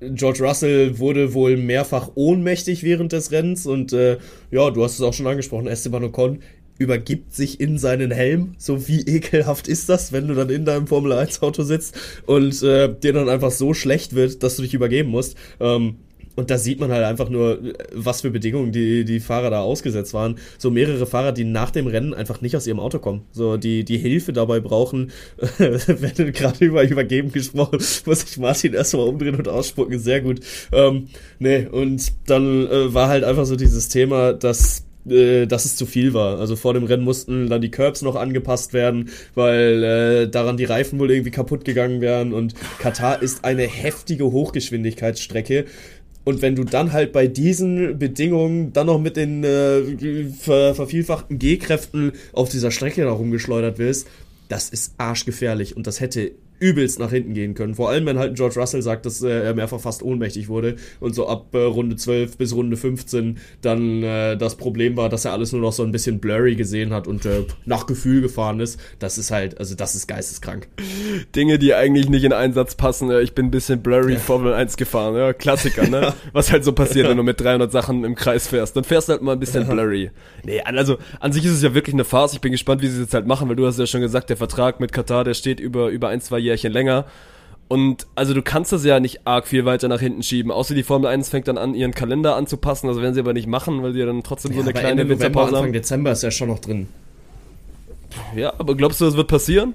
George 0.00 0.44
Russell 0.44 0.98
wurde 0.98 1.34
wohl 1.34 1.56
mehrfach 1.56 2.10
ohnmächtig 2.14 2.82
während 2.82 3.12
des 3.12 3.30
Rennens. 3.30 3.66
Und 3.66 3.92
äh, 3.92 4.18
ja, 4.50 4.70
du 4.70 4.82
hast 4.82 4.94
es 4.94 5.02
auch 5.02 5.14
schon 5.14 5.26
angesprochen, 5.26 5.66
Esteban 5.66 6.04
Ocon 6.04 6.40
übergibt 6.78 7.34
sich 7.34 7.60
in 7.60 7.78
seinen 7.78 8.10
Helm. 8.10 8.54
So 8.58 8.88
wie 8.88 9.00
ekelhaft 9.00 9.68
ist 9.68 9.88
das, 9.88 10.12
wenn 10.12 10.28
du 10.28 10.34
dann 10.34 10.50
in 10.50 10.64
deinem 10.64 10.86
Formel 10.86 11.12
1 11.12 11.42
Auto 11.42 11.62
sitzt 11.62 11.96
und 12.26 12.62
äh, 12.62 12.92
dir 12.94 13.12
dann 13.12 13.28
einfach 13.28 13.50
so 13.50 13.74
schlecht 13.74 14.14
wird, 14.14 14.42
dass 14.42 14.56
du 14.56 14.62
dich 14.62 14.74
übergeben 14.74 15.10
musst. 15.10 15.36
Ähm, 15.60 15.96
und 16.36 16.50
da 16.50 16.58
sieht 16.58 16.80
man 16.80 16.90
halt 16.90 17.04
einfach 17.04 17.28
nur, 17.28 17.60
was 17.92 18.22
für 18.22 18.30
Bedingungen 18.30 18.72
die, 18.72 19.04
die 19.04 19.20
Fahrer 19.20 19.50
da 19.50 19.60
ausgesetzt 19.60 20.14
waren. 20.14 20.36
So 20.58 20.70
mehrere 20.70 21.06
Fahrer, 21.06 21.32
die 21.32 21.44
nach 21.44 21.70
dem 21.70 21.86
Rennen 21.86 22.12
einfach 22.12 22.40
nicht 22.40 22.56
aus 22.56 22.66
ihrem 22.66 22.80
Auto 22.80 22.98
kommen. 22.98 23.22
So, 23.30 23.56
die, 23.56 23.84
die 23.84 23.98
Hilfe 23.98 24.32
dabei 24.32 24.60
brauchen. 24.60 25.12
Wenn 25.58 26.32
gerade 26.32 26.64
über 26.64 26.82
Übergeben 26.82 27.30
gesprochen, 27.30 27.78
muss 28.06 28.24
ich 28.24 28.38
Martin 28.38 28.74
erstmal 28.74 29.06
umdrehen 29.06 29.36
und 29.36 29.46
ausspucken. 29.46 29.98
Sehr 30.00 30.20
gut. 30.22 30.40
Ähm, 30.72 31.08
nee, 31.38 31.66
und 31.66 32.12
dann 32.26 32.66
äh, 32.66 32.92
war 32.92 33.08
halt 33.08 33.22
einfach 33.22 33.46
so 33.46 33.54
dieses 33.54 33.88
Thema, 33.88 34.32
dass 34.32 34.84
äh, 35.08 35.46
dass 35.46 35.64
es 35.64 35.76
zu 35.76 35.86
viel 35.86 36.14
war. 36.14 36.38
Also 36.38 36.56
vor 36.56 36.74
dem 36.74 36.84
Rennen 36.84 37.04
mussten 37.04 37.48
dann 37.48 37.60
die 37.60 37.70
Curbs 37.70 38.02
noch 38.02 38.16
angepasst 38.16 38.72
werden, 38.72 39.10
weil 39.34 39.82
äh, 39.82 40.28
daran 40.28 40.56
die 40.56 40.64
Reifen 40.64 40.98
wohl 40.98 41.10
irgendwie 41.10 41.30
kaputt 41.30 41.64
gegangen 41.64 42.00
wären. 42.00 42.32
Und 42.32 42.54
Katar 42.78 43.22
ist 43.22 43.44
eine 43.44 43.64
heftige 43.64 44.30
Hochgeschwindigkeitsstrecke. 44.30 45.66
Und 46.24 46.40
wenn 46.40 46.56
du 46.56 46.64
dann 46.64 46.92
halt 46.92 47.12
bei 47.12 47.26
diesen 47.26 47.98
Bedingungen 47.98 48.72
dann 48.72 48.86
noch 48.86 48.98
mit 48.98 49.16
den 49.16 49.44
äh, 49.44 49.82
ver 50.30 50.74
vervielfachten 50.74 51.38
G-Kräften 51.38 52.12
auf 52.32 52.48
dieser 52.48 52.70
Strecke 52.70 53.02
da 53.02 53.10
rumgeschleudert 53.10 53.78
wirst, 53.78 54.08
das 54.48 54.70
ist 54.70 54.94
arschgefährlich 54.98 55.76
und 55.76 55.86
das 55.86 56.00
hätte 56.00 56.32
übelst 56.58 56.98
nach 56.98 57.10
hinten 57.10 57.34
gehen 57.34 57.54
können. 57.54 57.74
Vor 57.74 57.90
allem, 57.90 58.06
wenn 58.06 58.18
halt 58.18 58.36
George 58.36 58.58
Russell 58.58 58.82
sagt, 58.82 59.06
dass 59.06 59.22
äh, 59.22 59.28
er 59.28 59.54
mehrfach 59.54 59.80
fast 59.80 60.02
ohnmächtig 60.02 60.48
wurde 60.48 60.76
und 61.00 61.14
so 61.14 61.28
ab 61.28 61.48
äh, 61.52 61.58
Runde 61.58 61.96
12 61.96 62.36
bis 62.36 62.54
Runde 62.54 62.76
15 62.76 63.38
dann 63.60 64.02
äh, 64.02 64.36
das 64.36 64.56
Problem 64.56 64.96
war, 64.96 65.08
dass 65.08 65.24
er 65.24 65.32
alles 65.32 65.52
nur 65.52 65.60
noch 65.60 65.72
so 65.72 65.82
ein 65.82 65.92
bisschen 65.92 66.20
blurry 66.20 66.54
gesehen 66.54 66.92
hat 66.92 67.06
und 67.06 67.26
äh, 67.26 67.44
nach 67.64 67.86
Gefühl 67.86 68.20
gefahren 68.22 68.60
ist. 68.60 68.80
Das 68.98 69.18
ist 69.18 69.30
halt, 69.30 69.58
also 69.58 69.74
das 69.74 69.94
ist 69.94 70.06
geisteskrank. 70.06 70.68
Dinge, 71.34 71.58
die 71.58 71.74
eigentlich 71.74 72.08
nicht 72.08 72.24
in 72.24 72.32
Einsatz 72.32 72.74
passen. 72.74 73.10
Ja, 73.10 73.20
Ich 73.20 73.34
bin 73.34 73.46
ein 73.46 73.50
bisschen 73.50 73.82
blurry 73.82 74.16
Formel 74.16 74.54
1 74.54 74.76
gefahren. 74.76 75.16
Ja, 75.16 75.32
Klassiker, 75.32 75.88
ne? 75.88 76.14
Was 76.32 76.52
halt 76.52 76.64
so 76.64 76.72
passiert, 76.72 77.08
wenn 77.08 77.16
du 77.16 77.22
mit 77.22 77.40
300 77.40 77.70
Sachen 77.70 78.04
im 78.04 78.14
Kreis 78.14 78.48
fährst. 78.48 78.76
Dann 78.76 78.84
fährst 78.84 79.08
du 79.08 79.12
halt 79.12 79.22
mal 79.22 79.32
ein 79.32 79.40
bisschen 79.40 79.66
blurry. 79.66 80.10
Nee, 80.44 80.60
also 80.60 80.98
an 81.20 81.32
sich 81.32 81.44
ist 81.44 81.52
es 81.52 81.62
ja 81.62 81.74
wirklich 81.74 81.94
eine 81.94 82.04
Farce. 82.04 82.34
Ich 82.34 82.40
bin 82.40 82.52
gespannt, 82.52 82.82
wie 82.82 82.88
sie 82.88 82.94
es 82.94 83.00
jetzt 83.00 83.14
halt 83.14 83.26
machen, 83.26 83.48
weil 83.48 83.56
du 83.56 83.66
hast 83.66 83.78
ja 83.78 83.86
schon 83.86 84.00
gesagt, 84.00 84.30
der 84.30 84.36
Vertrag 84.36 84.80
mit 84.80 84.92
Katar, 84.92 85.24
der 85.24 85.34
steht 85.34 85.60
über, 85.60 85.88
über 85.88 86.08
ein, 86.08 86.20
zwei 86.20 86.38
Jährchen 86.54 86.72
länger. 86.72 87.06
Und 87.68 88.06
also 88.14 88.34
du 88.34 88.42
kannst 88.42 88.72
das 88.72 88.84
ja 88.84 89.00
nicht 89.00 89.26
arg 89.26 89.46
viel 89.46 89.64
weiter 89.64 89.88
nach 89.88 90.00
hinten 90.00 90.22
schieben. 90.22 90.52
Außer 90.52 90.74
die 90.74 90.82
Formel 90.82 91.08
1 91.08 91.28
fängt 91.30 91.48
dann 91.48 91.58
an, 91.58 91.74
ihren 91.74 91.92
Kalender 91.92 92.36
anzupassen. 92.36 92.88
Also 92.88 93.00
werden 93.02 93.14
sie 93.14 93.20
aber 93.20 93.32
nicht 93.32 93.46
machen, 93.46 93.82
weil 93.82 93.92
sie 93.92 94.00
ja 94.00 94.06
dann 94.06 94.22
trotzdem 94.22 94.52
so 94.52 94.60
eine 94.60 94.72
kleine 94.72 94.90
Ende 94.90 95.04
November, 95.04 95.24
Winterpause 95.24 95.48
Anfang 95.48 95.64
haben. 95.64 95.72
Dezember 95.72 96.12
ist 96.12 96.22
ja 96.22 96.30
schon 96.30 96.48
noch 96.48 96.58
drin. 96.58 96.88
Ja, 98.36 98.52
aber 98.58 98.76
glaubst 98.76 99.00
du, 99.00 99.06
das 99.06 99.16
wird 99.16 99.28
passieren? 99.28 99.74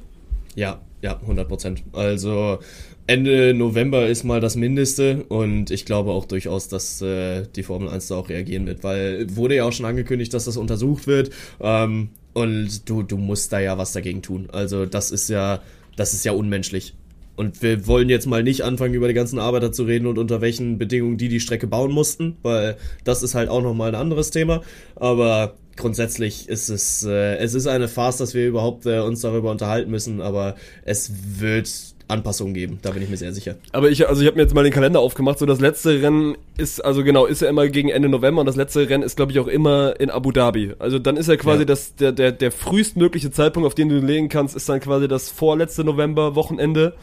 Ja, 0.55 0.79
Ja, 1.01 1.17
100 1.21 1.47
Prozent. 1.47 1.83
Also 1.93 2.59
Ende 3.07 3.53
November 3.53 4.07
ist 4.07 4.23
mal 4.23 4.39
das 4.39 4.55
Mindeste 4.55 5.25
und 5.29 5.71
ich 5.71 5.85
glaube 5.85 6.11
auch 6.11 6.25
durchaus, 6.25 6.67
dass 6.67 7.01
äh, 7.01 7.47
die 7.55 7.63
Formel 7.63 7.89
1 7.89 8.07
da 8.07 8.15
auch 8.15 8.29
reagieren 8.29 8.67
wird, 8.67 8.83
weil 8.83 9.35
wurde 9.35 9.55
ja 9.55 9.63
auch 9.63 9.71
schon 9.71 9.85
angekündigt, 9.85 10.33
dass 10.33 10.45
das 10.45 10.57
untersucht 10.57 11.07
wird 11.07 11.31
ähm, 11.59 12.09
und 12.33 12.87
du, 12.87 13.01
du 13.01 13.17
musst 13.17 13.51
da 13.51 13.59
ja 13.59 13.77
was 13.77 13.93
dagegen 13.93 14.21
tun. 14.21 14.49
Also 14.51 14.85
das 14.85 15.09
ist 15.11 15.29
ja, 15.29 15.61
das 15.99 16.13
ist 16.13 16.23
ja 16.23 16.31
unmenschlich. 16.31 16.93
Und 17.35 17.61
wir 17.61 17.87
wollen 17.87 18.09
jetzt 18.09 18.25
mal 18.25 18.43
nicht 18.43 18.63
anfangen, 18.63 18.93
über 18.93 19.07
die 19.07 19.13
ganzen 19.13 19.39
Arbeiter 19.39 19.71
zu 19.71 19.83
reden 19.83 20.07
und 20.07 20.17
unter 20.17 20.41
welchen 20.41 20.77
Bedingungen 20.77 21.17
die 21.17 21.29
die 21.29 21.39
Strecke 21.39 21.67
bauen 21.67 21.91
mussten, 21.91 22.37
weil 22.41 22.77
das 23.03 23.23
ist 23.23 23.35
halt 23.35 23.49
auch 23.49 23.61
nochmal 23.61 23.89
ein 23.89 23.95
anderes 23.95 24.29
Thema. 24.31 24.61
Aber 24.95 25.55
grundsätzlich 25.75 26.49
ist 26.49 26.69
es, 26.69 27.03
äh, 27.03 27.35
es 27.37 27.53
ist 27.53 27.67
eine 27.67 27.87
Farce, 27.87 28.17
dass 28.17 28.33
wir 28.33 28.47
überhaupt 28.47 28.85
äh, 28.85 28.99
uns 28.99 29.21
darüber 29.21 29.51
unterhalten 29.51 29.91
müssen, 29.91 30.21
aber 30.21 30.55
es 30.83 31.11
wird 31.39 31.69
Anpassungen 32.09 32.53
geben, 32.53 32.79
da 32.81 32.91
bin 32.91 33.01
ich 33.03 33.09
mir 33.09 33.17
sehr 33.17 33.33
sicher. 33.33 33.55
Aber 33.71 33.89
ich, 33.89 34.07
also 34.09 34.21
ich 34.21 34.27
habe 34.27 34.35
mir 34.37 34.43
jetzt 34.43 34.53
mal 34.53 34.63
den 34.63 34.73
Kalender 34.73 34.99
aufgemacht. 34.99 35.39
So 35.39 35.45
das 35.45 35.59
letzte 35.59 36.01
Rennen 36.01 36.35
ist, 36.57 36.83
also 36.83 37.03
genau, 37.03 37.25
ist 37.25 37.41
ja 37.41 37.49
immer 37.49 37.67
gegen 37.67 37.89
Ende 37.89 38.09
November 38.09 38.41
und 38.41 38.45
das 38.47 38.55
letzte 38.55 38.89
Rennen 38.89 39.03
ist, 39.03 39.15
glaube 39.15 39.31
ich, 39.31 39.39
auch 39.39 39.47
immer 39.47 39.99
in 39.99 40.09
Abu 40.09 40.31
Dhabi. 40.31 40.73
Also 40.79 40.99
dann 40.99 41.17
ist 41.17 41.27
ja 41.27 41.37
quasi 41.37 41.59
Ja. 41.59 41.65
das, 41.65 41.95
der, 41.95 42.11
der, 42.11 42.31
der 42.31 42.51
frühestmögliche 42.51 43.31
Zeitpunkt, 43.31 43.67
auf 43.67 43.75
den 43.75 43.89
du 43.89 43.99
legen 43.99 44.27
kannst, 44.29 44.55
ist 44.55 44.67
dann 44.67 44.79
quasi 44.79 45.07
das 45.07 45.29
vorletzte 45.29 45.83
November 45.83 46.35
Wochenende. 46.35 46.93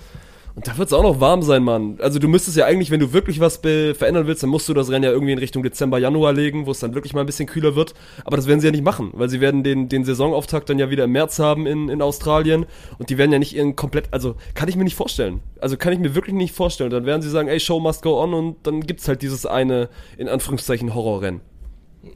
Und 0.57 0.66
da 0.66 0.78
wird 0.78 0.88
es 0.88 0.94
auch 0.94 1.02
noch 1.02 1.20
warm 1.20 1.42
sein, 1.42 1.62
Mann. 1.62 1.98
Also 2.00 2.18
du 2.18 2.28
müsstest 2.28 2.57
ja 2.57 2.64
eigentlich, 2.64 2.90
wenn 2.90 2.98
du 2.98 3.12
wirklich 3.12 3.40
was 3.40 3.59
verändern 3.59 4.26
willst, 4.26 4.42
dann 4.42 4.48
musst 4.48 4.66
du 4.70 4.72
das 4.72 4.90
Rennen 4.90 5.04
ja 5.04 5.11
irgendwie 5.11 5.32
in 5.32 5.38
Richtung 5.38 5.62
Dezember, 5.62 5.98
Januar 5.98 6.32
legen, 6.32 6.64
wo 6.64 6.70
es 6.70 6.78
dann 6.78 6.94
wirklich 6.94 7.12
mal 7.12 7.20
ein 7.20 7.26
bisschen 7.26 7.46
kühler 7.46 7.76
wird. 7.76 7.92
Aber 8.24 8.38
das 8.38 8.46
werden 8.46 8.61
sie 8.61 8.66
ja 8.66 8.70
nicht 8.70 8.82
machen, 8.82 9.11
weil 9.12 9.28
sie 9.28 9.42
werden 9.42 9.62
den, 9.62 9.90
den 9.90 10.07
Saisonauftakt 10.07 10.70
dann 10.70 10.78
ja 10.78 10.88
wieder 10.88 11.04
im 11.04 11.12
März 11.12 11.38
haben 11.38 11.66
in, 11.66 11.90
in 11.90 12.00
Australien. 12.00 12.64
Und 12.98 13.11
die 13.11 13.18
werden 13.18 13.32
ja 13.32 13.38
nicht 13.38 13.54
ihren 13.54 13.76
komplett, 13.76 14.09
also 14.12 14.36
kann 14.54 14.70
ich 14.70 14.76
mir 14.76 14.84
nicht 14.84 14.96
vorstellen. 14.96 15.40
Also 15.61 15.76
kann 15.76 15.92
ich 15.92 15.98
mir 15.98 16.14
wirklich 16.14 16.34
nicht 16.34 16.54
vorstellen. 16.54 16.88
Dann 16.88 17.04
werden 17.04 17.20
sie 17.20 17.28
sagen, 17.28 17.48
ey, 17.48 17.61
Show 17.61 17.78
must 17.78 18.00
go 18.00 18.18
on 18.18 18.32
und 18.32 18.57
dann 18.66 18.80
gibt's 18.80 19.09
halt 19.09 19.20
dieses 19.20 19.44
eine, 19.44 19.90
in 20.16 20.26
Anführungszeichen, 20.26 20.94
Horrorrennen. 20.94 21.42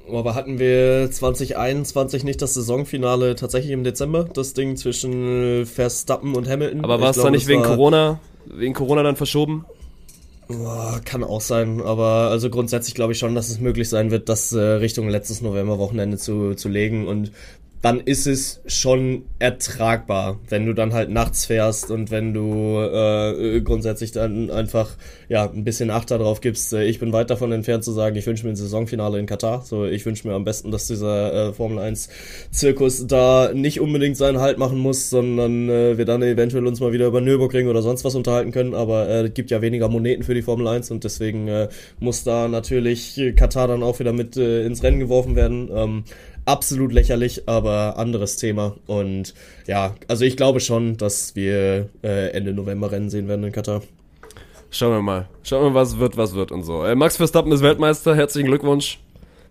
Aber 0.08 0.34
hatten 0.34 0.58
wir 0.58 1.10
2021 1.10 2.24
nicht 2.24 2.40
das 2.40 2.54
Saisonfinale 2.54 3.34
tatsächlich 3.34 3.72
im 3.72 3.84
Dezember? 3.84 4.28
Das 4.32 4.54
Ding 4.54 4.76
zwischen 4.76 5.66
Verstappen 5.66 6.34
und 6.34 6.48
Hamilton? 6.48 6.84
Aber 6.84 7.00
war 7.00 7.10
es 7.10 7.16
da 7.16 7.30
nicht 7.30 7.46
wegen 7.46 7.62
Corona, 7.62 8.20
wegen 8.54 8.74
Corona 8.74 9.02
dann 9.02 9.16
verschoben? 9.16 9.64
Boah, 10.48 11.00
kann 11.04 11.22
auch 11.22 11.40
sein, 11.40 11.80
aber 11.80 12.28
also 12.30 12.50
grundsätzlich 12.50 12.94
glaube 12.94 13.12
ich 13.12 13.18
schon, 13.20 13.36
dass 13.36 13.48
es 13.48 13.60
möglich 13.60 13.88
sein 13.88 14.10
wird, 14.10 14.28
das 14.28 14.52
äh, 14.52 14.58
Richtung 14.60 15.08
letztes 15.08 15.42
Novemberwochenende 15.42 16.18
zu, 16.18 16.54
zu 16.54 16.68
legen 16.68 17.06
und 17.06 17.30
dann 17.82 18.00
ist 18.00 18.26
es 18.26 18.60
schon 18.66 19.22
ertragbar, 19.38 20.38
wenn 20.48 20.66
du 20.66 20.74
dann 20.74 20.92
halt 20.92 21.08
nachts 21.08 21.46
fährst 21.46 21.90
und 21.90 22.10
wenn 22.10 22.34
du 22.34 22.78
äh, 22.78 23.60
grundsätzlich 23.62 24.12
dann 24.12 24.50
einfach 24.50 24.96
ja 25.28 25.50
ein 25.50 25.64
bisschen 25.64 25.90
Acht 25.90 26.10
darauf 26.10 26.42
gibst. 26.42 26.72
Äh, 26.74 26.84
ich 26.84 26.98
bin 26.98 27.12
weit 27.12 27.30
davon 27.30 27.52
entfernt 27.52 27.82
zu 27.84 27.92
sagen, 27.92 28.16
ich 28.16 28.26
wünsche 28.26 28.44
mir 28.44 28.52
ein 28.52 28.56
Saisonfinale 28.56 29.18
in 29.18 29.24
Katar. 29.24 29.62
So, 29.62 29.86
ich 29.86 30.04
wünsche 30.04 30.28
mir 30.28 30.34
am 30.34 30.44
besten, 30.44 30.70
dass 30.70 30.88
dieser 30.88 31.48
äh, 31.48 31.52
Formel 31.54 31.78
1 31.78 32.10
Zirkus 32.50 33.06
da 33.06 33.52
nicht 33.54 33.80
unbedingt 33.80 34.18
seinen 34.18 34.40
Halt 34.40 34.58
machen 34.58 34.78
muss, 34.78 35.08
sondern 35.08 35.70
äh, 35.70 35.96
wir 35.96 36.04
dann 36.04 36.22
eventuell 36.22 36.66
uns 36.66 36.80
mal 36.80 36.92
wieder 36.92 37.06
über 37.06 37.22
Nürburgring 37.22 37.68
oder 37.68 37.80
sonst 37.80 38.04
was 38.04 38.14
unterhalten 38.14 38.52
können. 38.52 38.74
Aber 38.74 39.08
äh, 39.08 39.28
es 39.28 39.34
gibt 39.34 39.50
ja 39.50 39.62
weniger 39.62 39.88
Moneten 39.88 40.22
für 40.22 40.34
die 40.34 40.42
Formel 40.42 40.68
1 40.68 40.90
und 40.90 41.04
deswegen 41.04 41.48
äh, 41.48 41.68
muss 41.98 42.24
da 42.24 42.46
natürlich 42.46 43.16
äh, 43.16 43.32
Katar 43.32 43.68
dann 43.68 43.82
auch 43.82 44.00
wieder 44.00 44.12
mit 44.12 44.36
äh, 44.36 44.66
ins 44.66 44.82
Rennen 44.82 44.98
geworfen 44.98 45.34
werden. 45.34 45.70
Ähm, 45.72 46.04
absolut 46.50 46.92
lächerlich, 46.92 47.48
aber 47.48 47.96
anderes 47.96 48.36
Thema. 48.36 48.76
Und 48.86 49.34
ja, 49.66 49.94
also 50.08 50.24
ich 50.24 50.36
glaube 50.36 50.60
schon, 50.60 50.96
dass 50.96 51.36
wir 51.36 51.88
äh, 52.02 52.30
Ende 52.32 52.52
November 52.52 52.90
Rennen 52.90 53.08
sehen 53.08 53.28
werden 53.28 53.44
in 53.44 53.52
Katar. 53.52 53.82
Schauen 54.70 54.92
wir 54.92 55.02
mal. 55.02 55.28
Schauen 55.42 55.62
wir 55.64 55.70
mal, 55.70 55.80
was 55.80 55.98
wird, 55.98 56.16
was 56.16 56.34
wird 56.34 56.52
und 56.52 56.62
so. 56.62 56.84
Äh, 56.84 56.94
Max 56.94 57.16
Verstappen 57.16 57.52
ist 57.52 57.62
Weltmeister, 57.62 58.14
herzlichen 58.14 58.48
Glückwunsch. 58.48 58.98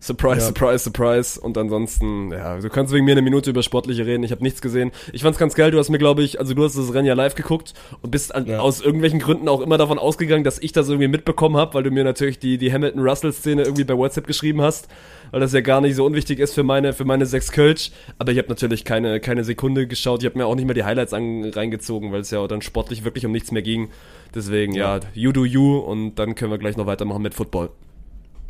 Surprise, 0.02 0.40
Ja. 0.40 0.48
surprise, 0.48 0.80
surprise. 0.86 1.40
Und 1.42 1.58
ansonsten, 1.58 2.32
ja, 2.32 2.58
du 2.58 2.70
kannst 2.70 2.94
wegen 2.94 3.04
mir 3.04 3.12
eine 3.12 3.22
Minute 3.22 3.50
über 3.50 3.64
Sportliche 3.64 4.06
reden. 4.06 4.24
Ich 4.24 4.32
habe 4.32 4.42
nichts 4.42 4.62
gesehen. 4.62 4.92
Ich 5.12 5.24
fand's 5.24 5.38
ganz 5.38 5.56
geil. 5.56 5.72
Du 5.72 5.78
hast 5.78 5.90
mir, 5.90 5.98
glaube 5.98 6.24
ich, 6.24 6.40
also 6.40 6.54
du 6.54 6.64
hast 6.64 6.78
das 6.78 6.94
Rennen 6.94 7.06
ja 7.06 7.16
live 7.16 7.36
geguckt 7.36 7.74
und 8.02 8.10
bist 8.10 8.34
an, 8.34 8.46
Ja. 8.46 8.60
aus 8.60 8.80
irgendwelchen 8.80 9.20
Gründen 9.20 9.50
auch 9.50 9.60
immer 9.60 9.78
davon 9.78 10.00
ausgegangen, 10.00 10.46
dass 10.46 10.58
ich 10.58 10.72
das 10.72 10.88
irgendwie 10.88 11.10
mitbekommen 11.10 11.58
habe, 11.58 11.74
weil 11.74 11.84
du 11.84 11.92
mir 11.92 12.06
natürlich 12.06 12.40
die, 12.40 12.58
die 12.58 12.72
Hamilton-Russell-Szene 12.72 13.64
irgendwie 13.64 13.84
bei 13.84 13.98
WhatsApp 13.98 14.26
geschrieben 14.26 14.62
hast, 14.62 14.88
weil 15.32 15.42
das 15.42 15.52
ja 15.52 15.60
gar 15.60 15.82
nicht 15.82 15.96
so 15.96 16.06
unwichtig 16.06 16.40
ist 16.40 16.54
für 16.54 16.64
meine, 16.64 16.94
für 16.94 17.04
meine 17.04 17.26
sechs 17.26 17.52
Kölsch. 17.52 17.92
Aber 18.18 18.32
ich 18.32 18.38
habe 18.38 18.48
natürlich 18.48 18.86
keine, 18.86 19.20
keine 19.20 19.44
Sekunde 19.44 19.86
geschaut. 19.86 20.22
Ich 20.24 20.26
habe 20.30 20.38
mir 20.38 20.46
auch 20.46 20.56
nicht 20.56 20.66
mehr 20.66 20.76
die 20.76 20.86
Highlights 20.86 21.14
an, 21.14 21.44
reingezogen, 21.44 22.14
weil 22.14 22.22
es 22.22 22.32
ja 22.32 22.48
dann 22.48 22.62
sportlich 22.62 23.04
wirklich 23.04 23.26
um 23.26 23.34
nichts 23.34 23.52
mehr 23.52 23.62
ging. 23.64 23.90
Deswegen, 24.34 24.74
ja, 24.76 25.02
you 25.14 25.34
do 25.34 25.44
you 25.44 25.78
und 25.78 26.16
dann 26.16 26.36
können 26.36 26.52
wir 26.52 26.58
gleich 26.58 26.78
noch 26.78 26.86
weitermachen 26.86 27.22
mit 27.22 27.34
Football. 27.34 27.70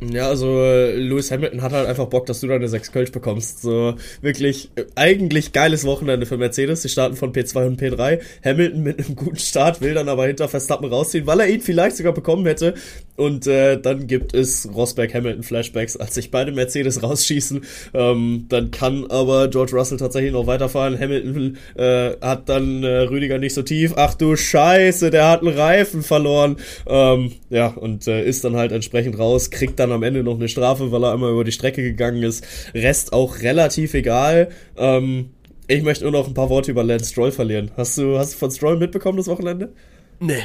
Ja, 0.02 0.28
also 0.28 0.62
äh, 0.62 0.96
Lewis 0.96 1.30
Hamilton 1.30 1.60
hat 1.60 1.72
halt 1.72 1.86
einfach 1.86 2.06
Bock, 2.06 2.24
dass 2.24 2.40
du 2.40 2.46
deine 2.46 2.68
6 2.68 2.90
Kölsch 2.90 3.12
bekommst. 3.12 3.60
So 3.60 3.94
wirklich 4.22 4.70
äh, 4.76 4.84
eigentlich 4.94 5.52
geiles 5.52 5.84
Wochenende 5.84 6.24
für 6.24 6.38
Mercedes. 6.38 6.82
Sie 6.82 6.88
starten 6.88 7.16
von 7.16 7.34
P2 7.34 7.66
und 7.66 7.80
P3. 7.80 8.20
Hamilton 8.42 8.82
mit 8.82 8.98
einem 8.98 9.14
guten 9.14 9.36
Start 9.36 9.82
will 9.82 9.92
dann 9.92 10.08
aber 10.08 10.26
hinter 10.26 10.48
Verstappen 10.48 10.88
rausziehen, 10.88 11.26
weil 11.26 11.40
er 11.40 11.48
ihn 11.48 11.60
vielleicht 11.60 11.96
sogar 11.96 12.14
bekommen 12.14 12.46
hätte. 12.46 12.74
Und 13.16 13.46
äh, 13.46 13.78
dann 13.78 14.06
gibt 14.06 14.32
es 14.32 14.66
Rosberg-Hamilton-Flashbacks, 14.74 15.98
als 15.98 16.14
sich 16.14 16.30
beide 16.30 16.52
Mercedes 16.52 17.02
rausschießen. 17.02 17.62
Ähm, 17.92 18.46
dann 18.48 18.70
kann 18.70 19.10
aber 19.10 19.48
George 19.48 19.76
Russell 19.76 19.98
tatsächlich 19.98 20.32
noch 20.32 20.46
weiterfahren. 20.46 20.98
Hamilton 20.98 21.58
äh, 21.74 22.12
hat 22.22 22.48
dann 22.48 22.82
äh, 22.82 23.00
Rüdiger 23.00 23.36
nicht 23.38 23.52
so 23.52 23.60
tief. 23.60 23.92
Ach 23.96 24.14
du 24.14 24.34
Scheiße, 24.34 25.10
der 25.10 25.28
hat 25.28 25.42
einen 25.42 25.54
Reifen 25.54 26.02
verloren. 26.02 26.56
Ähm, 26.86 27.32
ja, 27.50 27.66
und 27.66 28.08
äh, 28.08 28.24
ist 28.24 28.44
dann 28.44 28.56
halt 28.56 28.72
entsprechend 28.72 29.18
raus, 29.18 29.50
kriegt 29.50 29.78
dann 29.78 29.89
am 29.92 30.02
Ende 30.02 30.22
noch 30.22 30.36
eine 30.36 30.48
Strafe, 30.48 30.92
weil 30.92 31.04
er 31.04 31.12
einmal 31.12 31.32
über 31.32 31.44
die 31.44 31.52
Strecke 31.52 31.82
gegangen 31.82 32.22
ist. 32.22 32.44
Rest 32.74 33.12
auch 33.12 33.40
relativ 33.40 33.94
egal. 33.94 34.48
Ähm, 34.76 35.30
ich 35.66 35.82
möchte 35.82 36.04
nur 36.04 36.12
noch 36.12 36.26
ein 36.26 36.34
paar 36.34 36.50
Worte 36.50 36.70
über 36.72 36.82
Lance 36.82 37.10
Stroll 37.12 37.30
verlieren. 37.30 37.70
Hast 37.76 37.96
du, 37.96 38.18
hast 38.18 38.34
du 38.34 38.38
von 38.38 38.50
Stroll 38.50 38.76
mitbekommen 38.76 39.18
das 39.18 39.28
Wochenende? 39.28 39.72
Nee. 40.18 40.42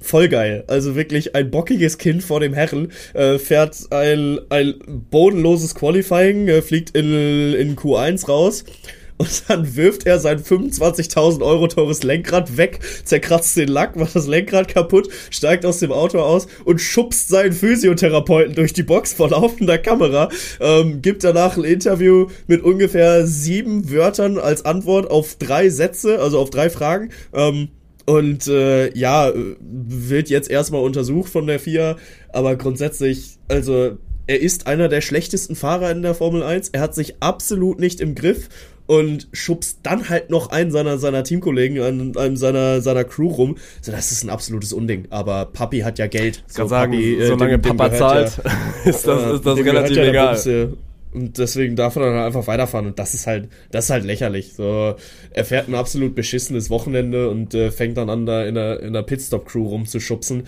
voll 0.00 0.28
geil. 0.28 0.64
Also 0.66 0.94
wirklich 0.96 1.34
ein 1.34 1.50
bockiges 1.50 1.98
Kind 1.98 2.22
vor 2.22 2.40
dem 2.40 2.52
Herren, 2.52 2.92
äh, 3.14 3.38
fährt 3.38 3.76
ein, 3.90 4.40
ein 4.50 4.74
bodenloses 5.10 5.74
Qualifying, 5.74 6.48
äh, 6.48 6.60
fliegt 6.62 6.96
in, 6.96 7.54
in 7.54 7.76
Q1 7.76 8.26
raus. 8.26 8.64
Und 9.18 9.44
dann 9.48 9.76
wirft 9.76 10.06
er 10.06 10.18
sein 10.18 10.42
25.000 10.42 11.42
Euro 11.42 11.66
teures 11.68 12.02
Lenkrad 12.02 12.56
weg, 12.56 12.80
zerkratzt 13.04 13.56
den 13.56 13.68
Lack, 13.68 13.96
macht 13.96 14.14
das 14.14 14.26
Lenkrad 14.26 14.68
kaputt, 14.68 15.08
steigt 15.30 15.64
aus 15.64 15.78
dem 15.78 15.92
Auto 15.92 16.18
aus 16.18 16.46
und 16.64 16.80
schubst 16.80 17.28
seinen 17.28 17.52
Physiotherapeuten 17.52 18.54
durch 18.54 18.72
die 18.72 18.82
Box 18.82 19.14
vor 19.14 19.30
laufender 19.30 19.78
Kamera, 19.78 20.28
ähm, 20.60 21.00
gibt 21.00 21.24
danach 21.24 21.56
ein 21.56 21.64
Interview 21.64 22.26
mit 22.46 22.62
ungefähr 22.62 23.26
sieben 23.26 23.90
Wörtern 23.90 24.38
als 24.38 24.64
Antwort 24.64 25.10
auf 25.10 25.36
drei 25.36 25.70
Sätze, 25.70 26.20
also 26.20 26.38
auf 26.38 26.50
drei 26.50 26.68
Fragen. 26.68 27.10
Ähm, 27.32 27.68
und 28.04 28.46
äh, 28.46 28.96
ja, 28.96 29.32
wird 29.34 30.28
jetzt 30.28 30.48
erstmal 30.48 30.82
untersucht 30.82 31.28
von 31.28 31.46
der 31.46 31.58
FIA, 31.58 31.96
aber 32.32 32.54
grundsätzlich, 32.54 33.38
also 33.48 33.98
er 34.26 34.40
ist 34.40 34.66
einer 34.66 34.88
der 34.88 35.00
schlechtesten 35.00 35.54
Fahrer 35.56 35.90
in 35.90 36.02
der 36.02 36.14
Formel 36.14 36.42
1. 36.42 36.70
Er 36.70 36.80
hat 36.80 36.94
sich 36.94 37.16
absolut 37.20 37.78
nicht 37.80 38.00
im 38.00 38.14
Griff 38.14 38.48
und 38.86 39.26
schubst 39.32 39.78
dann 39.82 40.08
halt 40.08 40.30
noch 40.30 40.50
einen 40.50 40.70
seiner, 40.70 40.98
seiner 40.98 41.24
Teamkollegen 41.24 41.80
an 41.80 42.16
einem 42.16 42.36
seiner, 42.36 42.80
seiner 42.80 43.04
Crew 43.04 43.28
rum. 43.28 43.56
So, 43.82 43.90
das 43.92 44.12
ist 44.12 44.22
ein 44.24 44.30
absolutes 44.30 44.72
Unding. 44.72 45.06
Aber 45.10 45.46
Papi 45.46 45.80
hat 45.80 45.98
ja 45.98 46.06
Geld. 46.06 46.44
Ich 46.48 46.54
kann 46.54 46.66
So, 46.66 46.70
sagen, 46.70 46.92
Papi, 46.92 47.14
äh, 47.20 47.26
solange 47.26 47.58
dem- 47.58 47.76
Papa 47.76 47.92
zahlt, 47.94 48.40
ja- 48.44 48.52
ist 48.90 49.06
das, 49.06 49.22
ja, 49.22 49.34
ist 49.34 49.46
das 49.46 49.58
relativ 49.58 49.96
ja 49.96 50.04
egal. 50.04 50.34
Bumse. 50.34 50.76
Und 51.14 51.38
deswegen 51.38 51.76
darf 51.76 51.96
er 51.96 52.02
dann 52.12 52.18
einfach 52.26 52.46
weiterfahren. 52.46 52.86
Und 52.86 52.98
das 52.98 53.14
ist 53.14 53.26
halt, 53.26 53.48
das 53.70 53.86
ist 53.86 53.90
halt 53.90 54.04
lächerlich. 54.04 54.52
So, 54.54 54.94
er 55.30 55.44
fährt 55.44 55.66
ein 55.68 55.74
absolut 55.74 56.14
beschissenes 56.14 56.68
Wochenende 56.68 57.30
und 57.30 57.54
äh, 57.54 57.70
fängt 57.70 57.96
dann 57.96 58.10
an, 58.10 58.26
da 58.26 58.44
in 58.44 58.54
der, 58.54 58.80
in 58.80 58.92
der 58.92 59.02
Pitstop-Crew 59.02 59.66
rumzuschubsen. 59.68 60.44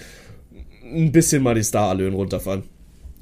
Ein 0.85 1.11
bisschen 1.11 1.43
mal 1.43 1.55
die 1.55 1.63
Star-Allöhen 1.63 2.15
runterfahren. 2.15 2.65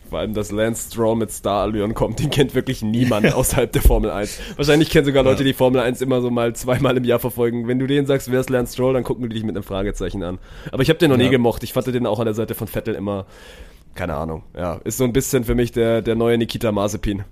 Vor 0.08 0.18
allem, 0.20 0.34
dass 0.34 0.50
Lance 0.52 0.88
Stroll 0.90 1.16
mit 1.16 1.30
Star-Allüren 1.30 1.94
kommt, 1.94 2.20
den 2.20 2.30
kennt 2.30 2.54
wirklich 2.54 2.82
niemand 2.82 3.32
außerhalb 3.34 3.70
der 3.72 3.82
Formel 3.82 4.10
1. 4.10 4.38
Wahrscheinlich 4.56 4.90
kennen 4.90 5.04
sogar 5.06 5.24
Leute, 5.24 5.42
die 5.44 5.52
Formel 5.52 5.80
1 5.80 6.00
immer 6.00 6.20
so 6.20 6.30
mal 6.30 6.54
zweimal 6.54 6.96
im 6.96 7.04
Jahr 7.04 7.18
verfolgen. 7.18 7.66
Wenn 7.68 7.78
du 7.78 7.86
denen 7.86 8.06
sagst, 8.06 8.30
wer 8.30 8.40
ist 8.40 8.50
Lance 8.50 8.72
Stroll, 8.74 8.94
dann 8.94 9.04
gucken 9.04 9.28
die 9.28 9.34
dich 9.34 9.44
mit 9.44 9.56
einem 9.56 9.64
Fragezeichen 9.64 10.22
an. 10.22 10.38
Aber 10.72 10.82
ich 10.82 10.88
habe 10.88 10.98
den 10.98 11.10
noch 11.10 11.16
nie 11.16 11.24
Ja. 11.24 11.30
gemocht. 11.30 11.62
Ich 11.64 11.72
fand 11.72 11.86
den 11.88 12.06
auch 12.06 12.18
an 12.20 12.26
der 12.26 12.34
Seite 12.34 12.54
von 12.54 12.66
Vettel 12.68 12.94
immer, 12.94 13.26
keine 13.94 14.14
Ahnung. 14.14 14.42
Ja, 14.56 14.80
ist 14.84 14.98
so 14.98 15.04
ein 15.04 15.12
bisschen 15.12 15.44
für 15.44 15.54
mich 15.54 15.72
der, 15.72 16.02
der 16.02 16.14
neue 16.14 16.38
Nikita 16.38 16.70
Mazepin. 16.72 17.24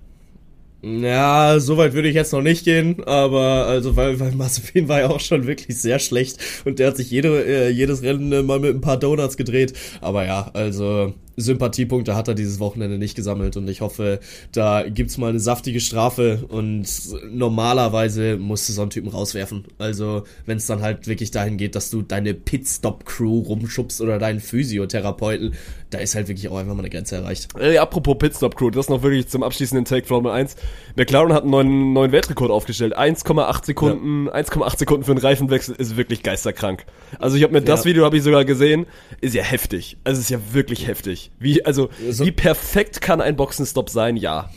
Ja, 0.87 1.61
so 1.61 1.79
weit 1.79 1.95
würde 1.95 2.09
ich 2.09 2.15
jetzt 2.15 2.35
noch 2.35 2.43
nicht 2.43 2.67
gehen, 2.67 3.03
aber 3.05 3.65
also 3.67 3.97
weil, 3.97 4.21
weil 4.21 4.33
Mazepin 4.33 4.87
war 4.87 5.01
ja 5.01 5.09
auch 5.09 5.21
schon 5.21 5.47
wirklich 5.47 5.81
sehr 5.81 5.99
schlecht 5.99 6.37
und 6.67 6.79
der 6.79 6.89
hat 6.89 6.99
sich 6.99 7.11
jede, 7.11 7.43
äh, 7.43 7.71
jedes 7.71 8.03
Rennen 8.03 8.45
mal 8.45 8.61
mit 8.61 8.75
ein 8.75 8.83
paar 8.83 8.99
Donuts 8.99 9.39
gedreht. 9.39 9.73
Aber 10.03 10.27
ja, 10.27 10.51
also 10.53 11.15
Sympathiepunkte 11.37 12.15
hat 12.15 12.29
er 12.29 12.35
dieses 12.35 12.61
Wochenende 12.61 12.99
nicht 12.99 13.15
gesammelt 13.15 13.57
und 13.57 13.69
ich 13.69 13.81
hoffe, 13.81 14.21
da 14.53 14.89
gibt's 14.89 15.19
mal 15.19 15.29
eine 15.29 15.41
saftige 15.41 15.81
Strafe 15.81 16.45
und 16.49 16.87
normalerweise 17.31 18.37
musst 18.37 18.69
du 18.69 18.73
so 18.73 18.83
einen 18.83 18.91
Typen 18.91 19.09
rauswerfen. 19.09 19.65
Also, 19.79 20.25
wenn 20.47 20.59
es 20.59 20.67
dann 20.67 20.83
halt 20.83 21.07
wirklich 21.07 21.31
dahin 21.31 21.57
geht, 21.57 21.75
dass 21.75 21.91
du 21.91 22.03
deine 22.03 22.35
Pitstop-Crew 22.35 23.41
rumschubst 23.41 24.01
oder 24.01 24.19
deinen 24.19 24.41
Physiotherapeuten, 24.41 25.55
da 25.91 25.99
ist 25.99 26.15
halt 26.15 26.29
wirklich 26.29 26.49
auch 26.49 26.57
einfach 26.57 26.75
mal 26.75 26.81
eine 26.81 26.91
Grenze 26.91 27.17
erreicht. 27.17 27.49
Ey, 27.59 27.79
apropos 27.79 28.19
Pitstop 28.19 28.57
Crew, 28.57 28.71
das 28.71 28.89
noch 28.89 29.03
wirklich 29.03 29.29
zum 29.29 29.43
abschließenden 29.43 29.85
Take 29.85 30.07
Formel 30.07 30.33
1. 30.33 30.57
McLaren 30.97 31.33
hat 31.33 31.43
einen 31.43 31.51
neuen, 31.51 31.93
neuen 31.93 32.13
Weltrekord 32.13 32.51
aufgestellt. 32.51 32.97
1,8 32.97 33.65
Sekunden, 33.65 34.27
ja. 34.27 34.35
1,8 34.35 34.79
Sekunden 34.79 35.05
für 35.05 35.13
einen 35.13 35.21
Reifenwechsel 35.21 35.75
ist 35.77 35.97
wirklich 35.97 36.23
geisterkrank. 36.23 36.85
Also 37.19 37.37
ich 37.37 37.43
habe 37.43 37.53
mir 37.53 37.63
das 37.63 37.85
ja. 37.85 37.91
Video 37.91 38.05
habe 38.05 38.17
ich 38.17 38.23
sogar 38.23 38.45
gesehen, 38.45 38.87
ist 39.21 39.35
ja 39.35 39.43
heftig. 39.43 39.97
Also 40.05 40.21
ist 40.21 40.31
ja 40.31 40.39
wirklich 40.53 40.87
heftig. 40.87 41.24
Wie 41.39 41.65
also 41.65 41.91
so 42.11 42.25
wie 42.25 42.33
perfekt 42.33 43.01
kann 43.01 43.21
ein 43.21 43.37
Boxenstopp 43.37 43.91
sein? 43.91 44.17
Ja. 44.17 44.51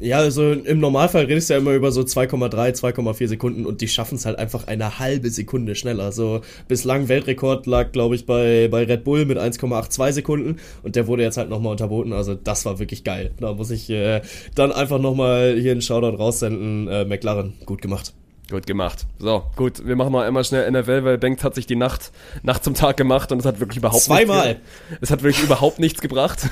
Ja, 0.00 0.18
also 0.18 0.52
im 0.52 0.80
Normalfall 0.80 1.26
redest 1.26 1.50
du 1.50 1.54
ja 1.54 1.60
immer 1.60 1.72
über 1.72 1.92
so 1.92 2.00
2,3, 2.00 2.74
2,4 2.74 3.28
Sekunden 3.28 3.66
und 3.66 3.80
die 3.80 3.88
schaffen 3.88 4.16
es 4.16 4.26
halt 4.26 4.38
einfach 4.38 4.66
eine 4.66 4.98
halbe 4.98 5.30
Sekunde 5.30 5.74
schneller. 5.74 6.10
So 6.10 6.40
bislang 6.68 7.08
Weltrekord 7.08 7.66
lag, 7.66 7.92
glaube 7.92 8.14
ich, 8.14 8.26
bei, 8.26 8.68
bei 8.68 8.84
Red 8.84 9.04
Bull 9.04 9.24
mit 9.24 9.38
1,82 9.38 10.12
Sekunden 10.12 10.56
und 10.82 10.96
der 10.96 11.06
wurde 11.06 11.22
jetzt 11.22 11.36
halt 11.36 11.48
nochmal 11.48 11.72
unterboten. 11.72 12.12
Also 12.12 12.34
das 12.34 12.64
war 12.64 12.78
wirklich 12.78 13.04
geil. 13.04 13.32
Da 13.38 13.52
muss 13.52 13.70
ich 13.70 13.88
äh, 13.90 14.22
dann 14.54 14.72
einfach 14.72 14.98
nochmal 14.98 15.56
hier 15.58 15.72
einen 15.72 15.82
Shoutout 15.82 16.16
raussenden. 16.16 16.88
Äh, 16.88 17.04
McLaren, 17.04 17.52
gut 17.66 17.82
gemacht. 17.82 18.14
Gut 18.50 18.66
gemacht. 18.66 19.06
So, 19.18 19.44
gut, 19.56 19.86
wir 19.86 19.96
machen 19.96 20.12
mal 20.12 20.26
einmal 20.26 20.44
schnell 20.44 20.70
NFL, 20.70 21.04
weil 21.04 21.18
Bengt 21.18 21.42
hat 21.44 21.54
sich 21.54 21.66
die 21.66 21.76
Nacht, 21.76 22.12
Nacht 22.42 22.62
zum 22.62 22.74
Tag 22.74 22.96
gemacht 22.98 23.32
und 23.32 23.38
es 23.38 23.46
hat 23.46 23.58
wirklich 23.58 23.78
überhaupt 23.78 24.02
Zweimal. 24.02 24.46
nichts 24.46 24.62
Es 25.00 25.10
hat 25.10 25.22
wirklich 25.22 25.42
überhaupt 25.42 25.78
nichts 25.78 26.00
gebracht. 26.00 26.48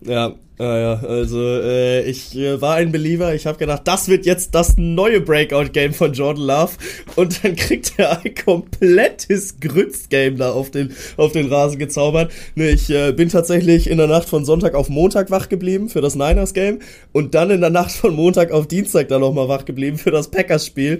Ja, 0.00 0.32
ja, 0.58 0.78
ja. 0.78 0.94
Also 0.94 1.40
äh, 1.40 2.02
ich 2.02 2.36
äh, 2.36 2.60
war 2.60 2.76
ein 2.76 2.92
Believer. 2.92 3.34
Ich 3.34 3.46
habe 3.46 3.58
gedacht, 3.58 3.82
das 3.84 4.08
wird 4.08 4.26
jetzt 4.26 4.54
das 4.54 4.76
neue 4.76 5.20
Breakout-Game 5.20 5.94
von 5.94 6.12
Jordan 6.12 6.44
Love. 6.44 6.72
Und 7.16 7.42
dann 7.42 7.56
kriegt 7.56 7.94
er 7.96 8.22
ein 8.22 8.34
komplettes 8.34 9.58
Grütz-Game 9.60 10.36
da 10.36 10.52
auf 10.52 10.70
den, 10.70 10.94
auf 11.16 11.32
den 11.32 11.48
Rasen 11.48 11.78
gezaubert. 11.78 12.32
Ne, 12.54 12.70
ich 12.70 12.90
äh, 12.90 13.12
bin 13.12 13.28
tatsächlich 13.28 13.88
in 13.88 13.98
der 13.98 14.06
Nacht 14.06 14.28
von 14.28 14.44
Sonntag 14.44 14.74
auf 14.74 14.88
Montag 14.88 15.30
wach 15.30 15.48
geblieben 15.48 15.88
für 15.88 16.00
das 16.00 16.14
Niners-Game. 16.14 16.80
Und 17.12 17.34
dann 17.34 17.50
in 17.50 17.60
der 17.60 17.70
Nacht 17.70 17.92
von 17.92 18.14
Montag 18.14 18.52
auf 18.52 18.68
Dienstag 18.68 19.08
dann 19.08 19.22
nochmal 19.22 19.48
wach 19.48 19.64
geblieben 19.64 19.98
für 19.98 20.10
das 20.10 20.30
Packers-Spiel 20.30 20.98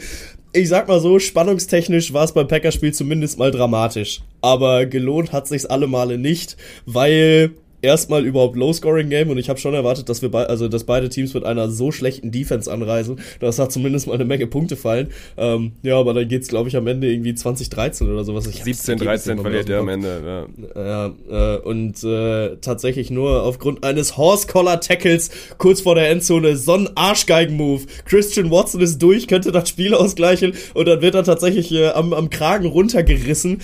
ich 0.54 0.68
sag 0.68 0.86
mal 0.86 1.00
so, 1.00 1.18
spannungstechnisch 1.18 2.12
war 2.12 2.24
es 2.24 2.32
beim 2.32 2.46
Packerspiel 2.46 2.92
zumindest 2.92 3.38
mal 3.38 3.50
dramatisch. 3.50 4.20
Aber 4.42 4.86
gelohnt 4.86 5.32
hat 5.32 5.48
sich's 5.48 5.64
alle 5.64 5.86
Male 5.86 6.18
nicht, 6.18 6.56
weil 6.84 7.52
erstmal 7.82 8.24
überhaupt 8.24 8.56
Low-Scoring-Game 8.56 9.28
und 9.28 9.38
ich 9.38 9.48
habe 9.48 9.58
schon 9.58 9.74
erwartet, 9.74 10.08
dass 10.08 10.22
wir 10.22 10.30
be 10.30 10.48
also 10.48 10.68
dass 10.68 10.84
beide 10.84 11.08
Teams 11.08 11.34
mit 11.34 11.44
einer 11.44 11.68
so 11.68 11.92
schlechten 11.92 12.30
Defense 12.30 12.72
anreisen, 12.72 13.20
dass 13.40 13.56
da 13.56 13.68
zumindest 13.68 14.06
mal 14.06 14.14
eine 14.14 14.24
Menge 14.24 14.46
Punkte 14.46 14.76
fallen. 14.76 15.08
Ähm, 15.36 15.72
ja, 15.82 15.98
aber 15.98 16.14
dann 16.14 16.28
geht's 16.28 16.48
glaube 16.48 16.68
ich 16.68 16.76
am 16.76 16.86
Ende 16.86 17.12
irgendwie 17.12 17.34
2013 17.34 18.08
oder 18.10 18.24
sowas. 18.24 18.46
Ich 18.46 18.62
17 18.62 18.98
13 18.98 19.38
verliert 19.40 19.68
er 19.68 19.80
am 19.80 19.88
Ende. 19.88 20.48
Ja, 20.74 21.12
ja 21.30 21.56
äh, 21.56 21.58
und 21.58 22.02
äh, 22.04 22.56
tatsächlich 22.60 23.10
nur 23.10 23.42
aufgrund 23.42 23.84
eines 23.84 24.16
Horse-Collar-Tackles 24.16 25.30
kurz 25.58 25.80
vor 25.80 25.94
der 25.94 26.10
Endzone 26.10 26.56
so 26.56 26.74
ein 26.74 26.88
Arschgeigen-Move. 26.94 27.82
Christian 28.04 28.50
Watson 28.50 28.80
ist 28.80 28.98
durch, 29.02 29.26
könnte 29.26 29.52
das 29.52 29.68
Spiel 29.68 29.94
ausgleichen 30.02 30.54
und 30.74 30.86
dann 30.86 31.02
wird 31.02 31.14
er 31.14 31.24
tatsächlich 31.24 31.72
äh, 31.72 31.88
am, 31.88 32.12
am 32.12 32.30
Kragen 32.30 32.66
runtergerissen 32.66 33.60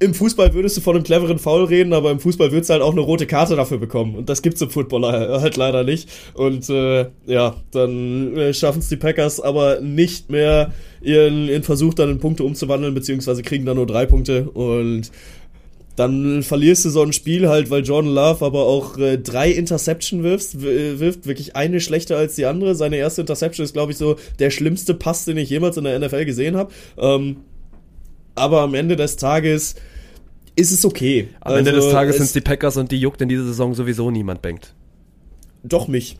im 0.00 0.14
Fußball 0.14 0.54
würdest 0.54 0.78
du 0.78 0.80
von 0.80 0.96
einem 0.96 1.04
cleveren 1.04 1.38
Foul 1.38 1.64
reden, 1.64 1.92
aber 1.92 2.10
im 2.10 2.20
Fußball 2.20 2.50
würdest 2.52 2.70
du 2.70 2.72
halt 2.72 2.82
auch 2.82 2.92
eine 2.92 3.02
rote 3.02 3.26
Karte 3.26 3.54
dafür 3.54 3.76
bekommen. 3.76 4.16
Und 4.16 4.30
das 4.30 4.40
gibt's 4.40 4.62
im 4.62 4.70
Footballer 4.70 5.40
halt 5.42 5.58
leider 5.58 5.84
nicht. 5.84 6.08
Und 6.32 6.70
äh, 6.70 7.06
ja, 7.26 7.56
dann 7.70 8.34
äh, 8.34 8.54
schaffen 8.54 8.78
es 8.78 8.88
die 8.88 8.96
Packers 8.96 9.40
aber 9.40 9.80
nicht 9.82 10.30
mehr, 10.30 10.72
ihren, 11.02 11.48
ihren 11.48 11.62
Versuch 11.62 11.92
dann 11.92 12.10
in 12.10 12.18
Punkte 12.18 12.44
umzuwandeln, 12.44 12.94
beziehungsweise 12.94 13.42
kriegen 13.42 13.66
dann 13.66 13.76
nur 13.76 13.86
drei 13.86 14.06
Punkte. 14.06 14.48
Und 14.48 15.10
dann 15.96 16.42
verlierst 16.42 16.86
du 16.86 16.88
so 16.90 17.02
ein 17.02 17.12
Spiel 17.12 17.50
halt, 17.50 17.68
weil 17.68 17.82
Jordan 17.82 18.14
Love 18.14 18.42
aber 18.42 18.64
auch 18.64 18.96
äh, 18.96 19.18
drei 19.18 19.50
Interception 19.50 20.22
wirft, 20.22 20.62
wirft, 20.62 21.26
wirklich 21.26 21.56
eine 21.56 21.78
schlechter 21.78 22.16
als 22.16 22.36
die 22.36 22.46
andere. 22.46 22.74
Seine 22.74 22.96
erste 22.96 23.20
Interception 23.20 23.64
ist, 23.64 23.74
glaube 23.74 23.92
ich, 23.92 23.98
so 23.98 24.16
der 24.38 24.48
schlimmste 24.48 24.94
Pass, 24.94 25.26
den 25.26 25.36
ich 25.36 25.50
jemals 25.50 25.76
in 25.76 25.84
der 25.84 25.98
NFL 25.98 26.24
gesehen 26.24 26.56
habe. 26.56 26.72
Ähm, 26.96 27.36
aber 28.34 28.62
am 28.62 28.74
Ende 28.74 28.96
des 28.96 29.16
Tages 29.16 29.74
ist 30.56 30.72
es 30.72 30.84
okay. 30.84 31.28
Am 31.40 31.52
also, 31.52 31.58
Ende 31.58 31.72
des 31.72 31.84
also, 31.84 31.96
Tages 31.96 32.16
sind 32.16 32.26
es 32.26 32.32
die 32.32 32.40
Packers 32.40 32.76
und 32.76 32.90
die 32.90 32.98
juckt 32.98 33.20
in 33.22 33.28
dieser 33.28 33.44
Saison 33.44 33.74
sowieso 33.74 34.10
niemand 34.10 34.42
bankt. 34.42 34.74
Doch 35.62 35.88
mich. 35.88 36.16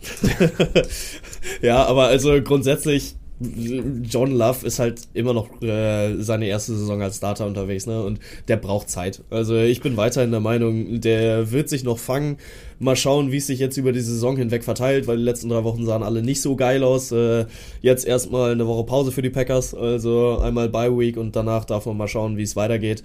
ja, 1.62 1.84
aber 1.84 2.08
also 2.08 2.40
grundsätzlich 2.42 3.14
John 3.40 4.32
Love 4.32 4.66
ist 4.66 4.78
halt 4.78 5.00
immer 5.14 5.32
noch 5.32 5.62
äh, 5.62 6.14
seine 6.22 6.46
erste 6.46 6.76
Saison 6.76 7.00
als 7.00 7.16
Starter 7.16 7.46
unterwegs, 7.46 7.86
ne? 7.86 8.02
Und 8.02 8.20
der 8.48 8.58
braucht 8.58 8.90
Zeit. 8.90 9.22
Also 9.30 9.56
ich 9.56 9.80
bin 9.80 9.96
weiterhin 9.96 10.30
der 10.30 10.40
Meinung, 10.40 11.00
der 11.00 11.50
wird 11.50 11.70
sich 11.70 11.82
noch 11.82 11.98
fangen. 11.98 12.36
Mal 12.78 12.96
schauen, 12.96 13.32
wie 13.32 13.38
es 13.38 13.46
sich 13.46 13.58
jetzt 13.58 13.78
über 13.78 13.92
die 13.92 14.00
Saison 14.00 14.36
hinweg 14.36 14.62
verteilt, 14.62 15.06
weil 15.06 15.16
die 15.16 15.22
letzten 15.22 15.48
drei 15.48 15.64
Wochen 15.64 15.86
sahen 15.86 16.02
alle 16.02 16.22
nicht 16.22 16.42
so 16.42 16.54
geil 16.54 16.84
aus. 16.84 17.12
Äh, 17.12 17.46
jetzt 17.80 18.06
erstmal 18.06 18.52
eine 18.52 18.66
Woche 18.66 18.84
Pause 18.84 19.10
für 19.10 19.22
die 19.22 19.30
Packers, 19.30 19.74
also 19.74 20.38
einmal 20.38 20.68
Bye 20.68 20.98
Week 20.98 21.16
und 21.16 21.34
danach 21.34 21.64
darf 21.64 21.86
man 21.86 21.96
mal 21.96 22.08
schauen, 22.08 22.36
wie 22.36 22.42
es 22.42 22.56
weitergeht 22.56 23.02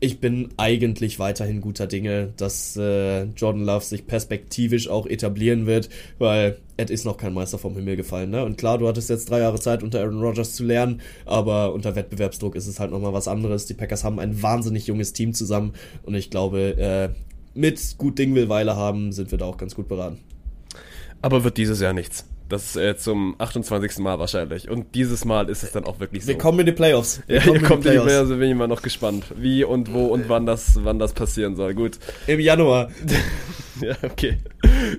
ich 0.00 0.20
bin 0.20 0.50
eigentlich 0.56 1.18
weiterhin 1.18 1.60
guter 1.60 1.86
Dinge, 1.88 2.32
dass 2.36 2.76
äh, 2.76 3.24
Jordan 3.24 3.64
Love 3.64 3.84
sich 3.84 4.06
perspektivisch 4.06 4.88
auch 4.88 5.06
etablieren 5.06 5.66
wird, 5.66 5.88
weil 6.18 6.58
Ed 6.76 6.90
ist 6.90 7.04
noch 7.04 7.16
kein 7.16 7.34
Meister 7.34 7.58
vom 7.58 7.74
Himmel 7.74 7.96
gefallen. 7.96 8.30
Ne? 8.30 8.44
Und 8.44 8.58
klar, 8.58 8.78
du 8.78 8.86
hattest 8.86 9.10
jetzt 9.10 9.28
drei 9.28 9.40
Jahre 9.40 9.58
Zeit, 9.58 9.82
unter 9.82 10.00
Aaron 10.00 10.20
Rodgers 10.20 10.54
zu 10.54 10.64
lernen, 10.64 11.00
aber 11.26 11.74
unter 11.74 11.96
Wettbewerbsdruck 11.96 12.54
ist 12.54 12.68
es 12.68 12.78
halt 12.78 12.92
nochmal 12.92 13.12
was 13.12 13.26
anderes. 13.26 13.66
Die 13.66 13.74
Packers 13.74 14.04
haben 14.04 14.20
ein 14.20 14.40
wahnsinnig 14.40 14.86
junges 14.86 15.12
Team 15.12 15.34
zusammen 15.34 15.72
und 16.04 16.14
ich 16.14 16.30
glaube, 16.30 16.76
äh, 16.78 17.08
mit 17.54 17.98
gut 17.98 18.18
Ding 18.20 18.36
will 18.36 18.48
Weile 18.48 18.76
haben, 18.76 19.10
sind 19.10 19.32
wir 19.32 19.38
da 19.38 19.46
auch 19.46 19.56
ganz 19.56 19.74
gut 19.74 19.88
beraten. 19.88 20.18
Aber 21.22 21.42
wird 21.42 21.56
dieses 21.56 21.80
Jahr 21.80 21.92
nichts. 21.92 22.24
Das 22.48 22.64
ist 22.64 22.76
äh, 22.76 22.96
zum 22.96 23.34
28. 23.38 23.98
Mal 23.98 24.18
wahrscheinlich. 24.18 24.70
Und 24.70 24.94
dieses 24.94 25.24
Mal 25.24 25.50
ist 25.50 25.62
es 25.62 25.72
dann 25.72 25.84
auch 25.84 26.00
wirklich 26.00 26.24
so. 26.24 26.28
Wir 26.28 26.38
kommen 26.38 26.60
in 26.60 26.66
die 26.66 26.72
Playoffs. 26.72 27.22
Wir 27.26 27.40
ja, 27.40 27.52
ihr 27.52 27.62
kommt 27.62 27.84
in 27.84 27.92
die 27.92 27.98
Playoffs. 27.98 28.14
Also 28.14 28.36
bin 28.36 28.50
ich 28.50 28.56
mal 28.56 28.68
noch 28.68 28.82
gespannt, 28.82 29.26
wie 29.36 29.64
und 29.64 29.92
wo 29.92 30.06
und 30.06 30.28
wann 30.28 30.46
das, 30.46 30.82
wann 30.82 30.98
das 30.98 31.12
passieren 31.12 31.56
soll. 31.56 31.74
Gut. 31.74 31.98
Im 32.26 32.40
Januar. 32.40 32.90
ja, 33.82 33.96
okay. 34.02 34.38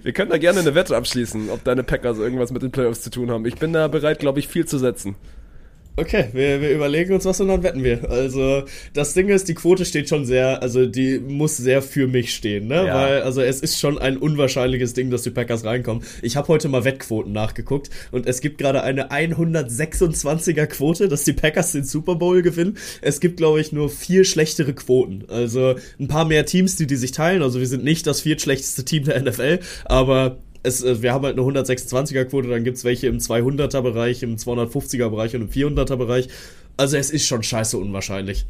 Wir 0.04 0.14
können 0.14 0.30
da 0.30 0.38
gerne 0.38 0.60
eine 0.60 0.76
Wette 0.76 0.96
abschließen, 0.96 1.50
ob 1.50 1.64
deine 1.64 1.84
Packers 1.84 2.20
irgendwas 2.20 2.52
mit 2.52 2.62
den 2.62 2.72
Playoffs 2.72 3.02
zu 3.02 3.10
tun 3.10 3.32
haben. 3.32 3.46
Ich 3.46 3.56
bin 3.56 3.74
da 3.74 3.88
bereit, 3.88 4.20
glaube 4.20 4.40
ich, 4.40 4.48
viel 4.48 4.66
zu 4.66 4.78
setzen. 4.78 5.16
Okay, 6.00 6.30
wir, 6.32 6.62
wir 6.62 6.72
überlegen 6.72 7.14
uns 7.14 7.26
was 7.26 7.42
und 7.42 7.50
dann 7.50 7.62
wetten 7.62 7.84
wir. 7.84 8.10
Also, 8.10 8.64
das 8.94 9.14
Ding 9.14 9.28
ist, 9.28 9.50
die 9.50 9.54
Quote 9.54 9.84
steht 9.84 10.08
schon 10.08 10.26
sehr, 10.26 10.62
also 10.62 10.86
die 10.86 11.20
muss 11.20 11.58
sehr 11.58 11.82
für 11.82 12.08
mich 12.08 12.34
stehen, 12.34 12.68
ne? 12.68 12.88
Ja. 12.88 12.96
Weil, 12.96 13.22
also 13.24 13.42
es 13.42 13.60
ist 13.60 13.80
schon 13.80 13.98
ein 13.98 14.16
unwahrscheinliches 14.18 14.94
Ding, 14.94 15.10
dass 15.10 15.24
die 15.24 15.30
Packers 15.30 15.66
reinkommen. 15.66 16.04
Ich 16.22 16.38
habe 16.38 16.48
heute 16.48 16.70
mal 16.70 16.86
Wettquoten 16.86 17.34
nachgeguckt 17.34 17.90
und 18.12 18.28
es 18.28 18.40
gibt 18.40 18.60
gerade 18.60 18.82
eine 18.82 19.12
126er 19.12 20.68
Quote, 20.68 21.10
dass 21.10 21.26
die 21.26 21.34
Packers 21.34 21.74
den 21.74 21.84
Super 21.84 22.16
Bowl 22.16 22.42
gewinnen. 22.42 22.78
Es 23.02 23.20
gibt, 23.20 23.38
glaube 23.38 23.60
ich, 23.60 23.74
nur 23.74 23.90
vier 23.90 24.24
schlechtere 24.24 24.74
Quoten. 24.74 25.26
Also 25.28 25.76
ein 26.00 26.08
paar 26.08 26.24
mehr 26.24 26.46
Teams, 26.46 26.78
die 26.78 26.88
die 26.88 26.96
sich 26.96 27.12
teilen. 27.12 27.44
Also 27.44 27.60
wir 27.60 27.68
sind 27.68 27.84
nicht 27.84 28.08
das 28.08 28.22
viertschlechteste 28.22 28.86
Team 28.86 29.04
der 29.04 29.22
NFL, 29.22 29.60
aber 29.84 30.38
es, 30.64 30.84
äh, 30.84 31.02
wir 31.02 31.14
haben 31.14 31.26
halt 31.26 31.38
eine 31.38 31.48
126er-Quote, 31.48 32.50
dann 32.50 32.64
gibt 32.64 32.78
es 32.78 32.84
welche 32.84 33.08
im 33.08 33.18
200er-Bereich, 33.18 34.24
im 34.24 34.36
250er-Bereich 34.38 35.36
und 35.36 35.42
im 35.42 35.50
400er-Bereich. 35.50 36.28
Also 36.78 36.98
es 36.98 37.10
ist 37.10 37.28
schon 37.28 37.44
scheiße 37.44 37.78
unwahrscheinlich. 37.78 38.46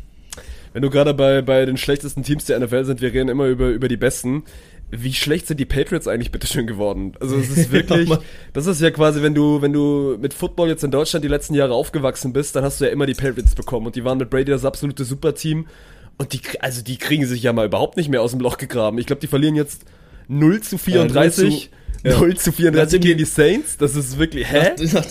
Wenn 0.74 0.84
du 0.84 0.90
gerade 0.90 1.14
bei, 1.14 1.42
bei 1.42 1.66
den 1.66 1.78
schlechtesten 1.78 2.24
Teams 2.24 2.46
der 2.46 2.60
NFL 2.60 2.86
sind, 2.86 3.02
wir 3.02 3.12
reden 3.12 3.30
immer 3.30 3.48
über, 3.48 3.70
über 3.70 3.88
die 3.88 3.98
besten. 3.98 4.44
Wie 4.92 5.14
schlecht 5.14 5.48
sind 5.48 5.60
die 5.60 5.66
Patriots 5.66 6.08
eigentlich 6.08 6.32
bitteschön 6.32 6.68
geworden? 6.68 7.14
Also 7.20 7.38
es 7.38 7.50
ist 7.50 7.72
wirklich, 7.72 8.10
das 8.54 8.66
ist 8.68 8.82
ja 8.82 8.92
quasi, 8.92 9.22
wenn 9.22 9.34
du, 9.36 9.62
wenn 9.62 9.74
du 9.74 10.18
mit 10.20 10.34
Football 10.34 10.70
jetzt 10.70 10.84
in 10.84 10.92
Deutschland 10.92 11.24
die 11.24 11.30
letzten 11.30 11.54
Jahre 11.54 11.74
aufgewachsen 11.74 12.34
bist, 12.34 12.56
dann 12.56 12.64
hast 12.64 12.82
du 12.82 12.86
ja 12.86 12.92
immer 12.92 13.06
die 13.06 13.14
Patriots 13.14 13.56
bekommen 13.56 13.88
und 13.88 13.96
die 13.96 14.04
waren 14.04 14.18
mit 14.18 14.30
Brady 14.30 14.52
das 14.52 14.66
absolute 14.66 15.06
Superteam 15.06 15.68
und 16.18 16.34
die, 16.34 16.42
also 16.60 16.84
die 16.84 16.98
kriegen 16.98 17.26
sich 17.26 17.44
ja 17.44 17.54
mal 17.54 17.66
überhaupt 17.66 17.98
nicht 17.98 18.10
mehr 18.10 18.22
aus 18.22 18.32
dem 18.32 18.40
Loch 18.40 18.58
gegraben. 18.58 18.98
Ich 18.98 19.06
glaube, 19.06 19.22
die 19.22 19.28
verlieren 19.28 19.56
jetzt 19.56 19.86
0 20.28 20.62
zu 20.62 20.78
34. 20.78 21.44
Äh, 21.44 21.50
0 21.50 21.60
zu, 21.60 21.70
ja. 22.04 22.18
0 22.18 22.38
zu 22.38 22.52
34 22.52 23.02
gegen 23.02 23.18
die 23.18 23.26
Saints, 23.26 23.78
das 23.78 23.96
ist 23.96 24.18
wirklich, 24.18 24.52
hä? 24.52 24.74
Nach, 24.78 24.94
nach, 24.94 25.06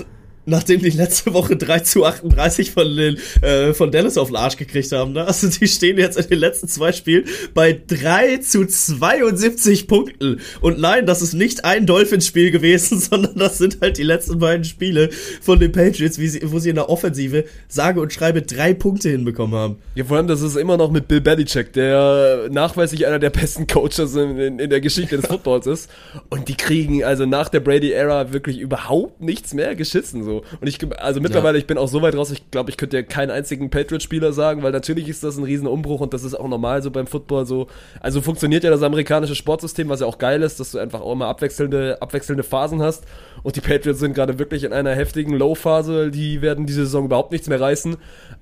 nachdem 0.48 0.80
die 0.80 0.90
letzte 0.90 1.32
Woche 1.34 1.56
3 1.56 1.80
zu 1.80 2.04
38 2.04 2.70
von, 2.70 2.96
den, 2.96 3.18
äh, 3.42 3.74
von 3.74 3.90
Dallas 3.90 4.16
auf 4.16 4.28
den 4.28 4.36
Arsch 4.36 4.56
gekriegt 4.56 4.90
haben. 4.92 5.12
Ne? 5.12 5.24
Also 5.24 5.48
die 5.48 5.68
stehen 5.68 5.98
jetzt 5.98 6.18
in 6.18 6.28
den 6.28 6.38
letzten 6.38 6.68
zwei 6.68 6.92
Spielen 6.92 7.24
bei 7.54 7.78
3 7.86 8.38
zu 8.38 8.66
72 8.66 9.86
Punkten. 9.86 10.40
Und 10.60 10.78
nein, 10.78 11.06
das 11.06 11.22
ist 11.22 11.34
nicht 11.34 11.64
ein 11.64 11.86
Dolphins-Spiel 11.86 12.50
gewesen, 12.50 12.98
sondern 13.00 13.36
das 13.36 13.58
sind 13.58 13.78
halt 13.80 13.98
die 13.98 14.02
letzten 14.02 14.38
beiden 14.38 14.64
Spiele 14.64 15.10
von 15.40 15.60
den 15.60 15.72
Patriots, 15.72 16.16
sie, 16.16 16.40
wo 16.44 16.58
sie 16.58 16.70
in 16.70 16.76
der 16.76 16.88
Offensive 16.88 17.44
sage 17.68 18.00
und 18.00 18.12
schreibe 18.12 18.42
drei 18.42 18.72
Punkte 18.74 19.10
hinbekommen 19.10 19.58
haben. 19.58 19.76
Ja, 19.94 20.04
vor 20.04 20.16
allem, 20.16 20.28
das 20.28 20.40
ist 20.40 20.56
immer 20.56 20.76
noch 20.76 20.90
mit 20.90 21.08
Bill 21.08 21.20
Belichick, 21.20 21.72
der 21.72 22.48
nachweislich 22.50 23.06
einer 23.06 23.18
der 23.18 23.30
besten 23.30 23.66
Coaches 23.66 24.14
in, 24.14 24.38
in, 24.38 24.58
in 24.58 24.70
der 24.70 24.80
Geschichte 24.80 25.16
des 25.16 25.26
Footballs 25.26 25.66
ist. 25.66 25.90
Und 26.30 26.48
die 26.48 26.54
kriegen 26.54 27.04
also 27.04 27.26
nach 27.26 27.48
der 27.48 27.60
Brady-Ära 27.60 28.32
wirklich 28.32 28.58
überhaupt 28.58 29.20
nichts 29.20 29.52
mehr 29.52 29.74
geschissen. 29.74 30.24
So. 30.24 30.37
Und 30.60 30.66
ich, 30.66 30.78
also 30.98 31.20
mittlerweile, 31.20 31.58
ja. 31.58 31.60
ich 31.60 31.66
bin 31.66 31.78
auch 31.78 31.88
so 31.88 32.02
weit 32.02 32.16
raus, 32.16 32.30
ich 32.30 32.50
glaube, 32.50 32.70
ich 32.70 32.76
könnte 32.76 32.96
ja 32.96 33.02
keinen 33.02 33.30
einzigen 33.30 33.70
Patriot-Spieler 33.70 34.32
sagen, 34.32 34.62
weil 34.62 34.72
natürlich 34.72 35.08
ist 35.08 35.24
das 35.24 35.36
ein 35.36 35.44
Riesenumbruch 35.44 36.00
und 36.00 36.14
das 36.14 36.24
ist 36.24 36.34
auch 36.34 36.48
normal 36.48 36.82
so 36.82 36.90
beim 36.90 37.06
Football 37.06 37.46
so. 37.46 37.68
Also 38.00 38.20
funktioniert 38.20 38.64
ja 38.64 38.70
das 38.70 38.82
amerikanische 38.82 39.34
Sportsystem, 39.34 39.88
was 39.88 40.00
ja 40.00 40.06
auch 40.06 40.18
geil 40.18 40.42
ist, 40.42 40.60
dass 40.60 40.72
du 40.72 40.78
einfach 40.78 41.00
auch 41.00 41.12
immer 41.12 41.26
abwechselnde, 41.26 42.00
abwechselnde 42.00 42.42
Phasen 42.42 42.82
hast. 42.82 43.04
Und 43.42 43.56
die 43.56 43.60
Patriots 43.60 44.00
sind 44.00 44.14
gerade 44.14 44.38
wirklich 44.38 44.64
in 44.64 44.72
einer 44.72 44.94
heftigen 44.94 45.34
Low-Phase. 45.34 46.10
Die 46.10 46.42
werden 46.42 46.66
diese 46.66 46.84
Saison 46.84 47.04
überhaupt 47.04 47.32
nichts 47.32 47.48
mehr 47.48 47.60
reißen. 47.60 47.96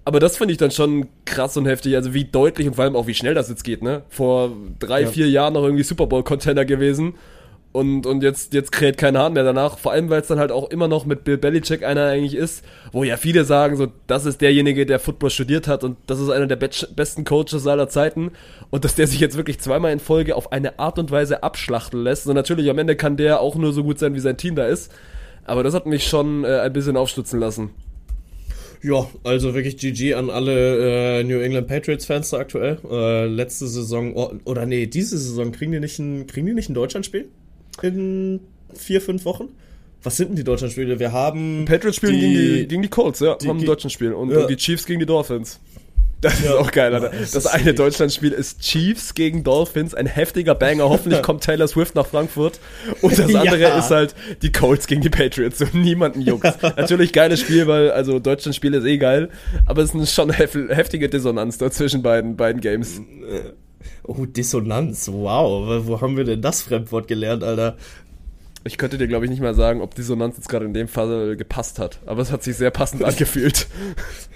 Aber 0.05 0.21
das 0.21 0.37
finde 0.39 0.53
ich 0.53 0.59
dann 0.59 0.71
schon 0.71 1.07
krass 1.25 1.57
und 1.57 1.67
heftig. 1.67 1.97
Also 1.97 2.15
wie 2.15 2.25
deutlich 2.25 2.67
und 2.67 2.75
vor 2.75 2.85
allem 2.85 2.97
auch 2.97 3.07
wie 3.07 3.15
schnell 3.15 3.35
das 3.35 3.49
jetzt 3.49 3.65
geht, 3.65 3.83
ne? 3.83 4.03
Vor 4.09 4.53
drei, 4.79 5.03
ja. 5.03 5.09
vier 5.09 5.29
Jahren 5.29 5.55
noch 5.55 5.65
irgendwie 5.65 5.83
Super 5.83 6.07
Bowl-Contender 6.07 6.65
gewesen 6.65 7.15
und, 7.73 8.07
und 8.07 8.23
jetzt, 8.23 8.55
jetzt 8.55 8.73
kräht 8.73 8.97
kein 8.97 9.19
Hahn 9.19 9.35
mehr 9.35 9.45
danach. 9.45 9.79
Vor 9.79 9.93
allem, 9.93 10.09
weil 10.09 10.23
es 10.23 10.29
dann 10.29 10.39
halt 10.39 10.51
auch 10.51 10.71
immer 10.71 10.89
noch 10.89 11.05
mit 11.05 11.25
Bill 11.25 11.37
Belichick 11.37 11.85
einer 11.85 12.07
eigentlich 12.07 12.35
ist, 12.35 12.65
wo 12.91 13.05
ja 13.05 13.19
viele 13.19 13.45
sagen, 13.45 13.77
so, 13.77 13.89
das 14.07 14.25
ist 14.25 14.41
derjenige, 14.41 14.87
der 14.87 14.99
Football 14.99 15.29
studiert 15.29 15.69
hat 15.69 15.85
und 15.85 15.99
das 16.07 16.19
ist 16.19 16.31
einer 16.31 16.47
der 16.47 16.57
be 16.57 16.71
besten 16.95 17.25
Coaches 17.25 17.67
aller 17.67 17.89
Zeiten. 17.89 18.31
Und 18.71 18.85
dass 18.85 18.95
der 18.95 19.07
sich 19.07 19.21
jetzt 19.21 19.37
wirklich 19.37 19.59
zweimal 19.61 19.93
in 19.93 20.01
Folge 20.01 20.37
auf 20.37 20.53
eine 20.53 20.79
Art 20.79 20.99
und 20.99 21.11
Weise 21.11 21.43
abschlachten 21.43 22.03
lässt. 22.03 22.27
Und 22.27 22.35
natürlich, 22.35 22.71
am 22.71 22.79
Ende 22.79 22.97
kann 22.97 23.19
der 23.19 23.41
auch 23.41 23.57
nur 23.57 23.75
so 23.75 23.85
gut 23.85 23.99
sein, 23.99 24.15
wie 24.15 24.21
sein 24.21 24.39
Team 24.39 24.57
da 24.57 24.67
ist. 24.67 24.91
Aber 25.45 25.63
das 25.63 25.75
hat 25.75 25.85
mich 25.85 26.09
schon 26.09 26.45
äh, 26.45 26.61
ein 26.61 26.73
bisschen 26.73 26.97
aufstutzen 26.97 27.39
lassen. 27.39 27.71
Ja, 28.83 29.07
also 29.25 29.55
wirklich 29.55 29.77
GG 29.79 30.15
an 30.15 30.31
alle 30.31 31.19
äh, 31.21 31.25
New 31.25 31.41
England 31.41 31.67
Patriots 31.67 32.07
Fans 32.07 32.31
da 32.31 32.39
aktuell. 32.39 32.79
Äh, 32.91 33.27
letzte 33.27 33.67
Saison, 33.67 34.15
oh, 34.15 34.33
oder 34.45 34.65
nee, 34.65 34.87
diese 34.87 35.19
Saison 35.19 35.53
kriegen 35.53 35.73
die 35.73 35.81
nicht 35.81 35.99
ein, 35.99 36.27
kriegen 36.27 36.47
die 36.47 36.55
nicht 36.55 36.71
ein 36.71 36.75
Deutschlandspiel? 36.75 37.29
In 37.83 38.41
vier, 38.75 39.01
fünf 39.01 39.25
Wochen. 39.25 39.49
Was 40.03 40.17
sind 40.17 40.29
denn 40.29 40.37
die 40.37 40.45
Deutschlandspiele? 40.45 40.99
Wir 40.99 41.13
haben. 41.13 41.65
Patriots 41.67 41.97
spielen 41.97 42.21
gegen, 42.21 42.33
die, 42.33 42.69
gegen 42.69 42.83
die 42.83 42.89
Colts, 42.89 43.21
ja, 43.21 43.35
die, 43.35 43.49
haben 43.49 43.59
ein 43.59 43.65
Deutschlandspiel. 43.65 44.13
Und, 44.13 44.31
ja. 44.31 44.41
und 44.41 44.51
die 44.51 44.57
Chiefs 44.57 44.87
gegen 44.87 45.01
die 45.01 45.07
Dolphins. 45.07 45.59
Das 46.21 46.43
ja. 46.43 46.53
ist 46.53 46.57
auch 46.57 46.71
geil, 46.73 46.95
Alter. 46.95 47.11
Das, 47.11 47.33
das 47.33 47.47
eine 47.47 47.75
Deutschlandspiel 47.75 48.33
ist 48.33 48.61
Chiefs 48.61 49.15
gegen 49.15 49.45
Dolphins, 49.45 49.95
ein 49.95 50.07
heftiger 50.07 50.55
Banger. 50.55 50.89
Hoffentlich 50.89 51.23
kommt 51.25 51.43
Taylor 51.45 51.69
Swift 51.69 51.95
nach 51.95 52.07
Frankfurt. 52.07 52.59
Und 53.03 53.19
das 53.19 53.35
andere 53.35 53.61
ja. 53.61 53.79
ist 53.79 53.91
halt 53.91 54.15
die 54.43 54.51
Colts 54.51 54.87
gegen 54.87 55.03
die 55.03 55.11
Patriots. 55.11 55.59
So 55.59 55.67
niemanden 55.73 56.23
juckt. 56.23 56.63
Natürlich 56.63 57.13
geiles 57.13 57.41
Spiel, 57.41 57.67
weil, 57.67 57.91
also 57.91 58.19
Deutschlandspiel 58.19 58.75
ist 58.75 58.85
eh 58.85 58.97
geil. 58.97 59.29
Aber 59.67 59.83
es 59.83 59.95
ist 59.95 60.15
schon 60.15 60.31
heftige 60.31 61.09
Dissonanz 61.09 61.59
da 61.59 61.71
zwischen 61.71 62.03
beiden, 62.03 62.37
beiden 62.37 62.61
Games. 62.61 63.03
Oh, 64.05 64.25
Dissonanz, 64.27 65.09
wow. 65.09 65.87
Wo 65.87 66.01
haben 66.01 66.17
wir 66.17 66.25
denn 66.25 66.43
das 66.43 66.63
Fremdwort 66.63 67.09
gelernt, 67.09 67.45
Alter? 67.45 67.77
Ich 68.67 68.79
könnte 68.79 68.99
dir, 68.99 69.07
glaube 69.07 69.25
ich, 69.25 69.31
nicht 69.31 69.41
mal 69.41 69.55
sagen, 69.55 69.81
ob 69.81 69.95
Dissonanz 69.95 70.37
jetzt 70.37 70.49
gerade 70.49 70.65
in 70.65 70.75
dem 70.75 70.89
Fall 70.89 71.37
gepasst 71.37 71.79
hat. 71.79 72.01
Aber 72.05 72.21
es 72.21 72.33
hat 72.33 72.43
sich 72.43 72.57
sehr 72.57 72.73
passend 72.73 73.05
angefühlt. 73.05 73.69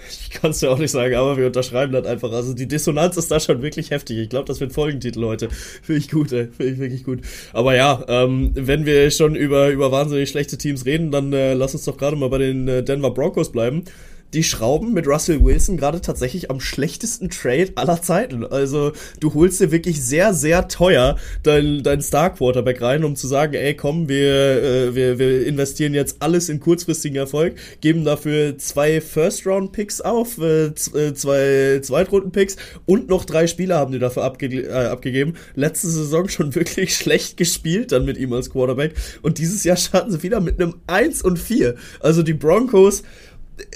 Ich 0.09 0.29
kann 0.29 0.51
es 0.51 0.59
dir 0.59 0.71
auch 0.71 0.77
nicht 0.77 0.91
sagen, 0.91 1.15
aber 1.15 1.35
wir 1.37 1.47
unterschreiben 1.47 1.91
das 1.91 2.05
einfach. 2.05 2.31
Also 2.31 2.53
die 2.53 2.67
Dissonanz 2.67 3.17
ist 3.17 3.29
da 3.29 3.41
schon 3.41 3.61
wirklich 3.61 3.91
heftig. 3.91 4.17
Ich 4.19 4.29
glaube, 4.29 4.45
das 4.45 4.61
wird 4.61 4.71
Folgentitel 4.71 5.25
heute. 5.25 5.49
Finde 5.49 5.99
ich 5.99 6.09
gut, 6.09 6.31
ey. 6.31 6.47
Finde 6.47 6.71
ich 6.71 6.79
wirklich 6.79 7.03
gut. 7.03 7.19
Aber 7.51 7.75
ja, 7.75 8.05
ähm, 8.07 8.51
wenn 8.53 8.85
wir 8.85 9.11
schon 9.11 9.35
über, 9.35 9.69
über 9.69 9.91
wahnsinnig 9.91 10.29
schlechte 10.29 10.57
Teams 10.57 10.85
reden, 10.85 11.11
dann 11.11 11.33
äh, 11.33 11.53
lass 11.53 11.73
uns 11.73 11.83
doch 11.83 11.97
gerade 11.97 12.15
mal 12.15 12.29
bei 12.29 12.37
den 12.37 12.67
äh, 12.69 12.83
Denver 12.83 13.11
Broncos 13.11 13.51
bleiben 13.51 13.83
die 14.33 14.43
schrauben 14.43 14.93
mit 14.93 15.07
Russell 15.07 15.43
Wilson 15.43 15.77
gerade 15.77 16.01
tatsächlich 16.01 16.49
am 16.49 16.59
schlechtesten 16.59 17.29
Trade 17.29 17.71
aller 17.75 18.01
Zeiten. 18.01 18.45
Also 18.45 18.93
du 19.19 19.33
holst 19.33 19.59
dir 19.59 19.71
wirklich 19.71 20.03
sehr, 20.03 20.33
sehr 20.33 20.67
teuer 20.67 21.17
dein, 21.43 21.83
dein 21.83 22.01
Star-Quarterback 22.01 22.81
rein, 22.81 23.03
um 23.03 23.15
zu 23.15 23.27
sagen, 23.27 23.53
ey 23.53 23.75
komm, 23.75 24.07
wir, 24.07 24.63
äh, 24.63 24.95
wir, 24.95 25.19
wir 25.19 25.45
investieren 25.45 25.93
jetzt 25.93 26.17
alles 26.19 26.49
in 26.49 26.59
kurzfristigen 26.59 27.17
Erfolg, 27.17 27.55
geben 27.81 28.05
dafür 28.05 28.57
zwei 28.57 29.01
First-Round-Picks 29.01 30.01
auf, 30.01 30.37
äh, 30.37 30.67
äh 30.67 31.13
zwei 31.13 31.79
Zweitrunden-Picks 31.81 32.55
und 32.85 33.09
noch 33.09 33.25
drei 33.25 33.47
Spieler 33.47 33.77
haben 33.77 33.91
die 33.91 33.99
dafür 33.99 34.23
abge 34.23 34.47
äh, 34.47 34.71
abgegeben. 34.71 35.33
Letzte 35.55 35.89
Saison 35.89 36.29
schon 36.29 36.55
wirklich 36.55 36.95
schlecht 36.95 37.37
gespielt 37.37 37.91
dann 37.91 38.05
mit 38.05 38.17
ihm 38.17 38.31
als 38.33 38.49
Quarterback 38.49 38.93
und 39.21 39.37
dieses 39.37 39.63
Jahr 39.63 39.77
starten 39.77 40.11
sie 40.11 40.23
wieder 40.23 40.39
mit 40.39 40.61
einem 40.61 40.75
1 40.87 41.21
und 41.21 41.37
4. 41.37 41.75
Also 41.99 42.23
die 42.23 42.33
Broncos 42.33 43.03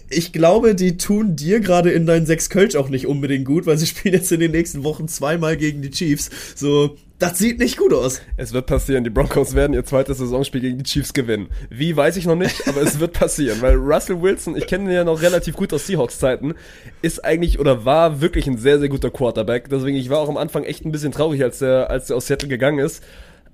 ich 0.09 0.31
glaube, 0.31 0.75
die 0.75 0.97
tun 0.97 1.35
dir 1.35 1.59
gerade 1.59 1.91
in 1.91 2.05
deinen 2.05 2.25
sechs 2.25 2.49
Kölsch 2.49 2.75
auch 2.75 2.89
nicht 2.89 3.07
unbedingt 3.07 3.45
gut, 3.45 3.65
weil 3.65 3.77
sie 3.77 3.85
spielen 3.87 4.13
jetzt 4.13 4.31
in 4.31 4.39
den 4.39 4.51
nächsten 4.51 4.83
Wochen 4.83 5.07
zweimal 5.07 5.57
gegen 5.57 5.81
die 5.81 5.91
Chiefs. 5.91 6.29
So, 6.55 6.97
das 7.19 7.37
sieht 7.37 7.59
nicht 7.59 7.77
gut 7.77 7.93
aus. 7.93 8.21
Es 8.35 8.51
wird 8.51 8.65
passieren. 8.65 9.03
Die 9.03 9.09
Broncos 9.09 9.55
werden 9.55 9.73
ihr 9.73 9.85
zweites 9.85 10.17
Saisonspiel 10.17 10.61
gegen 10.61 10.77
die 10.79 10.83
Chiefs 10.83 11.13
gewinnen. 11.13 11.47
Wie, 11.69 11.95
weiß 11.95 12.17
ich 12.17 12.25
noch 12.25 12.35
nicht, 12.35 12.67
aber 12.67 12.81
es 12.81 12.99
wird 12.99 13.13
passieren, 13.13 13.61
weil 13.61 13.75
Russell 13.75 14.21
Wilson, 14.21 14.57
ich 14.57 14.67
kenne 14.67 14.89
ihn 14.89 14.95
ja 14.95 15.03
noch 15.03 15.21
relativ 15.21 15.55
gut 15.55 15.71
aus 15.73 15.87
Seahawks-Zeiten, 15.87 16.55
ist 17.01 17.23
eigentlich 17.23 17.59
oder 17.59 17.85
war 17.85 18.19
wirklich 18.21 18.47
ein 18.47 18.57
sehr, 18.57 18.79
sehr 18.79 18.89
guter 18.89 19.11
Quarterback. 19.11 19.69
Deswegen, 19.69 19.97
ich 19.97 20.09
war 20.09 20.19
auch 20.19 20.29
am 20.29 20.37
Anfang 20.37 20.63
echt 20.63 20.85
ein 20.85 20.91
bisschen 20.91 21.11
traurig, 21.11 21.41
als 21.41 21.59
der, 21.59 21.89
als 21.89 22.11
aus 22.11 22.27
Seattle 22.27 22.49
gegangen 22.49 22.79
ist 22.79 23.01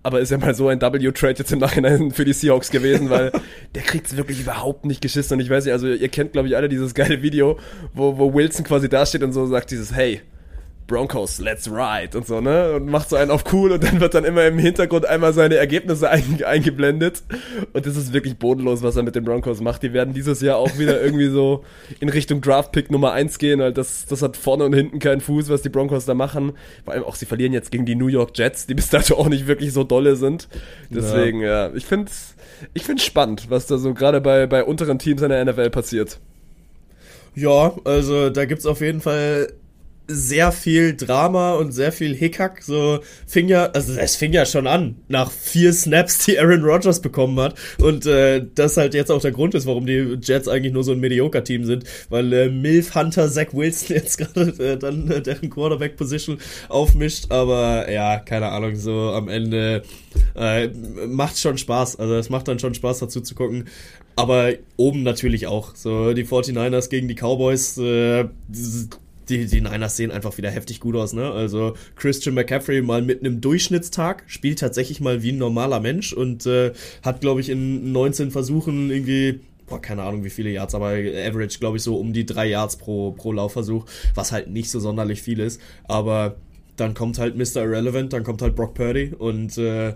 aber 0.04 0.20
ist 0.20 0.32
ja 0.32 0.38
mal 0.38 0.56
so 0.56 0.68
ein 0.68 0.82
W-Trade 0.82 1.36
jetzt 1.38 1.52
im 1.52 1.60
Nachhinein 1.60 2.12
für 2.12 2.26
die 2.26 2.34
Seahawks 2.34 2.72
gewesen, 2.72 3.10
weil 3.10 3.32
der 3.76 3.84
kriegt's 3.84 4.18
wirklich 4.18 4.42
überhaupt 4.42 4.86
nicht 4.86 5.02
geschissen. 5.02 5.36
Und 5.36 5.42
ich 5.42 5.50
weiß 5.50 5.66
nicht, 5.66 5.74
also 5.74 5.88
ihr 5.88 6.10
kennt, 6.10 6.34
glaube 6.34 6.48
ich, 6.48 6.56
alle 6.56 6.70
dieses 6.70 6.94
geile 6.94 7.22
Video, 7.22 7.60
wo, 7.94 8.18
wo 8.18 8.34
Wilson 8.34 8.66
quasi 8.66 8.90
da 8.90 9.06
steht 9.06 9.24
und 9.24 9.34
so 9.34 9.46
sagt 9.46 9.72
dieses, 9.72 9.94
hey, 9.94 10.22
Broncos, 10.88 11.40
let's 11.40 11.70
ride 11.70 12.18
und 12.18 12.28
so, 12.28 12.42
ne? 12.42 12.74
Und 12.74 12.88
macht 12.88 13.10
so 13.10 13.16
einen 13.16 13.32
auf 13.32 13.46
cool 13.54 13.72
und 13.72 13.84
dann 13.84 14.02
wird 14.02 14.14
dann 14.14 14.26
immer 14.26 14.46
im 14.46 14.60
Hintergrund 14.60 15.06
einmal 15.06 15.34
seine 15.34 15.56
Ergebnisse 15.56 16.10
ein, 16.10 16.44
eingeblendet. 16.44 17.24
Und 17.74 17.86
das 17.86 17.96
ist 17.96 18.12
wirklich 18.14 18.38
bodenlos, 18.38 18.84
was 18.84 18.98
er 18.98 19.04
mit 19.04 19.16
den 19.16 19.24
Broncos 19.24 19.62
macht. 19.62 19.84
Die 19.84 19.94
werden 19.94 20.14
dieses 20.14 20.42
Jahr 20.42 20.58
auch 20.58 20.78
wieder 20.78 21.02
irgendwie 21.02 21.30
so 21.30 21.64
in 22.00 22.10
Richtung 22.10 22.42
Draft-Pick 22.42 22.92
Nummer 22.92 23.14
1 23.14 23.38
gehen, 23.38 23.60
weil 23.60 23.72
das, 23.72 24.06
das 24.06 24.22
hat 24.22 24.36
vorne 24.36 24.66
und 24.66 24.74
hinten 24.74 25.00
keinen 25.00 25.22
Fuß, 25.22 25.50
was 25.50 25.62
die 25.62 25.70
Broncos 25.70 26.06
da 26.06 26.14
machen. 26.14 26.54
Vor 26.84 26.94
allem 26.94 27.04
auch, 27.04 27.16
sie 27.16 27.26
verlieren 27.26 27.54
jetzt 27.54 27.72
gegen 27.72 27.86
die 27.86 27.96
New 27.96 28.08
York 28.08 28.38
Jets, 28.38 28.68
die 28.68 28.74
bis 28.74 28.90
dato 28.90 29.16
auch 29.16 29.30
nicht 29.30 29.48
wirklich 29.48 29.72
so 29.72 29.84
dolle 29.84 30.16
sind. 30.16 30.50
Deswegen, 30.90 31.42
ja, 31.42 31.68
ja 31.68 31.74
ich 31.74 31.86
finde 31.86 32.12
ich 32.74 32.84
find's 32.84 33.04
spannend, 33.04 33.50
was 33.50 33.68
da 33.68 33.78
so 33.78 33.94
gerade 33.94 34.22
bei, 34.22 34.46
bei 34.48 34.64
unteren 34.64 35.00
Teams 35.00 35.22
in 35.22 35.30
der 35.30 35.44
NFL 35.46 35.70
passiert. 35.70 36.20
Ja, 37.34 37.74
also 37.86 38.30
da 38.30 38.46
gibt's 38.46 38.66
auf 38.66 38.82
jeden 38.82 39.02
Fall 39.02 39.54
sehr 40.14 40.52
viel 40.52 40.96
Drama 40.96 41.54
und 41.54 41.72
sehr 41.72 41.92
viel 41.92 42.16
Hickhack. 42.16 42.62
So 42.64 43.00
fing 43.26 43.48
ja, 43.48 43.66
also 43.66 43.94
es 43.94 44.16
fing 44.16 44.34
ja 44.34 44.46
schon 44.46 44.68
an, 44.68 44.98
nach 45.08 45.32
vier 45.32 45.74
Snaps, 45.74 46.26
die 46.26 46.40
Aaron 46.40 46.64
Rodgers 46.64 47.02
bekommen 47.02 47.40
hat. 47.40 47.56
Und 47.80 48.06
äh, 48.06 48.46
das 48.56 48.78
halt 48.78 48.94
jetzt 48.94 49.12
auch 49.12 49.22
der 49.22 49.32
Grund 49.32 49.56
ist, 49.56 49.66
warum 49.66 49.86
die 49.86 50.18
Jets 50.22 50.48
eigentlich 50.48 50.74
nur 50.74 50.84
so 50.84 50.92
ein 50.92 51.00
Mediocre-Team 51.00 51.66
sind, 51.66 51.84
weil 52.10 52.32
äh, 52.34 52.50
Milf 52.50 52.96
Hunter 52.96 53.30
Zach 53.30 53.54
Wilson 53.54 53.96
jetzt 53.96 54.18
gerade 54.18 54.64
äh, 54.64 54.78
dann 54.78 55.10
äh, 55.10 55.22
deren 55.22 55.50
Quarterback-Position 55.50 56.40
aufmischt. 56.70 57.32
Aber 57.32 57.92
ja, 57.92 58.20
keine 58.20 58.50
Ahnung, 58.50 58.76
so 58.76 59.12
am 59.12 59.28
Ende 59.28 59.84
äh, 60.36 60.68
macht 61.08 61.38
schon 61.40 61.58
Spaß. 61.58 61.98
Also 61.98 62.16
es 62.16 62.30
macht 62.30 62.48
dann 62.48 62.60
schon 62.60 62.74
Spaß 62.74 63.00
dazu 63.00 63.22
zu 63.22 63.36
gucken. 63.36 63.66
Aber 64.16 64.52
oben 64.78 65.04
natürlich 65.04 65.48
auch. 65.48 65.76
So 65.76 66.14
die 66.14 66.26
49ers 66.26 66.90
gegen 66.90 67.08
die 67.08 67.16
Cowboys. 67.16 67.78
Äh, 67.78 68.26
die, 69.30 69.46
die 69.46 69.62
Niners 69.62 69.96
sehen 69.96 70.12
einfach 70.12 70.38
wieder 70.38 70.50
heftig 70.50 70.80
gut 70.80 70.96
aus, 70.96 71.14
ne? 71.14 71.32
Also 71.32 71.76
Christian 71.96 72.36
McCaffrey 72.36 72.82
mal 72.82 73.02
mit 73.02 73.22
einem 73.22 73.42
Durchschnittstag, 73.42 74.24
spielt 74.28 74.60
tatsächlich 74.60 75.02
mal 75.02 75.24
wie 75.24 75.32
ein 75.32 75.38
normaler 75.38 75.80
Mensch 75.80 76.14
und 76.14 76.46
äh, 76.46 76.74
hat, 77.04 77.22
glaube 77.22 77.42
ich, 77.42 77.50
in 77.50 77.92
19 77.92 78.32
Versuchen 78.32 78.90
irgendwie 78.90 79.40
boah, 79.72 79.82
keine 79.82 80.04
Ahnung 80.04 80.24
wie 80.26 80.30
viele 80.30 80.50
Yards, 80.50 80.76
aber 80.76 80.90
Average, 80.90 81.60
glaube 81.60 81.78
ich, 81.78 81.84
so 81.84 81.96
um 81.96 82.12
die 82.12 82.26
drei 82.26 82.48
Yards 82.48 82.76
pro, 82.76 83.12
pro 83.12 83.32
Laufversuch, 83.32 83.86
was 84.14 84.32
halt 84.34 84.50
nicht 84.50 84.70
so 84.70 84.80
sonderlich 84.80 85.22
viel 85.22 85.40
ist. 85.40 85.62
Aber 85.86 86.36
dann 86.76 86.94
kommt 86.94 87.18
halt 87.20 87.36
Mr. 87.38 87.64
Irrelevant, 87.64 88.12
dann 88.14 88.24
kommt 88.24 88.42
halt 88.42 88.56
Brock 88.56 88.74
Purdy 88.74 89.14
und 89.18 89.58
äh, 89.58 89.94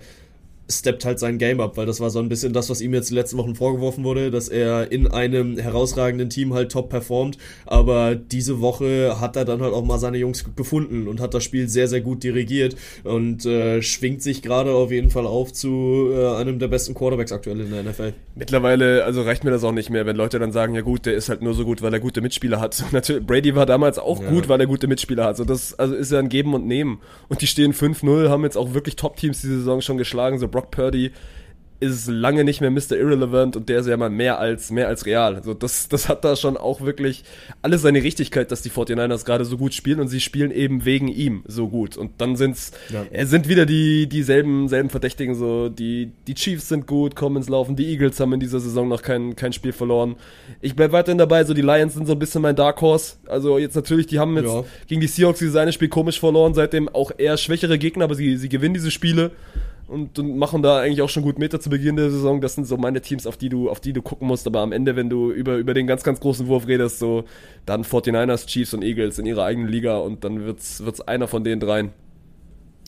steppt 0.70 1.05
halt 1.05 1.20
sein 1.20 1.38
Game 1.38 1.59
up, 1.59 1.78
weil 1.78 1.86
das 1.86 1.99
war 1.99 2.09
so 2.09 2.20
ein 2.20 2.30
bisschen 2.30 2.53
das, 2.53 2.70
was 2.70 2.82
ihm 2.82 2.93
jetzt 2.93 3.09
die 3.09 3.13
letzten 3.13 3.38
Wochen 3.38 3.55
vorgeworfen 3.55 4.03
wurde, 4.03 4.32
dass 4.32 4.49
er 4.49 4.91
in 4.91 5.07
einem 5.07 5.57
herausragenden 5.57 6.30
Team 6.30 6.53
halt 6.53 6.72
top 6.72 6.89
performt. 6.89 7.38
Aber 7.66 8.16
diese 8.16 8.61
Woche 8.61 9.20
hat 9.20 9.36
er 9.36 9.45
dann 9.45 9.61
halt 9.61 9.74
auch 9.74 9.86
mal 9.86 9.99
seine 9.99 10.18
Jungs 10.18 10.45
gefunden 10.55 11.07
und 11.07 11.20
hat 11.20 11.34
das 11.34 11.43
Spiel 11.43 11.70
sehr, 11.70 11.88
sehr 11.88 12.01
gut 12.01 12.24
dirigiert 12.24 12.76
und 13.03 13.45
äh, 13.45 13.82
schwingt 13.82 14.22
sich 14.22 14.41
gerade 14.41 14.72
auf 14.72 14.91
jeden 14.91 15.11
Fall 15.11 15.28
auf 15.28 15.53
zu 15.53 16.09
äh, 16.11 16.36
einem 16.36 16.59
der 16.59 16.68
besten 16.68 16.93
Quarterbacks 16.93 17.32
aktuell 17.32 17.59
in 17.61 17.72
der 17.72 17.84
NFL. 17.84 18.13
Mittlerweile, 18.36 19.05
also 19.05 19.22
reicht 19.22 19.43
mir 19.43 19.51
das 19.51 19.63
auch 19.63 19.72
nicht 19.72 19.89
mehr, 19.89 20.05
wenn 20.05 20.16
Leute 20.16 20.39
dann 20.39 20.51
sagen, 20.51 20.74
ja 20.74 20.82
gut, 20.82 21.05
der 21.05 21.13
ist 21.13 21.30
halt 21.30 21.41
nur 21.41 21.53
so 21.53 21.63
gut, 21.63 21.82
weil 21.82 21.93
er 21.93 21.99
gute 21.99 22.22
Mitspieler 22.22 22.59
hat. 22.59 22.84
Natürlich, 22.91 23.26
Brady 23.26 23.55
war 23.55 23.66
damals 23.66 23.99
auch 23.99 24.22
ja. 24.22 24.30
gut, 24.30 24.49
weil 24.49 24.59
er 24.59 24.68
gute 24.68 24.88
Mitspieler 24.88 25.26
hat. 25.26 25.38
So, 25.38 25.45
das 25.45 25.78
also 25.78 25.93
ist 25.93 26.11
ja 26.11 26.20
ein 26.20 26.30
Geben 26.30 26.53
und 26.53 26.66
Nehmen. 26.66 26.99
Und 27.30 27.41
die 27.41 27.47
stehen 27.47 27.74
5-0, 27.74 28.30
haben 28.30 28.43
jetzt 28.43 28.57
auch 28.57 28.74
wirklich 28.74 28.95
Top-Teams 28.95 29.41
diese 29.41 29.57
Saison 29.59 29.82
schon 29.82 29.97
geschlagen, 29.97 30.39
so 30.39 30.47
Brock 30.56 30.72
Purdy 30.72 31.12
ist 31.82 32.08
lange 32.08 32.45
nicht 32.45 32.62
mehr 32.62 32.72
Mr. 32.72 32.93
Irrelevant 32.93 33.58
und 33.58 33.68
der 33.68 33.80
ist 33.80 33.88
ja 33.88 33.97
mal 33.97 34.10
mehr 34.10 34.39
als, 34.39 34.72
mehr 34.72 34.88
als 34.88 35.06
real. 35.06 35.36
Also 35.36 35.53
das, 35.53 35.89
das 35.89 36.08
hat 36.08 36.24
da 36.24 36.38
schon 36.38 36.56
auch 36.56 36.80
wirklich 36.80 37.25
alles 37.62 37.82
seine 37.82 38.01
Richtigkeit, 38.01 38.50
dass 38.51 38.62
die 38.62 38.70
49ers 38.71 39.25
gerade 39.25 39.43
so 39.43 39.58
gut 39.58 39.74
spielen 39.74 40.00
und 40.00 40.08
sie 40.08 40.21
spielen 40.21 40.51
eben 40.51 40.86
wegen 40.86 41.09
ihm 41.09 41.43
so 41.46 41.67
gut. 41.67 41.97
Und 41.97 42.13
dann 42.20 42.38
sind's, 42.38 42.71
ja. 42.93 43.04
äh, 43.12 43.25
sind 43.25 43.50
wieder 43.50 43.66
die, 43.66 44.08
dieselben, 44.08 44.70
selben 44.70 44.89
Verdächtigen 44.89 45.36
so, 45.36 45.67
die, 45.67 46.12
die 46.28 46.36
Chiefs 46.36 46.70
sind 46.70 46.88
gut, 46.88 47.17
kommen 47.17 47.36
ins 47.36 47.50
Laufen, 47.50 47.75
die 47.75 47.88
Eagles 47.92 48.21
haben 48.21 48.32
in 48.32 48.39
dieser 48.39 48.62
Saison 48.62 48.88
noch 48.88 49.01
kein, 49.01 49.36
kein 49.36 49.51
Spiel 49.51 49.74
verloren. 49.74 50.16
Ich 50.62 50.78
bleib 50.78 50.93
weiterhin 50.93 51.17
dabei, 51.17 51.43
so 51.43 51.54
die 51.54 51.62
Lions 51.62 51.96
sind 51.96 52.08
so 52.08 52.13
ein 52.13 52.20
bisschen 52.20 52.42
mein 52.42 52.55
Dark 52.55 52.79
Horse. 52.79 53.16
Also 53.28 53.58
jetzt 53.58 53.75
natürlich, 53.75 54.08
die 54.08 54.20
haben 54.20 54.38
jetzt 54.38 54.54
ja. 54.54 54.63
gegen 54.88 55.01
die 55.01 55.08
Seahawks 55.08 55.39
dieses 55.39 55.58
eine 55.58 55.74
Spiel 55.74 55.89
komisch 55.89 56.21
verloren, 56.21 56.54
seitdem 56.54 56.88
auch 56.88 57.12
eher 57.17 57.36
schwächere 57.36 57.78
Gegner, 57.78 58.05
aber 58.05 58.16
sie, 58.16 58.38
sie 58.38 58.47
gewinnen 58.47 58.75
diese 58.75 58.92
Spiele 58.92 59.32
und, 59.87 60.17
und 60.17 60.37
machen 60.37 60.62
da 60.62 60.79
eigentlich 60.79 61.01
auch 61.01 61.09
schon 61.09 61.24
gut 61.24 61.37
Meter 61.37 61.59
zu 61.59 61.70
Beginn 61.70 61.95
der 61.95 62.09
Saison. 62.09 62.41
Das 62.41 62.55
sind 62.55 62.66
so 62.66 62.78
meine 62.78 63.01
Teams, 63.01 63.28
auf 63.28 63.37
die 63.37 63.49
du, 63.49 63.70
auf 63.70 63.79
die 63.79 63.93
du 63.93 64.01
gucken 64.01 64.28
musst. 64.28 64.47
Aber 64.47 64.59
am 64.59 64.71
Ende, 64.71 64.95
wenn 64.95 65.09
du 65.09 65.32
über, 65.32 65.57
über 65.57 65.74
den 65.74 65.87
ganz, 65.87 66.03
ganz 66.03 66.20
großen 66.20 66.47
Wurf 66.47 66.67
redest, 66.67 66.99
so 66.99 67.25
dann 67.66 67.83
49ers, 67.83 68.47
Chiefs 68.47 68.74
und 68.74 68.83
Eagles 68.83 69.20
in 69.20 69.25
ihrer 69.25 69.45
eigenen 69.45 69.70
Liga 69.70 69.97
und 69.97 70.24
dann 70.24 70.45
wird's, 70.45 70.83
wird's 70.83 71.01
einer 71.01 71.28
von 71.28 71.43
den 71.43 71.59
dreien. 71.59 71.91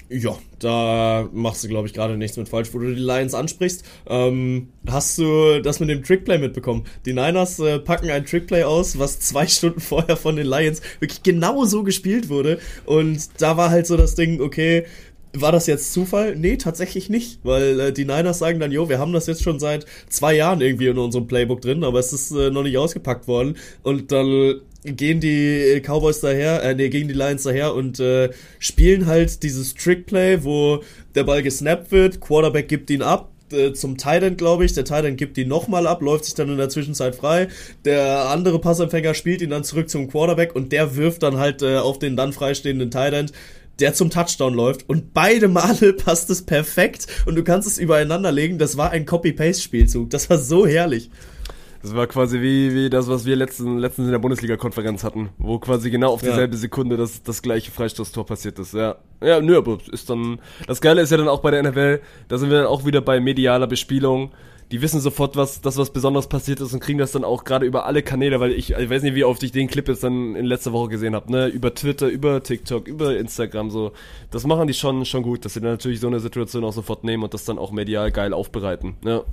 Ja, 0.10 0.38
da 0.60 1.28
machst 1.34 1.66
du, 1.66 1.68
glaube 1.68 1.88
ich, 1.88 1.94
gerade 1.94 2.16
nichts 2.16 2.38
mit 2.38 2.48
falsch, 2.48 2.70
wo 2.72 2.80
du 2.80 2.96
die 2.96 3.02
Lions 3.02 3.34
ansprichst. 3.34 3.84
Ähm, 4.08 4.70
hast 4.88 5.18
du 5.18 5.62
das 5.62 5.82
mit 5.82 5.90
dem 5.90 6.02
Trickplay 6.02 6.38
mitbekommen? 6.38 6.86
Die 7.06 7.12
Niners 7.12 7.60
äh, 7.60 7.80
packen 7.80 8.10
ein 8.10 8.26
Trickplay 8.26 8.64
aus, 8.64 8.98
was 9.00 9.20
zwei 9.20 9.48
Stunden 9.48 9.82
vorher 9.82 10.16
von 10.16 10.38
den 10.38 10.48
Lions 10.48 10.82
wirklich 11.02 11.24
genau 11.24 11.66
so 11.66 11.84
gespielt 11.84 12.30
wurde. 12.30 12.60
Und 12.86 13.42
da 13.42 13.58
war 13.58 13.70
halt 13.70 13.86
so 13.86 13.98
das 13.98 14.16
Ding, 14.16 14.40
okay, 14.40 14.86
war 15.34 15.52
das 15.52 15.68
jetzt 15.68 15.94
Zufall? 15.94 16.36
Nee, 16.36 16.58
tatsächlich 16.58 17.10
nicht, 17.10 17.40
weil 17.44 17.80
äh, 17.80 17.94
die 17.94 18.06
Niners 18.06 18.40
sagen 18.40 18.60
dann, 18.60 18.72
jo, 18.72 18.90
wir 18.90 19.00
haben 19.00 19.14
das 19.14 19.28
jetzt 19.28 19.44
schon 19.44 19.60
seit 19.60 19.86
zwei 20.10 20.36
Jahren 20.36 20.62
irgendwie 20.62 20.88
in 20.88 20.98
unserem 20.98 21.28
Playbook 21.28 21.62
drin, 21.62 21.84
aber 21.84 22.00
es 22.00 22.14
ist 22.14 22.32
äh, 22.32 22.50
noch 22.50 22.64
nicht 22.64 22.78
ausgepackt 22.78 23.28
worden 23.28 23.58
und 23.84 24.12
dann 24.12 24.62
gehen 24.84 25.20
die 25.20 25.82
Cowboys 25.86 26.22
daher, 26.22 26.64
äh, 26.64 26.76
nee, 26.76 26.90
gegen 26.90 27.08
die 27.08 27.14
Lions 27.14 27.44
daher 27.44 27.74
und 27.74 28.00
äh, 28.00 28.30
spielen 28.60 29.06
halt 29.06 29.44
dieses 29.44 29.76
Trickplay, 29.76 30.44
wo 30.44 30.84
der 31.16 31.24
Ball 31.24 31.44
gesnappt 31.44 31.92
wird, 31.92 32.22
Quarterback 32.22 32.68
gibt 32.68 32.90
ihn 32.90 33.02
ab, 33.02 33.30
äh, 33.52 33.74
zum 33.74 33.98
Titan, 33.98 34.38
glaube 34.38 34.66
ich. 34.66 34.74
Der 34.74 34.86
Titan 34.86 35.16
gibt 35.16 35.38
ihn 35.38 35.48
nochmal 35.48 35.88
ab, 35.88 36.02
läuft 36.02 36.26
sich 36.26 36.34
dann 36.34 36.50
in 36.50 36.58
der 36.58 36.70
Zwischenzeit 36.70 37.16
frei. 37.16 37.48
Der 37.86 38.30
andere 38.30 38.60
Passempfänger 38.60 39.14
spielt 39.14 39.42
ihn 39.42 39.52
dann 39.52 39.64
zurück 39.64 39.90
zum 39.90 40.10
Quarterback 40.10 40.56
und 40.56 40.72
der 40.72 40.96
wirft 40.96 41.24
dann 41.24 41.38
halt 41.38 41.62
äh, 41.62 41.78
auf 41.78 42.00
den 42.00 42.18
dann 42.18 42.34
freistehenden 42.34 42.92
Titan 42.92 43.32
der 43.80 43.94
zum 43.94 44.10
Touchdown 44.10 44.54
läuft 44.54 44.90
und 44.90 45.14
beide 45.14 45.48
Male 45.48 45.94
passt 46.06 46.30
es 46.30 46.44
perfekt 46.44 47.08
und 47.26 47.36
du 47.36 47.44
kannst 47.44 47.68
es 47.68 47.78
übereinander 47.78 48.32
legen. 48.32 48.58
Das 48.58 48.78
war 48.78 48.92
ein 48.92 49.06
Copy-Paste-Spielzug. 49.06 50.10
Das 50.10 50.30
war 50.30 50.38
so 50.38 50.66
herrlich. 50.66 51.10
Das 51.82 51.96
war 51.96 52.08
quasi 52.08 52.42
wie, 52.42 52.74
wie 52.74 52.90
das, 52.90 53.08
was 53.08 53.26
wir 53.26 53.36
letzten, 53.36 53.78
letztens 53.78 54.08
in 54.08 54.12
der 54.12 54.20
Bundesliga-Konferenz 54.20 55.04
hatten, 55.04 55.30
wo 55.38 55.60
quasi 55.60 55.92
genau 55.92 56.12
auf 56.12 56.22
dieselbe 56.22 56.56
ja. 56.56 56.60
Sekunde 56.60 56.98
das, 56.98 57.22
das 57.22 57.42
gleiche 57.42 57.72
Freistoßtor 57.72 58.26
passiert 58.26 58.60
ist. 58.60 58.74
Ja, 58.74 58.96
ja, 59.22 59.40
nö, 59.40 59.58
aber 59.58 59.78
ist 59.92 60.10
dann. 60.10 60.40
Das 60.66 60.82
Geile 60.82 61.02
ist 61.02 61.12
ja 61.12 61.18
dann 61.18 61.28
auch 61.28 61.40
bei 61.40 61.52
der 61.52 61.64
NFL, 61.64 62.02
da 62.28 62.38
sind 62.38 62.50
wir 62.50 62.58
dann 62.58 62.68
auch 62.68 62.86
wieder 62.86 63.02
bei 63.02 63.20
medialer 63.20 63.68
Bespielung 63.68 64.32
die 64.72 64.82
wissen 64.82 65.00
sofort, 65.00 65.36
was, 65.36 65.62
das 65.62 65.78
was 65.78 65.92
besonders 65.92 66.28
passiert 66.28 66.60
ist 66.60 66.74
und 66.74 66.82
kriegen 66.82 67.00
das 67.00 67.14
dann 67.14 67.24
auch 67.24 67.46
gerade 67.46 67.66
über 67.66 67.86
alle 67.86 68.04
Kanäle, 68.04 68.40
weil 68.40 68.52
ich, 68.52 68.72
ich 68.72 68.90
weiß 68.90 69.02
nicht, 69.04 69.16
wie 69.16 69.24
oft 69.24 69.42
ich 69.44 69.52
den 69.52 69.68
Clip 69.68 69.88
jetzt 69.88 70.04
dann 70.04 70.36
in 70.36 70.46
letzter 70.46 70.74
Woche 70.74 70.90
gesehen 70.90 71.16
habe, 71.16 71.32
ne? 71.32 71.48
Über 71.48 71.74
Twitter, 71.74 72.08
über 72.08 72.44
TikTok, 72.44 72.88
über 72.88 73.18
Instagram, 73.18 73.70
so. 73.70 73.94
Das 74.30 74.46
machen 74.46 74.68
die 74.68 74.74
schon, 74.74 75.06
schon 75.06 75.24
gut, 75.24 75.46
dass 75.46 75.54
sie 75.54 75.62
dann 75.62 75.72
natürlich 75.72 76.02
so 76.02 76.08
eine 76.08 76.20
Situation 76.20 76.66
auch 76.66 76.74
sofort 76.74 77.04
nehmen 77.06 77.24
und 77.24 77.34
das 77.34 77.46
dann 77.46 77.58
auch 77.58 77.72
medial 77.72 78.12
geil 78.12 78.34
aufbereiten, 78.34 78.96
ne? 79.04 79.24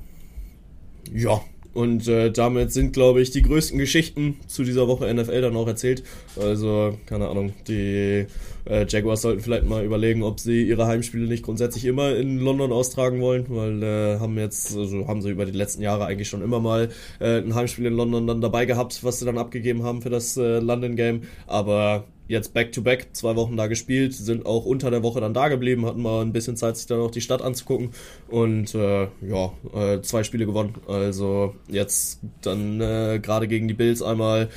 Ja, 1.13 1.41
und 1.75 2.07
äh, 2.07 2.31
damit 2.31 2.73
sind, 2.73 2.93
glaube 2.93 3.21
ich, 3.21 3.33
die 3.33 3.43
größten 3.43 3.79
Geschichten 3.79 4.39
zu 4.47 4.63
dieser 4.63 4.87
Woche 4.87 5.13
NFL 5.13 5.41
dann 5.41 5.57
auch 5.57 5.67
erzählt. 5.67 6.05
Also, 6.41 6.97
keine 7.07 7.29
Ahnung, 7.29 7.53
die 7.67 8.27
äh, 8.67 8.87
Jaguars 8.89 9.23
sollten 9.23 9.41
vielleicht 9.41 9.67
mal 9.67 9.85
überlegen, 9.85 10.23
ob 10.23 10.41
sie 10.41 10.63
ihre 10.63 10.87
Heimspiele 10.87 11.27
nicht 11.27 11.45
grundsätzlich 11.45 11.85
immer 11.85 12.17
in 12.17 12.39
London 12.39 12.73
austragen 12.73 13.21
wollen, 13.21 13.47
weil 13.49 13.83
äh, 13.83 14.19
haben 14.19 14.39
jetzt, 14.39 14.77
also 14.77 15.07
haben 15.07 15.23
sie 15.23 15.31
über 15.31 15.47
die 15.47 15.53
letzten 15.53 15.83
Jahre 15.83 16.07
eigentlich 16.07 16.29
schon 16.29 16.43
immer 16.43 16.61
mal 16.61 16.89
äh, 17.21 17.39
ein 17.39 17.55
Heimspiel 17.55 17.87
in 17.87 17.95
London 17.95 18.27
dann 18.27 18.41
dabei 18.41 18.65
gehabt, 18.65 19.05
was 19.05 19.19
sie 19.19 19.27
dann 19.27 19.39
abgegeben 19.39 19.83
haben 19.83 20.03
für 20.03 20.11
das 20.11 20.37
äh, 20.37 20.61
London 20.61 20.97
Game. 20.97 21.23
Aber 21.47 22.05
jetzt 22.27 22.55
back-to-back, 22.55 23.09
zwei 23.13 23.37
Wochen 23.37 23.57
da 23.57 23.67
gespielt, 23.67 24.15
sind 24.15 24.47
auch 24.47 24.65
unter 24.65 24.91
der 24.91 25.03
Woche 25.03 25.21
dann 25.21 25.35
da 25.35 25.49
geblieben, 25.49 25.85
hatten 25.85 26.03
mal 26.03 26.23
ein 26.23 26.33
bisschen 26.33 26.57
Zeit, 26.57 26.77
sich 26.77 26.87
dann 26.87 27.01
auch 27.01 27.11
die 27.11 27.21
Stadt 27.21 27.43
anzugucken 27.43 27.91
und 28.29 28.75
äh, 28.75 29.09
ja, 29.27 29.53
äh, 29.75 30.01
zwei 30.01 30.25
Spiele 30.25 30.47
gewonnen. 30.47 30.75
Also 30.87 31.55
jetzt 31.69 32.21
dann 32.43 32.81
äh, 32.81 33.21
gerade 33.21 33.47
gegen 33.49 33.69
die 33.69 33.75
Bills 33.75 34.03
einmal 34.03 34.49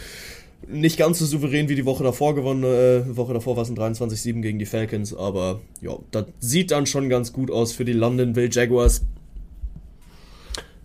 nicht 0.67 0.97
ganz 0.97 1.19
so 1.19 1.25
souverän 1.25 1.69
wie 1.69 1.75
die 1.75 1.85
Woche 1.85 2.03
davor 2.03 2.35
gewonnen. 2.35 2.63
Äh, 2.63 3.15
Woche 3.15 3.34
davor 3.34 3.55
war 3.55 3.63
es 3.63 3.69
ein 3.69 3.77
23-7 3.77 4.41
gegen 4.41 4.59
die 4.59 4.65
Falcons, 4.65 5.15
aber 5.15 5.61
ja, 5.81 5.97
das 6.11 6.25
sieht 6.39 6.71
dann 6.71 6.85
schon 6.85 7.09
ganz 7.09 7.34
gut 7.34 7.51
aus 7.51 7.73
für 7.73 7.85
die 7.85 7.93
Londonville 7.93 8.49
Jaguars. 8.51 9.05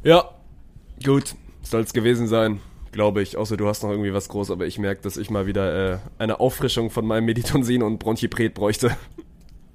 Ja, 0.04 0.30
gut, 1.04 1.34
soll 1.62 1.82
es 1.82 1.92
gewesen 1.92 2.26
sein 2.26 2.60
glaube 2.92 3.22
ich. 3.22 3.36
Außer 3.36 3.56
du 3.56 3.66
hast 3.66 3.82
noch 3.82 3.90
irgendwie 3.90 4.14
was 4.14 4.28
groß, 4.28 4.50
aber 4.50 4.66
ich 4.66 4.78
merke, 4.78 5.02
dass 5.02 5.16
ich 5.16 5.30
mal 5.30 5.46
wieder 5.46 5.94
äh, 5.94 5.98
eine 6.18 6.38
Auffrischung 6.38 6.90
von 6.90 7.06
meinem 7.06 7.24
Meditonsin 7.24 7.82
und 7.82 7.98
Bronchipret 7.98 8.54
bräuchte. 8.54 8.96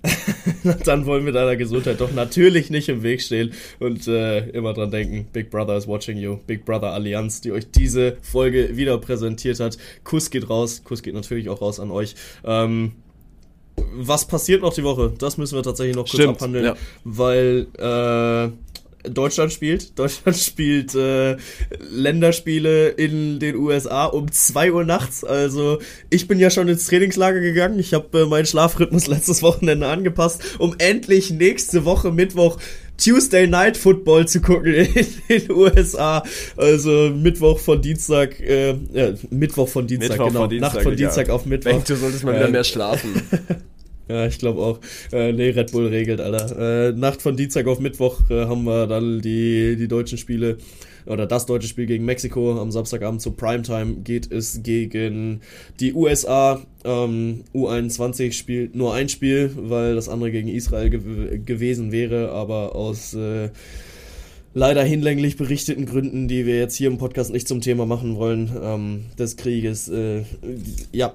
Dann 0.85 1.05
wollen 1.05 1.25
wir 1.25 1.33
deiner 1.33 1.55
Gesundheit 1.55 1.99
doch 1.99 2.11
natürlich 2.11 2.69
nicht 2.69 2.89
im 2.89 3.03
Weg 3.03 3.21
stehen 3.21 3.51
und 3.79 4.07
äh, 4.07 4.49
immer 4.49 4.73
dran 4.73 4.91
denken, 4.91 5.27
Big 5.33 5.49
Brother 5.49 5.75
is 5.77 5.87
watching 5.87 6.17
you, 6.17 6.37
Big 6.47 6.65
Brother 6.65 6.91
Allianz, 6.91 7.41
die 7.41 7.51
euch 7.51 7.69
diese 7.71 8.17
Folge 8.21 8.77
wieder 8.77 8.97
präsentiert 8.99 9.59
hat. 9.59 9.77
Kuss 10.03 10.29
geht 10.29 10.49
raus, 10.49 10.83
Kuss 10.83 11.01
geht 11.01 11.13
natürlich 11.13 11.49
auch 11.49 11.61
raus 11.61 11.79
an 11.79 11.91
euch. 11.91 12.15
Ähm, 12.45 12.93
was 13.93 14.27
passiert 14.27 14.61
noch 14.61 14.73
die 14.73 14.83
Woche? 14.83 15.13
Das 15.17 15.37
müssen 15.37 15.55
wir 15.55 15.63
tatsächlich 15.63 15.95
noch 15.95 16.03
kurz 16.03 16.15
Stimmt, 16.15 16.37
abhandeln, 16.37 16.65
ja. 16.65 16.75
weil 17.03 17.67
äh, 17.77 18.51
Deutschland 19.03 19.53
spielt. 19.53 19.97
Deutschland 19.97 20.37
spielt 20.37 20.95
äh, 20.95 21.37
Länderspiele 21.89 22.89
in 22.89 23.39
den 23.39 23.55
USA 23.55 24.05
um 24.05 24.31
2 24.31 24.71
Uhr 24.71 24.83
nachts. 24.83 25.23
Also 25.23 25.79
ich 26.09 26.27
bin 26.27 26.39
ja 26.39 26.49
schon 26.49 26.67
ins 26.67 26.87
Trainingslager 26.87 27.39
gegangen. 27.39 27.79
Ich 27.79 27.93
habe 27.93 28.21
äh, 28.21 28.25
meinen 28.25 28.45
Schlafrhythmus 28.45 29.07
letztes 29.07 29.41
Wochenende 29.43 29.87
angepasst, 29.87 30.41
um 30.59 30.75
endlich 30.77 31.31
nächste 31.31 31.85
Woche 31.85 32.11
Mittwoch 32.11 32.57
Tuesday 32.97 33.45
Night 33.45 33.77
Football 33.77 34.27
zu 34.27 34.41
gucken 34.41 34.73
in 34.73 35.05
den 35.29 35.51
USA. 35.51 36.23
Also 36.55 37.11
Mittwoch 37.13 37.59
von 37.59 37.81
Dienstag, 37.81 38.39
äh, 38.39 38.75
ja, 38.93 39.13
Mittwoch 39.29 39.69
von 39.69 39.85
Dienstag, 39.85 40.17
Mittwoch 40.17 40.27
genau. 40.27 40.39
Von 40.41 40.49
Dienstag, 40.49 40.73
Nacht 40.73 40.83
von 40.83 40.95
Dienstag 40.95 41.27
ja. 41.27 41.33
auf 41.33 41.45
Mittwoch. 41.45 41.69
Ich 41.69 41.75
denke, 41.75 41.93
du 41.93 41.99
solltest 41.99 42.23
mal 42.23 42.35
wieder 42.35 42.47
äh, 42.47 42.51
mehr 42.51 42.63
schlafen. 42.63 43.21
Ja, 44.09 44.25
ich 44.25 44.39
glaube 44.39 44.61
auch. 44.61 44.79
Äh, 45.11 45.33
nee, 45.33 45.49
Red 45.49 45.71
Bull 45.71 45.87
regelt, 45.87 46.21
Alter. 46.21 46.89
Äh, 46.89 46.91
Nacht 46.93 47.21
von 47.21 47.35
Dienstag 47.35 47.67
auf 47.67 47.79
Mittwoch 47.79 48.21
äh, 48.29 48.45
haben 48.45 48.63
wir 48.63 48.87
dann 48.87 49.21
die, 49.21 49.75
die 49.75 49.87
deutschen 49.87 50.17
Spiele 50.17 50.57
oder 51.05 51.25
das 51.25 51.45
deutsche 51.45 51.67
Spiel 51.67 51.85
gegen 51.85 52.05
Mexiko. 52.05 52.59
Am 52.59 52.71
Samstagabend 52.71 53.21
zur 53.21 53.35
Primetime 53.35 53.95
geht 54.03 54.31
es 54.31 54.61
gegen 54.63 55.41
die 55.79 55.93
USA. 55.93 56.61
Ähm, 56.83 57.43
U21 57.53 58.33
spielt 58.33 58.75
nur 58.75 58.93
ein 58.93 59.09
Spiel, 59.09 59.51
weil 59.55 59.95
das 59.95 60.09
andere 60.09 60.31
gegen 60.31 60.47
Israel 60.47 60.89
gew 60.89 61.39
gewesen 61.45 61.91
wäre, 61.91 62.31
aber 62.31 62.75
aus 62.75 63.13
äh, 63.13 63.49
leider 64.53 64.83
hinlänglich 64.83 65.37
berichteten 65.37 65.85
Gründen, 65.85 66.27
die 66.27 66.45
wir 66.45 66.57
jetzt 66.57 66.75
hier 66.75 66.87
im 66.87 66.97
Podcast 66.97 67.31
nicht 67.31 67.47
zum 67.47 67.61
Thema 67.61 67.85
machen 67.85 68.15
wollen, 68.15 68.51
ähm, 68.61 69.05
des 69.17 69.37
Krieges, 69.37 69.89
äh, 69.89 70.23
ja, 70.91 71.13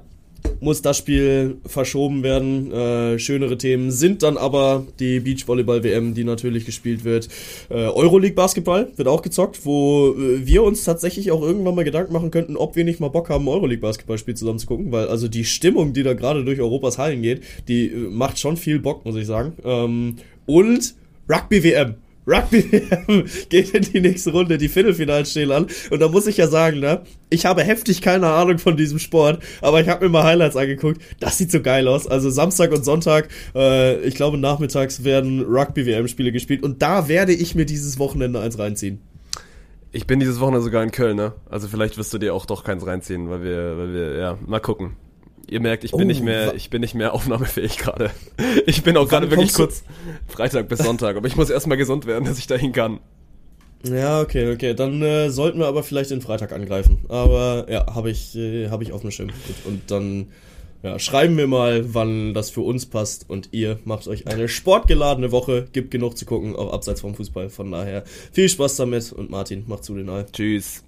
muss 0.60 0.81
das 0.81 0.98
Spiel 0.98 1.56
verschoben 1.66 2.23
werden. 2.23 2.73
Äh, 2.73 3.19
schönere 3.19 3.59
Themen 3.59 3.90
sind 3.90 4.23
dann 4.23 4.36
aber 4.36 4.86
die 5.01 5.20
Beachvolleyball-WM, 5.20 6.14
die 6.14 6.24
natürlich 6.24 6.64
gespielt 6.64 7.05
wird. 7.05 7.28
Äh, 7.69 7.74
Euroleague-Basketball 7.74 8.93
wird 8.97 9.09
auch 9.09 9.23
gezockt, 9.23 9.64
wo 9.64 10.14
äh, 10.16 10.47
wir 10.47 10.62
uns 10.62 10.85
tatsächlich 10.85 11.32
auch 11.32 11.43
irgendwann 11.43 11.74
mal 11.74 11.85
Gedanken 11.85 12.12
machen 12.12 12.31
könnten, 12.31 12.56
ob 12.56 12.77
wir 12.77 12.85
nicht 12.85 13.01
mal 13.01 13.09
Bock 13.09 13.28
haben, 13.28 13.48
Euroleague-Basketballspiel 13.48 14.35
zusammen 14.35 14.60
zu 14.60 14.66
gucken, 14.66 14.93
weil 14.93 15.09
also 15.09 15.28
die 15.28 15.44
Stimmung, 15.44 15.93
die 15.93 16.05
da 16.05 16.14
gerade 16.14 16.44
durch 16.44 16.60
Europas 16.60 16.97
Hallen 16.97 17.23
geht, 17.23 17.43
die 17.69 17.86
äh, 17.86 17.97
macht 18.10 18.39
schon 18.39 18.56
viel 18.56 18.78
Bock, 18.78 19.05
muss 19.05 19.16
ich 19.16 19.27
sagen. 19.27 19.55
Ähm, 19.64 20.16
und 20.47 20.94
Rugby-WM. 21.28 21.97
Rugby-WM 22.27 23.24
geht 23.49 23.70
in 23.70 23.82
die 23.82 24.01
nächste 24.01 24.31
Runde, 24.31 24.59
die 24.59 24.69
Viertelfinals 24.69 25.31
stehen 25.31 25.51
an. 25.51 25.66
Und 25.90 26.01
da 26.01 26.09
muss 26.09 26.27
ich 26.27 26.36
ja 26.36 26.47
sagen, 26.47 26.81
ne, 26.81 27.03
ich 27.31 27.47
habe 27.47 27.62
heftig 27.62 28.01
keine 28.01 28.28
Ahnung 28.28 28.59
von 28.59 28.77
diesem 28.77 28.99
Sport, 28.99 29.43
aber 29.61 29.81
ich 29.81 29.89
habe 29.89 30.05
mir 30.05 30.11
mal 30.11 30.24
Highlights 30.24 30.57
angeguckt. 30.57 31.01
Das 31.20 31.39
sieht 31.39 31.51
so 31.51 31.61
geil 31.61 31.89
aus. 31.89 32.07
Also 32.07 32.31
Samstag 32.31 32.73
und 32.73 32.85
Sonntag, 32.85 33.28
äh, 33.55 34.01
ich 34.03 34.15
glaube 34.15 34.39
nachmittags 34.39 35.05
werden 35.05 35.40
Rugby-WM-Spiele 35.43 36.32
gespielt 36.32 36.62
und 36.62 36.82
da 36.82 37.09
werde 37.09 37.32
ich 37.32 37.55
mir 37.55 37.66
dieses 37.66 37.99
Wochenende 37.99 38.40
eins 38.40 38.59
reinziehen. 38.59 39.01
Ich 39.94 40.07
bin 40.07 40.20
dieses 40.20 40.40
Wochenende 40.40 40.62
sogar 40.62 40.82
in 40.82 40.90
Köln, 40.90 41.16
ne? 41.16 41.35
Also 41.51 41.69
vielleicht 41.69 41.99
wirst 41.99 42.15
du 42.15 42.19
dir 42.19 42.35
auch 42.35 42.47
doch 42.47 42.65
keins 42.65 42.86
reinziehen, 42.86 43.28
weil 43.28 43.43
wir, 43.43 43.77
weil 43.77 43.93
wir, 43.93 44.16
ja, 44.16 44.39
mal 44.47 44.61
gucken. 44.61 44.97
Ihr 45.52 45.60
merkt, 45.60 45.84
ich 45.84 45.92
bin 45.92 46.02
Oh, 46.02 46.04
nicht 46.04 46.22
mehr, 46.22 46.54
ich 46.54 46.70
bin 46.70 46.80
nicht 46.80 46.94
mehr 46.94 47.12
aufnahmefähig 47.14 47.78
gerade. 47.78 48.10
Ich 48.66 48.82
bin 48.82 48.96
auch 48.96 49.08
gerade 49.08 49.30
wirklich 49.30 49.52
kurz 49.52 49.84
Freitag 50.28 50.68
bis 50.68 50.80
Sonntag, 50.80 51.16
aber 51.16 51.26
ich 51.26 51.36
muss 51.36 51.50
erstmal 51.50 51.76
gesund 51.76 52.06
werden, 52.06 52.24
dass 52.24 52.38
ich 52.38 52.46
dahin 52.46 52.72
kann. 52.72 53.00
Ja, 53.84 54.20
okay, 54.20 54.52
okay. 54.52 54.74
Dann 54.74 55.02
äh, 55.02 55.30
sollten 55.30 55.58
wir 55.58 55.66
aber 55.66 55.82
vielleicht 55.82 56.10
den 56.10 56.20
Freitag 56.20 56.52
angreifen. 56.52 57.04
Aber 57.08 57.66
ja, 57.68 57.94
habe 57.94 58.10
ich, 58.10 58.36
äh, 58.36 58.68
hab 58.68 58.80
ich 58.80 58.92
auf 58.92 59.00
dem 59.02 59.10
Schirm. 59.10 59.30
Und 59.64 59.90
dann 59.90 60.28
ja, 60.82 60.98
schreiben 60.98 61.36
wir 61.36 61.46
mal, 61.46 61.92
wann 61.94 62.32
das 62.32 62.50
für 62.50 62.60
uns 62.60 62.86
passt. 62.86 63.28
Und 63.28 63.48
ihr 63.52 63.78
macht 63.84 64.08
euch 64.08 64.26
eine 64.26 64.48
sportgeladene 64.48 65.32
Woche. 65.32 65.66
Gibt 65.72 65.90
genug 65.90 66.16
zu 66.16 66.26
gucken, 66.26 66.54
auch 66.56 66.72
abseits 66.72 67.00
vom 67.00 67.14
Fußball. 67.14 67.50
Von 67.50 67.72
daher 67.72 68.04
viel 68.32 68.48
Spaß 68.48 68.76
damit. 68.76 69.12
Und 69.12 69.30
Martin, 69.30 69.64
mach 69.66 69.80
zu 69.80 69.94
den 69.96 70.08
Ei. 70.08 70.24
Tschüss. 70.32 70.84